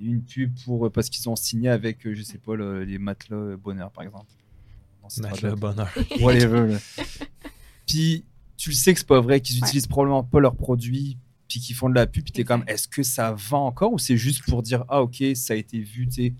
une 0.00 0.22
pub 0.22 0.52
pour, 0.64 0.86
euh, 0.86 0.90
parce 0.90 1.10
qu'ils 1.10 1.28
ont 1.28 1.36
signé 1.36 1.68
avec, 1.68 2.06
euh, 2.06 2.14
je 2.14 2.22
sais 2.22 2.38
pas, 2.38 2.56
les 2.56 2.98
matelas 2.98 3.56
bonheur, 3.56 3.90
par 3.90 4.04
exemple. 4.04 4.30
Matelas 5.20 5.56
bonheur. 5.56 5.90
Whatever. 6.20 6.78
puis 7.86 8.24
tu 8.56 8.70
le 8.70 8.74
sais 8.74 8.92
que 8.92 9.00
c'est 9.00 9.06
pas 9.08 9.20
vrai, 9.20 9.40
qu'ils 9.40 9.58
utilisent 9.58 9.86
probablement 9.86 10.24
pas 10.24 10.40
leurs 10.40 10.56
produits, 10.56 11.18
puis 11.48 11.60
qu'ils 11.60 11.76
font 11.76 11.88
de 11.88 11.94
la 11.94 12.06
pub, 12.06 12.24
puis 12.24 12.32
t'es 12.32 12.44
comme, 12.44 12.64
est-ce 12.66 12.88
que 12.88 13.02
ça 13.02 13.32
vend 13.32 13.66
encore 13.66 13.92
ou 13.92 13.98
c'est 13.98 14.16
juste 14.16 14.44
pour 14.44 14.62
dire, 14.62 14.84
ah 14.88 15.02
ok, 15.02 15.22
ça 15.34 15.54
a 15.54 15.56
été 15.56 15.80
vu, 15.80 16.08
tu 16.08 16.34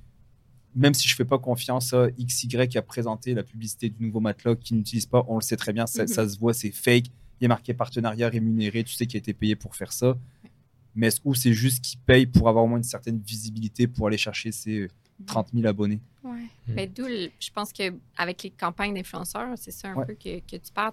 même 0.74 0.94
si 0.94 1.08
je 1.08 1.16
fais 1.16 1.24
pas 1.24 1.38
confiance 1.38 1.92
à 1.92 2.08
XY 2.10 2.68
qui 2.68 2.78
a 2.78 2.82
présenté 2.82 3.34
la 3.34 3.42
publicité 3.42 3.88
du 3.88 4.04
nouveau 4.04 4.20
matelas 4.20 4.54
qui 4.54 4.74
n'utilise 4.74 5.06
pas, 5.06 5.24
on 5.26 5.36
le 5.36 5.40
sait 5.40 5.56
très 5.56 5.72
bien, 5.72 5.86
ça, 5.86 6.04
mm-hmm. 6.04 6.08
ça 6.08 6.28
se 6.28 6.38
voit, 6.38 6.54
c'est 6.54 6.70
fake 6.70 7.06
il 7.40 7.44
est 7.44 7.48
marqué 7.48 7.74
partenariat 7.74 8.28
rémunéré, 8.28 8.84
tu 8.84 8.94
sais 8.94 9.06
qu'il 9.06 9.16
a 9.18 9.20
été 9.20 9.32
payé 9.32 9.56
pour 9.56 9.76
faire 9.76 9.92
ça. 9.92 10.16
Mais 10.94 11.08
est-ce 11.08 11.20
que 11.20 11.34
c'est 11.34 11.52
juste 11.52 11.84
qu'il 11.84 12.00
paye 12.00 12.26
pour 12.26 12.48
avoir 12.48 12.64
au 12.64 12.68
moins 12.68 12.78
une 12.78 12.84
certaine 12.84 13.18
visibilité 13.18 13.86
pour 13.86 14.06
aller 14.06 14.18
chercher 14.18 14.52
ses 14.52 14.88
30 15.26 15.48
000 15.54 15.66
abonnés? 15.66 16.00
Oui. 16.24 16.40
Hmm. 16.66 16.74
Mais 16.74 16.86
d'où, 16.86 17.06
je 17.06 17.50
pense 17.54 17.72
qu'avec 17.72 18.42
les 18.42 18.50
campagnes 18.50 18.94
d'influenceurs, 18.94 19.48
c'est 19.56 19.70
ça 19.70 19.88
un 19.88 20.04
peu 20.04 20.14
que, 20.14 20.40
que, 20.40 20.56
tu 20.56 20.72
parles. 20.72 20.92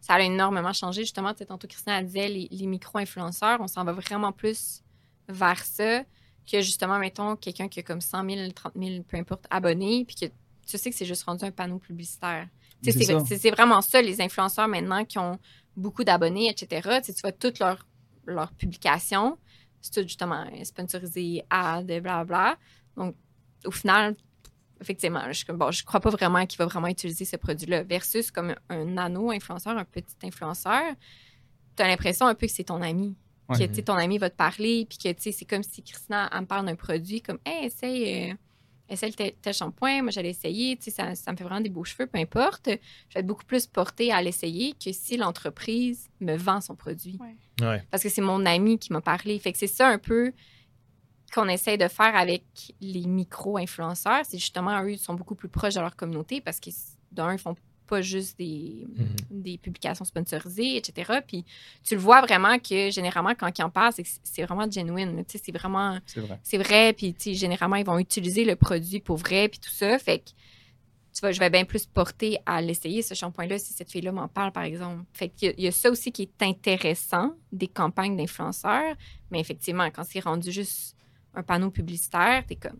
Ça 0.00 0.14
a 0.14 0.20
énormément 0.20 0.72
changé. 0.72 1.02
Justement, 1.02 1.32
tantôt, 1.32 1.68
Christian 1.68 2.02
disait 2.02 2.28
les, 2.28 2.48
les 2.50 2.66
micro-influenceurs, 2.66 3.60
on 3.60 3.68
s'en 3.68 3.84
va 3.84 3.92
vraiment 3.92 4.32
plus 4.32 4.82
vers 5.28 5.64
ça 5.64 6.02
que 6.50 6.60
justement, 6.60 6.98
mettons, 6.98 7.36
quelqu'un 7.36 7.68
qui 7.68 7.80
a 7.80 7.82
comme 7.82 8.00
100 8.00 8.28
000, 8.28 8.50
30 8.52 8.72
000, 8.76 9.02
peu 9.04 9.16
importe, 9.16 9.46
abonnés, 9.50 10.04
puis 10.04 10.16
que 10.16 10.26
tu 10.66 10.78
sais 10.78 10.90
que 10.90 10.96
c'est 10.96 11.06
juste 11.06 11.24
rendu 11.24 11.44
un 11.44 11.50
panneau 11.50 11.78
publicitaire. 11.78 12.48
C'est 12.82 13.50
vraiment 13.50 13.80
ça, 13.80 14.02
les 14.02 14.20
influenceurs 14.20 14.68
maintenant 14.68 15.04
qui 15.04 15.18
ont 15.18 15.38
beaucoup 15.76 16.04
d'abonnés, 16.04 16.50
etc. 16.50 17.00
Tu, 17.04 17.12
vois 17.22 17.32
toutes 17.32 17.58
leurs 17.58 17.86
leur 18.26 18.52
publications, 18.52 19.38
c'est 19.80 19.92
tout 19.92 20.02
justement 20.02 20.46
sponsorisé, 20.64 21.44
ad, 21.50 21.86
blablabla. 21.86 22.56
Donc, 22.96 23.16
au 23.64 23.70
final, 23.70 24.16
effectivement, 24.80 25.32
je 25.32 25.44
ne 25.48 25.56
bon, 25.56 25.70
je 25.70 25.84
crois 25.84 26.00
pas 26.00 26.10
vraiment 26.10 26.44
qu'il 26.46 26.58
va 26.58 26.66
vraiment 26.66 26.88
utiliser 26.88 27.24
ce 27.24 27.36
produit-là. 27.36 27.82
Versus 27.82 28.30
comme 28.30 28.54
un 28.68 28.84
nano-influenceur, 28.84 29.76
un 29.76 29.84
petit 29.84 30.16
influenceur, 30.22 30.94
tu 31.76 31.82
as 31.82 31.88
l'impression 31.88 32.26
un 32.26 32.34
peu 32.34 32.46
que 32.46 32.52
c'est 32.52 32.64
ton 32.64 32.82
ami. 32.82 33.16
Que 33.52 33.80
ton 33.82 33.94
ami 33.94 34.16
va 34.16 34.30
te 34.30 34.36
parler, 34.36 34.86
puis 34.88 34.96
que 34.96 35.20
c'est 35.20 35.44
comme 35.44 35.62
si 35.62 35.82
Christina 35.82 36.30
me 36.40 36.46
parle 36.46 36.64
d'un 36.64 36.74
produit, 36.74 37.20
comme 37.20 37.38
Hey, 37.44 37.66
essaye. 37.66 38.30
Euh, 38.30 38.34
essaye 38.88 39.12
tel, 39.14 39.32
tel 39.40 39.54
shampoing, 39.54 40.02
moi 40.02 40.10
j'allais 40.10 40.30
essayer, 40.30 40.76
tu 40.76 40.84
sais, 40.84 40.90
ça, 40.90 41.14
ça, 41.14 41.32
me 41.32 41.36
fait 41.36 41.44
vraiment 41.44 41.60
des 41.60 41.68
beaux 41.68 41.84
cheveux, 41.84 42.06
peu 42.06 42.18
importe. 42.18 42.68
Je 42.68 43.14
vais 43.14 43.20
être 43.20 43.26
beaucoup 43.26 43.44
plus 43.44 43.66
portée 43.66 44.12
à 44.12 44.22
l'essayer 44.22 44.74
que 44.74 44.92
si 44.92 45.16
l'entreprise 45.16 46.08
me 46.20 46.36
vend 46.36 46.60
son 46.60 46.74
produit. 46.74 47.18
Parce 47.90 48.02
que 48.02 48.08
c'est 48.08 48.22
mon 48.22 48.44
ami 48.44 48.78
qui 48.78 48.92
m'a 48.92 49.00
parlé. 49.00 49.38
Fait 49.38 49.52
que 49.52 49.58
c'est 49.58 49.66
ça 49.66 49.88
un 49.88 49.98
peu 49.98 50.32
qu'on 51.32 51.48
essaie 51.48 51.78
de 51.78 51.88
faire 51.88 52.14
avec 52.14 52.44
les 52.80 53.06
micro-influenceurs. 53.06 54.24
C'est 54.28 54.38
justement, 54.38 54.82
eux, 54.82 54.92
ils 54.92 54.98
sont 54.98 55.14
beaucoup 55.14 55.34
plus 55.34 55.48
proches 55.48 55.74
de 55.74 55.80
leur 55.80 55.96
communauté 55.96 56.40
parce 56.40 56.60
qu'ils, 56.60 56.74
d'un, 57.10 57.32
ils 57.32 57.38
font 57.38 57.56
pas 57.86 58.00
juste 58.00 58.38
des, 58.38 58.86
mhm. 58.88 59.42
des 59.42 59.58
publications 59.58 60.04
sponsorisées, 60.04 60.76
etc. 60.76 61.20
Puis 61.26 61.44
tu 61.84 61.94
le 61.94 62.00
vois 62.00 62.20
vraiment 62.20 62.58
que 62.58 62.90
généralement, 62.90 63.34
quand 63.34 63.56
ils 63.58 63.62
en 63.62 63.70
parlent, 63.70 63.92
c'est 64.22 64.42
vraiment 64.42 64.70
genuine. 64.70 65.24
C'est 65.26 65.52
vraiment. 65.52 65.98
C'est 66.42 66.58
vrai. 66.58 66.92
Puis 66.92 67.14
généralement, 67.34 67.76
ils 67.76 67.86
vont 67.86 67.98
utiliser 67.98 68.44
le 68.44 68.56
produit 68.56 69.00
pour 69.00 69.16
vrai, 69.16 69.48
puis 69.48 69.58
tout 69.58 69.70
ça. 69.70 69.98
Fait 69.98 70.18
que 70.18 70.30
tu 71.12 71.20
vois, 71.20 71.32
je 71.32 71.38
vais 71.38 71.50
bien 71.50 71.64
plus 71.64 71.84
porter 71.84 72.38
à 72.46 72.62
l'essayer, 72.62 73.02
ce 73.02 73.14
shampoing-là, 73.14 73.58
si 73.58 73.74
cette 73.74 73.90
fille-là 73.90 74.12
m'en 74.12 74.28
parle, 74.28 74.50
par 74.50 74.62
exemple. 74.62 75.04
Fait 75.12 75.28
qu'il 75.28 75.60
y, 75.60 75.66
a 75.66 75.72
ça 75.72 75.90
aussi 75.90 76.10
qui 76.10 76.22
est 76.22 76.42
intéressant 76.42 77.34
des 77.52 77.68
campagnes 77.68 78.16
d'influenceurs. 78.16 78.96
Mais 79.30 79.38
effectivement, 79.38 79.90
quand 79.90 80.04
c'est 80.04 80.20
rendu 80.20 80.50
juste 80.50 80.96
un 81.34 81.42
panneau 81.42 81.70
publicitaire, 81.70 82.44
t'es 82.46 82.56
comme. 82.56 82.78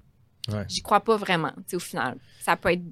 J'y 0.67 0.83
crois 0.83 1.01
pas 1.01 1.17
vraiment, 1.17 1.53
au 1.73 1.79
final. 1.79 2.19
Ça 2.41 2.57
peut 2.57 2.73
être 2.73 2.83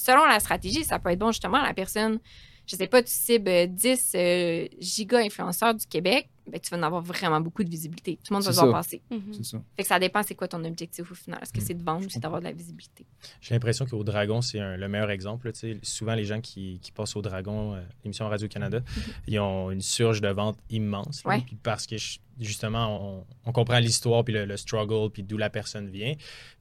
selon 0.00 0.24
la 0.26 0.40
stratégie, 0.40 0.84
ça 0.84 0.98
peut 0.98 1.10
être 1.10 1.18
bon 1.18 1.32
justement 1.32 1.62
la 1.62 1.74
personne, 1.74 2.18
je 2.66 2.76
sais 2.76 2.86
pas, 2.86 3.02
tu 3.02 3.10
cibles 3.10 3.66
10 3.68 4.12
euh, 4.14 4.68
giga 4.78 5.18
influenceurs 5.18 5.74
du 5.74 5.86
Québec, 5.86 6.28
ben, 6.50 6.60
tu 6.60 6.70
vas 6.70 6.78
en 6.78 6.82
avoir 6.82 7.02
vraiment 7.02 7.40
beaucoup 7.40 7.62
de 7.62 7.70
visibilité. 7.70 8.16
Tout 8.16 8.32
le 8.32 8.36
monde 8.36 8.44
va 8.44 8.52
voir 8.52 8.72
passer. 8.72 9.02
Mhm. 9.10 9.22
C'est 9.32 9.44
ça. 9.44 9.62
Fait 9.76 9.82
que 9.82 9.88
ça 9.88 9.98
dépend 9.98 10.22
c'est 10.22 10.34
quoi 10.34 10.48
ton 10.48 10.64
objectif 10.64 11.10
au 11.10 11.14
final? 11.14 11.40
Est-ce 11.42 11.52
que 11.52 11.60
mhm. 11.60 11.66
c'est 11.66 11.74
de 11.74 11.82
vendre 11.82 12.06
ou 12.06 12.10
c'est 12.10 12.20
d'avoir 12.20 12.40
de 12.40 12.46
la 12.46 12.52
visibilité? 12.52 13.06
J'ai 13.40 13.54
l'impression 13.54 13.86
qu'au 13.86 14.02
Dragon, 14.02 14.40
c'est 14.40 14.58
le 14.58 14.88
meilleur 14.88 15.10
exemple. 15.10 15.50
Souvent, 15.82 16.14
les 16.14 16.24
gens 16.24 16.40
qui, 16.40 16.80
passent 16.94 17.14
au 17.16 17.22
Dragon, 17.22 17.74
euh, 17.74 17.80
l'émission 18.04 18.28
Radio-Canada, 18.28 18.80
mhm. 18.80 19.02
ils 19.28 19.38
ont 19.38 19.70
une 19.70 19.82
surge 19.82 20.20
de 20.20 20.28
vente 20.28 20.58
immense. 20.70 21.22
parce 21.62 21.86
que 21.86 21.96
justement, 22.40 23.24
on, 23.44 23.52
comprend 23.52 23.78
l'histoire, 23.78 24.24
puis 24.24 24.34
le, 24.34 24.56
struggle, 24.56 25.10
puis 25.10 25.22
d'où 25.22 25.36
la 25.36 25.50
personne 25.50 25.88
vient. 25.88 26.14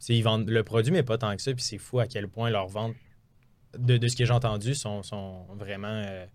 ils 0.07 0.23
vendent 0.23 0.49
le 0.49 0.63
produit, 0.63 0.91
mais 0.91 1.03
pas 1.03 1.17
tant 1.17 1.35
que 1.35 1.41
ça. 1.41 1.53
Puis 1.53 1.63
c'est 1.63 1.77
fou 1.77 1.99
à 1.99 2.07
quel 2.07 2.27
point 2.27 2.49
leur 2.49 2.67
vente 2.67 2.95
de, 3.77 3.97
de 3.97 4.07
ce 4.07 4.15
que 4.15 4.25
j'ai 4.25 4.33
entendu, 4.33 4.73
sont, 4.75 5.03
sont 5.03 5.45
vraiment 5.57 5.87
euh, 5.87 6.25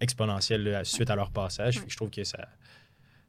exponentielles 0.00 0.62
là, 0.64 0.84
suite 0.84 1.10
à 1.10 1.16
leur 1.16 1.30
passage. 1.30 1.80
Je 1.86 1.96
trouve 1.96 2.10
que 2.10 2.24
ça. 2.24 2.48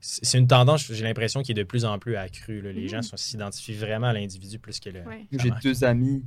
C'est 0.02 0.38
une 0.38 0.48
tendance, 0.48 0.92
j'ai 0.92 1.04
l'impression, 1.04 1.42
qui 1.42 1.52
est 1.52 1.56
de 1.56 1.64
plus 1.64 1.84
en 1.84 2.00
plus 2.00 2.16
accrue. 2.16 2.62
là. 2.62 2.72
Les 2.72 2.88
gens 2.88 3.02
sont- 3.02 3.18
s'identifient 3.18 3.74
vraiment 3.74 4.08
à 4.08 4.14
l'individu 4.14 4.58
plus 4.58 4.80
que 4.80 4.90
le. 4.90 5.02
Ouais. 5.04 5.26
J'ai 5.32 5.52
deux 5.62 5.84
amis 5.84 6.24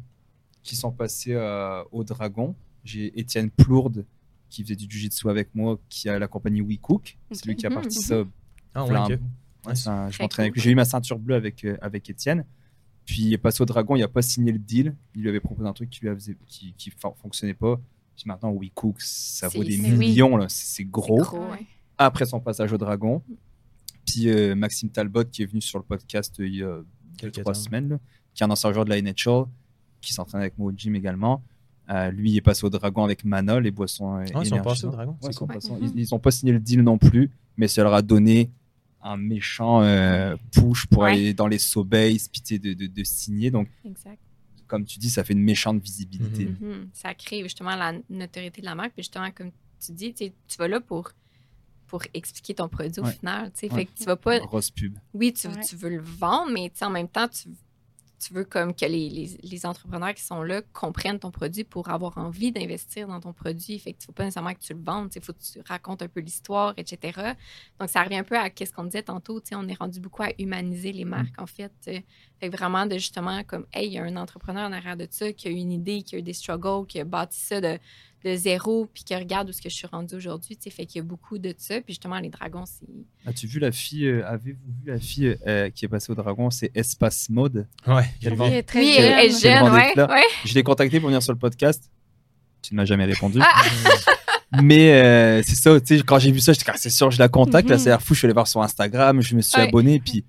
qui 0.62 0.76
sont 0.76 0.92
passés 0.92 1.32
euh, 1.32 1.82
au 1.90 2.04
Dragon. 2.04 2.54
J'ai 2.84 3.18
Étienne 3.18 3.50
Plourde 3.50 4.04
qui 4.50 4.62
faisait 4.62 4.76
du 4.76 4.84
jiu-jitsu 4.90 5.30
avec 5.30 5.54
moi, 5.54 5.78
qui 5.88 6.08
a 6.10 6.18
la 6.18 6.28
compagnie 6.28 6.60
WeCook. 6.60 7.16
C'est 7.30 7.46
lui 7.46 7.56
qui 7.56 7.64
a 7.66 7.70
Mhm, 7.70 7.74
parti 7.76 7.98
ça. 7.98 8.22
Ah, 8.74 8.84
ouais. 8.84 8.90
Ouais, 8.90 9.72
un- 9.86 10.10
je 10.10 10.22
avec 10.22 10.54
lui. 10.54 10.60
J'ai 10.60 10.70
eu 10.70 10.74
ma 10.74 10.84
ceinture 10.84 11.18
bleue 11.18 11.36
avec, 11.36 11.64
euh, 11.64 11.78
avec 11.80 12.10
Étienne. 12.10 12.44
Puis 13.04 13.22
il 13.22 13.32
est 13.32 13.38
passé 13.38 13.62
au 13.62 13.66
Dragon, 13.66 13.96
il 13.96 14.00
n'a 14.00 14.08
pas 14.08 14.22
signé 14.22 14.52
le 14.52 14.58
deal. 14.58 14.94
Il 15.14 15.22
lui 15.22 15.28
avait 15.28 15.40
proposé 15.40 15.68
un 15.68 15.72
truc 15.72 15.90
qui 15.90 16.04
lui 16.04 16.14
faisait, 16.14 16.36
qui, 16.46 16.92
fonctionnait 17.20 17.54
pas. 17.54 17.80
Puis 18.14 18.24
maintenant, 18.26 18.52
WeCook, 18.52 19.00
ça 19.00 19.48
vaut 19.48 19.64
des 19.64 19.80
oui. 19.80 19.92
millions. 19.96 20.36
là. 20.36 20.46
C'est 20.48 20.84
gros. 20.84 21.18
Gros, 21.18 21.38
ouais. 21.50 21.66
Après 21.98 22.26
son 22.26 22.40
passage 22.40 22.72
au 22.72 22.78
Dragon. 22.78 23.22
Puis 24.06 24.28
euh, 24.28 24.54
Maxime 24.54 24.90
Talbot, 24.90 25.24
qui 25.24 25.42
est 25.42 25.46
venu 25.46 25.60
sur 25.60 25.78
le 25.78 25.84
podcast 25.84 26.38
euh, 26.40 26.46
il 26.46 26.56
y 26.56 26.62
a 26.62 26.80
Quelques 27.16 27.40
trois 27.40 27.54
semaines, 27.54 27.88
là, 27.88 27.98
qui 28.34 28.42
est 28.42 28.46
un 28.46 28.50
ancien 28.50 28.72
joueur 28.72 28.84
de 28.84 28.90
la 28.90 29.00
NHL, 29.00 29.44
qui 30.00 30.12
s'entraîne 30.12 30.40
avec 30.40 30.58
moi 30.58 30.72
au 30.72 30.76
gym 30.76 30.94
également. 30.96 31.42
Euh, 31.90 32.10
lui, 32.10 32.30
il 32.30 32.36
est 32.36 32.40
passé 32.42 32.64
au 32.64 32.70
Dragon 32.70 33.04
avec 33.04 33.24
Manol, 33.24 33.64
les 33.64 33.70
boissons 33.70 34.16
euh, 34.16 34.20
Ah, 34.20 34.24
ils 34.24 34.28
sont 34.28 34.40
énergisants. 34.42 34.62
passés 34.62 34.86
au 34.86 34.90
dragon. 34.90 35.12
Ouais, 35.12 35.18
c'est 35.22 35.28
ils 35.30 35.34
sont 35.34 35.46
cool. 35.46 35.54
passés. 35.54 35.72
Ils 35.94 36.06
n'ont 36.10 36.18
pas 36.18 36.30
signé 36.30 36.52
le 36.52 36.60
deal 36.60 36.82
non 36.82 36.98
plus, 36.98 37.30
mais 37.56 37.68
ça 37.68 37.82
leur 37.82 37.94
a 37.94 38.02
donné 38.02 38.50
un 39.02 39.16
méchant 39.16 39.82
euh, 39.82 40.36
push 40.52 40.86
pour 40.86 41.02
Ouais. 41.02 41.12
aller 41.12 41.34
dans 41.34 41.46
les 41.48 41.58
Sobeys, 41.58 42.18
sais, 42.44 42.58
de, 42.58 42.72
de, 42.74 42.86
de 42.86 43.04
signer. 43.04 43.50
Donc, 43.50 43.68
Exact. 43.84 44.18
comme 44.66 44.84
tu 44.84 44.98
dis, 44.98 45.10
ça 45.10 45.24
fait 45.24 45.32
une 45.32 45.42
méchante 45.42 45.82
visibilité. 45.82 46.46
Mhm. 46.46 46.56
Mhm. 46.60 46.88
Ça 46.92 47.14
crée 47.14 47.42
justement 47.42 47.74
la 47.76 47.94
notoriété 48.10 48.60
de 48.60 48.66
la 48.66 48.74
marque. 48.74 48.92
Puis 48.94 49.02
justement, 49.02 49.30
comme 49.32 49.50
tu 49.84 49.92
dis, 49.92 50.14
tu 50.14 50.32
vas 50.58 50.68
là 50.68 50.80
pour, 50.80 51.10
pour 51.88 52.02
expliquer 52.14 52.54
ton 52.54 52.68
produit 52.68 53.00
au 53.00 53.04
Ouais. 53.04 53.12
final. 53.12 53.50
tu 53.52 53.60
sais. 53.60 53.72
Ouais. 53.72 53.80
Fait 53.80 53.84
que 53.86 53.90
tu 53.98 54.04
vas 54.04 54.16
pas. 54.16 54.38
Grosse 54.40 54.70
pub. 54.70 54.96
Oui, 55.14 55.32
tu, 55.32 55.48
Ouais. 55.48 55.60
tu 55.68 55.76
veux 55.76 55.90
le 55.90 56.00
vendre, 56.00 56.52
mais 56.52 56.70
en 56.82 56.90
même 56.90 57.08
temps, 57.08 57.28
tu, 57.28 57.48
tu 58.22 58.32
veux 58.32 58.44
comme 58.44 58.74
que 58.74 58.84
les, 58.84 59.08
les, 59.08 59.38
les 59.42 59.66
entrepreneurs 59.66 60.14
qui 60.14 60.22
sont 60.22 60.42
là 60.42 60.62
comprennent 60.72 61.18
ton 61.18 61.30
produit 61.30 61.64
pour 61.64 61.88
avoir 61.88 62.18
envie 62.18 62.52
d'investir 62.52 63.08
dans 63.08 63.20
ton 63.20 63.32
produit. 63.32 63.78
Fait 63.78 63.90
ne 63.90 64.04
faut 64.04 64.12
pas 64.12 64.24
nécessairement 64.24 64.54
que 64.54 64.60
tu 64.60 64.74
le 64.74 64.80
vendes, 64.82 65.10
il 65.14 65.22
faut 65.22 65.32
que 65.32 65.42
tu 65.42 65.60
racontes 65.66 66.02
un 66.02 66.08
peu 66.08 66.20
l'histoire, 66.20 66.74
etc. 66.76 67.32
Donc, 67.80 67.88
ça 67.88 68.02
revient 68.02 68.16
un 68.16 68.24
peu 68.24 68.36
à 68.36 68.48
ce 68.56 68.72
qu'on 68.72 68.84
disait 68.84 69.02
tantôt. 69.02 69.40
tu 69.40 69.48
sais, 69.48 69.54
On 69.56 69.66
est 69.66 69.78
rendu 69.78 70.00
beaucoup 70.00 70.22
à 70.22 70.30
humaniser 70.38 70.92
les 70.92 71.04
marques, 71.04 71.40
en 71.40 71.46
fait. 71.46 71.72
Fait 71.84 72.04
que 72.40 72.56
vraiment, 72.56 72.86
de 72.86 72.94
justement, 72.94 73.42
comme, 73.44 73.66
hey, 73.72 73.88
il 73.88 73.92
y 73.92 73.98
a 73.98 74.04
un 74.04 74.16
entrepreneur 74.16 74.68
en 74.68 74.72
arrière 74.72 74.96
de 74.96 75.06
ça 75.10 75.32
qui 75.32 75.48
a 75.48 75.50
eu 75.50 75.54
une 75.54 75.72
idée, 75.72 76.02
qui 76.02 76.16
a 76.16 76.18
eu 76.18 76.22
des 76.22 76.32
struggles, 76.32 76.86
qui 76.86 77.00
a 77.00 77.04
bâti 77.04 77.38
ça 77.38 77.60
de, 77.60 77.78
de 78.24 78.36
zéro, 78.36 78.86
puis 78.92 79.02
qui 79.04 79.14
regarde 79.16 79.48
où 79.48 79.52
ce 79.52 79.60
que 79.60 79.68
je 79.68 79.74
suis 79.74 79.86
rendue 79.86 80.14
aujourd'hui. 80.14 80.56
tu 80.56 80.62
sais. 80.64 80.70
Fait 80.70 80.86
qu'il 80.86 81.00
y 81.00 81.00
a 81.00 81.04
beaucoup 81.04 81.38
de 81.38 81.54
ça. 81.58 81.76
Puis 81.80 81.94
justement, 81.94 82.18
les 82.18 82.28
dragons, 82.30 82.64
c'est. 82.66 82.86
As-tu 83.28 83.46
vu 83.46 83.58
la 83.58 83.72
fille, 83.72 84.06
euh, 84.06 84.26
avez-vous 84.26 84.60
vu 84.84 84.90
la 84.92 84.98
fille 84.98 85.36
euh, 85.46 85.70
qui 85.70 85.84
est 85.84 85.88
passée 85.88 86.12
au 86.12 86.14
Dragon 86.14 86.50
C'est 86.50 86.70
Espace 86.74 87.28
Mode? 87.30 87.66
Ouais, 87.86 88.02
vu. 88.20 88.30
Oui, 88.38 88.62
très 88.64 88.80
Oui, 88.80 88.92
jeune. 88.96 89.04
elle 89.04 89.26
est 89.26 89.40
jeune, 89.42 89.72
ouais. 89.72 90.22
Je 90.44 90.54
l'ai 90.54 90.62
contacté 90.62 91.00
pour 91.00 91.08
venir 91.08 91.22
sur 91.22 91.32
le 91.32 91.38
podcast. 91.38 91.90
Tu 92.62 92.74
ne 92.74 92.76
m'as 92.76 92.84
jamais 92.84 93.04
répondu. 93.06 93.38
Ah! 93.42 93.62
Mais 94.62 94.92
euh, 94.92 95.42
c'est 95.42 95.54
ça, 95.56 95.80
tu 95.80 95.96
sais, 95.98 96.02
quand 96.04 96.18
j'ai 96.18 96.30
vu 96.30 96.38
ça, 96.40 96.52
j'étais 96.52 96.66
comme, 96.66 96.74
Ah, 96.76 96.80
c'est 96.80 96.90
sûr, 96.90 97.10
je 97.10 97.18
la 97.18 97.28
contacte. 97.28 97.68
Là, 97.70 97.76
Mhm. 97.76 97.80
ça 97.82 97.88
a 97.90 97.92
l'air 97.94 98.02
fou. 98.02 98.12
Je 98.14 98.18
suis 98.18 98.26
allé 98.26 98.34
voir 98.34 98.46
sur 98.46 98.60
Instagram, 98.62 99.20
je 99.22 99.34
me 99.34 99.40
suis 99.40 99.58
Ouais. 99.60 99.66
abonné. 99.68 99.98
Puis 99.98 100.24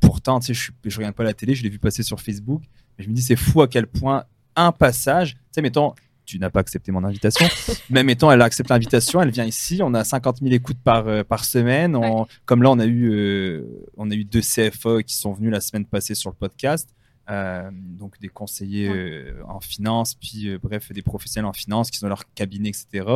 pourtant, 0.00 0.38
tu 0.40 0.54
sais, 0.54 0.72
je, 0.84 0.88
je 0.88 0.96
regarde 0.96 1.14
pas 1.16 1.24
la 1.24 1.34
télé, 1.34 1.54
je 1.56 1.62
l'ai 1.64 1.68
vu 1.68 1.78
passer 1.80 2.02
sur 2.04 2.20
Facebook. 2.20 2.62
Mais 2.96 3.04
je 3.04 3.10
me 3.10 3.14
dis, 3.14 3.20
c'est 3.22 3.36
fou 3.36 3.60
à 3.60 3.66
quel 3.68 3.86
point 3.88 4.24
un 4.54 4.70
passage, 4.72 5.34
tu 5.34 5.38
sais, 5.56 5.62
mettons, 5.62 5.92
tu 6.28 6.38
n'as 6.38 6.50
pas 6.50 6.60
accepté 6.60 6.92
mon 6.92 7.02
invitation, 7.04 7.46
mais 7.90 8.04
mettons, 8.04 8.30
elle 8.30 8.42
accepte 8.42 8.68
l'invitation, 8.68 9.22
elle 9.22 9.30
vient 9.30 9.46
ici, 9.46 9.80
on 9.82 9.94
a 9.94 10.04
50 10.04 10.40
000 10.40 10.52
écoutes 10.52 10.78
par, 10.84 11.08
euh, 11.08 11.24
par 11.24 11.44
semaine. 11.44 11.96
On- 11.96 12.26
Comme 12.44 12.62
là, 12.62 12.70
on 12.70 12.78
a, 12.78 12.84
eu, 12.86 13.10
euh, 13.10 13.64
on 13.96 14.10
a 14.10 14.14
eu 14.14 14.24
deux 14.24 14.42
CFA 14.42 15.02
qui 15.02 15.14
sont 15.16 15.32
venus 15.32 15.50
la 15.50 15.60
semaine 15.62 15.86
passée 15.86 16.14
sur 16.14 16.28
le 16.30 16.36
podcast. 16.36 16.90
Euh, 17.30 17.70
donc 17.72 18.18
des 18.20 18.28
conseillers 18.28 18.88
Ouais. 18.90 19.34
en 19.48 19.60
finance, 19.60 20.14
puis 20.14 20.56
bref, 20.62 20.92
des 20.92 21.02
professionnels 21.02 21.48
en 21.48 21.52
finance 21.52 21.90
qui 21.90 22.02
ont 22.04 22.08
leur 22.08 22.24
cabinet, 22.34 22.68
etc. 22.70 23.06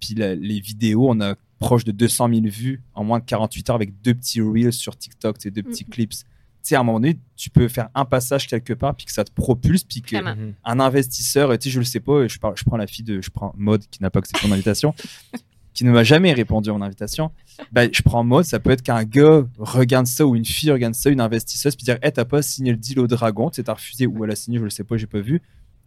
Puis 0.00 0.14
la- 0.14 0.34
les 0.34 0.60
vidéos, 0.60 1.08
on 1.10 1.20
a 1.20 1.34
proche 1.58 1.84
de 1.84 1.92
200 1.92 2.28
000 2.28 2.40
vues 2.46 2.82
en 2.94 3.04
moins 3.04 3.18
de 3.20 3.24
48 3.24 3.68
heures 3.70 3.76
avec 3.76 4.00
deux 4.02 4.14
petits 4.14 4.40
reels 4.40 4.72
sur 4.72 4.96
TikTok, 4.96 5.36
sais, 5.40 5.50
deux 5.50 5.62
petits 5.62 5.84
Mhm. 5.84 5.90
clips. 5.90 6.14
Tu 6.62 6.68
sais, 6.68 6.74
à 6.76 6.80
un 6.80 6.82
moment 6.82 7.00
donné, 7.00 7.18
tu 7.36 7.48
peux 7.50 7.68
faire 7.68 7.88
un 7.94 8.04
passage 8.04 8.46
quelque 8.46 8.72
part, 8.74 8.94
puis 8.94 9.06
que 9.06 9.12
ça 9.12 9.24
te 9.24 9.32
propulse, 9.32 9.82
puis 9.84 10.02
que 10.02 10.16
Vraiment. 10.16 10.36
Mhm. 10.36 10.54
un 10.64 10.80
investisseur, 10.80 11.56
tu 11.58 11.64
sais, 11.68 11.70
je 11.70 11.78
le 11.78 11.84
sais 11.86 12.00
pas, 12.00 12.26
je, 12.28 12.38
parle- 12.38 12.56
je 12.56 12.64
prends 12.64 12.76
la 12.76 12.86
fille 12.86 13.04
de, 13.04 13.20
je 13.22 13.30
prends 13.30 13.54
Mode 13.56 13.84
qui 13.90 14.02
n'a 14.02 14.10
pas 14.10 14.18
accepté 14.18 14.46
mon 14.46 14.52
invitation, 14.54 14.94
qui 15.72 15.84
ne 15.84 15.90
m'a 15.92 16.04
jamais 16.04 16.32
répondu 16.34 16.68
à 16.68 16.72
mon 16.74 16.82
invitation. 16.82 17.30
Ben, 17.72 17.88
je 17.92 18.02
prends 18.02 18.24
Mode, 18.24 18.44
ça 18.44 18.58
peut 18.60 18.70
être 18.70 18.82
qu'un 18.82 19.04
gars 19.04 19.42
regarde 19.58 20.06
ça 20.06 20.26
ou 20.26 20.36
une 20.36 20.44
fille 20.44 20.70
regarde 20.70 20.94
ça, 20.94 21.08
une 21.10 21.20
investisseuse, 21.20 21.76
puis 21.76 21.84
dire, 21.84 21.98
hey, 22.02 22.12
t'as 22.12 22.24
pas 22.26 22.42
signé 22.42 22.72
le 22.72 22.76
deal 22.76 22.98
au 23.00 23.06
Dragon, 23.06 23.48
tu 23.50 23.56
sais, 23.56 23.62
t'as 23.62 23.74
refusé 23.74 24.06
ou 24.06 24.22
elle 24.24 24.32
a 24.32 24.36
signé, 24.36 24.58
je 24.58 24.64
le 24.64 24.70
sais 24.70 24.84
pas, 24.84 24.96
j'ai 24.98 25.06
pas 25.06 25.20
vu. 25.20 25.40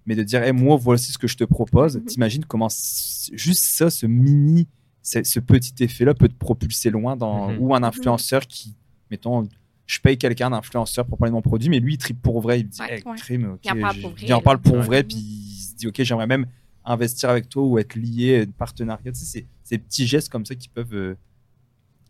Mais 0.06 0.16
de 0.16 0.24
dire, 0.24 0.42
hey, 0.44 0.52
moi, 0.54 0.76
voici 0.76 1.12
ce 1.14 1.18
que 1.18 1.28
je 1.28 1.38
te 1.38 1.44
propose. 1.46 1.98
Mhm. 1.98 2.06
T'imagines 2.06 2.46
comment 2.46 2.68
juste 2.70 3.64
ça, 3.64 3.90
ce 3.90 4.06
mini, 4.06 4.68
ce, 5.02 5.24
ce 5.24 5.40
petit 5.40 5.74
effet-là 5.84 6.14
peut 6.14 6.28
te 6.28 6.34
propulser 6.36 6.90
loin 6.90 7.16
dans, 7.16 7.50
Mhm. 7.52 7.58
ou 7.60 7.76
un 7.76 7.84
influenceur 7.84 8.42
qui, 8.48 8.76
mettons, 9.12 9.48
je 9.94 10.00
paye 10.00 10.18
quelqu'un 10.18 10.50
d'influenceur 10.50 11.06
pour 11.06 11.18
parler 11.20 11.30
de 11.30 11.36
mon 11.36 11.42
produit, 11.44 11.70
mais 11.70 11.80
lui, 11.80 11.94
il 11.94 11.98
tripe 11.98 12.20
pour 12.22 12.42
vrai. 12.42 12.62
Il 12.62 12.66
me 12.66 12.70
dit, 12.72 12.82
Ouais. 12.82 12.96
hey, 12.98 13.04
Ouais. 13.06 13.16
crime, 13.18 13.52
ok, 13.54 13.60
Il 13.64 13.72
en 13.72 13.80
parle 13.82 14.02
pour 14.02 14.12
vrai, 14.12 14.26
il 14.26 14.34
en 14.34 14.42
parle 14.42 14.58
là. 14.58 14.62
pour 14.64 14.76
Ouais. 14.78 14.84
vrai, 14.86 15.04
puis 15.04 15.18
il 15.18 15.62
se 15.62 15.76
dit, 15.76 15.88
ok, 15.88 16.02
j'aimerais 16.02 16.26
même 16.28 16.48
investir 16.84 17.30
avec 17.30 17.48
toi 17.48 17.64
ou 17.64 17.78
être 17.78 17.96
lié, 17.96 18.48
partenariat. 18.58 19.12
Tu 19.12 19.20
sais, 19.20 19.26
c'est 19.26 19.46
ces 19.64 19.78
petits 19.78 20.08
gestes 20.08 20.30
comme 20.30 20.46
ça 20.46 20.56
qui 20.56 20.68
peuvent 20.68 20.94
euh, 20.96 21.16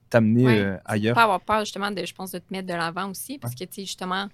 t'amener 0.10 0.46
Ouais. 0.46 0.60
euh, 0.60 0.78
ailleurs. 0.86 1.16
pas 1.16 1.24
avoir 1.24 1.42
peur 1.42 1.60
justement 1.62 1.92
de, 1.92 2.06
je 2.06 2.14
pense, 2.14 2.32
de 2.32 2.40
te 2.40 2.46
mettre 2.52 2.68
de 2.68 2.74
l'avant 2.74 3.10
aussi, 3.10 3.38
parce 3.38 3.54
que 3.54 3.64
tu 3.66 3.74
sais 3.76 3.82
justement 3.86 4.28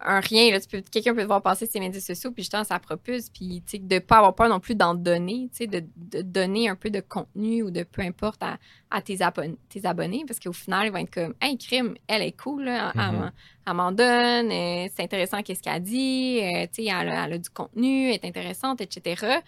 un 0.00 0.20
rien, 0.20 0.50
là, 0.52 0.60
tu 0.60 0.68
peux, 0.68 0.80
quelqu'un 0.82 1.14
peut 1.14 1.22
te 1.22 1.26
voir 1.26 1.42
passer 1.42 1.66
ses 1.66 1.80
médias 1.80 2.00
sociaux, 2.00 2.30
puis 2.30 2.42
justement 2.42 2.64
ça 2.64 2.78
propulse, 2.78 3.30
puis 3.30 3.62
de 3.72 3.98
pas 3.98 4.18
avoir 4.18 4.34
peur 4.34 4.48
non 4.48 4.60
plus 4.60 4.74
d'en 4.74 4.94
donner, 4.94 5.48
de, 5.60 5.82
de 5.96 6.22
donner 6.22 6.68
un 6.68 6.76
peu 6.76 6.90
de 6.90 7.00
contenu 7.00 7.62
ou 7.62 7.70
de 7.70 7.82
peu 7.82 8.02
importe 8.02 8.42
à, 8.42 8.58
à 8.90 9.00
tes, 9.02 9.16
abon- 9.22 9.56
tes 9.68 9.86
abonnés, 9.86 10.24
parce 10.26 10.38
qu'au 10.40 10.52
final 10.52 10.86
ils 10.86 10.90
vont 10.92 10.98
être 10.98 11.12
comme, 11.14 11.34
hey 11.40 11.56
crime, 11.58 11.94
elle 12.08 12.22
est 12.22 12.36
cool, 12.36 12.64
là, 12.64 12.92
elle, 12.94 13.00
Mhm. 13.00 13.18
m'en- 13.18 13.30
elle 13.66 13.74
m'en 13.74 13.92
donne, 13.92 14.50
euh, 14.52 14.88
c'est 14.94 15.02
intéressant 15.02 15.42
qu'est-ce 15.42 15.62
qu'elle 15.62 15.82
dit, 15.82 16.40
euh, 16.42 16.66
sais 16.72 16.84
elle, 16.84 17.08
a- 17.08 17.26
elle 17.26 17.32
a 17.34 17.38
du 17.38 17.50
contenu, 17.50 18.08
elle 18.08 18.14
est 18.14 18.24
intéressante, 18.24 18.80
etc. 18.80 19.40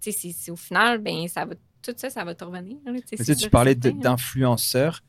C'est- 0.00 0.50
au 0.50 0.56
final, 0.56 0.98
ben 0.98 1.28
ça 1.28 1.44
va 1.44 1.54
tout 1.82 1.94
ça, 1.96 2.10
ça 2.10 2.24
va 2.24 2.34
te 2.34 2.44
revenir. 2.44 2.76
là, 2.84 2.92
tu 3.00 3.16
Mais 3.18 3.24
parlais 3.48 3.74
d'influenceurs. 3.74 5.00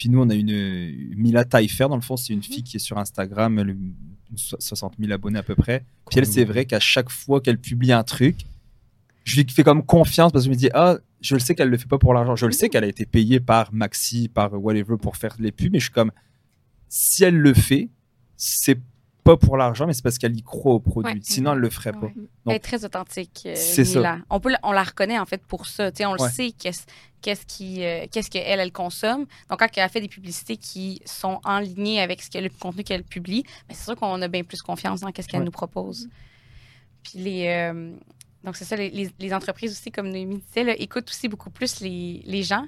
Puis 0.00 0.08
nous, 0.08 0.18
on 0.22 0.30
a 0.30 0.34
une 0.34 1.14
Mila 1.14 1.44
Taillefer, 1.44 1.86
dans 1.90 1.94
le 1.94 2.00
fond, 2.00 2.16
c'est 2.16 2.32
une 2.32 2.38
Mhm. 2.38 2.42
fille 2.42 2.62
qui 2.62 2.78
est 2.78 2.80
sur 2.80 2.96
Instagram, 2.96 3.58
elle 3.58 3.68
a 3.68 3.72
une 3.72 3.92
so- 4.34 4.56
60 4.58 4.94
000 4.98 5.12
abonnés 5.12 5.38
à 5.38 5.42
peu 5.42 5.54
près. 5.54 5.84
Puis 6.08 6.18
elle, 6.18 6.26
c'est 6.26 6.46
vrai 6.46 6.64
qu'à 6.64 6.80
chaque 6.80 7.10
fois 7.10 7.42
qu'elle 7.42 7.58
publie 7.58 7.92
un 7.92 8.02
truc, 8.02 8.46
je 9.24 9.36
lui 9.36 9.46
fais 9.50 9.62
comme 9.62 9.84
confiance 9.84 10.32
parce 10.32 10.44
que 10.44 10.46
je 10.46 10.54
me 10.54 10.58
dis, 10.58 10.70
ah, 10.72 10.96
je 11.20 11.34
le 11.34 11.40
sais 11.40 11.54
qu'elle 11.54 11.68
le 11.68 11.76
fait 11.76 11.86
pas 11.86 11.98
pour 11.98 12.14
l'argent. 12.14 12.34
Je 12.34 12.46
le 12.46 12.52
sais 12.52 12.66
Mhm. 12.66 12.70
qu'elle 12.70 12.84
a 12.84 12.86
été 12.86 13.04
payée 13.04 13.40
par 13.40 13.74
Maxi, 13.74 14.28
par 14.28 14.54
whatever 14.54 14.96
pour 14.96 15.18
faire 15.18 15.36
les 15.38 15.52
pubs, 15.52 15.70
mais 15.70 15.80
je 15.80 15.84
suis 15.84 15.92
comme, 15.92 16.12
si 16.88 17.22
elle 17.24 17.36
le 17.36 17.52
fait, 17.52 17.90
c'est 18.38 18.78
pas 19.30 19.46
pour 19.46 19.56
l'argent, 19.56 19.86
mais 19.86 19.92
c'est 19.92 20.02
parce 20.02 20.18
qu'elle 20.18 20.36
y 20.36 20.42
croit 20.42 20.74
au 20.74 20.80
produit. 20.80 21.14
Ouais. 21.14 21.20
Sinon, 21.22 21.52
elle 21.52 21.58
le 21.58 21.70
ferait 21.70 21.92
pas. 21.92 22.08
Donc- 22.08 22.28
Elle 22.46 22.54
est 22.54 22.58
très 22.58 22.84
authentique. 22.84 23.42
euh, 23.46 23.54
C'est 23.56 23.84
ça. 23.84 24.18
On, 24.30 24.40
peut, 24.40 24.50
la- 24.50 24.60
on 24.62 24.72
la 24.72 24.82
reconnaît 24.82 25.18
en 25.18 25.26
fait 25.26 25.42
pour 25.46 25.66
ça. 25.66 25.90
Tu 25.92 25.98
sais, 25.98 26.06
on 26.06 26.14
le 26.14 26.20
Ouais. 26.22 26.30
sait 26.30 26.50
qu'est-ce 26.52 26.84
qu'est-ce 27.22 27.44
qui, 27.44 27.84
euh, 27.84 28.06
qu'est-ce 28.10 28.30
qu'elle 28.30 28.58
elle 28.60 28.72
consomme. 28.72 29.26
Donc 29.50 29.58
quand 29.58 29.68
elle 29.76 29.88
fait 29.90 30.00
des 30.00 30.08
publicités 30.08 30.56
qui 30.56 31.02
sont 31.04 31.38
en 31.44 31.58
ligne 31.58 32.00
avec 32.00 32.22
ce 32.22 32.30
qu'elle- 32.30 32.44
le 32.44 32.50
contenu 32.50 32.82
qu'elle 32.82 33.04
publie, 33.04 33.42
ben, 33.68 33.74
c'est 33.74 33.84
sûr 33.84 33.96
qu'on 33.96 34.20
a 34.22 34.28
bien 34.28 34.42
plus 34.42 34.62
confiance 34.62 35.00
dans 35.00 35.12
qu'est-ce 35.12 35.28
qu'elle 35.28 35.40
Ouais. 35.40 35.44
nous 35.46 35.50
propose. 35.52 36.08
Puis 37.02 37.18
les 37.18 37.46
euh, 37.48 37.92
donc 38.42 38.56
c'est 38.56 38.64
ça 38.64 38.74
les, 38.76 38.88
les- 38.90 39.10
les 39.18 39.34
entreprises 39.34 39.70
aussi 39.72 39.90
comme 39.90 40.08
Noémie 40.08 40.38
disait 40.38 40.64
là, 40.64 40.74
écoutent 40.78 41.10
aussi 41.10 41.28
beaucoup 41.28 41.50
plus 41.50 41.80
les, 41.80 42.22
les 42.24 42.42
gens. 42.42 42.64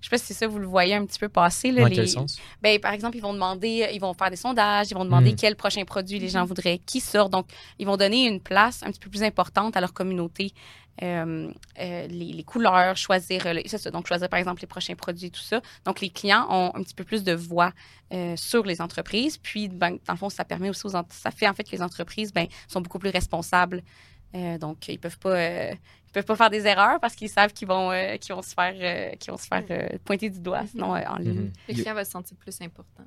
Je 0.00 0.06
sais 0.06 0.10
pas 0.10 0.18
si 0.18 0.26
c'est 0.26 0.34
ça 0.34 0.46
vous 0.46 0.58
le 0.58 0.66
voyez 0.66 0.94
un 0.94 1.04
petit 1.04 1.18
peu 1.18 1.28
passer 1.28 1.70
là, 1.72 1.82
Dans 1.82 1.88
les- 1.88 1.96
quel 1.96 2.08
sens? 2.08 2.38
ben, 2.62 2.78
par 2.80 2.92
exemple, 2.92 3.16
ils 3.16 3.20
vont 3.20 3.34
demander, 3.34 3.88
ils 3.92 4.00
vont 4.00 4.14
faire 4.14 4.30
des 4.30 4.36
sondages, 4.36 4.90
ils 4.90 4.94
vont 4.94 5.04
demander 5.04 5.30
Mhm. 5.30 5.36
quel 5.36 5.56
prochain 5.56 5.84
produit 5.84 6.18
les 6.18 6.28
gens 6.28 6.44
voudraient 6.44 6.78
qui 6.86 7.00
sort. 7.00 7.28
Donc, 7.28 7.46
ils 7.78 7.86
vont 7.86 7.96
donner 7.96 8.26
une 8.26 8.40
place 8.40 8.82
un 8.82 8.90
petit 8.90 9.00
peu 9.00 9.10
plus 9.10 9.22
importante 9.22 9.76
à 9.76 9.80
leur 9.80 9.92
communauté. 9.92 10.52
Euh, 11.02 11.50
euh, 11.78 12.06
les, 12.08 12.32
les 12.32 12.42
couleurs, 12.44 12.94
choisir, 12.96 13.46
euh, 13.46 13.60
ça, 13.64 13.90
donc 13.90 14.06
choisir 14.06 14.28
par 14.28 14.38
exemple 14.38 14.60
les 14.60 14.66
prochains 14.66 14.94
produits, 14.94 15.30
tout 15.30 15.40
ça. 15.40 15.62
Donc, 15.86 16.00
les 16.02 16.10
clients 16.10 16.46
ont 16.50 16.72
un 16.74 16.82
petit 16.82 16.94
peu 16.94 17.04
plus 17.04 17.24
de 17.24 17.32
voix 17.32 17.72
euh, 18.12 18.36
sur 18.36 18.64
les 18.64 18.82
entreprises. 18.82 19.38
Puis, 19.38 19.68
ben, 19.68 19.98
dans 20.06 20.12
le 20.12 20.18
fond, 20.18 20.28
ça 20.28 20.44
permet 20.44 20.68
aussi 20.68 20.86
aux 20.86 20.90
ça 20.90 21.30
fait 21.34 21.48
en 21.48 21.54
fait 21.54 21.64
que 21.64 21.70
les 21.72 21.80
entreprises 21.82 22.32
ben, 22.34 22.46
sont 22.68 22.80
beaucoup 22.82 22.98
plus 22.98 23.10
responsables. 23.10 23.82
Euh, 24.34 24.58
donc, 24.58 24.88
ils 24.88 24.98
peuvent 24.98 25.18
pas, 25.18 25.30
euh, 25.36 25.72
ils 26.10 26.12
peuvent 26.14 26.24
pas 26.24 26.34
faire 26.36 26.50
des 26.50 26.66
erreurs 26.66 26.98
parce 27.00 27.14
qu'ils 27.14 27.28
savent 27.28 27.52
qu'ils 27.52 27.68
vont, 27.68 27.92
euh, 27.92 28.16
qu'ils 28.16 28.34
vont 28.34 28.42
se 28.42 28.52
faire, 28.52 28.74
euh, 28.80 29.14
qu'ils 29.16 29.30
vont 29.30 29.36
se 29.36 29.46
faire 29.46 29.62
euh, 29.70 29.88
pointer 30.04 30.28
du 30.28 30.40
doigt, 30.40 30.66
sinon 30.66 30.94
euh, 30.94 31.00
en 31.08 31.16
ligne. 31.18 31.34
Mhm. 31.42 31.52
Le 31.68 31.74
client 31.74 31.94
va 31.94 32.04
se 32.04 32.10
sentir 32.10 32.36
plus 32.36 32.60
important. 32.60 33.04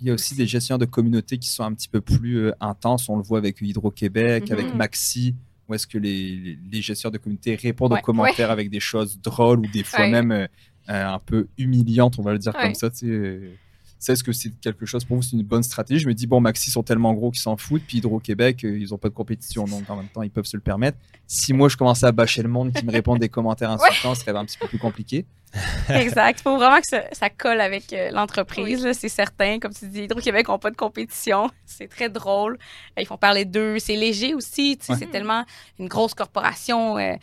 Il 0.00 0.06
y 0.06 0.10
a 0.10 0.14
aussi 0.14 0.34
des 0.34 0.46
gestionnaires 0.46 0.78
de 0.78 0.86
communautés 0.90 1.36
qui 1.36 1.50
sont 1.50 1.64
un 1.64 1.74
petit 1.74 1.88
peu 1.88 2.00
plus 2.00 2.38
euh, 2.46 2.52
intenses. 2.60 3.08
On 3.10 3.16
le 3.18 3.22
voit 3.22 3.38
avec 3.38 3.60
Hydro-Québec, 3.60 4.44
Mhm. 4.48 4.52
avec 4.52 4.74
Maxi, 4.74 5.34
Ou 5.68 5.74
est-ce 5.74 5.86
que 5.88 5.98
les, 5.98 6.56
gestionnaires 6.80 7.10
de 7.12 7.18
communauté 7.18 7.56
répondent 7.56 7.92
Ouais. 7.92 7.98
aux 7.98 8.02
commentaires 8.02 8.52
avec 8.52 8.70
des 8.70 8.78
choses 8.80 9.20
drôles 9.20 9.58
ou 9.58 9.66
des 9.66 9.82
fois 9.82 10.00
Ouais. 10.04 10.10
même 10.12 10.48
un 10.88 11.18
peu 11.18 11.48
humiliantes, 11.58 12.18
on 12.20 12.22
va 12.22 12.32
le 12.32 12.38
dire 12.38 12.54
Ouais. 12.54 12.62
comme 12.62 12.74
ça, 12.74 12.88
tu 12.88 12.98
sais, 12.98 13.06
euh, 13.06 13.50
c'est 13.98 14.12
est-ce 14.12 14.24
que 14.24 14.32
c'est 14.32 14.50
quelque 14.60 14.86
chose 14.86 15.04
pour 15.04 15.16
vous, 15.16 15.22
c'est 15.22 15.36
une 15.36 15.42
bonne 15.42 15.62
stratégie 15.62 16.00
Je 16.00 16.08
me 16.08 16.14
dis, 16.14 16.26
bon, 16.26 16.40
Maxi 16.40 16.70
sont 16.70 16.82
tellement 16.82 17.12
gros 17.14 17.30
qu'ils 17.30 17.40
s'en 17.40 17.56
foutent, 17.56 17.82
puis 17.86 17.98
Hydro-Québec, 17.98 18.64
euh, 18.64 18.78
ils 18.78 18.92
ont 18.94 18.98
pas 18.98 19.08
de 19.08 19.14
compétition, 19.14 19.64
donc 19.64 19.88
en 19.88 19.96
même 19.96 20.08
temps, 20.08 20.22
ils 20.22 20.30
peuvent 20.30 20.44
se 20.46 20.56
le 20.56 20.62
permettre. 20.62 20.98
Si 21.26 21.52
moi, 21.52 21.68
je 21.68 21.76
commençais 21.76 22.06
à 22.06 22.12
bâcher 22.12 22.42
le 22.42 22.48
monde, 22.48 22.72
qui 22.72 22.84
me 22.84 22.92
répondent 22.92 23.18
des 23.20 23.28
commentaires 23.28 23.70
insultants, 23.80 24.14
ce 24.14 24.20
serait 24.22 24.36
un 24.36 24.44
petit 24.44 24.58
peu 24.58 24.68
plus 24.68 24.78
compliqué. 24.78 25.24
Exact. 25.88 26.40
Il 26.40 26.42
faut 26.42 26.56
vraiment 26.56 26.80
que 26.80 26.86
ça, 26.86 27.02
ça 27.12 27.30
colle 27.30 27.60
avec 27.60 27.92
euh, 27.92 28.10
l'entreprise, 28.10 28.84
là, 28.84 28.92
c'est 28.92 29.08
certain. 29.08 29.58
Comme 29.58 29.72
tu 29.72 29.86
dis, 29.88 30.02
Hydro-Québec 30.02 30.48
n'ont 30.48 30.58
pas 30.58 30.70
de 30.70 30.76
compétition. 30.76 31.50
C'est 31.64 31.88
très 31.88 32.10
drôle. 32.10 32.58
Euh, 32.98 33.02
Ils 33.02 33.06
font 33.06 33.16
parler 33.16 33.44
d'eux. 33.44 33.78
C'est 33.78 33.96
léger 33.96 34.34
aussi. 34.34 34.78
Ouais. 34.88 34.96
C'est 34.98 35.10
tellement 35.10 35.44
une 35.78 35.88
grosse 35.88 36.12
corporation. 36.14 36.98
euh, 36.98 37.14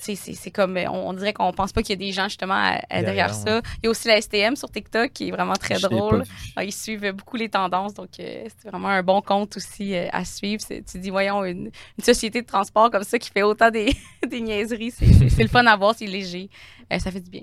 c'est 0.00 0.14
c'est 0.16 0.50
comme, 0.50 0.76
euh, 0.76 0.88
on, 0.88 1.10
on 1.10 1.12
dirait 1.12 1.32
qu'on 1.32 1.52
pense 1.52 1.72
pas 1.72 1.82
qu'il 1.82 1.90
y 2.00 2.02
a 2.02 2.06
des 2.06 2.12
gens 2.12 2.24
justement 2.28 2.54
à- 2.54 2.80
à 2.88 3.02
derrière, 3.02 3.04
Derrière, 3.04 3.34
ça. 3.34 3.60
Il 3.82 3.84
y 3.84 3.86
a 3.88 3.90
aussi 3.90 4.06
la 4.08 4.20
STM 4.20 4.54
sur 4.56 4.70
TikTok 4.70 5.12
qui 5.12 5.28
est 5.28 5.30
vraiment 5.30 5.54
très 5.54 5.74
Je 5.76 5.86
drôle. 5.86 6.24
Ah, 6.56 6.64
Ils 6.64 6.72
suivent 6.72 7.10
beaucoup 7.12 7.36
les 7.36 7.48
tendances, 7.48 7.94
donc 7.94 8.10
euh, 8.20 8.46
c'est 8.58 8.68
vraiment 8.70 8.88
un 8.88 9.02
bon 9.02 9.20
compte 9.20 9.56
aussi 9.56 9.94
euh, 9.94 10.06
à 10.12 10.24
suivre. 10.24 10.62
C'est- 10.66 10.82
Tu 10.90 10.98
dis, 11.00 11.10
voyons, 11.10 11.44
une, 11.44 11.66
une 11.98 12.04
société 12.04 12.40
de 12.42 12.46
transport 12.46 12.90
comme 12.90 13.02
ça 13.04 13.18
qui 13.18 13.30
fait 13.30 13.42
autant 13.42 13.70
des, 13.70 13.92
des 14.28 14.40
niaiseries, 14.40 14.90
c'est 14.92 15.42
le 15.42 15.48
fun 15.48 15.66
à 15.66 15.76
voir, 15.76 15.94
c'est 15.96 16.06
léger. 16.06 16.48
Euh, 16.92 16.98
ça 16.98 17.10
fait 17.10 17.20
du 17.20 17.30
bien. 17.30 17.42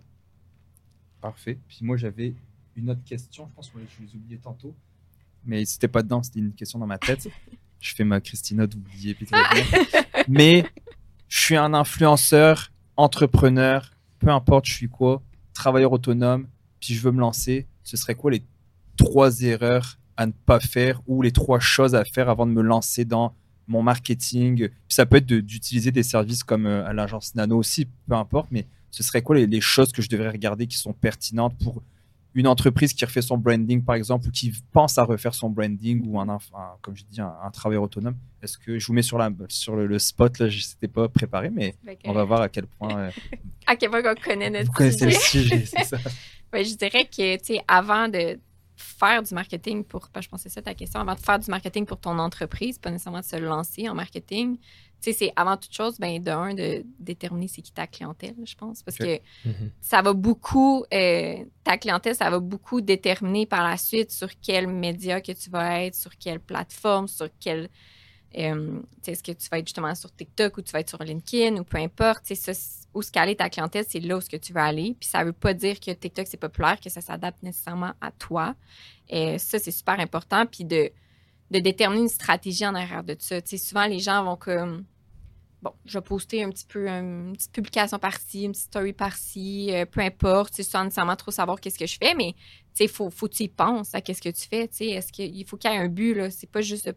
Parfait. 1.22 1.58
Puis 1.68 1.80
moi, 1.82 1.97
j'avais 1.97 2.34
une 2.76 2.89
autre 2.89 3.03
question. 3.03 3.47
Je 3.49 3.56
pense 3.56 3.70
que 3.70 3.80
je 3.80 4.06
les 4.06 4.16
oubliais 4.16 4.39
tantôt. 4.41 4.76
Mais 5.45 5.64
c'était 5.66 5.88
pas 5.88 6.01
dedans, 6.03 6.24
c'était 6.24 6.39
une 6.39 6.53
question 6.53 6.80
dans 6.80 6.88
ma 6.88 6.97
tête. 6.97 7.28
je 7.80 7.93
fais 7.95 8.03
ma 8.03 8.20
Christina 8.22 8.66
d'oublier. 8.68 9.16
Mais 10.28 10.66
je 11.36 11.42
suis 11.42 11.58
un 11.58 11.74
influenceur, 11.74 12.72
entrepreneur, 12.96 13.92
peu 14.20 14.30
importe 14.30 14.68
je 14.68 14.74
suis 14.74 14.88
quoi, 14.88 15.22
travailleur 15.54 15.92
autonome, 15.92 16.48
puis 16.80 16.94
je 16.94 17.02
veux 17.02 17.12
me 17.12 17.20
lancer. 17.20 17.68
Ce 17.84 17.98
serait 17.98 18.16
quoi 18.16 18.32
les 18.32 18.42
trois 18.96 19.42
erreurs 19.42 20.00
à 20.16 20.28
ne 20.28 20.32
pas 20.32 20.62
faire 20.62 21.02
ou 21.08 21.22
les 21.22 21.34
trois 21.34 21.60
choses 21.60 21.94
à 21.94 22.06
faire 22.06 22.30
avant 22.30 22.48
de 22.48 22.54
me 22.54 22.62
lancer 22.62 23.04
dans 23.04 23.36
mon 23.68 23.84
marketing? 23.84 24.70
Puis 24.70 24.72
Ça 24.88 25.06
peut 25.06 25.18
être 25.18 25.26
d'utiliser 25.26 25.92
des 25.92 26.04
services 26.04 26.42
comme 26.42 26.68
euh, 26.68 26.88
à 26.88 26.94
l'agence 26.94 27.36
Nano 27.36 27.58
aussi, 27.58 27.86
peu 28.08 28.16
importe, 28.16 28.48
mais 28.50 28.66
ce 28.90 29.04
serait 29.04 29.22
quoi 29.22 29.36
les 29.36 29.62
choses 29.62 29.92
que 29.92 30.02
je 30.02 30.08
devrais 30.08 30.30
regarder 30.30 30.68
qui 30.68 30.78
sont 30.78 30.94
pertinentes 30.94 31.58
pour 31.62 31.84
une 32.36 32.48
entreprise 32.48 32.94
qui 32.94 33.06
refait 33.06 33.22
son 33.22 33.38
branding, 33.38 33.82
par 33.84 33.96
exemple, 33.96 34.28
ou 34.28 34.32
qui 34.32 34.54
pense 34.74 34.98
à 34.98 35.04
refaire 35.06 35.34
son 35.34 35.50
branding, 35.50 36.06
ou 36.06 36.20
un, 36.20 36.38
comme 36.82 36.96
je 36.96 37.06
dis, 37.10 37.22
un, 37.22 37.34
un 37.42 37.50
travailleur 37.50 37.84
autonome 37.84 38.18
Est-ce 38.44 38.58
que 38.58 38.78
je 38.78 38.86
vous 38.86 38.94
mets 38.94 39.02
sur, 39.02 39.18
la, 39.18 39.32
sur 39.48 39.78
le, 39.78 39.88
le 39.88 39.98
spot, 39.98 40.38
là, 40.40 40.50
je 40.50 40.58
n'étais 40.58 40.90
pas 40.90 41.08
préparé, 41.08 41.50
mais 41.50 41.72
que, 41.86 41.94
on 42.04 42.12
va 42.12 42.26
voir 42.26 42.42
à 42.42 42.50
quel 42.50 42.68
point 42.68 42.98
euh, 42.98 43.12
À 43.68 43.78
quel 43.78 43.90
point 43.90 44.04
qu'on 44.04 44.22
connaît 44.22 44.50
notre 44.50 44.70
vous 44.72 44.84
le 44.84 44.92
sujet. 44.92 45.12
sujet, 45.12 45.66
c'est 45.66 45.84
ça. 45.86 45.98
Ouais, 46.52 46.66
je 46.66 46.76
dirais 46.76 47.06
que, 47.06 47.38
tu 47.38 47.56
sais, 47.56 47.62
avant 47.70 48.10
de 48.10 48.38
faire 48.76 49.24
du 49.24 49.34
marketing 49.34 49.86
pour, 49.86 50.10
je 50.14 50.28
c'est 50.38 50.50
ça 50.50 50.62
ta 50.62 50.74
question, 50.74 51.00
avant 51.00 51.16
de 51.16 51.20
faire 51.20 51.40
du 51.40 51.50
marketing 51.50 51.86
pour 51.86 51.98
ton 51.98 52.20
entreprise, 52.20 52.78
pas 52.78 52.92
nécessairement 52.92 53.22
de 53.22 53.26
se 53.26 53.38
lancer 53.38 53.88
en 53.88 53.96
marketing, 53.96 54.58
sais, 55.12 55.26
c'est 55.26 55.34
avant 55.36 55.58
toute 55.58 55.74
chose, 55.74 55.97
ben, 55.99 56.22
de 56.22 56.30
un, 56.32 56.53
de 56.53 56.84
déterminer 56.99 57.47
c'est 57.47 57.62
qui 57.62 57.72
ta 57.72 57.88
clientèle, 57.88 58.36
je 58.45 58.56
pense, 58.56 58.84
parce 58.84 58.97
que 58.97 59.20
Mhm. 59.45 59.72
ça 59.82 60.01
va 60.01 60.14
beaucoup, 60.14 60.84
euh, 60.93 61.43
ta 61.64 61.78
clientèle, 61.78 62.16
ça 62.16 62.30
va 62.30 62.39
beaucoup 62.39 62.82
déterminer 62.82 63.45
par 63.45 63.64
la 63.68 63.78
suite 63.78 64.12
sur 64.12 64.30
quel 64.41 64.68
média 64.68 65.22
que 65.22 65.32
tu 65.32 65.49
vas 65.49 65.82
être, 65.84 65.95
sur 65.95 66.18
quelle 66.18 66.39
plateforme, 66.39 67.08
sur 67.08 67.30
quel. 67.39 67.70
euh, 68.38 68.80
tu 68.80 68.86
sais, 69.03 69.12
est-ce 69.14 69.24
que 69.24 69.32
tu 69.32 69.47
vas 69.49 69.60
être 69.60 69.68
justement 69.68 69.95
sur 69.95 70.14
TikTok 70.14 70.58
ou 70.58 70.62
tu 70.62 70.72
vas 70.74 70.82
être 70.82 70.89
sur 70.89 71.01
LinkedIn 71.01 71.56
ou 71.58 71.64
peu 71.64 71.78
importe. 71.78 72.26
tu 72.26 72.36
sais, 72.36 72.53
Ça, 72.53 72.82
où 72.93 73.01
ce 73.01 73.10
qu'aller 73.12 73.36
ta 73.38 73.49
clientèle, 73.49 73.86
c'est 73.88 74.01
là 74.01 74.18
où 74.18 74.22
ce 74.22 74.30
que 74.30 74.36
tu 74.38 74.51
veux 74.51 74.60
aller. 74.60 74.95
Puis 74.99 75.08
ça 75.08 75.24
veut 75.24 75.32
pas 75.34 75.53
dire 75.53 75.80
que 75.80 75.91
TikTok, 75.91 76.28
c'est 76.28 76.36
populaire, 76.38 76.78
que 76.82 76.89
ça 76.89 76.99
s'adapte 77.01 77.41
nécessairement 77.43 77.93
à 78.01 78.12
toi. 78.12 78.56
Et 79.08 79.38
ça, 79.39 79.58
c'est 79.60 79.72
super 79.72 79.99
important. 80.01 80.45
Puis 80.45 80.66
de, 80.66 80.91
de 81.51 81.60
déterminer 81.60 82.01
une 82.03 82.10
stratégie 82.10 82.66
en 82.68 82.76
arrière 82.76 83.03
de 83.06 83.16
ça. 83.20 83.41
Tu 83.41 83.58
sais, 83.58 83.58
souvent, 83.58 83.86
les 83.86 83.99
gens 83.99 84.22
vont 84.26 84.36
comme 84.36 84.84
bon, 85.66 85.74
je 85.86 85.97
vais 85.97 86.03
poster 86.03 86.43
un 86.43 86.49
petit 86.49 86.66
peu 86.66 86.88
un- 86.88 87.28
une 87.30 87.34
petite 87.34 87.51
publication 87.51 87.97
par-ci, 87.99 88.43
une 88.43 88.51
petite 88.51 88.66
story 88.68 88.93
par-ci, 88.93 89.70
euh, 89.74 89.86
peu 89.86 89.99
importe, 90.01 90.51
tu 90.53 90.63
sais, 90.63 90.70
sans 90.70 90.84
nécessairement 90.86 91.16
trop 91.16 91.32
savoir 91.32 91.59
qu'est-ce 91.59 91.80
que 91.80 91.88
je 91.88 91.97
fais, 92.01 92.13
mais 92.13 92.34
tu 92.34 92.39
sais, 92.76 92.88
faut, 92.88 93.09
faut 93.09 93.28
que 93.28 93.34
tu 93.36 93.43
y 93.43 93.47
penses 93.49 93.93
à 93.95 94.01
qu'est-ce 94.01 94.22
que 94.22 94.30
tu 94.30 94.47
fais, 94.47 94.68
tu 94.68 94.78
sais, 94.78 94.86
est-ce 94.89 95.11
qu'il 95.11 95.45
faut 95.45 95.57
qu'il 95.57 95.72
y 95.72 95.74
ait 95.74 95.78
un 95.78 95.89
but, 95.89 96.13
là, 96.13 96.30
c'est 96.30 96.49
pas 96.49 96.61
juste 96.61 96.93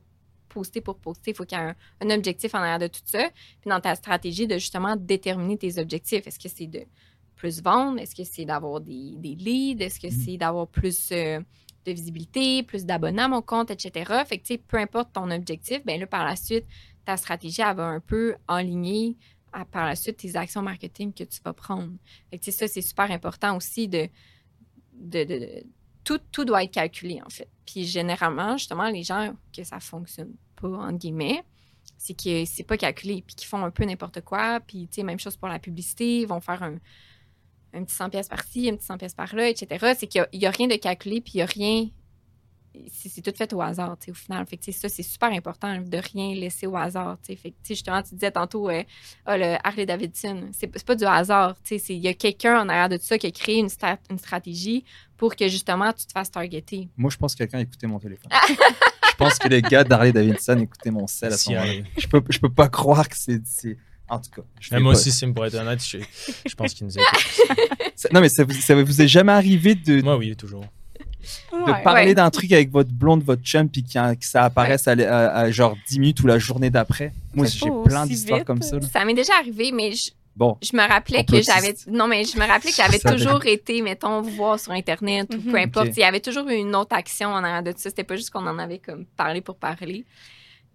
poster 0.49 0.81
pour 0.81 0.99
poster, 0.99 1.31
il 1.33 1.35
faut 1.35 1.45
qu'il 1.45 1.59
y 1.59 1.61
ait 1.61 1.65
un, 1.65 1.75
un 2.03 2.11
objectif 2.11 2.55
en 2.55 2.59
arrière 2.59 2.79
de 2.79 2.87
tout 2.89 3.01
ça, 3.05 3.29
puis 3.61 3.69
dans 3.71 3.81
ta 3.81 3.95
stratégie 3.95 4.47
de 4.47 4.55
justement 4.59 4.97
déterminer 4.97 5.57
tes 5.59 5.79
objectifs, 5.79 6.27
est-ce 6.27 6.39
que 6.39 6.49
c'est 6.49 6.67
de 6.67 6.83
plus 7.37 7.63
vendre, 7.63 8.01
est-ce 8.01 8.15
que 8.15 8.25
c'est 8.25 8.45
d'avoir 8.45 8.81
des, 8.81 9.15
des 9.17 9.35
leads, 9.35 9.83
est-ce 9.85 10.01
que 10.01 10.09
Mhm. 10.09 10.13
c'est 10.25 10.37
d'avoir 10.37 10.67
plus 10.69 11.11
euh, 11.13 11.41
de 11.87 11.93
visibilité, 11.93 12.63
plus 12.65 12.85
d'abonnés 12.85 13.23
à 13.23 13.29
mon 13.29 13.41
compte, 13.43 13.71
etc. 13.71 14.25
Fait 14.27 14.39
que, 14.39 14.43
tu 14.47 14.55
sais, 14.55 14.59
peu 14.59 14.77
importe 14.79 15.13
ton 15.13 15.31
objectif, 15.31 15.85
ben 15.87 15.99
là, 16.01 16.07
par 16.07 16.25
la 16.25 16.35
suite, 16.37 16.65
ta 17.09 17.17
stratégie, 17.17 17.63
elle 17.63 17.75
va 17.75 17.87
un 17.87 18.01
peu 18.01 18.37
enligner 18.47 19.17
à, 19.55 19.65
par 19.65 19.87
la 19.87 19.97
suite 19.97 20.19
tes 20.19 20.37
actions 20.37 20.61
marketing 20.61 21.15
que 21.15 21.25
tu 21.25 21.41
vas 21.43 21.55
prendre. 21.55 21.95
Fait 22.31 22.51
ça, 22.51 22.69
c'est 22.69 22.83
super 22.83 23.11
important 23.11 23.57
aussi 23.57 23.89
de. 23.89 24.11
de, 24.93 25.65
tout, 26.05 26.21
tout 26.31 26.45
doit 26.45 26.65
être 26.65 26.73
calculé, 26.73 27.23
en 27.25 27.31
fait. 27.31 27.49
Puis 27.65 27.85
généralement, 27.85 28.59
justement, 28.59 28.91
les 28.91 29.05
gens 29.05 29.35
que 29.57 29.65
ça 29.65 29.81
fonctionne 29.81 30.35
pas, 30.61 30.69
entre 30.69 30.99
guillemets, 30.99 31.43
c'est 31.97 32.15
que 32.15 32.45
c'est 32.45 32.63
pas 32.63 32.77
calculé, 32.77 33.23
puis 33.27 33.35
qu'ils 33.35 33.49
font 33.49 33.65
un 33.65 33.71
peu 33.71 33.85
n'importe 33.85 34.21
quoi. 34.21 34.61
Puis, 34.61 34.87
tu 34.89 34.97
sais, 34.97 35.03
même 35.03 35.19
chose 35.19 35.37
pour 35.39 35.49
la 35.49 35.59
publicité, 35.59 36.21
ils 36.21 36.27
vont 36.27 36.41
faire 36.41 36.63
un, 36.63 36.77
un 37.73 37.85
petit 37.85 37.95
100 37.95 38.11
pièces 38.11 38.29
par-ci, 38.29 38.69
un 38.69 38.77
petit 38.77 38.85
100 38.85 38.99
pièces 38.99 39.15
par-là, 39.15 39.49
etc. 39.49 39.95
C'est 39.99 40.07
qu'il 40.09 40.27
n'y 40.35 40.45
a, 40.45 40.51
rien 40.51 40.67
de 40.67 40.77
calculé, 40.77 41.23
puis 41.23 41.33
il 41.35 41.37
n'y 41.39 41.43
a 41.43 41.47
rien. 41.47 41.89
C'est 42.93 43.23
tout 43.23 43.33
fait 43.37 43.53
au 43.53 43.61
hasard, 43.61 43.97
tu 43.99 44.07
sais, 44.07 44.11
au 44.11 44.15
final. 44.15 44.47
Fait 44.47 44.57
que, 44.57 44.65
tu 44.65 44.73
sais, 44.73 44.79
ça, 44.81 44.89
c'est 44.89 45.03
super 45.03 45.31
important 45.33 45.81
de 45.81 45.99
rien 46.13 46.35
laisser 46.35 46.67
au 46.67 46.77
hasard, 46.77 47.17
tu 47.23 47.33
sais. 47.33 47.37
Fait 47.37 47.51
que, 47.51 47.55
tu 47.57 47.69
sais, 47.69 47.75
justement, 47.75 48.03
tu 48.03 48.15
disais 48.15 48.31
tantôt, 48.31 48.69
euh, 48.71 48.83
ah, 49.27 49.37
le 49.39 49.57
Harley 49.65 49.87
Davidson, 49.87 50.51
c'est 50.53 50.71
c'est 50.75 50.87
pas 50.87 50.95
du 50.95 51.05
hasard, 51.05 51.55
tu 51.65 51.77
sais. 51.77 51.79
c'est- 51.79 51.95
Il 51.95 52.01
y 52.03 52.09
a 52.09 52.15
quelqu'un 52.15 52.61
en 52.61 52.69
arrière 52.69 52.89
de 52.89 52.97
tout 52.97 53.05
ça 53.05 53.19
qui 53.19 53.27
a 53.27 53.31
créé 53.31 53.59
une, 53.59 53.69
une 54.11 54.19
stratégie 54.19 54.85
pour 55.17 55.35
que, 55.35 55.49
justement, 55.49 55.93
tu 55.93 56.07
te 56.07 56.13
fasses 56.13 56.31
targeter. 56.31 56.89
Moi, 56.97 57.11
je 57.11 57.17
pense 57.17 57.35
que 57.35 57.39
quelqu'un 57.39 57.59
écoutait 57.61 57.87
mon 57.87 57.99
téléphone. 57.99 58.31
je 59.11 59.15
pense 59.17 59.39
que 59.39 59.49
les 59.49 59.63
gars 59.63 59.83
d'Harley 59.85 60.13
Davidson 60.13 60.59
écoutaient 60.61 60.91
mon 60.93 61.07
sel 61.07 61.33
à 61.33 61.37
ce 61.37 61.45
Si, 61.45 61.51
moment-là. 61.55 61.71
allez. 61.71 61.85
Je 61.97 62.07
peux, 62.07 62.23
je 62.29 62.39
peux 62.39 62.53
pas 62.53 62.69
croire 62.69 63.09
que 63.09 63.17
c'est. 63.17 63.41
c'est- 63.47 63.77
En 64.11 64.19
tout 64.21 64.31
cas. 64.31 64.43
je 64.61 64.69
Mais 64.71 64.77
vais 64.79 64.83
moi 64.85 64.93
pas- 64.93 64.99
aussi, 64.99 65.11
Sim, 65.13 65.33
pour 65.33 65.45
être 65.45 65.55
honnête, 65.57 65.83
je, 65.85 65.99
je 66.47 66.55
pense 66.55 66.73
qu'il 66.75 66.87
nous 66.87 66.97
écoute. 66.99 67.49
Ça- 67.97 68.09
Non, 68.13 68.21
mais 68.21 68.29
ça 68.29 68.45
vous, 68.45 68.53
ça 68.53 68.75
vous 68.81 69.03
est 69.03 69.09
jamais 69.09 69.33
arrivé 69.33 69.75
de, 69.75 70.01
Moi, 70.03 70.17
oui, 70.17 70.37
toujours. 70.37 70.65
De 71.53 71.57
Ouais. 71.73 71.83
parler 71.83 72.07
ouais. 72.09 72.15
d'un 72.15 72.31
truc 72.31 72.53
avec 72.53 72.71
votre 72.71 72.91
blonde, 72.91 73.23
votre 73.23 73.43
chum, 73.43 73.69
puis 73.69 73.83
que 73.85 73.91
ça 74.21 74.45
apparaisse 74.45 74.87
à, 74.89 74.93
à- 74.93 75.39
à 75.41 75.51
genre 75.51 75.77
10 75.89 75.99
minutes 76.01 76.21
ou 76.23 76.27
la 76.27 76.39
journée 76.39 76.71
d'après. 76.71 77.13
Moi, 77.35 77.47
j'ai 77.47 77.67
plein 77.85 78.07
d'histoires 78.07 78.45
comme 78.45 78.63
ça. 78.63 78.77
là. 78.77 78.87
Ça 78.93 79.05
m'est 79.05 79.15
déjà 79.15 79.35
arrivé, 79.39 79.73
mais 79.73 79.93
je, 79.93 80.11
Bon, 80.37 80.57
je 80.63 80.77
me 80.77 80.87
rappelais 80.87 81.25
que 81.25 81.43
j'avais. 81.43 81.75
Non, 81.89 82.07
mais 82.07 82.23
je 82.23 82.39
me 82.39 82.47
rappelais 82.47 82.71
que 82.71 82.77
j'avais 82.77 82.99
toujours 83.17 83.45
été, 83.47 83.83
mettons, 83.83 84.23
voir 84.23 84.61
sur 84.61 84.71
Internet 84.71 85.29
ou 85.35 85.39
Mhm. 85.39 85.51
peu 85.53 85.59
importe. 85.59 85.89
Il 85.97 86.01
y 86.01 86.05
avait 86.05 86.21
toujours 86.21 86.49
eu 86.49 86.55
une 86.55 86.77
autre 86.77 86.95
action 86.95 87.31
en 87.31 87.43
arrière 87.43 87.65
de 87.65 87.73
ça. 87.77 87.91
C'était 87.91 88.05
pas 88.05 88.15
juste 88.15 88.31
qu'on 88.31 88.47
en 88.47 88.57
avait 88.59 88.79
comme 88.79 89.05
parlé 89.17 89.41
pour 89.41 89.57
parler. 89.57 90.05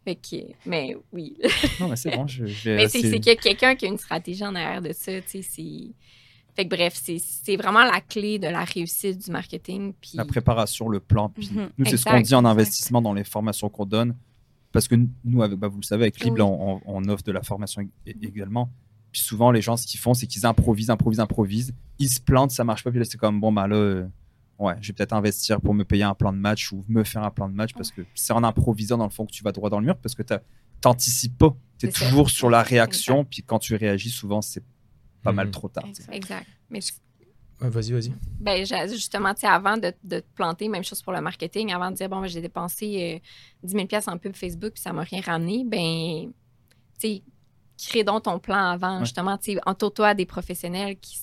Fait 0.04 0.16
que, 0.16 0.36
mais 0.66 0.98
oui. 1.14 1.38
non, 1.80 1.88
mais 1.88 1.96
c'est 1.96 2.12
bon. 2.18 2.28
Je, 2.28 2.46
je 2.46 2.72
vais 2.72 2.76
mais 2.76 2.88
c'est 2.90 3.00
qu'il 3.00 3.26
y 3.26 3.30
a 3.30 3.36
quelqu'un 3.38 3.74
qui 3.76 3.86
a 3.86 3.88
une 3.88 3.98
stratégie 3.98 4.44
en 4.44 4.54
arrière 4.54 4.82
de 4.82 4.92
ça. 4.92 5.14
Tu 5.22 5.42
sais, 5.42 5.42
c'est. 5.50 5.94
Fait 6.56 6.66
que 6.68 6.76
bref, 6.76 6.94
c'est- 7.02 7.18
c'est 7.20 7.56
vraiment 7.56 7.84
la 7.84 8.00
clé 8.02 8.38
de 8.40 8.48
la 8.48 8.64
réussite 8.64 9.26
du 9.26 9.32
marketing. 9.32 9.94
Puis, 10.00 10.12
la 10.14 10.26
préparation, 10.26 10.88
le 10.88 11.00
plan. 11.00 11.30
Puis 11.30 11.50
Mhm. 11.52 11.70
nous, 11.78 11.86
c'est 11.86 11.98
ce 11.98 12.06
qu'on 12.06 12.12
dit 12.22 12.36
en 12.36 12.40
exact. 12.42 12.46
investissement 12.52 13.02
dans 13.02 13.14
les 13.14 13.24
formations 13.24 13.70
qu'on 13.70 13.86
donne. 13.86 14.16
Parce 14.72 14.88
que 14.88 14.96
nous, 15.24 15.42
avec, 15.44 15.58
bah, 15.58 15.68
vous 15.68 15.78
le 15.80 15.86
savez, 15.86 16.04
avec 16.04 16.20
Libre, 16.24 16.38
Oui. 16.38 16.42
on, 16.44 16.82
on 16.86 17.08
offre 17.10 17.24
de 17.24 17.32
la 17.32 17.42
formation 17.44 17.82
ég- 18.08 18.16
également. 18.24 18.70
Puis 19.12 19.22
souvent, 19.22 19.52
les 19.52 19.62
gens, 19.62 19.78
ce 19.78 19.86
qu'ils 19.86 20.00
font, 20.00 20.14
c'est 20.16 20.26
qu'ils 20.28 20.46
improvisent, 20.48 20.90
improvisent, 20.90 21.20
improvisent. 21.20 21.74
Ils 22.00 22.10
se 22.10 22.20
plantent, 22.20 22.50
ça 22.52 22.64
marche 22.64 22.84
pas. 22.84 22.90
Puis 22.90 23.00
là, 23.00 23.06
c'est 23.06 23.18
comme, 23.20 23.40
bon, 23.40 23.52
bah 23.52 23.68
là, 23.68 23.76
euh, 23.76 24.08
ouais, 24.58 24.74
je 24.82 24.88
vais 24.88 24.94
peut-être 24.94 25.14
investir 25.14 25.62
pour 25.62 25.74
me 25.76 25.84
payer 25.86 26.02
un 26.04 26.16
plan 26.16 26.34
de 26.34 26.38
match 26.40 26.72
ou 26.72 26.84
me 26.88 27.04
faire 27.04 27.24
un 27.24 27.30
plan 27.30 27.48
de 27.50 27.54
match 27.54 27.74
parce 27.74 27.92
que 27.92 28.02
c'est 28.16 28.34
en 28.34 28.44
improvisant, 28.44 28.98
dans 28.98 29.04
le 29.06 29.12
fond, 29.12 29.26
que 29.28 29.32
tu 29.32 29.44
vas 29.44 29.52
droit 29.52 29.70
dans 29.70 29.80
le 29.80 29.86
mur 29.86 29.98
parce 29.98 30.16
que 30.16 30.24
tu 30.24 30.34
t'anticipes 30.82 31.38
pas. 31.38 31.56
Tu 31.78 31.88
es 31.88 31.92
ça. 31.92 32.08
toujours 32.08 32.30
sur 32.32 32.50
la 32.50 32.64
réaction. 32.64 33.26
Puis 33.26 33.44
quand 33.44 33.60
tu 33.60 33.76
réagis, 33.76 34.10
souvent, 34.10 34.42
c'est 34.42 34.64
pas 35.24 35.32
mal 35.32 35.48
Mhm. 35.48 35.52
trop 35.52 35.70
tard. 35.70 35.86
Exact. 36.12 36.48
Mais 36.70 36.80
Ouais, 37.62 37.70
Vas-y, 37.70 37.92
vas-y. 37.94 38.12
Ben, 38.42 38.66
justement, 38.90 39.34
tu 39.34 39.42
sais, 39.42 39.48
avant 39.48 39.78
de, 39.78 39.94
de 40.04 40.20
te 40.20 40.26
planter, 40.36 40.68
même 40.68 40.84
chose 40.84 41.02
pour 41.02 41.14
le 41.14 41.22
marketing, 41.22 41.72
avant 41.72 41.92
de 41.92 41.96
dire, 41.96 42.10
bon, 42.10 42.20
ben, 42.20 42.28
j'ai 42.28 42.42
dépensé 42.42 43.22
euh, 43.24 43.66
10 43.66 43.88
000 43.90 44.04
en 44.08 44.18
pub 44.18 44.36
Facebook 44.36 44.74
puis 44.74 44.82
ça 44.82 44.92
m'a 44.92 45.04
rien 45.04 45.22
ramené, 45.22 45.64
ben, 45.64 46.34
tu 47.00 47.08
sais, 47.08 47.24
crée 47.90 48.04
donc 48.04 48.24
ton 48.24 48.40
plan 48.40 48.72
avant, 48.72 48.96
Ouais. 49.00 49.06
justement, 49.06 49.38
tu 49.38 49.54
sais, 49.54 49.60
entoure-toi 49.66 50.14
des 50.14 50.26
professionnels 50.26 50.98
qui, 51.00 51.20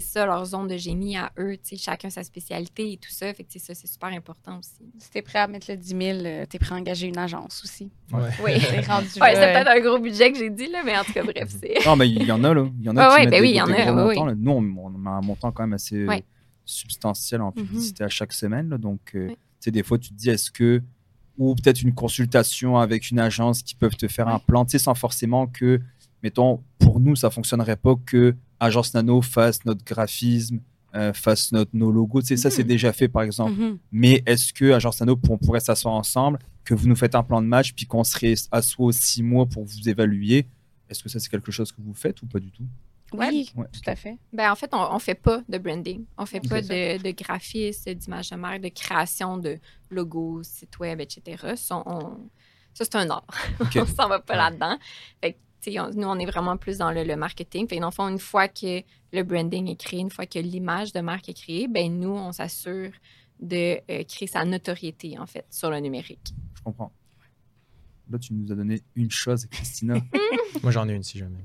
ça 0.00 0.26
leur 0.26 0.44
zone 0.44 0.66
de 0.66 0.76
génie 0.76 1.16
à 1.16 1.30
eux, 1.38 1.52
tu 1.56 1.60
sais, 1.70 1.76
chacun 1.76 2.10
sa 2.10 2.24
spécialité 2.24 2.92
et 2.92 2.96
tout 2.96 3.10
ça. 3.10 3.32
Fait 3.32 3.44
que 3.44 3.58
ça, 3.58 3.74
c'est 3.74 3.86
super 3.86 4.08
important 4.10 4.58
aussi. 4.58 4.90
Si 4.98 5.10
t'es 5.10 5.22
prêt 5.22 5.38
à 5.38 5.46
mettre 5.46 5.70
le 5.70 5.76
10 5.76 5.86
000, 5.88 6.00
euh, 6.24 6.46
t'es 6.46 6.58
prêt 6.58 6.74
à 6.74 6.78
engager 6.78 7.06
une 7.06 7.18
agence 7.18 7.62
aussi. 7.64 7.90
Ouais. 8.12 8.30
Oui. 8.42 8.52
T'es 8.60 8.80
rendu 8.80 9.06
Ouais, 9.20 9.34
c'est 9.34 9.52
peut-être 9.52 9.68
un 9.70 9.80
gros 9.80 9.98
budget 9.98 10.32
que 10.32 10.38
j'ai 10.38 10.50
dit, 10.50 10.66
là, 10.68 10.82
mais 10.84 10.96
en 10.98 11.04
tout 11.04 11.12
cas, 11.12 11.22
bref, 11.22 11.48
c'est. 11.60 11.74
Non, 11.86 11.94
mais 11.96 12.08
il 12.08 12.22
y 12.24 12.32
en 12.32 12.42
a, 12.44 12.52
là. 12.54 12.66
Il 12.78 12.84
y 12.84 12.88
en 12.88 12.96
a 12.96 13.08
Ouais, 13.08 13.14
qui 13.14 13.14
ouais, 13.14 13.24
mettent 13.26 13.30
ben 13.30 13.42
oui, 13.42 13.50
il 13.50 13.56
y 13.56 13.60
en 13.62 13.70
a, 13.70 13.92
montants. 13.92 14.34
Nous, 14.36 14.50
on, 14.50 14.92
on 14.94 15.06
a 15.06 15.10
un 15.10 15.20
montant 15.20 15.52
quand 15.52 15.62
même 15.62 15.72
assez 15.74 15.96
euh, 15.96 16.06
Ouais. 16.08 16.24
substantiel 16.64 17.40
en 17.42 17.46
Mhm. 17.48 17.52
publicité 17.66 18.04
à 18.04 18.08
chaque 18.08 18.32
semaine. 18.32 18.68
là. 18.70 18.78
donc, 18.78 19.00
euh, 19.14 19.28
Ouais. 19.28 19.32
tu 19.34 19.38
sais, 19.60 19.70
des 19.70 19.82
fois, 19.82 19.98
tu 19.98 20.10
te 20.10 20.14
dis, 20.14 20.30
est-ce 20.30 20.50
que. 20.50 20.82
Ou 21.36 21.54
peut-être 21.56 21.82
une 21.82 21.94
consultation 21.94 22.76
avec 22.78 23.10
une 23.10 23.18
agence 23.18 23.62
qui 23.62 23.74
peuvent 23.74 23.96
te 23.96 24.06
faire 24.06 24.28
un 24.28 24.38
plan, 24.38 24.64
tu 24.64 24.72
sais, 24.72 24.78
sans 24.78 24.94
forcément 24.94 25.48
que, 25.48 25.80
mettons, 26.22 26.62
pour 26.78 27.00
nous, 27.00 27.16
ça 27.16 27.28
fonctionnerait 27.30 27.76
pas 27.76 27.94
que 28.06 28.36
Agence 28.64 28.94
Nano 28.94 29.20
fasse 29.22 29.64
notre 29.64 29.84
graphisme, 29.84 30.60
euh, 30.94 31.12
fasse 31.12 31.52
notre, 31.52 31.70
nos 31.74 31.90
logos. 31.90 32.22
Tu 32.22 32.28
sais, 32.28 32.36
ça, 32.36 32.48
Mhm. 32.48 32.54
c'est 32.54 32.64
déjà 32.64 32.92
fait, 32.92 33.08
par 33.08 33.22
exemple. 33.22 33.52
Mhm. 33.52 33.78
Mais 33.92 34.22
est-ce 34.26 34.52
que 34.52 34.72
Agence 34.72 35.00
Nano, 35.00 35.18
on 35.28 35.38
pourrait 35.38 35.60
s'asseoir 35.60 35.94
ensemble, 35.94 36.38
que 36.64 36.74
vous 36.74 36.88
nous 36.88 36.96
faites 36.96 37.14
un 37.14 37.22
plan 37.22 37.42
de 37.42 37.46
match, 37.46 37.72
puis 37.74 37.86
qu'on 37.86 38.04
serait 38.04 38.34
assoit 38.50 38.86
aux 38.86 38.92
six 38.92 39.22
mois 39.22 39.46
pour 39.46 39.64
vous 39.64 39.88
évaluer? 39.88 40.46
Est-ce 40.88 41.02
que 41.02 41.08
ça, 41.08 41.18
c'est 41.18 41.28
quelque 41.30 41.50
chose 41.52 41.72
que 41.72 41.80
vous 41.80 41.94
faites 41.94 42.20
ou 42.22 42.26
pas 42.26 42.38
du 42.38 42.50
tout? 42.50 42.64
Oui, 43.12 43.48
Ouais. 43.54 43.66
tout 43.72 43.80
à 43.88 43.94
fait. 43.94 44.16
Ben, 44.32 44.50
en 44.50 44.56
fait, 44.56 44.70
on, 44.72 44.94
on 44.94 44.98
fait 44.98 45.14
pas 45.14 45.42
de 45.48 45.58
branding. 45.58 46.04
On 46.18 46.26
fait 46.26 46.40
pas 46.40 46.60
de, 46.62 47.00
de 47.00 47.10
graphisme, 47.12 47.94
d'image 47.94 48.30
de 48.30 48.36
marque, 48.36 48.60
de 48.62 48.68
création 48.70 49.38
de 49.38 49.58
logos, 49.90 50.42
sites 50.42 50.76
web, 50.80 51.00
etc. 51.00 51.54
Ça, 51.56 51.82
on- 51.86 52.18
ça, 52.72 52.84
c'est 52.84 52.96
un 52.96 53.08
art. 53.10 53.24
Ok. 53.60 53.68
on 53.76 53.86
s'en 53.86 54.08
va 54.08 54.18
pas 54.18 54.32
Ouais. 54.34 54.38
là-dedans. 54.38 54.78
On- 55.78 55.90
nous, 55.90 56.06
on 56.06 56.18
est 56.18 56.26
vraiment 56.26 56.56
plus 56.56 56.78
dans 56.78 56.90
le, 56.92 57.04
le 57.04 57.16
marketing. 57.16 57.68
Fait 57.68 57.78
dans 57.78 57.88
le 57.88 57.92
fond, 57.92 58.08
une 58.08 58.18
fois 58.18 58.48
que 58.48 58.82
le 59.12 59.22
branding 59.22 59.68
est 59.68 59.76
créé, 59.76 60.00
une 60.00 60.10
fois 60.10 60.26
que 60.26 60.38
l'image 60.38 60.92
de 60.92 61.00
marque 61.00 61.28
est 61.28 61.34
créée, 61.34 61.68
ben 61.68 61.92
nous, 61.98 62.10
on 62.10 62.32
s'assure 62.32 62.90
de 63.40 63.78
euh, 63.90 64.04
créer 64.04 64.28
sa 64.28 64.44
notoriété, 64.44 65.18
en 65.18 65.26
fait, 65.26 65.44
sur 65.50 65.70
le 65.70 65.78
numérique. 65.80 66.34
Je 66.54 66.62
comprends. 66.62 66.92
Là, 68.10 68.18
tu 68.18 68.32
nous 68.34 68.50
as 68.52 68.54
donné 68.54 68.80
une 68.94 69.10
chose, 69.10 69.46
Christina. 69.46 69.94
Moi, 70.62 70.70
j'en 70.72 70.88
ai 70.88 70.92
une 70.94 71.02
si 71.02 71.18
jamais. 71.18 71.44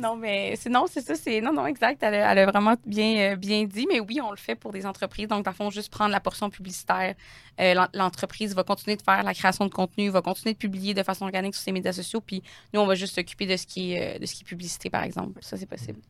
Non, 0.00 0.16
mais 0.16 0.56
c'est 0.56 0.70
non, 0.70 0.86
c'est 0.90 1.02
ça, 1.02 1.14
c'est 1.14 1.40
non, 1.40 1.52
non, 1.52 1.66
exact. 1.66 2.02
Elle 2.02 2.14
a, 2.14 2.46
vraiment 2.46 2.74
bien, 2.86 3.32
euh, 3.32 3.36
bien 3.36 3.64
dit. 3.64 3.86
Mais 3.90 4.00
oui, 4.00 4.18
on 4.22 4.30
le 4.30 4.36
fait 4.36 4.54
pour 4.54 4.72
des 4.72 4.86
entreprises. 4.86 5.28
Donc, 5.28 5.46
le 5.46 5.52
fond, 5.52 5.70
juste 5.70 5.90
prendre 5.92 6.10
la 6.10 6.20
portion 6.20 6.48
publicitaire. 6.48 7.14
Euh, 7.60 7.74
l'en- 7.74 7.88
L'entreprise 7.92 8.54
va 8.54 8.64
continuer 8.64 8.96
de 8.96 9.02
faire 9.02 9.22
la 9.22 9.34
création 9.34 9.66
de 9.66 9.70
contenu, 9.72 10.08
va 10.08 10.22
continuer 10.22 10.54
de 10.54 10.58
publier 10.58 10.94
de 10.94 11.02
façon 11.02 11.24
organique 11.26 11.54
sur 11.54 11.62
ses 11.62 11.72
médias 11.72 11.92
sociaux. 11.92 12.20
Puis 12.20 12.42
nous, 12.72 12.80
on 12.80 12.86
va 12.86 12.94
juste 12.94 13.14
s'occuper 13.14 13.46
de 13.46 13.56
ce 13.56 13.66
qui 13.66 13.92
est, 13.92 14.16
euh, 14.16 14.18
de 14.18 14.26
ce 14.26 14.34
qui 14.34 14.44
publicité, 14.44 14.88
par 14.90 15.02
exemple. 15.02 15.38
Ça, 15.42 15.56
c'est 15.56 15.66
possible. 15.66 16.00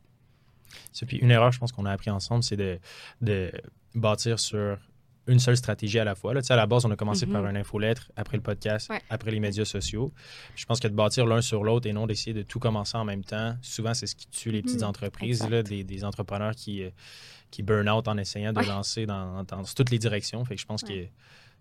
Puis 1.06 1.16
une 1.18 1.30
erreur, 1.30 1.50
je 1.50 1.58
pense 1.58 1.72
qu'on 1.72 1.84
a 1.86 1.90
appris 1.92 2.10
ensemble, 2.10 2.42
c'est 2.44 2.56
de, 2.56 2.78
de 3.20 3.50
bâtir 3.94 4.38
sur 4.38 4.78
une 5.26 5.38
seule 5.38 5.56
stratégie 5.56 5.98
à 5.98 6.04
la 6.04 6.14
fois. 6.14 6.34
Là, 6.34 6.40
Tu 6.42 6.46
sais, 6.48 6.54
à 6.54 6.56
la 6.56 6.66
base, 6.66 6.84
on 6.84 6.90
a 6.90 6.96
commencé 6.96 7.26
Mhm. 7.26 7.32
par 7.32 7.46
une 7.46 7.56
infolettre, 7.56 8.10
après 8.16 8.36
le 8.36 8.42
podcast, 8.42 8.90
Ouais. 8.90 9.00
après 9.10 9.30
les 9.30 9.38
médias 9.40 9.64
sociaux. 9.64 10.12
Je 10.56 10.64
pense 10.64 10.80
que 10.80 10.88
de 10.88 10.94
bâtir 10.94 11.26
l'un 11.26 11.40
sur 11.40 11.62
l'autre 11.62 11.86
et 11.88 11.92
non 11.92 12.06
d'essayer 12.06 12.32
de 12.34 12.42
tout 12.42 12.58
commencer 12.58 12.96
en 12.96 13.04
même 13.04 13.22
temps, 13.22 13.56
souvent, 13.62 13.94
c'est 13.94 14.06
ce 14.06 14.16
qui 14.16 14.26
tue 14.26 14.50
les 14.50 14.62
petites 14.62 14.80
Mhm. 14.82 14.88
entreprises, 14.88 15.48
là, 15.48 15.62
des, 15.62 15.84
des 15.84 16.04
entrepreneurs 16.04 16.54
qui, 16.56 16.82
euh, 16.82 16.90
qui 17.50 17.62
burn 17.62 17.88
out 17.88 18.08
en 18.08 18.16
essayant 18.16 18.52
de 18.52 18.58
Ouais. 18.60 18.66
lancer 18.66 19.06
dans, 19.06 19.44
dans 19.44 19.62
toutes 19.62 19.90
les 19.90 19.98
directions. 19.98 20.44
Fait 20.44 20.54
que 20.56 20.60
je 20.60 20.66
pense 20.66 20.82
que 20.82 21.04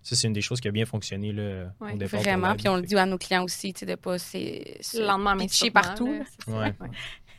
ça, 0.02 0.16
c'est 0.16 0.28
une 0.28 0.34
des 0.34 0.42
choses 0.42 0.62
qui 0.62 0.68
a 0.68 0.72
bien 0.72 0.86
fonctionné 0.86 1.34
là, 1.34 1.74
Ouais, 1.82 1.94
au 1.94 1.98
départ. 1.98 2.10
pour 2.12 2.20
Vraiment. 2.22 2.56
Puis 2.56 2.70
on 2.70 2.78
le 2.78 2.84
dit 2.84 2.96
à 2.98 3.06
nos 3.06 3.18
clients 3.18 3.44
aussi, 3.44 3.74
tu 3.74 3.80
sais, 3.82 3.86
de 3.86 3.96
pas 3.96 4.18
c'est, 4.18 4.80
Le 4.96 5.06
lendemain, 5.06 5.36
pitcher 5.38 5.70
partout. 5.72 6.08
là. 6.08 6.24
Ouais. 6.48 6.74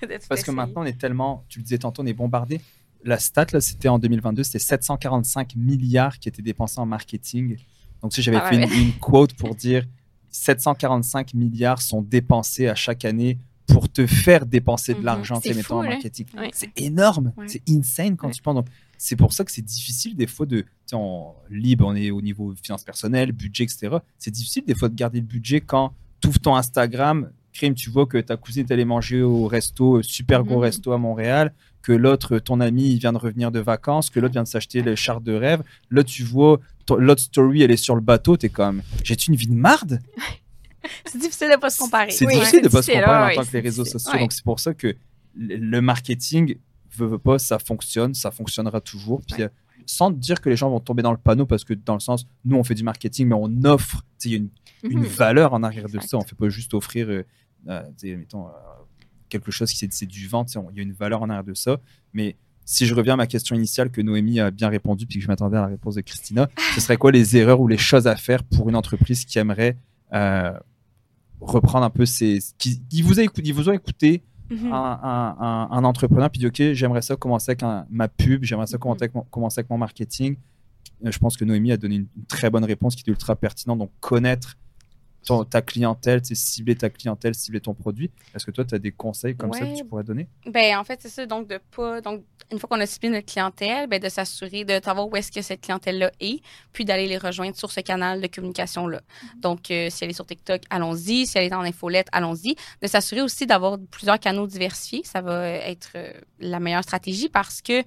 Parce 0.29 0.43
que 0.43 0.51
maintenant, 0.51 0.83
on 0.83 0.85
est 0.85 0.99
tellement, 0.99 1.45
tu 1.49 1.59
le 1.59 1.63
disais 1.65 1.79
tantôt, 1.79 2.03
on 2.03 2.07
est 2.07 2.13
bombardé. 2.15 2.61
La 3.05 3.19
stat, 3.19 3.47
là, 3.53 3.61
c'était 3.61 3.89
en 3.89 3.99
2022, 3.99 4.43
c'était 4.45 4.59
745 4.59 5.57
milliards 5.57 6.19
qui 6.19 6.29
étaient 6.29 6.43
dépensés 6.43 6.79
en 6.81 6.87
marketing. 6.87 7.57
Donc, 8.03 8.13
si 8.13 8.21
j'avais 8.23 8.39
Ah 8.39 8.49
fait 8.51 8.57
ouais. 8.59 8.65
une, 8.67 8.73
une 8.89 8.93
quote 8.95 9.35
pour 9.35 9.55
dire 9.55 9.87
745 10.31 11.35
milliards 11.35 11.81
sont 11.83 12.03
dépensés 12.03 12.69
à 12.69 12.75
chaque 12.75 13.05
année 13.05 13.39
pour 13.67 13.89
te 13.89 14.07
faire 14.07 14.47
dépenser 14.47 14.95
de 14.95 14.99
Mhm. 14.99 15.05
l'argent, 15.05 15.41
fou, 15.41 15.75
en 15.75 15.83
là. 15.83 15.91
marketing. 15.91 16.27
Ouais. 16.37 16.51
C'est 16.53 16.71
énorme, 16.81 17.33
Ouais. 17.37 17.47
c'est 17.49 17.63
insane 17.69 18.17
quand 18.17 18.31
tu 18.31 18.43
penses. 18.43 18.57
Donc, 18.57 18.67
c'est 18.99 19.17
pour 19.17 19.33
ça 19.33 19.45
que 19.45 19.53
c'est 19.53 19.63
difficile 19.63 20.17
des 20.17 20.27
fois 20.27 20.45
de, 20.47 20.65
en 20.93 21.37
libre, 21.51 21.87
on 21.87 21.95
est 21.95 22.11
au 22.11 22.21
niveau 22.21 22.53
finances 22.63 22.83
personnelles, 22.85 23.33
budget, 23.33 23.65
etc. 23.65 23.97
C'est 24.19 24.33
difficile 24.33 24.65
des 24.67 24.75
fois 24.75 24.89
de 24.89 24.95
garder 24.95 25.21
le 25.21 25.27
budget 25.27 25.61
quand 25.61 25.93
tu 26.21 26.29
ouvres 26.29 26.41
ton 26.41 26.57
Instagram, 26.57 27.31
crime, 27.53 27.75
tu 27.75 27.91
vois 27.91 28.07
que 28.07 28.19
ta 28.19 28.37
cousine 28.37 28.67
est 28.69 28.73
allée 28.73 28.85
manger 28.85 29.23
au 29.23 29.47
resto, 29.47 29.99
euh, 29.99 30.03
super 30.03 30.43
gros 30.45 30.57
Mhm. 30.57 30.63
resto 30.63 30.93
à 30.93 30.99
Montréal, 30.99 31.53
que 31.83 31.93
l'autre, 31.93 32.39
ton 32.39 32.61
ami, 32.61 32.93
il 32.93 32.99
vient 32.99 33.13
de 33.13 33.19
revenir 33.19 33.51
de 33.51 33.59
vacances, 33.61 34.11
que 34.11 34.21
l'autre 34.21 34.33
vient 34.33 34.43
de 34.43 34.49
s'acheter 34.49 34.83
le 34.83 34.95
char 34.97 35.21
de 35.21 35.33
rêve. 35.33 35.63
Là, 35.91 36.03
tu 36.05 36.23
vois, 36.25 36.61
l'autre 36.99 37.23
story, 37.23 37.63
elle 37.63 37.71
est 37.71 37.77
sur 37.77 37.95
le 37.95 38.01
bateau, 38.01 38.37
t'es 38.37 38.49
comme, 38.51 38.83
j'ai-tu 39.05 39.31
une 39.31 39.37
vie 39.37 39.47
de 39.47 39.55
marde? 39.55 40.01
C'est 41.05 41.19
difficile 41.19 41.51
de 41.55 41.57
pas 41.61 41.71
se 41.71 41.79
comparer. 41.79 42.11
C'est 42.11 42.27
Oui, 42.27 42.35
difficile 42.35 42.63
de 42.63 42.69
pas 42.69 42.83
se 42.83 42.91
comparer 42.91 43.27
ouais, 43.35 43.39
en 43.39 43.43
tant 43.43 43.49
que 43.49 43.53
les 43.55 43.61
réseaux 43.61 43.85
sociaux. 43.85 44.13
Ouais. 44.13 44.19
Donc, 44.21 44.33
c'est 44.33 44.43
pour 44.45 44.59
ça 44.61 44.73
que 44.73 44.97
le 45.37 45.81
marketing, 45.81 46.57
veut, 46.97 47.07
veut 47.07 47.19
pas, 47.19 47.39
ça 47.39 47.59
fonctionne, 47.59 48.15
ça 48.15 48.31
fonctionnera 48.31 48.81
toujours. 48.81 49.21
Puis, 49.27 49.43
Ouais. 49.43 49.45
euh, 49.45 49.49
sans 49.87 50.11
dire 50.11 50.41
que 50.41 50.49
les 50.49 50.57
gens 50.57 50.71
vont 50.71 50.81
tomber 50.81 51.03
dans 51.03 51.11
le 51.13 51.19
panneau, 51.19 51.45
parce 51.47 51.65
que 51.65 51.75
dans 51.75 51.95
le 51.95 52.01
sens, 52.01 52.27
nous, 52.45 52.57
on 52.57 52.65
fait 52.65 52.75
du 52.75 52.83
marketing, 52.83 53.29
mais 53.29 53.35
on 53.39 53.65
offre, 53.65 54.03
il 54.25 54.31
y 54.31 54.35
a 54.35 54.37
une, 54.39 54.49
une 54.85 54.99
Mhm. 55.01 55.05
valeur 55.07 55.53
en 55.53 55.63
arrière 55.63 55.89
de 55.89 56.01
ça. 56.01 56.17
On 56.17 56.23
fait 56.23 56.35
pas 56.37 56.49
juste 56.49 56.73
offrir, 56.75 57.09
euh, 57.09 57.23
euh, 57.69 57.83
mettons, 58.05 58.47
euh, 58.47 58.51
quelque 59.31 59.51
chose 59.51 59.71
qui 59.73 59.89
c'est- 59.91 60.07
du 60.07 60.29
vent, 60.29 60.45
il 60.73 60.77
y 60.77 60.81
a 60.81 60.83
une 60.83 60.93
valeur 60.93 61.23
en 61.23 61.31
arrière 61.31 61.45
de 61.45 61.55
ça. 61.55 61.79
Mais 62.13 62.37
si 62.67 62.87
je 62.87 62.95
reviens 62.95 63.15
à 63.15 63.17
ma 63.17 63.27
question 63.27 63.57
initiale 63.57 63.91
que 63.91 64.01
Noémie 64.03 64.39
a 64.41 64.51
bien 64.51 64.69
répondu, 64.69 65.07
puis 65.07 65.17
que 65.19 65.23
je 65.25 65.29
m'attendais 65.29 65.57
à 65.57 65.63
la 65.63 65.67
réponse 65.69 65.95
de 65.95 66.03
Christina, 66.03 66.49
ce 66.75 66.81
serait 66.81 66.97
quoi 66.99 67.11
les 67.13 67.37
erreurs 67.37 67.61
ou 67.61 67.67
les 67.69 67.79
choses 67.79 68.07
à 68.07 68.17
faire 68.17 68.45
pour 68.45 68.69
une 68.69 68.77
entreprise 68.77 69.25
qui 69.25 69.39
aimerait 69.39 69.77
euh, 70.13 70.53
reprendre 71.41 71.85
un 71.87 71.91
peu 71.91 72.05
ces. 72.07 72.39
qui, 72.59 72.81
qui 72.89 73.03
vous, 73.03 73.19
a 73.19 73.23
écouté, 73.23 73.43
qui 73.43 73.53
vous 73.53 73.69
ont 73.69 73.73
écouté, 73.73 74.23
Mhm. 74.51 74.73
un, 74.73 74.99
un- 75.03 75.37
un- 75.41 75.69
un 75.71 75.85
entrepreneur, 75.85 76.29
puis 76.29 76.41
dit 76.41 76.47
Ok, 76.49 76.61
j'aimerais 76.75 77.03
ça 77.03 77.15
commencer 77.17 77.51
avec 77.53 77.63
un- 77.63 77.87
ma 77.89 78.09
pub, 78.09 78.43
j'aimerais 78.45 78.67
ça 78.67 78.77
Mhm. 78.77 78.81
commencer 78.81 79.03
avec, 79.05 79.15
mon, 79.15 79.23
commencer 79.23 79.61
avec 79.61 79.71
mon 79.71 79.79
marketing. 79.79 80.37
Euh, 81.07 81.11
Je 81.13 81.19
pense 81.19 81.37
que 81.37 81.45
Noémie 81.45 81.71
a 81.73 81.77
donné 81.77 81.95
une, 81.97 82.07
une 82.17 82.25
très 82.27 82.51
bonne 82.51 82.65
réponse 82.65 82.95
qui 82.97 83.03
est 83.07 83.11
ultra 83.11 83.37
pertinente. 83.37 83.79
Donc, 83.79 83.91
connaître 84.01 84.59
ton- 85.27 85.45
ta 85.45 85.63
clientèle, 85.63 86.23
tu 86.23 86.29
sais, 86.29 86.35
cibler 86.35 86.75
ta 86.77 86.89
clientèle, 86.91 87.35
cibler 87.35 87.61
ton 87.61 87.75
produit. 87.75 88.11
Est-ce 88.35 88.47
que 88.47 88.51
toi, 88.51 88.65
tu 88.65 88.75
as 88.75 88.79
des 88.79 88.93
conseils 88.93 89.37
comme 89.37 89.53
ça 89.53 89.61
que 89.61 89.77
tu 89.77 89.85
pourrais 89.85 90.05
donner? 90.05 90.29
Ben, 90.47 90.79
en 90.79 90.85
fait, 90.85 90.99
c'est 91.03 91.09
ça. 91.09 91.27
Donc, 91.27 91.47
de 91.49 91.59
pas. 91.77 92.01
Donc, 92.01 92.25
une 92.53 92.59
fois 92.59 92.69
qu'on 92.69 92.81
a 92.81 92.87
ciblé 92.87 93.11
notre 93.11 93.27
clientèle, 93.27 93.87
ben, 93.89 94.01
de 94.01 94.09
s'assurer 94.09 94.65
de 94.65 94.81
savoir 94.83 95.07
où 95.09 95.15
est-ce 95.17 95.31
que 95.31 95.41
cette 95.43 95.61
clientèle-là 95.61 96.11
est, 96.21 96.41
puis 96.73 96.85
d'aller 96.85 97.07
les 97.07 97.19
rejoindre 97.19 97.57
sur 97.57 97.71
ce 97.71 97.81
canal 97.81 98.21
de 98.21 98.27
communication-là. 98.27 99.01
Donc, 99.37 99.71
euh, 99.71 99.89
si 99.91 100.03
elle 100.05 100.11
est 100.11 100.15
sur 100.15 100.27
TikTok, 100.27 100.63
allons-y. 100.71 101.27
Si 101.27 101.39
elle 101.39 101.45
est 101.45 101.55
en 101.55 101.61
infolette, 101.63 102.09
allons-y. 102.13 102.57
De 102.83 102.89
s'assurer 102.89 103.23
aussi 103.23 103.47
d'avoir 103.47 103.79
plusieurs 103.91 104.19
canaux 104.19 104.47
diversifiés. 104.47 105.03
Ça 105.05 105.21
va 105.21 105.47
être 105.49 105.91
euh, 105.97 106.13
la 106.41 106.59
meilleure 106.61 106.83
stratégie 106.83 107.29
parce 107.29 107.63
que. 107.63 107.83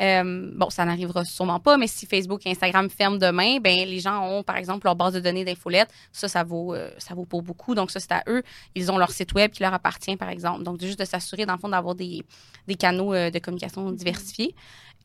Euh, 0.00 0.50
bon, 0.54 0.68
ça 0.70 0.84
n'arrivera 0.84 1.24
sûrement 1.24 1.58
pas, 1.60 1.76
mais 1.76 1.86
si 1.86 2.04
Facebook 2.06 2.44
et 2.46 2.50
Instagram 2.50 2.90
ferment 2.90 3.16
demain, 3.16 3.58
ben 3.60 3.88
les 3.88 4.00
gens 4.00 4.22
ont, 4.28 4.42
par 4.42 4.56
exemple, 4.56 4.86
leur 4.86 4.96
base 4.96 5.14
de 5.14 5.20
données 5.20 5.44
d'infolette. 5.44 5.88
Ça, 6.12 6.28
ça 6.28 6.44
vaut, 6.44 6.74
euh, 6.74 6.90
ça 6.98 7.14
vaut 7.14 7.24
pour 7.24 7.42
beaucoup. 7.42 7.74
Donc, 7.74 7.90
ça, 7.90 8.00
c'est 8.00 8.12
à 8.12 8.22
eux. 8.28 8.42
Ils 8.74 8.92
ont 8.92 8.98
leur 8.98 9.10
site 9.10 9.32
web 9.34 9.50
qui 9.50 9.62
leur 9.62 9.72
appartient, 9.72 10.16
par 10.16 10.28
exemple. 10.28 10.62
Donc, 10.64 10.80
juste 10.80 10.98
de 10.98 11.04
s'assurer, 11.04 11.46
dans 11.46 11.54
le 11.54 11.58
fond, 11.58 11.68
d'avoir 11.68 11.94
des, 11.94 12.22
des 12.66 12.74
canaux 12.74 13.14
euh, 13.14 13.30
de 13.30 13.38
communication 13.38 13.90
diversifiés. 13.92 14.54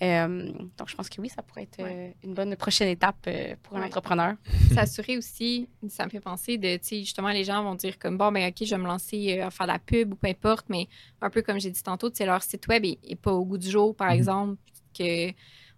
Donc, 0.02 0.88
je 0.90 0.96
pense 0.96 1.10
que 1.10 1.22
oui, 1.22 1.30
ça 1.30 1.44
pourrait 1.44 1.64
être 1.64 1.80
une 2.24 2.34
bonne 2.34 2.56
prochaine 2.56 2.88
étape 2.90 3.30
pour 3.62 3.78
un 3.78 3.84
entrepreneur. 3.86 4.34
s'assurer 4.74 5.18
aussi, 5.18 5.68
ça 5.90 6.06
me 6.06 6.10
fait 6.10 6.20
penser 6.20 6.58
de, 6.58 6.76
tu 6.78 6.80
sais, 6.82 7.00
justement, 7.02 7.30
les 7.30 7.44
gens 7.44 7.64
vont 7.64 7.76
dire 7.76 8.00
comme, 8.00 8.18
bon, 8.18 8.32
ben, 8.32 8.50
OK, 8.50 8.66
je 8.66 8.70
vais 8.74 8.82
me 8.82 8.88
lancer 8.88 9.40
à 9.40 9.52
faire 9.52 9.68
de 9.68 9.72
la 9.74 9.80
pub 9.80 10.14
ou 10.14 10.16
peu 10.16 10.28
importe, 10.28 10.66
mais 10.70 10.88
un 11.22 11.30
peu 11.30 11.44
comme 11.44 11.60
j'ai 11.60 11.70
dit 11.70 11.84
tantôt, 11.84 12.10
tu 12.10 12.18
sais, 12.18 12.26
leur 12.26 12.42
site 12.42 12.68
web 12.68 12.84
est, 12.84 12.98
est 13.08 13.16
pas 13.16 13.32
au 13.32 13.46
goût 13.46 13.60
du 13.60 13.70
jour, 13.70 13.96
par 13.96 14.08
Mhm. 14.10 14.16
exemple, 14.16 14.58
que 14.92 15.32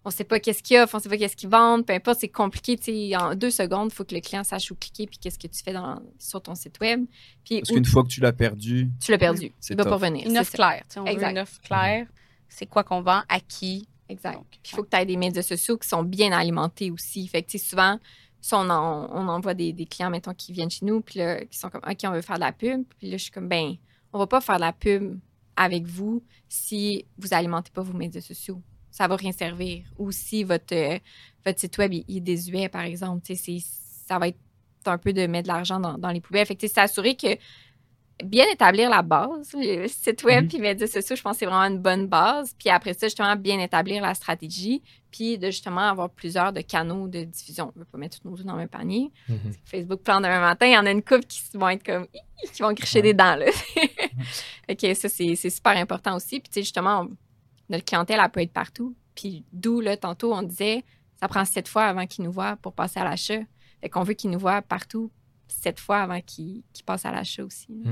on 0.06 0.10
sait 0.10 0.24
pas 0.24 0.38
qu'est-ce 0.38 0.62
qu'il 0.62 0.74
y 0.74 0.76
a, 0.78 0.86
on 0.92 0.98
sait 0.98 1.08
pas 1.08 1.16
qu'est-ce 1.16 1.34
qu'ils 1.36 1.48
vendent, 1.48 1.86
peu 1.86 1.94
importe, 1.94 2.20
c'est 2.20 2.28
compliqué, 2.28 2.76
en 3.16 3.34
deux 3.34 3.50
secondes, 3.50 3.88
il 3.90 3.94
faut 3.94 4.04
que 4.04 4.14
le 4.14 4.20
client 4.20 4.44
sache 4.44 4.70
où 4.70 4.74
cliquer 4.74 5.06
puis 5.06 5.16
qu'est-ce 5.18 5.38
que 5.38 5.46
tu 5.46 5.62
fais 5.62 5.72
dans, 5.72 5.98
sur 6.18 6.42
ton 6.42 6.54
site 6.54 6.78
web. 6.80 7.06
Puis 7.44 7.60
Parce 7.60 7.70
qu'une 7.70 7.84
fois 7.86 8.02
que 8.02 8.08
tu 8.08 8.20
l'as 8.20 8.34
perdu, 8.34 8.90
tu 9.00 9.10
l'as 9.10 9.18
perdu, 9.18 9.50
C'est 9.60 9.72
il 9.72 9.76
va 9.78 9.84
pas 9.84 9.94
revenir. 9.94 10.26
Une 10.26 10.32
c'est 10.34 10.40
offre 10.40 10.52
claire. 10.52 10.84
veut 11.04 11.10
une 11.30 11.38
offre. 11.38 11.58
C'est 12.48 12.66
quoi 12.66 12.84
qu'on 12.84 13.00
vend, 13.00 13.22
à 13.30 13.40
qui. 13.40 13.88
Exact. 14.10 14.34
Donc, 14.34 14.46
Puis 14.50 14.60
il 14.72 14.76
faut 14.76 14.82
que 14.82 14.90
tu 14.90 14.96
aies 14.98 15.06
des 15.06 15.16
médias 15.16 15.42
sociaux 15.42 15.78
qui 15.78 15.88
sont 15.88 16.02
bien 16.02 16.32
alimentés 16.32 16.90
aussi. 16.90 17.26
Fait 17.26 17.42
que, 17.42 17.56
souvent, 17.58 17.98
ça, 18.42 18.58
on, 18.58 18.68
en- 18.68 19.08
on 19.10 19.26
envoie 19.28 19.54
des, 19.54 19.72
des 19.72 19.86
clients, 19.86 20.10
mettons, 20.10 20.34
qui 20.34 20.52
viennent 20.52 20.70
chez 20.70 20.84
nous, 20.84 21.00
puis 21.00 21.18
là, 21.20 21.42
qui 21.46 21.58
sont 21.58 21.70
comme, 21.70 21.80
OK, 21.88 21.96
on 22.04 22.10
veut 22.10 22.20
faire 22.20 22.36
de 22.36 22.40
la 22.40 22.52
pub. 22.52 22.84
Puis 22.98 23.08
là, 23.10 23.16
je 23.16 23.22
suis 23.22 23.32
comme, 23.32 23.48
ben, 23.48 23.74
on 24.12 24.18
va 24.18 24.26
pas 24.26 24.42
faire 24.42 24.56
de 24.56 24.60
la 24.60 24.74
pub 24.74 25.18
avec 25.56 25.86
vous 25.86 26.22
si 26.46 27.06
vous 27.16 27.32
alimentez 27.32 27.70
pas 27.72 27.80
vos 27.80 27.96
médias 27.96 28.20
sociaux. 28.20 28.60
Ça 28.96 29.08
va 29.08 29.16
rien 29.16 29.32
servir. 29.32 29.82
Ou 29.98 30.12
si 30.12 30.44
votre, 30.44 30.72
euh, 30.74 30.98
votre 31.44 31.58
site 31.58 31.76
web 31.78 31.92
il, 31.92 32.04
il 32.06 32.16
est 32.18 32.20
désuet, 32.20 32.68
par 32.68 32.82
exemple. 32.82 33.22
Ça 34.06 34.18
va 34.20 34.28
être 34.28 34.38
un 34.86 34.98
peu 34.98 35.12
de 35.12 35.26
mettre 35.26 35.48
de 35.48 35.52
l'argent 35.52 35.80
dans, 35.80 35.98
dans 35.98 36.10
les 36.10 36.20
poubelles. 36.20 36.46
Fait 36.46 36.54
que, 36.54 36.68
s'assurer 36.68 37.16
que 37.16 37.36
bien 38.24 38.44
établir 38.52 38.88
la 38.90 39.02
base. 39.02 39.52
Le 39.54 39.88
site 39.88 40.22
web 40.22 40.44
Mhm. 40.44 40.48
puis 40.48 40.58
médias 40.60 40.86
sociaux, 40.86 41.16
je 41.16 41.22
pense 41.22 41.32
que 41.32 41.38
c'est 41.40 41.46
vraiment 41.46 41.64
une 41.74 41.80
bonne 41.80 42.06
base. 42.06 42.54
Puis 42.56 42.68
après 42.70 42.94
ça, 42.94 43.06
justement, 43.08 43.34
bien 43.34 43.58
établir 43.58 44.00
la 44.00 44.14
stratégie, 44.14 44.80
puis 45.10 45.38
de 45.38 45.46
justement 45.46 45.80
avoir 45.80 46.10
plusieurs 46.10 46.52
de 46.52 46.60
canaux 46.60 47.08
de 47.08 47.24
diffusion. 47.24 47.72
On 47.74 47.78
ne 47.80 47.84
veut 47.84 47.90
pas 47.90 47.98
mettre 47.98 48.20
tous 48.20 48.28
nos 48.28 48.34
œufs 48.36 48.44
dans 48.44 48.52
le 48.52 48.58
même 48.60 48.68
panier. 48.68 49.10
Mhm. 49.28 49.38
Facebook 49.64 50.02
plan 50.02 50.20
demain 50.20 50.38
matin, 50.40 50.66
il 50.66 50.72
y 50.74 50.78
en 50.78 50.86
a 50.86 50.92
une 50.92 51.02
couple 51.02 51.24
qui 51.26 51.40
vont 51.54 51.68
être 51.70 51.84
comme 51.84 52.06
qui 52.52 52.62
vont 52.62 52.72
gricher 52.72 52.98
Ouais. 52.98 53.02
des 53.02 53.14
dents 53.14 53.34
là. 53.34 53.46
OK, 54.70 54.86
ça 54.94 55.08
c'est 55.08 55.34
c'est 55.34 55.50
super 55.50 55.76
important 55.76 56.14
aussi. 56.14 56.38
Puis 56.38 56.48
tu 56.48 56.54
sais 56.54 56.62
justement, 56.62 57.00
on- 57.10 57.16
notre 57.74 57.84
clientèle 57.84 58.20
elle 58.22 58.30
peut 58.30 58.40
être 58.40 58.52
partout. 58.52 58.94
Puis 59.14 59.44
d'où 59.52 59.80
là 59.80 59.96
tantôt 59.96 60.32
on 60.34 60.42
disait 60.42 60.84
ça 61.20 61.28
prend 61.28 61.44
sept 61.44 61.68
fois 61.68 61.84
avant 61.84 62.06
qu'ils 62.06 62.24
nous 62.24 62.32
voient 62.32 62.56
pour 62.56 62.72
passer 62.74 63.00
à 63.00 63.04
l'achat. 63.04 63.40
Fait 63.80 63.88
qu'on 63.88 64.02
veut 64.02 64.14
qu'ils 64.14 64.30
nous 64.30 64.38
voient 64.38 64.62
partout 64.62 65.10
sept 65.48 65.78
fois 65.78 66.00
avant 66.02 66.20
qu'ils 66.20 66.62
qu'ils 66.72 66.84
passent 66.84 67.04
à 67.06 67.12
l'achat 67.12 67.44
aussi. 67.44 67.82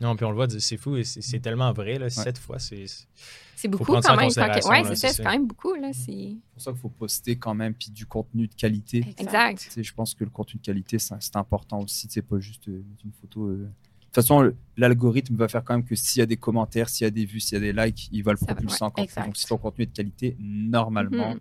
Non, 0.00 0.16
puis 0.16 0.24
on 0.24 0.30
le 0.30 0.34
voit, 0.36 0.48
c'est 0.50 0.76
fou 0.76 0.96
et 0.96 1.04
c'est 1.04 1.38
tellement 1.38 1.72
vrai. 1.72 1.98
Là, 1.98 2.10
Sept 2.10 2.36
fois, 2.36 2.58
c'est. 2.58 2.84
c'est- 2.86 3.68
beaucoup 3.68 3.84
quand 4.08 4.16
même. 4.16 4.26
que- 4.34 4.40
là, 4.82 4.88
c'est 4.96 4.96
ça, 4.96 5.08
c'est 5.14 5.22
quand 5.22 5.30
même 5.30 5.46
beaucoup 5.46 5.74
là. 5.74 5.92
C'est 5.92 6.36
pour 6.52 6.62
ça 6.62 6.72
qu'il 6.72 6.80
faut 6.80 6.88
poster 6.88 7.36
quand 7.38 7.54
même, 7.54 7.74
puis 7.74 7.90
du 7.92 8.04
contenu 8.04 8.48
de 8.48 8.54
qualité. 8.54 9.04
exact. 9.16 9.60
Tu 9.60 9.70
sais, 9.70 9.82
je 9.84 9.94
pense 9.94 10.14
que 10.14 10.24
le 10.24 10.30
contenu 10.30 10.58
de 10.60 10.64
qualité, 10.66 10.98
c'est 10.98 11.36
important 11.36 11.78
aussi. 11.80 12.08
C'est 12.10 12.22
pas 12.22 12.40
juste 12.40 12.68
euh, 12.68 12.84
une 13.04 13.12
photo. 13.12 13.46
euh. 13.46 13.70
De 14.14 14.20
toute 14.20 14.28
façon, 14.28 14.52
l'algorithme 14.76 15.34
va 15.34 15.48
faire 15.48 15.64
quand 15.64 15.74
même 15.74 15.84
que 15.84 15.96
s'il 15.96 16.20
y 16.20 16.22
a 16.22 16.26
des 16.26 16.36
commentaires, 16.36 16.88
s'il 16.88 17.04
y 17.04 17.08
a 17.08 17.10
des 17.10 17.24
vues, 17.24 17.40
s'il 17.40 17.54
y 17.54 17.68
a 17.68 17.72
des 17.72 17.72
likes, 17.72 18.08
il 18.12 18.22
va 18.22 18.30
le 18.30 18.38
Ça 18.38 18.46
va, 18.46 18.54
propulser 18.54 18.74
ouais, 18.76 18.82
en 18.84 18.90
contenu. 18.90 19.04
exact. 19.06 19.24
Donc, 19.26 19.36
si 19.36 19.46
ton 19.46 19.56
contenu 19.58 19.82
est 19.82 19.86
de 19.88 19.92
qualité, 19.92 20.36
normalement, 20.38 21.30
Mhm. 21.34 21.40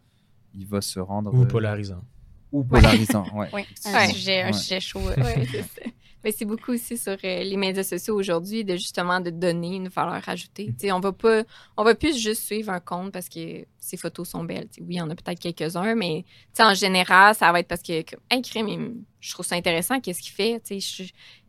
il 0.55 0.65
va 0.65 0.81
se 0.81 0.99
rendre. 0.99 1.31
Ou 1.35 1.43
euh, 1.43 1.45
polarisant. 1.45 2.03
ou 2.51 2.63
polarisant. 2.63 3.25
Ouais. 3.35 3.49
Oui, 3.53 3.61
un 3.85 3.93
Ouais. 3.93 4.07
sujet, 4.07 4.41
un 4.41 4.45
Ouais. 4.47 4.53
sujet 4.53 4.79
chaud. 4.79 5.01
Mais 6.23 6.31
c'est 6.31 6.45
beaucoup 6.45 6.71
aussi 6.71 6.97
sur 6.97 7.17
euh, 7.23 7.43
les 7.43 7.57
médias 7.57 7.83
sociaux 7.83 8.15
aujourd'hui 8.17 8.63
de 8.63 8.75
justement 8.75 9.19
de 9.19 9.29
donner 9.29 9.75
une 9.75 9.89
valeur 9.89 10.21
ajoutée. 10.27 10.73
Sais, 10.77 10.91
on 10.91 10.99
va 10.99 11.11
pas, 11.11 11.43
on 11.77 11.83
va 11.83 11.95
plus 11.95 12.17
juste 12.17 12.43
suivre 12.43 12.71
un 12.71 12.79
compte 12.79 13.11
parce 13.11 13.27
que 13.29 13.65
ses 13.79 13.97
photos 13.97 14.29
sont 14.29 14.43
belles. 14.43 14.67
Oui, 14.79 14.85
il 14.89 14.95
y 14.97 15.01
en 15.01 15.09
a 15.09 15.15
peut-être 15.15 15.39
quelques-uns, 15.39 15.95
mais 15.95 16.23
en 16.59 16.73
général, 16.73 17.35
ça 17.35 17.51
va 17.51 17.59
être 17.59 17.67
parce 17.67 17.81
que, 17.81 18.03
Hey, 18.29 18.41
crime, 18.41 19.03
je 19.19 19.31
trouve 19.33 19.45
ça 19.45 19.55
intéressant, 19.55 19.99
qu'est-ce 19.99 20.21
qu'il 20.21 20.31
fait? 20.33 20.61
Je- 20.69 21.03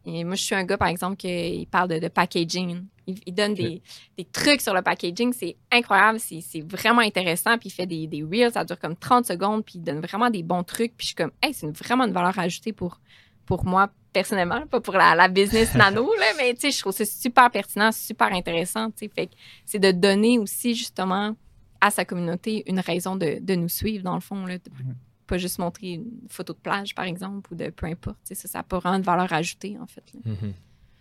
et 0.06 0.22
moi, 0.24 0.34
je 0.34 0.42
suis 0.42 0.54
un 0.54 0.64
gars, 0.64 0.76
par 0.76 0.88
exemple, 0.88 1.16
qui 1.16 1.66
parle 1.70 1.88
de, 1.88 1.98
de 1.98 2.08
packaging. 2.08 2.84
Il, 3.06 3.18
il 3.24 3.34
donne 3.34 3.54
des, 3.54 3.82
des 4.18 4.24
trucs 4.26 4.60
sur 4.60 4.74
le 4.74 4.82
packaging. 4.82 5.32
C'est 5.32 5.56
incroyable. 5.72 6.18
C'est 6.20 6.60
vraiment 6.60 7.00
intéressant. 7.00 7.56
Puis 7.56 7.70
il 7.70 7.72
fait 7.72 7.86
des, 7.86 8.06
des 8.06 8.22
reels. 8.22 8.52
Ça 8.52 8.64
dure 8.66 8.78
comme 8.78 8.96
30 8.96 9.24
secondes. 9.24 9.64
Puis 9.64 9.76
il 9.76 9.82
donne 9.82 10.00
vraiment 10.00 10.28
des 10.28 10.42
bons 10.42 10.62
trucs. 10.62 10.94
Puis 10.96 11.04
je 11.04 11.06
suis 11.06 11.14
comme, 11.14 11.30
hey, 11.42 11.54
c'est 11.54 11.70
vraiment 11.78 12.04
une 12.04 12.12
valeur 12.12 12.38
ajoutée 12.38 12.74
pour, 12.74 13.00
pour 13.46 13.64
moi 13.64 13.88
personnellement, 14.14 14.66
pas 14.66 14.80
pour 14.80 14.94
la, 14.94 15.14
la 15.14 15.28
business 15.28 15.74
nano, 15.74 16.04
là, 16.18 16.26
mais 16.38 16.54
tu 16.54 16.60
sais, 16.62 16.70
je 16.70 16.78
trouve 16.80 16.94
ça 16.94 17.04
super 17.04 17.50
pertinent, 17.50 17.92
super 17.92 18.32
intéressant. 18.32 18.90
tu 18.92 19.00
sais. 19.00 19.08
Fait 19.14 19.26
que 19.26 19.32
c'est 19.66 19.78
de 19.78 19.90
donner 19.92 20.38
aussi 20.38 20.74
justement 20.74 21.36
à 21.82 21.90
sa 21.90 22.06
communauté 22.06 22.62
une 22.70 22.80
raison 22.80 23.16
de, 23.16 23.38
de 23.42 23.54
nous 23.56 23.68
suivre, 23.68 24.02
dans 24.04 24.14
le 24.14 24.20
fond. 24.22 24.46
Là, 24.46 24.56
de- 24.56 24.70
Ouais. 24.70 24.94
Pas 25.26 25.38
juste 25.38 25.58
montrer 25.58 25.92
une 25.94 26.10
photo 26.28 26.52
de 26.52 26.58
plage, 26.58 26.94
par 26.94 27.06
exemple, 27.06 27.50
ou 27.52 27.56
de 27.56 27.70
peu 27.70 27.86
importe. 27.86 28.18
tu 28.26 28.34
sais, 28.34 28.34
Ça, 28.34 28.46
ça 28.48 28.62
peut 28.62 28.76
rendre 28.76 29.04
valeur 29.04 29.32
ajoutée, 29.32 29.78
en 29.80 29.86
fait. 29.86 30.04
Mhm. 30.24 30.52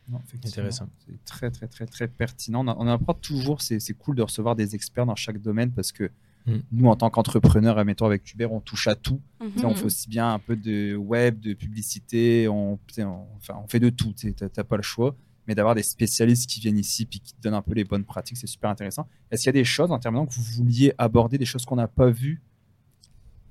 Non, 0.09 0.21
Intéressant. 0.45 0.87
C'est 1.05 1.23
très, 1.25 1.51
très, 1.51 1.67
très, 1.67 1.85
très 1.85 2.07
pertinent. 2.07 2.65
On, 2.67 2.75
on 2.85 2.87
apprend 2.87 3.13
toujours, 3.13 3.61
c'est 3.61 3.79
c'est 3.81 3.93
cool 3.93 4.15
de 4.15 4.21
recevoir 4.21 4.55
des 4.55 4.75
experts 4.75 5.05
dans 5.05 5.15
chaque 5.15 5.39
domaine 5.41 5.71
parce 5.71 5.91
que 5.91 6.09
Mm. 6.45 6.57
nous, 6.73 6.87
en 6.89 6.95
tant 6.97 7.09
qu'entrepreneurs, 7.09 7.77
admettons 7.77 8.05
avec 8.05 8.29
Uber, 8.33 8.47
on 8.51 8.59
touche 8.59 8.87
à 8.87 8.95
tout. 8.95 9.21
Sais, 9.55 9.65
On 9.65 9.69
Mhm. 9.69 9.75
fait 9.75 9.85
aussi 9.85 10.09
bien 10.09 10.33
un 10.33 10.39
peu 10.39 10.55
de 10.57 10.93
web, 10.95 11.39
de 11.39 11.53
publicité, 11.53 12.47
on, 12.49 12.77
tu 12.87 12.95
sais, 12.95 13.03
on- 13.05 13.27
enfin, 13.37 13.55
on 13.63 13.67
fait 13.67 13.79
de 13.79 13.89
tout, 13.89 14.13
tu 14.13 14.33
n'as 14.41 14.63
pas 14.63 14.75
le 14.77 14.83
choix. 14.83 15.15
Mais 15.47 15.55
d'avoir 15.55 15.75
des 15.75 15.83
spécialistes 15.83 16.49
qui 16.49 16.59
viennent 16.61 16.77
ici 16.77 17.05
puis 17.05 17.19
qui 17.19 17.33
te 17.33 17.41
donnent 17.41 17.53
un 17.53 17.61
peu 17.61 17.73
les 17.73 17.83
bonnes 17.83 18.05
pratiques, 18.05 18.37
c'est 18.37 18.47
super 18.47 18.69
intéressant. 18.69 19.07
Est-ce 19.31 19.41
qu'il 19.43 19.47
y 19.47 19.55
a 19.57 19.59
des 19.59 19.63
choses 19.65 19.91
en 19.91 19.99
terminant 19.99 20.25
que 20.25 20.33
vous 20.33 20.43
vouliez 20.43 20.93
aborder, 20.97 21.37
des 21.37 21.45
choses 21.45 21.65
qu'on 21.65 21.75
n'a 21.77 21.87
pas 21.87 22.09
vues, 22.09 22.41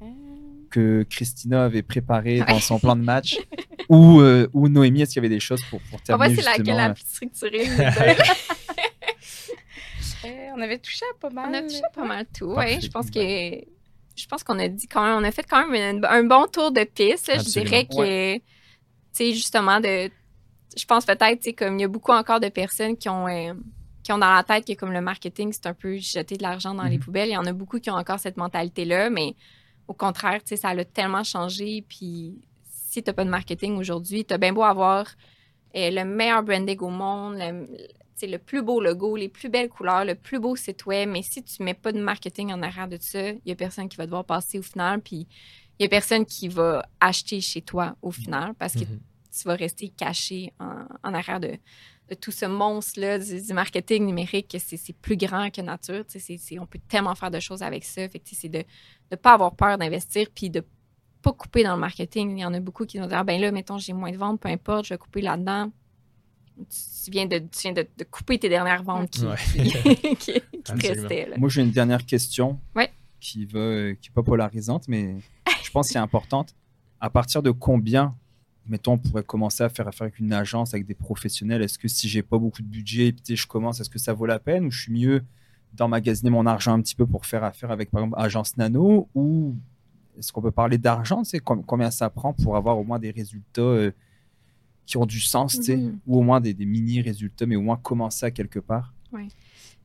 Euh, 0.02 0.06
que 0.70 1.06
Christina 1.08 1.64
avait 1.66 1.82
préparées 1.82 2.40
dans 2.48 2.58
son 2.60 2.78
plan 2.78 2.96
de 2.96 3.02
match 3.02 3.36
ou, 3.90 4.20
euh, 4.20 4.48
ou 4.54 4.68
Noémie, 4.68 5.02
est-ce 5.02 5.12
qu'il 5.12 5.22
y 5.22 5.26
avait 5.26 5.34
des 5.34 5.40
choses 5.40 5.62
pour, 5.68 5.80
pour 5.82 5.94
On 6.08 6.16
va 6.16 6.26
terminer 6.28 6.36
c'est 6.42 6.58
laquelle 6.58 6.76
la 6.76 6.94
plus 6.94 7.04
structurée. 7.06 7.66
euh, 10.24 10.48
on 10.56 10.60
avait 10.60 10.78
touché 10.78 11.04
à 11.14 11.18
pas 11.18 11.30
mal. 11.30 11.50
On 11.50 11.54
a 11.54 11.62
touché 11.62 11.82
pas 11.94 12.04
mal 12.04 12.26
tout, 12.36 12.46
ouais. 12.54 12.80
Je 12.80 12.88
pense 12.90 13.10
que 13.10 13.20
je 14.14 14.26
pense 14.26 14.44
qu'on 14.44 14.58
a 14.58 14.68
dit 14.68 14.86
quand 14.88 15.02
même, 15.04 15.16
on 15.16 15.24
a 15.24 15.30
fait 15.32 15.42
quand 15.48 15.66
même 15.68 16.04
un 16.08 16.24
bon 16.24 16.46
tour 16.46 16.70
de 16.70 16.84
piste. 16.84 17.28
là. 17.28 17.38
Je 17.38 17.44
dirais 17.62 17.86
que, 17.86 18.34
tu 18.36 18.42
sais, 19.12 19.32
justement, 19.32 19.80
de, 19.80 20.10
je 20.76 20.84
pense 20.84 21.04
peut-être, 21.06 21.38
tu 21.40 21.44
sais, 21.44 21.52
comme 21.54 21.78
il 21.78 21.82
y 21.82 21.84
a 21.84 21.88
beaucoup 21.88 22.12
encore 22.12 22.38
de 22.40 22.48
personnes 22.48 22.96
qui 22.96 23.08
ont, 23.08 23.26
euh, 23.26 23.54
qui 24.02 24.12
ont 24.12 24.18
dans 24.18 24.34
la 24.34 24.42
tête 24.42 24.66
que 24.66 24.74
comme 24.74 24.92
le 24.92 25.00
marketing, 25.00 25.52
c'est 25.52 25.66
un 25.66 25.74
peu 25.74 25.96
jeter 25.96 26.36
de 26.36 26.42
l'argent 26.42 26.74
dans 26.74 26.82
les 26.84 26.98
Mhm. 26.98 27.02
poubelles. 27.04 27.28
Il 27.30 27.32
y 27.34 27.36
en 27.38 27.46
a 27.46 27.52
beaucoup 27.52 27.78
qui 27.80 27.90
ont 27.90 27.94
encore 27.96 28.18
cette 28.18 28.36
mentalité-là, 28.36 29.08
mais 29.10 29.34
au 29.88 29.94
contraire, 29.94 30.40
tu 30.44 30.48
sais, 30.50 30.56
ça 30.56 30.68
a 30.70 30.84
tellement 30.84 31.24
changé. 31.24 31.82
Puis 31.88 32.34
si 32.70 33.02
t'as 33.02 33.12
pas 33.14 33.24
de 33.24 33.30
marketing 33.30 33.76
aujourd'hui, 33.78 34.24
t'as 34.26 34.36
bien 34.38 34.52
beau 34.52 34.62
avoir 34.62 35.06
euh, 35.74 35.90
le 35.90 36.04
meilleur 36.04 36.42
branding 36.42 36.78
au 36.80 36.90
monde, 36.90 37.36
le, 37.38 37.66
sais, 38.26 38.32
le 38.32 38.38
plus 38.38 38.62
beau 38.62 38.80
logo, 38.80 39.16
les 39.16 39.28
plus 39.28 39.48
belles 39.48 39.68
couleurs, 39.68 40.04
le 40.04 40.14
plus 40.14 40.38
beau 40.40 40.56
site 40.56 40.86
web, 40.86 41.08
mais 41.08 41.22
si 41.22 41.42
tu 41.42 41.62
mets 41.62 41.74
pas 41.74 41.92
de 41.92 42.00
marketing 42.00 42.52
en 42.52 42.62
arrière 42.62 42.88
de 42.88 42.98
ça, 43.00 43.30
il 43.30 43.40
y 43.46 43.52
a 43.52 43.56
personne 43.56 43.88
qui 43.88 43.96
va 43.96 44.04
te 44.04 44.10
voir 44.10 44.24
passer 44.24 44.58
au 44.58 44.62
final, 44.62 45.00
puis 45.00 45.26
il 45.78 45.82
y 45.82 45.86
a 45.86 45.88
personne 45.88 46.24
qui 46.26 46.48
va 46.48 46.84
acheter 47.00 47.40
chez 47.40 47.62
toi 47.62 47.96
au 48.02 48.10
final 48.10 48.54
parce 48.54 48.74
que 48.74 48.80
Mhm. 48.84 49.00
tu 49.36 49.44
vas 49.48 49.54
rester 49.54 49.88
caché 49.88 50.52
en, 50.60 50.84
en 51.02 51.14
arrière 51.14 51.40
de, 51.40 51.56
de 52.08 52.14
tout 52.14 52.30
ce 52.30 52.44
monstre-là 52.46 53.18
du, 53.18 53.40
du 53.42 53.52
marketing 53.54 54.04
numérique, 54.06 54.48
que 54.48 54.58
c'est 54.58 54.76
c'est 54.76 54.92
plus 54.92 55.16
grand 55.16 55.50
que 55.50 55.62
nature. 55.62 56.04
c'est- 56.08 56.36
c'est- 56.38 56.58
on 56.58 56.66
peut 56.66 56.80
tellement 56.88 57.14
faire 57.14 57.30
de 57.30 57.40
choses 57.40 57.62
avec 57.62 57.84
ça. 57.84 58.08
Fait 58.08 58.22
c'est 58.24 58.48
de 58.50 58.62
ne 59.10 59.16
pas 59.16 59.32
avoir 59.34 59.56
peur 59.56 59.78
d'investir 59.78 60.26
puis 60.34 60.50
de 60.50 60.62
pas 61.22 61.32
couper 61.32 61.62
dans 61.64 61.74
le 61.74 61.80
marketing. 61.80 62.36
Il 62.36 62.40
y 62.40 62.44
en 62.44 62.52
a 62.54 62.60
beaucoup 62.60 62.84
qui 62.84 62.98
vont 62.98 63.06
dire, 63.06 63.18
Ah, 63.18 63.24
ben 63.24 63.40
là, 63.40 63.50
mettons, 63.52 63.78
j'ai 63.78 63.92
moins 63.94 64.10
de 64.10 64.16
ventes, 64.18 64.40
peu 64.40 64.48
importe, 64.48 64.86
je 64.86 64.94
vais 64.94 64.98
couper 64.98 65.22
là-dedans. 65.22 65.72
Tu 67.04 67.10
viens 67.10 67.26
de, 67.26 67.38
tu 67.38 67.60
viens 67.62 67.72
de, 67.72 67.86
de 67.98 68.04
couper 68.04 68.38
tes 68.38 68.48
dernières 68.48 68.82
ventes 68.82 69.10
qui, 69.10 69.24
Ouais. 69.26 69.36
qui, 69.36 69.62
qui- 70.16 70.16
qui 70.16 70.40
te 70.62 70.72
Absolument. 70.72 71.00
restaient. 71.08 71.28
là. 71.30 71.36
Moi, 71.38 71.48
j'ai 71.48 71.62
une 71.62 71.70
dernière 71.70 72.04
question 72.06 72.58
Ouais. 72.76 72.90
qui 73.20 73.44
va, 73.46 73.58
euh, 73.58 73.94
qui 74.00 74.08
est 74.10 74.12
pas 74.12 74.22
polarisante, 74.22 74.86
mais 74.88 75.16
je 75.64 75.70
pense 75.70 75.88
qu'elle 75.88 76.00
est 76.00 76.04
importante. 76.04 76.54
À 77.00 77.10
partir 77.10 77.42
de 77.42 77.50
combien, 77.50 78.14
mettons, 78.66 78.92
on 78.92 78.98
pourrait 78.98 79.24
commencer 79.24 79.64
à 79.64 79.68
faire 79.68 79.88
affaire 79.88 80.02
avec 80.06 80.18
une 80.20 80.32
agence, 80.32 80.74
avec 80.74 80.86
des 80.86 80.94
professionnels? 80.94 81.62
Est-ce 81.62 81.78
que 81.78 81.88
si 81.88 82.08
j'ai 82.08 82.22
pas 82.22 82.38
beaucoup 82.38 82.62
de 82.62 82.68
budget, 82.68 83.08
et 83.08 83.12
puis 83.12 83.34
je 83.36 83.46
commence, 83.46 83.80
est-ce 83.80 83.90
que 83.90 83.98
ça 83.98 84.12
vaut 84.12 84.26
la 84.26 84.38
peine 84.38 84.66
ou 84.66 84.70
je 84.70 84.82
suis 84.82 84.92
mieux 84.92 85.24
d'emmagasiner 85.74 86.30
mon 86.30 86.44
argent 86.46 86.74
un 86.74 86.82
petit 86.82 86.94
peu 86.94 87.06
pour 87.06 87.24
faire 87.26 87.42
affaire 87.44 87.70
avec, 87.70 87.90
par 87.90 88.02
exemple, 88.02 88.20
agence 88.20 88.56
nano 88.58 89.08
ou 89.14 89.56
est-ce 90.18 90.30
qu'on 90.32 90.42
peut 90.42 90.50
parler 90.50 90.76
d'argent? 90.78 91.24
C'est 91.24 91.40
combien 91.40 91.90
ça 91.90 92.10
prend 92.10 92.34
pour 92.34 92.56
avoir 92.56 92.78
au 92.78 92.84
moins 92.84 92.98
des 92.98 93.10
résultats 93.10 93.62
euh, 93.62 93.90
qui 94.86 94.96
ont 94.96 95.06
du 95.06 95.20
sens, 95.20 95.56
Mhm. 95.68 95.98
ou 96.06 96.18
au 96.18 96.22
moins 96.22 96.40
des, 96.40 96.54
des 96.54 96.66
mini 96.66 97.00
résultats, 97.00 97.46
mais 97.46 97.56
au 97.56 97.62
moins 97.62 97.76
commencer 97.76 98.26
à 98.26 98.30
quelque 98.30 98.58
part. 98.58 98.92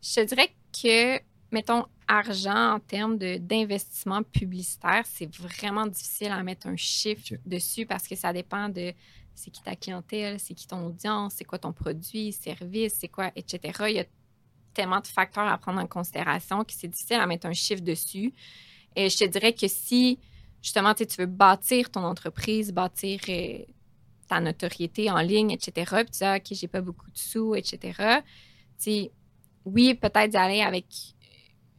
Je 0.01 0.15
te 0.15 0.25
dirais 0.25 0.49
que, 0.71 1.19
mettons, 1.51 1.85
argent 2.07 2.75
en 2.75 2.79
termes 2.79 3.17
d'investissement 3.17 4.23
publicitaire, 4.23 5.03
c'est 5.05 5.33
vraiment 5.35 5.85
difficile 5.85 6.31
à 6.31 6.41
mettre 6.43 6.67
un 6.67 6.75
chiffre 6.77 7.33
dessus 7.45 7.85
parce 7.85 8.07
que 8.07 8.15
ça 8.15 8.31
dépend 8.33 8.69
de 8.69 8.93
c'est 9.35 9.51
qui 9.51 9.61
ta 9.61 9.75
clientèle, 9.75 10.39
c'est 10.39 10.55
qui 10.55 10.65
ton 10.65 10.87
audience, 10.87 11.33
c'est 11.35 11.43
quoi 11.43 11.59
ton 11.59 11.71
produit, 11.71 12.31
service, 12.31 12.95
c'est 12.99 13.07
quoi, 13.07 13.31
etc. 13.35 13.59
Il 13.89 13.95
y 13.97 13.99
a 13.99 14.05
tellement 14.73 14.99
de 14.99 15.05
facteurs 15.07 15.47
à 15.47 15.57
prendre 15.59 15.79
en 15.79 15.85
considération 15.85 16.63
que 16.63 16.73
c'est 16.73 16.87
difficile 16.87 17.17
à 17.17 17.27
mettre 17.27 17.45
un 17.45 17.53
chiffre 17.53 17.83
dessus. 17.83 18.33
Et 18.95 19.09
je 19.09 19.17
te 19.17 19.25
dirais 19.25 19.53
que 19.53 19.67
si, 19.67 20.17
justement, 20.63 20.93
tu 20.95 21.05
veux 21.19 21.27
bâtir 21.27 21.91
ton 21.91 22.03
entreprise, 22.03 22.71
bâtir 22.73 23.19
euh, 23.29 23.59
ta 24.27 24.39
notoriété 24.39 25.09
en 25.09 25.19
ligne, 25.19 25.51
etc., 25.51 25.71
puis 25.97 26.05
tu 26.05 26.11
dis, 26.19 26.23
Ah, 26.23 26.37
OK, 26.37 26.45
j'ai 26.51 26.67
pas 26.67 26.81
beaucoup 26.81 27.09
de 27.09 27.17
sous, 27.17 27.55
etc., 27.55 27.79
tu 27.79 27.93
sais, 28.77 29.11
oui, 29.65 29.93
peut-être 29.95 30.29
d'y 30.29 30.37
aller 30.37 30.61
avec 30.61 30.85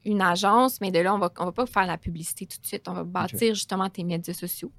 une 0.04 0.22
agence, 0.22 0.80
mais 0.80 0.90
de 0.90 0.98
là, 0.98 1.14
on 1.14 1.18
va, 1.18 1.32
on 1.38 1.44
va 1.46 1.52
pas 1.52 1.66
faire 1.66 1.86
la 1.86 1.98
publicité 1.98 2.46
tout 2.46 2.60
de 2.60 2.66
suite. 2.66 2.88
On 2.88 2.92
va 2.92 3.04
bâtir 3.04 3.54
justement 3.54 3.88
tes 3.88 4.04
médias 4.04 4.34
sociaux. 4.34 4.72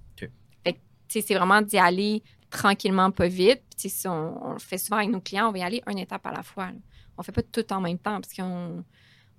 Fait 0.63 0.73
que, 0.73 0.77
tu 0.77 0.81
sais, 1.07 1.21
c'est 1.21 1.35
vraiment 1.35 1.61
d'y 1.61 1.77
aller 1.77 2.23
tranquillement, 2.49 3.11
pas 3.11 3.27
vite. 3.27 3.63
Puis, 3.77 3.89
si 3.89 4.07
on, 4.07 4.45
on 4.45 4.53
le 4.53 4.59
fait 4.59 4.77
souvent 4.77 4.97
avec 4.97 5.09
nos 5.09 5.21
clients, 5.21 5.49
on 5.49 5.51
va 5.51 5.59
y 5.59 5.61
aller 5.63 5.81
une 5.87 5.99
étape 5.99 6.25
à 6.25 6.31
la 6.31 6.43
fois. 6.43 6.67
là. 6.67 6.77
On 7.17 7.23
fait 7.23 7.31
pas 7.31 7.43
tout 7.43 7.73
en 7.73 7.81
même 7.81 7.97
temps 7.97 8.21
parce 8.21 8.33
qu'on 8.33 8.77
ne 8.77 8.81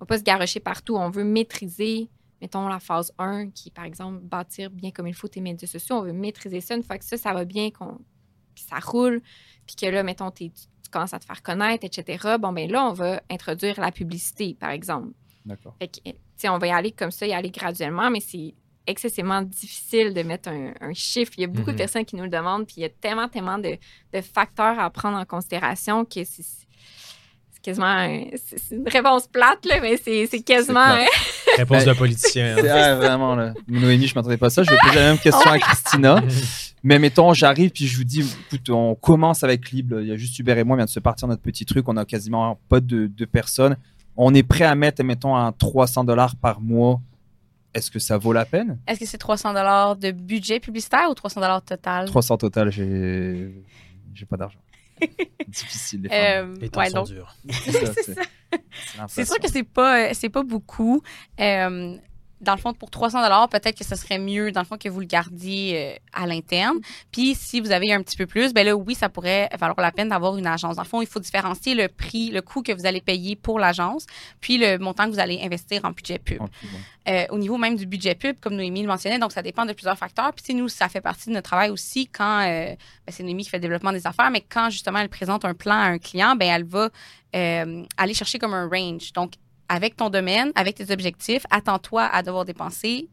va 0.00 0.06
pas 0.06 0.18
se 0.18 0.22
garocher 0.22 0.60
partout. 0.60 0.96
On 0.96 1.10
veut 1.10 1.24
maîtriser, 1.24 2.10
mettons, 2.40 2.68
la 2.68 2.78
phase 2.78 3.12
1, 3.18 3.50
qui 3.50 3.68
est, 3.68 3.72
par 3.72 3.84
exemple, 3.84 4.20
bâtir 4.20 4.70
bien 4.70 4.90
comme 4.90 5.06
il 5.06 5.14
faut 5.14 5.28
tes 5.28 5.40
médias 5.40 5.66
sociaux. 5.66 5.96
On 5.96 6.02
veut 6.02 6.12
maîtriser 6.12 6.60
ça. 6.60 6.76
Une 6.76 6.82
fois 6.82 6.98
que 6.98 7.04
ça, 7.04 7.16
ça 7.16 7.32
va 7.32 7.44
bien, 7.44 7.70
qu'on, 7.70 7.98
que 8.54 8.60
ça 8.68 8.78
roule, 8.78 9.20
puis 9.66 9.76
que 9.76 9.86
là, 9.86 10.02
mettons, 10.02 10.30
t'es- 10.30 10.50
tu, 10.50 10.90
commences 10.90 11.14
à 11.14 11.20
te 11.20 11.24
faire 11.24 11.40
connaître, 11.42 11.84
etc. 11.84 12.36
Bon, 12.40 12.52
ben 12.52 12.68
là, 12.68 12.84
on 12.84 12.92
va 12.92 13.22
introduire 13.30 13.80
la 13.80 13.92
publicité, 13.92 14.56
par 14.58 14.70
exemple. 14.70 15.08
D'accord. 15.46 15.74
Fait 15.78 15.86
que, 15.86 16.00
tu 16.02 16.12
sais, 16.36 16.48
on 16.48 16.58
va 16.58 16.66
y 16.66 16.70
aller 16.72 16.90
comme 16.90 17.12
ça, 17.12 17.26
y 17.28 17.32
aller 17.32 17.50
graduellement, 17.50 18.10
mais 18.10 18.18
c'est 18.20 18.54
excessivement 18.88 19.40
difficile 19.42 20.12
de 20.14 20.22
mettre 20.22 20.48
un, 20.48 20.72
un 20.80 20.92
chiffre. 20.92 21.30
Il 21.38 21.42
y 21.42 21.44
a 21.44 21.46
beaucoup 21.46 21.70
Mhm. 21.70 21.74
de 21.76 21.78
personnes 21.78 22.04
qui 22.04 22.16
nous 22.16 22.24
le 22.24 22.28
demandent, 22.28 22.66
puis 22.66 22.74
il 22.78 22.82
y 22.82 22.86
a 22.86 22.88
tellement, 22.88 23.28
tellement 23.28 23.58
de, 23.58 23.78
de 24.12 24.20
facteurs 24.20 24.80
à 24.80 24.90
prendre 24.90 25.16
en 25.16 25.24
considération 25.24 26.04
que 26.04 26.24
c'est 26.24 26.42
quasiment 27.62 27.86
un- 27.86 28.24
c'est 28.34 28.74
une 28.74 28.88
réponse 28.88 29.28
plate, 29.28 29.64
là, 29.66 29.80
mais 29.80 29.96
c'est 29.96 30.26
c'est 30.26 30.40
quasiment. 30.40 30.96
Réponse 31.56 31.84
de 31.84 31.92
politicien. 31.92 32.56
C'est- 32.58 32.68
ah, 32.68 32.94
vraiment, 32.96 33.36
là. 33.36 33.54
Noémie, 33.68 34.06
je 34.08 34.14
m'attendais 34.16 34.38
pas 34.38 34.46
à 34.46 34.50
ça. 34.50 34.62
Je 34.64 34.70
vais 34.70 34.78
poser 34.82 34.94
la 34.96 35.08
même 35.10 35.18
question 35.18 35.50
à 35.50 35.58
Christina. 35.60 36.22
Mais 36.82 36.98
mettons, 36.98 37.34
j'arrive, 37.34 37.70
puis 37.70 37.86
je 37.86 37.96
vous 37.96 38.04
dis, 38.04 38.24
écoute, 38.46 38.70
on 38.70 38.94
commence 38.94 39.44
avec 39.44 39.70
Libre. 39.70 40.00
Il 40.00 40.08
y 40.08 40.12
a 40.12 40.16
juste 40.16 40.38
Hubert 40.38 40.56
et 40.56 40.64
moi, 40.64 40.74
on 40.74 40.78
vient 40.78 40.86
de 40.86 40.90
se 40.90 41.00
partir 41.00 41.28
notre 41.28 41.42
petit 41.42 41.66
truc. 41.66 41.88
On 41.88 41.96
a 41.96 42.04
quasiment 42.04 42.58
pas 42.68 42.80
de, 42.80 43.06
de 43.06 43.24
personnes. 43.26 43.76
On 44.16 44.34
est 44.34 44.42
prêt 44.42 44.64
à 44.64 44.74
mettre, 44.74 45.02
mettons, 45.04 45.36
un 45.36 45.52
300 45.52 46.04
dollars 46.04 46.36
par 46.36 46.60
mois. 46.60 47.00
Est-ce 47.74 47.90
que 47.90 47.98
ça 47.98 48.18
vaut 48.18 48.32
la 48.32 48.44
peine? 48.44 48.78
Est-ce 48.86 48.98
que 49.00 49.06
c'est 49.06 49.18
300 49.18 49.50
dollars 49.52 49.96
de 49.96 50.10
budget 50.10 50.58
publicitaire 50.58 51.08
ou 51.10 51.14
300 51.14 51.40
dollars 51.40 51.62
total? 51.62 52.06
300 52.06 52.36
total, 52.38 52.70
j'ai 52.70 53.64
j'ai 54.12 54.26
pas 54.26 54.36
d'argent. 54.36 54.58
Difficile, 55.48 56.02
les. 56.02 56.08
Euh, 56.12 56.54
Les 56.60 56.68
temps 56.68 56.80
ouais, 56.80 56.90
sont 56.90 56.98
donc, 56.98 57.06
durs. 57.06 57.36
C'est 59.08 59.24
sûr 59.24 59.38
que 59.38 59.48
c'est 59.48 59.62
pas 59.62 60.08
euh, 60.08 60.10
c'est 60.12 60.28
pas 60.28 60.42
beaucoup. 60.42 61.00
Euh, 61.38 61.96
dans 62.40 62.54
le 62.54 62.60
fond, 62.60 62.72
pour 62.72 62.90
300 62.90 63.22
dollars, 63.22 63.48
peut-être 63.48 63.76
que 63.76 63.84
ce 63.84 63.96
serait 63.96 64.18
mieux 64.18 64.50
dans 64.50 64.60
le 64.60 64.66
fond 64.66 64.78
que 64.78 64.88
vous 64.88 65.00
le 65.00 65.06
gardiez 65.06 65.76
euh, 65.76 65.98
à 66.12 66.26
l'interne. 66.26 66.78
Puis 67.12 67.34
si 67.34 67.60
vous 67.60 67.70
avez 67.70 67.92
un 67.92 68.02
petit 68.02 68.16
peu 68.16 68.26
plus, 68.26 68.54
ben 68.54 68.64
là 68.64 68.74
oui, 68.74 68.94
ça 68.94 69.08
pourrait 69.08 69.48
valoir 69.58 69.80
la 69.80 69.92
peine 69.92 70.08
d'avoir 70.08 70.36
une 70.36 70.46
agence. 70.46 70.76
Dans 70.76 70.82
le 70.82 70.88
fond, 70.88 71.02
il 71.02 71.06
faut 71.06 71.20
différencier 71.20 71.74
le 71.74 71.88
prix, 71.88 72.30
le 72.30 72.40
coût 72.40 72.62
que 72.62 72.72
vous 72.72 72.86
allez 72.86 73.00
payer 73.00 73.36
pour 73.36 73.58
l'agence, 73.58 74.06
puis 74.40 74.56
le 74.56 74.78
montant 74.78 75.04
que 75.06 75.10
vous 75.10 75.18
allez 75.18 75.40
investir 75.42 75.84
en 75.84 75.90
budget 75.90 76.18
pub. 76.18 76.42
Euh, 77.08 77.24
au 77.30 77.38
niveau 77.38 77.58
même 77.58 77.76
du 77.76 77.86
budget 77.86 78.14
pub, 78.14 78.36
comme 78.40 78.54
Noémie 78.54 78.82
le 78.82 78.88
mentionnait, 78.88 79.18
donc 79.18 79.32
ça 79.32 79.42
dépend 79.42 79.66
de 79.66 79.72
plusieurs 79.72 79.98
facteurs. 79.98 80.32
Puis 80.32 80.54
nous, 80.54 80.68
ça 80.68 80.88
fait 80.88 81.00
partie 81.00 81.28
de 81.28 81.34
notre 81.34 81.48
travail 81.48 81.70
aussi 81.70 82.06
quand 82.06 82.40
euh, 82.40 82.74
ben, 82.74 82.76
c'est 83.08 83.22
Noémie 83.22 83.44
qui 83.44 83.50
fait 83.50 83.58
le 83.58 83.62
développement 83.62 83.92
des 83.92 84.06
affaires, 84.06 84.30
mais 84.30 84.42
quand 84.48 84.70
justement 84.70 84.98
elle 84.98 85.08
présente 85.08 85.44
un 85.44 85.54
plan 85.54 85.74
à 85.74 85.86
un 85.86 85.98
client, 85.98 86.36
ben 86.36 86.48
elle 86.48 86.64
va 86.64 86.88
aller 87.32 88.14
chercher 88.14 88.38
comme 88.38 88.54
un 88.54 88.68
range. 88.68 89.12
Donc 89.12 89.34
avec 89.70 89.96
ton 89.96 90.10
domaine, 90.10 90.50
avec 90.56 90.74
tes 90.74 90.92
objectifs, 90.92 91.44
attends-toi 91.50 92.02
à 92.04 92.22
devoir 92.22 92.44
dépenser 92.44 93.08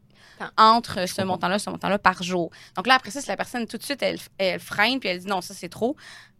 entre 0.56 1.08
ce 1.08 1.22
montant-là, 1.22 1.58
ce 1.58 1.70
montant-là 1.70 1.98
par 1.98 2.22
jour. 2.22 2.50
Donc 2.76 2.86
là, 2.86 2.94
après 2.94 3.10
ça, 3.10 3.20
si 3.20 3.28
la 3.28 3.36
personne 3.36 3.66
tout 3.66 3.78
de 3.78 3.82
suite, 3.82 4.02
elle, 4.02 4.18
elle 4.38 4.60
freine 4.60 5.00
puis 5.00 5.08
elle 5.08 5.20
dit 5.20 5.26
non, 5.26 5.40
ça 5.40 5.54
c'est 5.54 5.68
trop, 5.68 5.96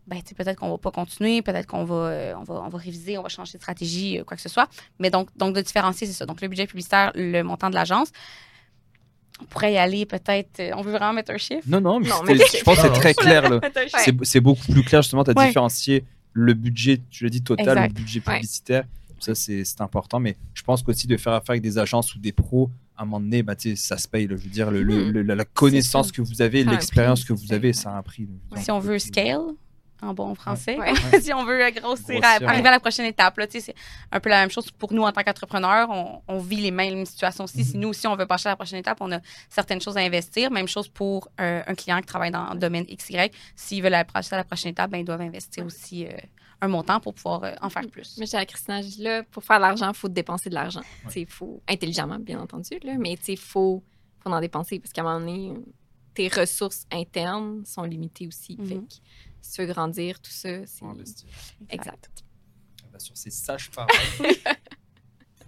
ben, 0.06 0.16
tu 0.22 0.28
sais, 0.28 0.34
peut-être 0.34 0.58
qu'on 0.58 0.70
va 0.70 0.78
pas 0.78 0.90
continuer, 0.90 1.42
peut-être 1.42 1.66
qu'on 1.66 1.84
va, 1.84 1.94
euh, 1.94 2.34
on 2.38 2.42
va, 2.44 2.54
on 2.64 2.68
va 2.68 2.78
réviser, 2.78 3.18
on 3.18 3.22
va 3.22 3.28
changer 3.28 3.58
de 3.58 3.62
stratégie, 3.62 4.18
euh, 4.18 4.24
quoi 4.24 4.36
que 4.36 4.42
ce 4.42 4.48
soit. 4.48 4.68
Mais 4.98 5.10
donc, 5.10 5.28
donc 5.36 5.54
de 5.54 5.60
différencier, 5.60 6.06
c'est 6.06 6.12
ça. 6.14 6.26
Donc, 6.26 6.40
le 6.40 6.48
budget 6.48 6.66
publicitaire, 6.66 7.12
le 7.14 7.42
montant 7.42 7.68
de 7.70 7.74
l'agence. 7.74 8.08
On 9.40 9.44
pourrait 9.44 9.74
y 9.74 9.78
aller 9.78 10.06
peut-être. 10.06 10.58
euh, 10.60 10.70
on 10.76 10.82
veut 10.82 10.92
vraiment 10.92 11.12
mettre 11.12 11.30
un 11.32 11.36
chiffre? 11.38 11.62
Non, 11.68 11.80
non, 11.80 12.00
mais 12.00 12.08
Non, 12.08 12.16
c'était- 12.26 12.34
mais- 12.38 12.58
je 12.58 12.64
pense 12.64 12.76
que 12.76 12.82
c'est 12.82 12.92
très 13.00 13.14
clair. 13.14 13.48
là. 13.50 13.60
C'est- 13.98 14.24
C'est 14.24 14.40
beaucoup 14.40 14.72
plus 14.72 14.82
clair, 14.82 15.02
justement, 15.02 15.22
tu 15.24 15.30
as 15.30 15.34
Ouais. 15.38 15.46
différencié 15.48 16.04
le 16.32 16.54
budget, 16.54 17.00
tu 17.10 17.24
l'as 17.24 17.30
dit, 17.30 17.42
total, 17.42 17.68
Exact. 17.68 17.88
le 17.88 17.92
budget 17.94 18.22
Ouais. 18.26 18.40
Ça, 19.20 19.34
c'est 19.34 19.64
important. 19.80 20.20
Mais 20.20 20.36
je 20.54 20.62
pense 20.62 20.82
qu'aussi 20.82 21.06
de 21.06 21.16
faire 21.16 21.32
affaire 21.32 21.50
avec 21.50 21.62
des 21.62 21.78
agences 21.78 22.14
ou 22.14 22.18
des 22.18 22.32
pros, 22.32 22.70
à 22.96 23.02
un 23.02 23.04
moment 23.04 23.20
donné, 23.20 23.42
bah, 23.42 23.54
tu 23.56 23.70
sais, 23.70 23.76
ça 23.76 23.96
se 23.98 24.08
paye. 24.08 24.26
là. 24.26 24.36
Je 24.36 24.42
veux 24.42 24.50
dire, 24.50 24.70
le, 24.70 24.82
le- 24.82 25.10
le- 25.10 25.22
la, 25.22 25.34
la 25.34 25.44
connaissance 25.44 26.10
que 26.12 26.20
vous 26.22 26.42
avez, 26.42 26.64
l'expérience 26.64 27.24
que 27.24 27.32
vous 27.32 27.52
avez, 27.52 27.72
ça 27.72 27.90
a 27.90 27.98
un 27.98 28.02
prix. 28.02 28.28
Si 28.56 28.70
on 28.70 28.78
veut 28.80 28.98
scale, 28.98 29.40
en 30.00 30.14
bon 30.14 30.32
français, 30.36 30.78
Ouais. 30.78 30.92
si 31.20 31.32
on 31.32 31.44
veut 31.44 31.58
grossir, 31.72 32.20
à- 32.22 32.38
ouais. 32.38 32.44
arriver 32.46 32.68
à 32.68 32.72
la 32.72 32.80
prochaine 32.80 33.06
étape, 33.06 33.36
là, 33.38 33.46
tu 33.48 33.58
sais, 33.60 33.66
c'est 33.66 33.74
un 34.12 34.20
peu 34.20 34.30
la 34.30 34.40
même 34.42 34.50
chose 34.50 34.70
pour 34.70 34.92
nous 34.92 35.02
en 35.02 35.10
tant 35.10 35.22
qu'entrepreneurs. 35.24 35.88
On, 35.90 36.22
on 36.28 36.38
vit 36.38 36.60
les 36.60 36.70
mêmes 36.70 37.04
situations 37.04 37.44
aussi. 37.44 37.64
Si 37.64 37.76
Mhm. 37.76 37.82
nous 37.82 37.88
aussi, 37.88 38.06
on 38.06 38.14
veut 38.16 38.26
passer 38.26 38.46
à 38.48 38.50
la 38.52 38.56
prochaine 38.56 38.78
étape, 38.78 38.98
on 39.00 39.10
a 39.12 39.18
certaines 39.48 39.80
choses 39.80 39.96
à 39.96 40.00
investir. 40.00 40.50
Même 40.52 40.68
chose 40.68 40.88
pour 40.88 41.28
euh, 41.40 41.62
un 41.66 41.74
client 41.74 41.98
qui 42.00 42.06
travaille 42.06 42.30
dans 42.30 42.52
le 42.52 42.58
domaine 42.60 42.84
XY. 42.84 43.30
S'ils 43.56 43.82
veulent 43.82 43.94
aller 43.94 44.06
passer 44.12 44.34
à 44.34 44.38
la 44.38 44.44
prochaine 44.44 44.70
étape, 44.70 44.90
ben, 44.90 44.98
ils 44.98 45.04
doivent 45.04 45.20
investir 45.20 45.64
aussi 45.66 46.06
euh, 46.06 46.10
un 46.60 46.68
montant 46.68 47.00
pour 47.00 47.14
pouvoir 47.14 47.44
euh, 47.44 47.54
en 47.60 47.70
faire 47.70 47.86
plus. 47.88 48.16
Mais 48.18 48.26
j'ai 48.26 48.36
à 48.36 48.44
Christina, 48.44 48.82
je 48.82 48.88
dis 48.88 49.02
là, 49.02 49.22
pour 49.22 49.44
faire 49.44 49.56
de 49.56 49.62
l'argent, 49.62 49.88
il 49.90 49.96
faut 49.96 50.08
dépenser 50.08 50.50
de 50.50 50.54
l'argent. 50.54 50.82
Il 51.14 51.26
faut, 51.26 51.62
intelligemment, 51.68 52.18
bien 52.18 52.40
entendu, 52.40 52.78
là, 52.82 52.96
mais 52.98 53.16
il 53.26 53.36
faut, 53.36 53.82
faut 54.22 54.30
en 54.30 54.40
dépenser 54.40 54.78
parce 54.80 54.92
qu'à 54.92 55.02
un 55.02 55.04
moment 55.04 55.20
donné, 55.20 55.54
tes 56.14 56.28
ressources 56.28 56.86
internes 56.90 57.64
sont 57.64 57.84
limitées 57.84 58.26
aussi. 58.26 58.56
Mhm. 58.58 58.66
Fait 58.66 58.74
que 58.74 58.94
si 59.40 59.52
tu 59.52 59.60
veux 59.62 59.72
grandir, 59.72 60.20
tout 60.20 60.30
ça, 60.30 60.66
c'est. 60.66 60.78
Faut 60.78 60.86
investir. 60.86 61.28
Exact. 61.70 62.24
Bah, 62.92 62.98
sur 62.98 63.16
ces 63.16 63.30
sages 63.30 63.70
paroles, 63.70 63.92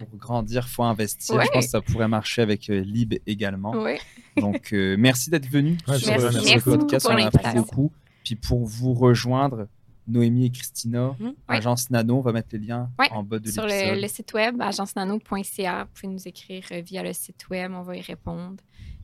pour 0.09 0.17
grandir, 0.17 0.67
faut 0.67 0.83
investir. 0.83 1.35
Ouais. 1.35 1.45
Je 1.45 1.51
pense 1.51 1.65
que 1.65 1.71
ça 1.71 1.81
pourrait 1.81 2.07
marcher 2.07 2.41
avec 2.41 2.69
euh, 2.69 2.79
Lib 2.79 3.15
également. 3.27 3.71
Oui. 3.71 3.97
Donc, 4.37 4.73
euh, 4.73 4.95
merci 4.97 5.29
d'être 5.29 5.47
venu 5.47 5.77
Ouais, 5.87 5.99
sur 5.99 6.11
merci. 6.11 6.59
podcast. 6.59 7.05
pour 7.05 7.15
On 7.15 7.17
a 7.17 7.27
appris 7.27 7.53
beaucoup. 7.55 7.91
Puis 8.23 8.35
pour 8.35 8.65
vous 8.65 8.93
rejoindre, 8.93 9.67
Noémie 10.07 10.45
et 10.45 10.49
Christina, 10.51 11.15
Mhm. 11.19 11.27
Ouais. 11.27 11.33
Agence 11.47 11.89
Nano, 11.89 12.17
on 12.17 12.21
va 12.21 12.31
mettre 12.33 12.49
les 12.53 12.59
liens 12.59 12.89
Ouais. 12.99 13.09
en 13.11 13.23
bas 13.23 13.39
de 13.39 13.49
Sur 13.49 13.65
l'épisode. 13.65 13.95
le, 13.95 14.01
le 14.01 14.07
site 14.07 14.33
web, 14.33 14.61
agencenano.ca, 14.61 15.83
vous 15.83 15.89
pouvez 15.93 16.13
nous 16.13 16.27
écrire 16.27 16.63
euh, 16.71 16.81
via 16.81 17.03
le 17.03 17.13
site 17.13 17.47
web, 17.49 17.71
on 17.73 17.81
va 17.83 17.95
y 17.97 18.01
répondre 18.01 18.57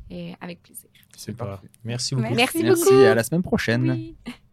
et 0.10 0.34
avec 0.42 0.62
plaisir. 0.64 0.90
C'est 1.16 1.32
Super. 1.32 1.48
parfait. 1.48 1.68
Merci 1.84 2.16
beaucoup. 2.16 2.34
Merci 2.36 2.64
Merci 2.64 2.84
beaucoup. 2.86 3.00
et 3.00 3.08
à 3.08 3.16
la 3.16 3.24
semaine 3.24 3.42
prochaine. 3.44 3.90
Oui. 3.90 4.16